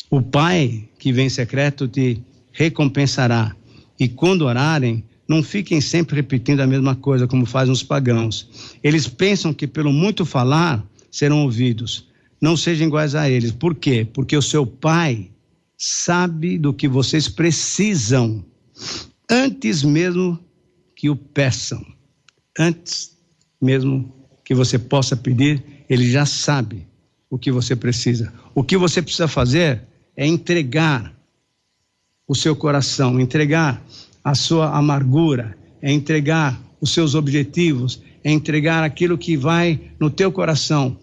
O 0.10 0.22
Pai 0.22 0.88
que 0.98 1.12
vem 1.12 1.30
secreto 1.30 1.88
te 1.88 2.22
recompensará. 2.52 3.56
E 4.00 4.08
quando 4.08 4.46
orarem, 4.46 5.04
não 5.28 5.44
fiquem 5.44 5.82
sempre 5.82 6.16
repetindo 6.16 6.62
a 6.62 6.68
mesma 6.68 6.96
coisa 6.96 7.28
como 7.28 7.46
fazem 7.46 7.74
os 7.74 7.84
pagãos. 7.84 8.78
Eles 8.82 9.08
pensam 9.08 9.54
que 9.54 9.68
pelo 9.68 9.92
muito 9.92 10.26
falar 10.26 10.86
serão 11.12 11.44
ouvidos. 11.44 12.08
Não 12.40 12.56
sejam 12.56 12.88
iguais 12.88 13.16
a 13.16 13.30
eles. 13.30 13.52
Por 13.52 13.76
quê? 13.76 14.08
Porque 14.14 14.38
o 14.38 14.42
seu 14.42 14.66
Pai 14.66 15.30
sabe 15.78 16.58
do 16.58 16.74
que 16.74 16.88
vocês 16.88 17.28
precisam 17.28 18.46
antes 19.30 19.84
mesmo 19.84 20.40
que 20.96 21.10
o 21.10 21.16
peçam. 21.16 21.86
Antes 22.58 23.18
mesmo 23.62 24.14
que 24.46 24.56
você 24.56 24.80
possa 24.80 25.16
pedir, 25.16 25.64
ele 25.90 26.10
já 26.10 26.26
sabe 26.26 26.88
o 27.30 27.38
que 27.38 27.52
você 27.52 27.76
precisa. 27.76 28.34
O 28.56 28.64
que 28.64 28.78
você 28.78 29.02
precisa 29.02 29.28
fazer 29.28 29.82
é 30.18 30.26
entregar 30.26 31.14
o 32.28 32.36
seu 32.36 32.56
coração, 32.56 33.20
entregar 33.20 33.82
a 34.24 34.34
sua 34.34 34.76
amargura, 34.76 35.56
é 35.82 35.92
entregar 35.92 36.60
os 36.82 36.92
seus 36.92 37.14
objetivos, 37.16 38.02
é 38.24 38.32
entregar 38.32 38.84
aquilo 38.84 39.18
que 39.18 39.38
vai 39.38 39.80
no 40.00 40.10
teu 40.10 40.32
coração. 40.32 40.98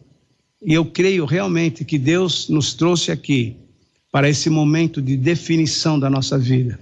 E 0.61 0.74
eu 0.74 0.85
creio 0.85 1.24
realmente 1.24 1.85
que 1.85 1.97
Deus 1.97 2.49
nos 2.49 2.74
trouxe 2.74 3.12
aqui 3.12 3.57
para 4.11 4.28
esse 4.28 4.51
momento 4.51 5.01
de 5.01 5.16
definição 5.16 5.99
da 5.99 6.11
nossa 6.11 6.36
vida, 6.36 6.78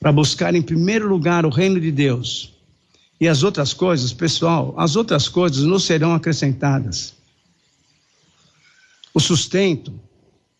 para 0.00 0.10
buscar 0.10 0.54
em 0.54 0.62
primeiro 0.62 1.06
lugar 1.06 1.44
o 1.44 1.50
reino 1.50 1.80
de 1.80 1.92
Deus 1.92 2.56
e 3.20 3.28
as 3.28 3.42
outras 3.42 3.72
coisas, 3.72 4.12
pessoal, 4.12 4.74
as 4.76 4.96
outras 4.96 5.28
coisas 5.28 5.64
não 5.64 5.78
serão 5.78 6.14
acrescentadas. 6.14 7.14
O 9.14 9.20
sustento, 9.20 9.98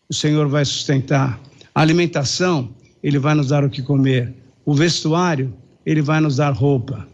o 0.09 0.13
Senhor 0.13 0.47
vai 0.47 0.63
sustentar. 0.65 1.39
A 1.73 1.81
alimentação, 1.81 2.73
Ele 3.03 3.19
vai 3.19 3.35
nos 3.35 3.49
dar 3.49 3.63
o 3.63 3.69
que 3.69 3.81
comer. 3.81 4.33
O 4.65 4.73
vestuário, 4.73 5.53
Ele 5.85 6.01
vai 6.01 6.19
nos 6.19 6.37
dar 6.37 6.51
roupa. 6.51 7.07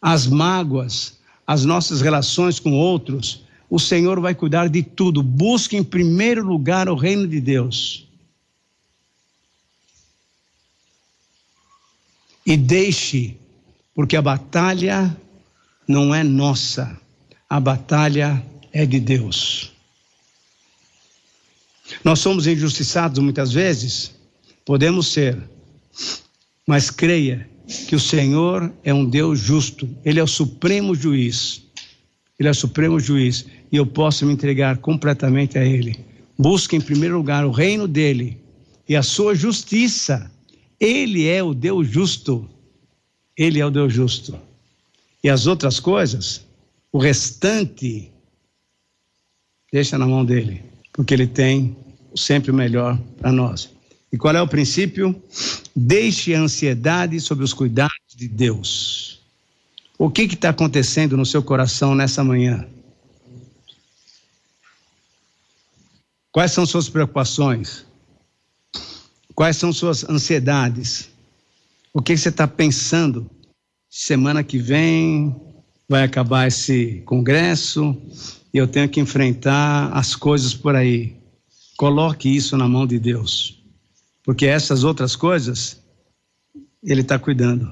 As 0.00 0.26
mágoas, 0.26 1.18
as 1.46 1.64
nossas 1.64 2.00
relações 2.00 2.60
com 2.60 2.72
outros, 2.72 3.44
o 3.68 3.78
Senhor 3.78 4.20
vai 4.20 4.34
cuidar 4.34 4.68
de 4.68 4.82
tudo. 4.82 5.22
Busque 5.22 5.76
em 5.76 5.84
primeiro 5.84 6.44
lugar 6.44 6.88
o 6.88 6.94
reino 6.94 7.26
de 7.26 7.40
Deus. 7.40 8.06
E 12.44 12.56
deixe 12.56 13.36
porque 13.94 14.16
a 14.16 14.22
batalha 14.22 15.16
não 15.88 16.14
é 16.14 16.22
nossa, 16.22 17.00
a 17.48 17.58
batalha 17.58 18.44
é 18.72 18.84
de 18.84 19.00
Deus. 19.00 19.72
Nós 22.04 22.18
somos 22.18 22.46
injustiçados 22.46 23.18
muitas 23.18 23.52
vezes, 23.52 24.12
podemos 24.64 25.08
ser, 25.08 25.38
mas 26.66 26.90
creia 26.90 27.48
que 27.88 27.96
o 27.96 28.00
Senhor 28.00 28.72
é 28.84 28.92
um 28.92 29.04
Deus 29.04 29.38
justo, 29.40 29.88
Ele 30.04 30.20
é 30.20 30.22
o 30.22 30.28
supremo 30.28 30.94
juiz. 30.94 31.66
Ele 32.38 32.48
é 32.48 32.52
o 32.52 32.54
supremo 32.54 33.00
juiz 33.00 33.46
e 33.72 33.76
eu 33.76 33.86
posso 33.86 34.26
me 34.26 34.32
entregar 34.32 34.78
completamente 34.78 35.58
a 35.58 35.64
Ele. 35.64 35.98
Busque 36.38 36.76
em 36.76 36.80
primeiro 36.80 37.16
lugar 37.16 37.46
o 37.46 37.50
reino 37.50 37.88
dele 37.88 38.38
e 38.88 38.94
a 38.94 39.02
sua 39.02 39.34
justiça. 39.34 40.30
Ele 40.78 41.26
é 41.26 41.42
o 41.42 41.54
Deus 41.54 41.88
justo. 41.88 42.48
Ele 43.36 43.58
é 43.58 43.66
o 43.66 43.70
Deus 43.70 43.92
justo. 43.92 44.38
E 45.24 45.30
as 45.30 45.46
outras 45.46 45.80
coisas, 45.80 46.44
o 46.92 46.98
restante, 46.98 48.12
deixa 49.72 49.96
na 49.96 50.06
mão 50.06 50.24
dele, 50.24 50.62
porque 50.96 51.12
ele 51.12 51.26
tem 51.26 51.76
sempre 52.16 52.50
o 52.50 52.54
melhor 52.54 52.98
para 53.20 53.30
nós. 53.30 53.70
E 54.10 54.16
qual 54.16 54.34
é 54.34 54.40
o 54.40 54.48
princípio? 54.48 55.14
Deixe 55.74 56.34
a 56.34 56.40
ansiedade 56.40 57.20
sobre 57.20 57.44
os 57.44 57.52
cuidados 57.52 57.94
de 58.16 58.26
Deus. 58.26 59.20
O 59.98 60.10
que 60.10 60.22
está 60.22 60.48
acontecendo 60.48 61.16
no 61.16 61.26
seu 61.26 61.42
coração 61.42 61.94
nessa 61.94 62.24
manhã? 62.24 62.66
Quais 66.32 66.52
são 66.52 66.64
suas 66.64 66.88
preocupações? 66.88 67.84
Quais 69.34 69.56
são 69.56 69.72
suas 69.72 70.08
ansiedades? 70.08 71.10
O 71.92 72.00
que 72.00 72.16
você 72.16 72.30
está 72.30 72.48
pensando? 72.48 73.30
Semana 73.90 74.42
que 74.42 74.58
vem 74.58 75.34
vai 75.88 76.04
acabar 76.04 76.46
esse 76.46 77.02
congresso 77.06 77.96
e 78.56 78.58
eu 78.58 78.66
tenho 78.66 78.88
que 78.88 78.98
enfrentar 78.98 79.90
as 79.92 80.16
coisas 80.16 80.54
por 80.54 80.74
aí. 80.74 81.14
Coloque 81.76 82.34
isso 82.34 82.56
na 82.56 82.66
mão 82.66 82.86
de 82.86 82.98
Deus, 82.98 83.62
porque 84.24 84.46
essas 84.46 84.82
outras 84.82 85.14
coisas 85.14 85.78
Ele 86.82 87.02
está 87.02 87.18
cuidando. 87.18 87.70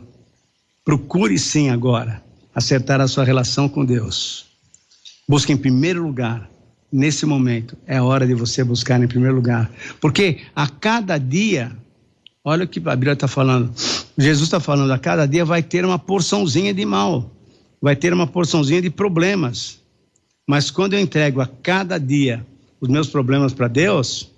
Procure 0.84 1.38
sim 1.38 1.70
agora 1.70 2.22
acertar 2.54 3.00
a 3.00 3.08
sua 3.08 3.24
relação 3.24 3.66
com 3.66 3.82
Deus. 3.82 4.44
Busque 5.26 5.54
em 5.54 5.56
primeiro 5.56 6.02
lugar 6.02 6.50
nesse 6.92 7.24
momento, 7.24 7.78
é 7.86 7.98
hora 7.98 8.26
de 8.26 8.34
você 8.34 8.62
buscar 8.62 9.02
em 9.02 9.08
primeiro 9.08 9.36
lugar. 9.36 9.72
Porque 10.02 10.42
a 10.54 10.68
cada 10.68 11.16
dia, 11.16 11.74
olha 12.44 12.66
o 12.66 12.68
que 12.68 12.78
a 12.78 12.94
Bíblia 12.94 13.14
está 13.14 13.26
falando. 13.26 13.72
Jesus 14.18 14.48
está 14.48 14.60
falando, 14.60 14.92
a 14.92 14.98
cada 14.98 15.24
dia 15.24 15.46
vai 15.46 15.62
ter 15.62 15.82
uma 15.82 15.98
porçãozinha 15.98 16.74
de 16.74 16.84
mal, 16.84 17.34
vai 17.80 17.96
ter 17.96 18.12
uma 18.12 18.26
porçãozinha 18.26 18.82
de 18.82 18.90
problemas. 18.90 19.82
Mas 20.46 20.70
quando 20.70 20.94
eu 20.94 21.00
entrego 21.00 21.40
a 21.40 21.46
cada 21.46 21.98
dia 21.98 22.44
os 22.80 22.88
meus 22.88 23.08
problemas 23.08 23.52
para 23.54 23.68
Deus, 23.68 24.30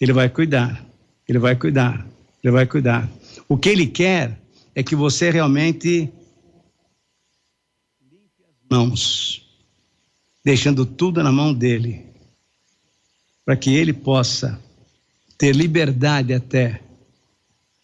Ele 0.00 0.12
vai 0.12 0.28
cuidar, 0.28 0.84
Ele 1.28 1.38
vai 1.38 1.54
cuidar, 1.54 2.06
Ele 2.42 2.52
vai 2.52 2.66
cuidar. 2.66 3.08
O 3.48 3.56
que 3.56 3.68
Ele 3.68 3.86
quer 3.86 4.38
é 4.74 4.82
que 4.82 4.94
você 4.94 5.30
realmente 5.30 6.12
limpe 8.10 8.42
as 8.44 8.68
mãos 8.70 9.46
deixando 10.44 10.84
tudo 10.84 11.22
na 11.22 11.32
mão 11.32 11.54
dele, 11.54 12.04
para 13.42 13.56
que 13.56 13.74
ele 13.74 13.92
possa 13.92 14.60
ter 15.38 15.56
liberdade 15.56 16.34
até 16.34 16.80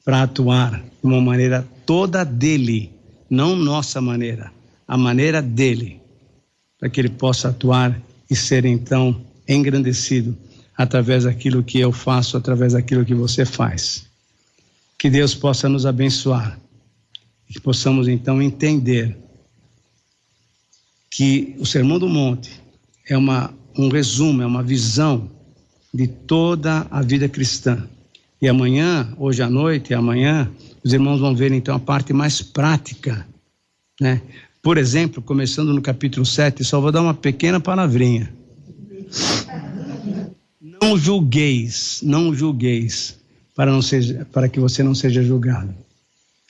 para 0.05 0.23
atuar 0.23 0.81
de 0.81 0.87
uma 1.03 1.21
maneira 1.21 1.67
toda 1.87 2.25
dele, 2.25 2.93
não 3.31 3.57
nossa 3.57 4.03
maneira, 4.03 4.53
a 4.87 4.99
maneira 4.99 5.41
dele, 5.41 6.02
para 6.83 6.91
que 6.91 7.01
ele 7.01 7.11
possa 7.11 7.51
atuar 7.51 7.97
e 8.29 8.35
ser 8.35 8.65
então 8.65 9.25
engrandecido 9.49 10.37
através 10.77 11.23
daquilo 11.23 11.63
que 11.63 11.79
eu 11.79 11.93
faço, 11.93 12.37
através 12.37 12.73
daquilo 12.73 13.05
que 13.05 13.15
você 13.15 13.45
faz. 13.45 14.05
Que 14.99 15.09
Deus 15.09 15.33
possa 15.33 15.69
nos 15.69 15.87
abençoar 15.87 16.59
que 17.53 17.61
possamos 17.61 18.09
então 18.09 18.41
entender 18.41 19.17
que 21.11 21.55
o 21.59 21.67
Sermão 21.67 21.99
do 21.99 22.09
Monte 22.09 22.51
é 23.07 23.17
uma, 23.17 23.53
um 23.77 23.89
resumo, 23.89 24.43
é 24.43 24.47
uma 24.47 24.63
visão 24.63 25.31
de 25.93 26.09
toda 26.09 26.87
a 26.91 27.03
vida 27.03 27.29
cristã. 27.29 27.87
E 28.41 28.49
amanhã, 28.49 29.15
hoje 29.19 29.43
à 29.43 29.51
noite 29.51 29.91
e 29.91 29.95
amanhã, 29.95 30.51
os 30.83 30.93
irmãos 30.93 31.21
vão 31.21 31.37
ver 31.37 31.53
então 31.53 31.77
a 31.77 31.79
parte 31.79 32.13
mais 32.13 32.41
prática, 32.41 33.25
né? 34.01 34.23
Por 34.63 34.79
exemplo, 34.79 35.21
começando 35.21 35.75
no 35.75 35.83
capítulo 35.83 36.25
7, 36.25 36.63
só 36.63 36.81
vou 36.81 36.93
dar 36.93 37.03
uma 37.03 37.15
pequena 37.15 37.59
palavrinha. 37.59 38.33
Não 40.61 40.97
julgueis, 40.97 42.01
não 42.03 42.33
julgueis, 42.33 43.19
para, 43.57 43.73
não 43.73 43.83
seja, 43.83 44.25
para 44.33 44.49
que 44.49 44.61
você 44.61 44.83
não 44.83 44.95
seja 44.95 45.23
julgado. 45.23 45.75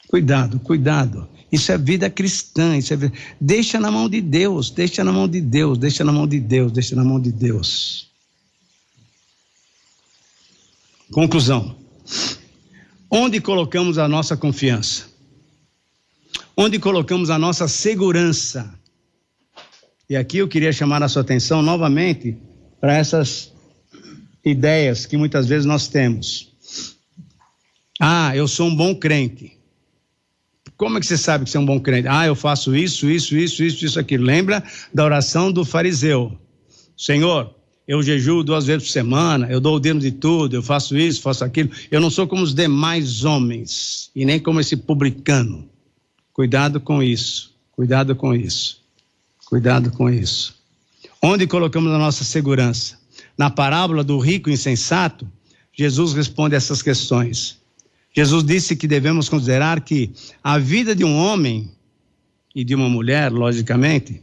Cuidado, 0.08 0.60
cuidado. 0.60 1.26
Isso 1.50 1.72
é 1.72 1.78
vida 1.78 2.10
cristã. 2.10 2.76
Isso 2.76 2.92
é 2.92 2.96
vida... 2.96 3.14
Deixa 3.40 3.80
na 3.80 3.90
mão 3.90 4.08
de 4.08 4.20
Deus, 4.20 4.70
deixa 4.70 5.02
na 5.02 5.12
mão 5.12 5.26
de 5.26 5.40
Deus, 5.40 5.78
deixa 5.78 6.04
na 6.04 6.12
mão 6.12 6.26
de 6.26 6.38
Deus, 6.38 6.70
deixa 6.70 6.94
na 6.94 7.04
mão 7.04 7.18
de 7.18 7.32
Deus. 7.32 8.10
Conclusão. 11.10 11.76
Onde 13.10 13.40
colocamos 13.40 13.98
a 13.98 14.08
nossa 14.08 14.34
confiança? 14.34 15.11
Onde 16.56 16.78
colocamos 16.78 17.30
a 17.30 17.38
nossa 17.38 17.66
segurança? 17.66 18.78
E 20.08 20.16
aqui 20.16 20.38
eu 20.38 20.48
queria 20.48 20.72
chamar 20.72 21.02
a 21.02 21.08
sua 21.08 21.22
atenção 21.22 21.62
novamente 21.62 22.36
para 22.78 22.94
essas 22.94 23.52
ideias 24.44 25.06
que 25.06 25.16
muitas 25.16 25.46
vezes 25.46 25.64
nós 25.64 25.88
temos. 25.88 26.52
Ah, 27.98 28.36
eu 28.36 28.46
sou 28.46 28.68
um 28.68 28.76
bom 28.76 28.94
crente. 28.94 29.56
Como 30.76 30.98
é 30.98 31.00
que 31.00 31.06
você 31.06 31.16
sabe 31.16 31.44
que 31.44 31.50
você 31.50 31.56
é 31.56 31.60
um 31.60 31.66
bom 31.66 31.80
crente? 31.80 32.08
Ah, 32.08 32.26
eu 32.26 32.34
faço 32.34 32.76
isso, 32.76 33.08
isso, 33.08 33.36
isso, 33.36 33.62
isso, 33.62 33.84
isso, 33.86 33.98
aquilo. 33.98 34.24
Lembra 34.24 34.62
da 34.92 35.04
oração 35.04 35.50
do 35.50 35.64
fariseu? 35.64 36.36
Senhor, 36.96 37.54
eu 37.88 38.02
jejuo 38.02 38.42
duas 38.42 38.66
vezes 38.66 38.88
por 38.88 38.92
semana, 38.92 39.50
eu 39.50 39.60
dou 39.60 39.76
o 39.76 39.80
dedo 39.80 40.00
de 40.00 40.10
tudo, 40.10 40.56
eu 40.56 40.62
faço 40.62 40.98
isso, 40.98 41.22
faço 41.22 41.44
aquilo. 41.44 41.70
Eu 41.90 42.00
não 42.00 42.10
sou 42.10 42.26
como 42.26 42.42
os 42.42 42.54
demais 42.54 43.24
homens 43.24 44.10
e 44.14 44.24
nem 44.24 44.38
como 44.38 44.60
esse 44.60 44.76
publicano. 44.76 45.71
Cuidado 46.32 46.80
com 46.80 47.02
isso, 47.02 47.54
cuidado 47.72 48.16
com 48.16 48.34
isso, 48.34 48.82
cuidado 49.44 49.90
com 49.90 50.08
isso. 50.08 50.54
Onde 51.22 51.46
colocamos 51.46 51.92
a 51.92 51.98
nossa 51.98 52.24
segurança? 52.24 52.98
Na 53.36 53.50
parábola 53.50 54.02
do 54.02 54.18
rico 54.18 54.48
insensato, 54.48 55.30
Jesus 55.72 56.14
responde 56.14 56.54
essas 56.54 56.80
questões. 56.80 57.58
Jesus 58.14 58.44
disse 58.44 58.74
que 58.74 58.88
devemos 58.88 59.28
considerar 59.28 59.82
que 59.82 60.10
a 60.42 60.58
vida 60.58 60.96
de 60.96 61.04
um 61.04 61.16
homem 61.16 61.70
e 62.54 62.64
de 62.64 62.74
uma 62.74 62.88
mulher, 62.88 63.30
logicamente, 63.30 64.22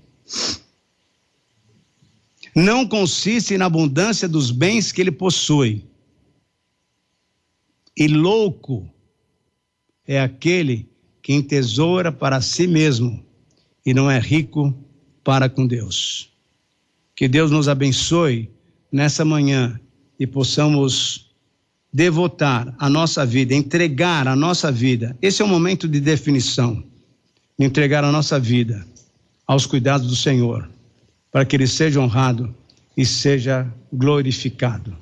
não 2.55 2.87
consiste 2.87 3.55
na 3.57 3.65
abundância 3.65 4.27
dos 4.27 4.49
bens 4.49 4.91
que 4.91 5.01
ele 5.01 5.11
possui. 5.11 5.85
E 7.95 8.07
louco 8.07 8.89
é 10.07 10.19
aquele 10.19 10.88
que 11.29 11.33
entesoura 11.35 12.11
para 12.11 12.41
si 12.41 12.65
mesmo 12.65 13.23
e 13.85 13.93
não 13.93 14.09
é 14.09 14.17
rico 14.17 14.73
para 15.23 15.47
com 15.47 15.67
Deus. 15.67 16.31
Que 17.15 17.27
Deus 17.27 17.51
nos 17.51 17.69
abençoe 17.69 18.49
nessa 18.91 19.23
manhã 19.23 19.79
e 20.19 20.25
possamos 20.25 21.29
devotar 21.93 22.73
a 22.79 22.89
nossa 22.89 23.27
vida, 23.27 23.53
entregar 23.53 24.27
a 24.27 24.35
nossa 24.35 24.71
vida. 24.71 25.15
Esse 25.21 25.43
é 25.43 25.45
o 25.45 25.47
momento 25.47 25.87
de 25.87 25.99
definição. 25.99 26.83
De 27.59 27.63
entregar 27.63 28.03
a 28.03 28.11
nossa 28.11 28.39
vida 28.39 28.83
aos 29.45 29.67
cuidados 29.67 30.07
do 30.07 30.15
Senhor, 30.15 30.67
para 31.31 31.45
que 31.45 31.55
Ele 31.55 31.67
seja 31.67 31.99
honrado 31.99 32.55
e 32.97 33.05
seja 33.05 33.71
glorificado. 33.93 34.97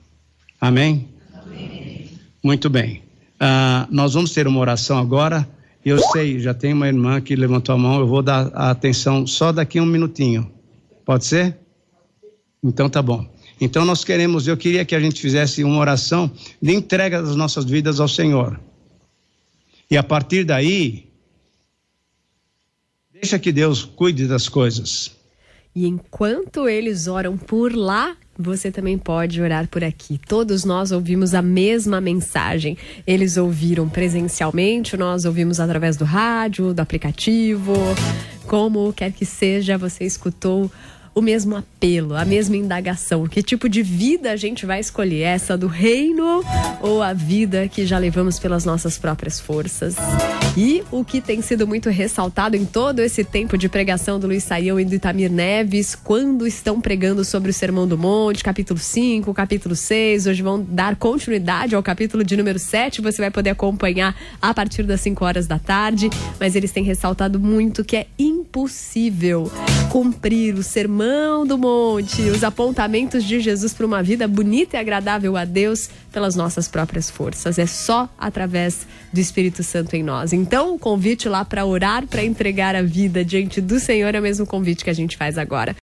Amém? 0.59 1.07
Amém. 1.33 2.09
Muito 2.43 2.69
bem. 2.69 3.01
Uh, 3.35 3.87
nós 3.89 4.13
vamos 4.13 4.33
ter 4.33 4.45
uma 4.45 4.59
oração 4.59 4.97
agora. 4.97 5.47
Eu 5.87 5.99
sei, 6.11 6.37
já 6.37 6.53
tem 6.53 6.73
uma 6.73 6.85
irmã 6.85 7.21
que 7.21 7.33
levantou 7.33 7.73
a 7.73 7.77
mão, 7.77 7.97
eu 7.97 8.05
vou 8.05 8.21
dar 8.21 8.51
a 8.53 8.71
atenção 8.71 9.25
só 9.25 9.53
daqui 9.53 9.79
a 9.79 9.81
um 9.81 9.85
minutinho. 9.85 10.51
Pode 11.05 11.25
ser? 11.25 11.57
Então 12.61 12.89
tá 12.89 13.01
bom. 13.01 13.25
Então 13.61 13.85
nós 13.85 14.03
queremos, 14.03 14.49
eu 14.49 14.57
queria 14.57 14.83
que 14.83 14.93
a 14.93 14.99
gente 14.99 15.21
fizesse 15.21 15.63
uma 15.63 15.79
oração 15.79 16.29
de 16.61 16.73
entrega 16.73 17.21
das 17.21 17.37
nossas 17.37 17.63
vidas 17.63 18.01
ao 18.01 18.07
Senhor. 18.09 18.59
E 19.89 19.95
a 19.95 20.03
partir 20.03 20.43
daí, 20.43 21.09
deixa 23.13 23.39
que 23.39 23.53
Deus 23.53 23.85
cuide 23.85 24.27
das 24.27 24.49
coisas. 24.49 25.15
E 25.73 25.87
enquanto 25.87 26.67
eles 26.67 27.07
oram 27.07 27.37
por 27.37 27.73
lá, 27.73 28.17
você 28.37 28.71
também 28.71 28.97
pode 28.97 29.41
orar 29.41 29.67
por 29.67 29.83
aqui. 29.83 30.19
Todos 30.27 30.63
nós 30.63 30.91
ouvimos 30.91 31.33
a 31.33 31.41
mesma 31.41 31.99
mensagem. 31.99 32.77
Eles 33.05 33.37
ouviram 33.37 33.89
presencialmente, 33.89 34.95
nós 34.95 35.25
ouvimos 35.25 35.59
através 35.59 35.97
do 35.97 36.05
rádio, 36.05 36.73
do 36.73 36.79
aplicativo. 36.79 37.73
Como 38.45 38.93
quer 38.93 39.11
que 39.11 39.25
seja, 39.25 39.77
você 39.77 40.05
escutou 40.05 40.71
o 41.17 41.21
mesmo 41.21 41.55
apelo, 41.55 42.15
a 42.15 42.23
mesma 42.23 42.55
indagação. 42.55 43.25
Que 43.25 43.41
tipo 43.41 43.67
de 43.67 43.81
vida 43.81 44.31
a 44.31 44.35
gente 44.35 44.67
vai 44.67 44.79
escolher? 44.79 45.21
Essa 45.21 45.57
do 45.57 45.65
reino 45.65 46.43
ou 46.79 47.01
a 47.01 47.11
vida 47.11 47.67
que 47.67 47.87
já 47.87 47.97
levamos 47.97 48.37
pelas 48.37 48.63
nossas 48.63 48.99
próprias 48.99 49.39
forças? 49.39 49.95
E 50.55 50.83
o 50.91 51.03
que 51.03 51.19
tem 51.19 51.41
sido 51.41 51.65
muito 51.65 51.89
ressaltado 51.89 52.55
em 52.55 52.65
todo 52.65 52.99
esse 52.99 53.23
tempo 53.23 53.57
de 53.57 53.67
pregação 53.67 54.19
do 54.19 54.27
Luiz 54.27 54.43
Saião 54.43 54.79
e 54.79 54.85
do 54.85 54.93
Itamir 54.93 55.31
Neves, 55.31 55.95
quando 55.95 56.45
estão 56.45 56.79
pregando 56.79 57.25
sobre 57.25 57.49
o 57.49 57.53
Sermão 57.53 57.87
do 57.87 57.97
Monte, 57.97 58.43
capítulo 58.43 58.79
5, 58.79 59.33
capítulo 59.33 59.75
6, 59.75 60.27
hoje 60.27 60.43
vão 60.43 60.63
dar 60.63 60.95
continuidade 60.95 61.73
ao 61.73 61.81
capítulo 61.81 62.23
de 62.23 62.37
número 62.37 62.59
7, 62.59 63.01
você 63.01 63.21
vai 63.21 63.31
poder 63.31 63.51
acompanhar 63.51 64.15
a 64.39 64.53
partir 64.53 64.83
das 64.83 65.01
5 65.01 65.25
horas 65.25 65.47
da 65.47 65.57
tarde, 65.57 66.11
mas 66.39 66.55
eles 66.55 66.71
têm 66.71 66.83
ressaltado 66.83 67.39
muito 67.39 67.83
que 67.83 67.95
é 67.95 68.07
impossível 68.19 69.51
cumprir 69.89 70.55
o 70.55 70.63
sermão 70.63 71.06
Sermão 71.07 71.47
do 71.47 71.57
Monte, 71.57 72.23
os 72.23 72.43
apontamentos 72.43 73.23
de 73.23 73.39
Jesus 73.39 73.73
para 73.73 73.85
uma 73.85 74.03
vida 74.03 74.27
bonita 74.27 74.75
e 74.75 74.79
agradável 74.79 75.37
a 75.37 75.45
Deus 75.45 75.89
pelas 76.11 76.35
nossas 76.35 76.67
próprias 76.67 77.09
forças. 77.09 77.57
É 77.57 77.65
só 77.65 78.09
através 78.17 78.85
do 79.13 79.19
Espírito 79.19 79.63
Santo 79.63 79.95
em 79.95 80.03
nós. 80.03 80.33
Então, 80.33 80.75
o 80.75 80.79
convite 80.79 81.29
lá 81.29 81.45
para 81.45 81.65
orar, 81.65 82.05
para 82.05 82.23
entregar 82.23 82.75
a 82.75 82.81
vida 82.81 83.23
diante 83.23 83.61
do 83.61 83.79
Senhor 83.79 84.13
é 84.15 84.19
o 84.19 84.21
mesmo 84.21 84.45
convite 84.45 84.83
que 84.83 84.89
a 84.89 84.93
gente 84.93 85.15
faz 85.15 85.37
agora. 85.37 85.75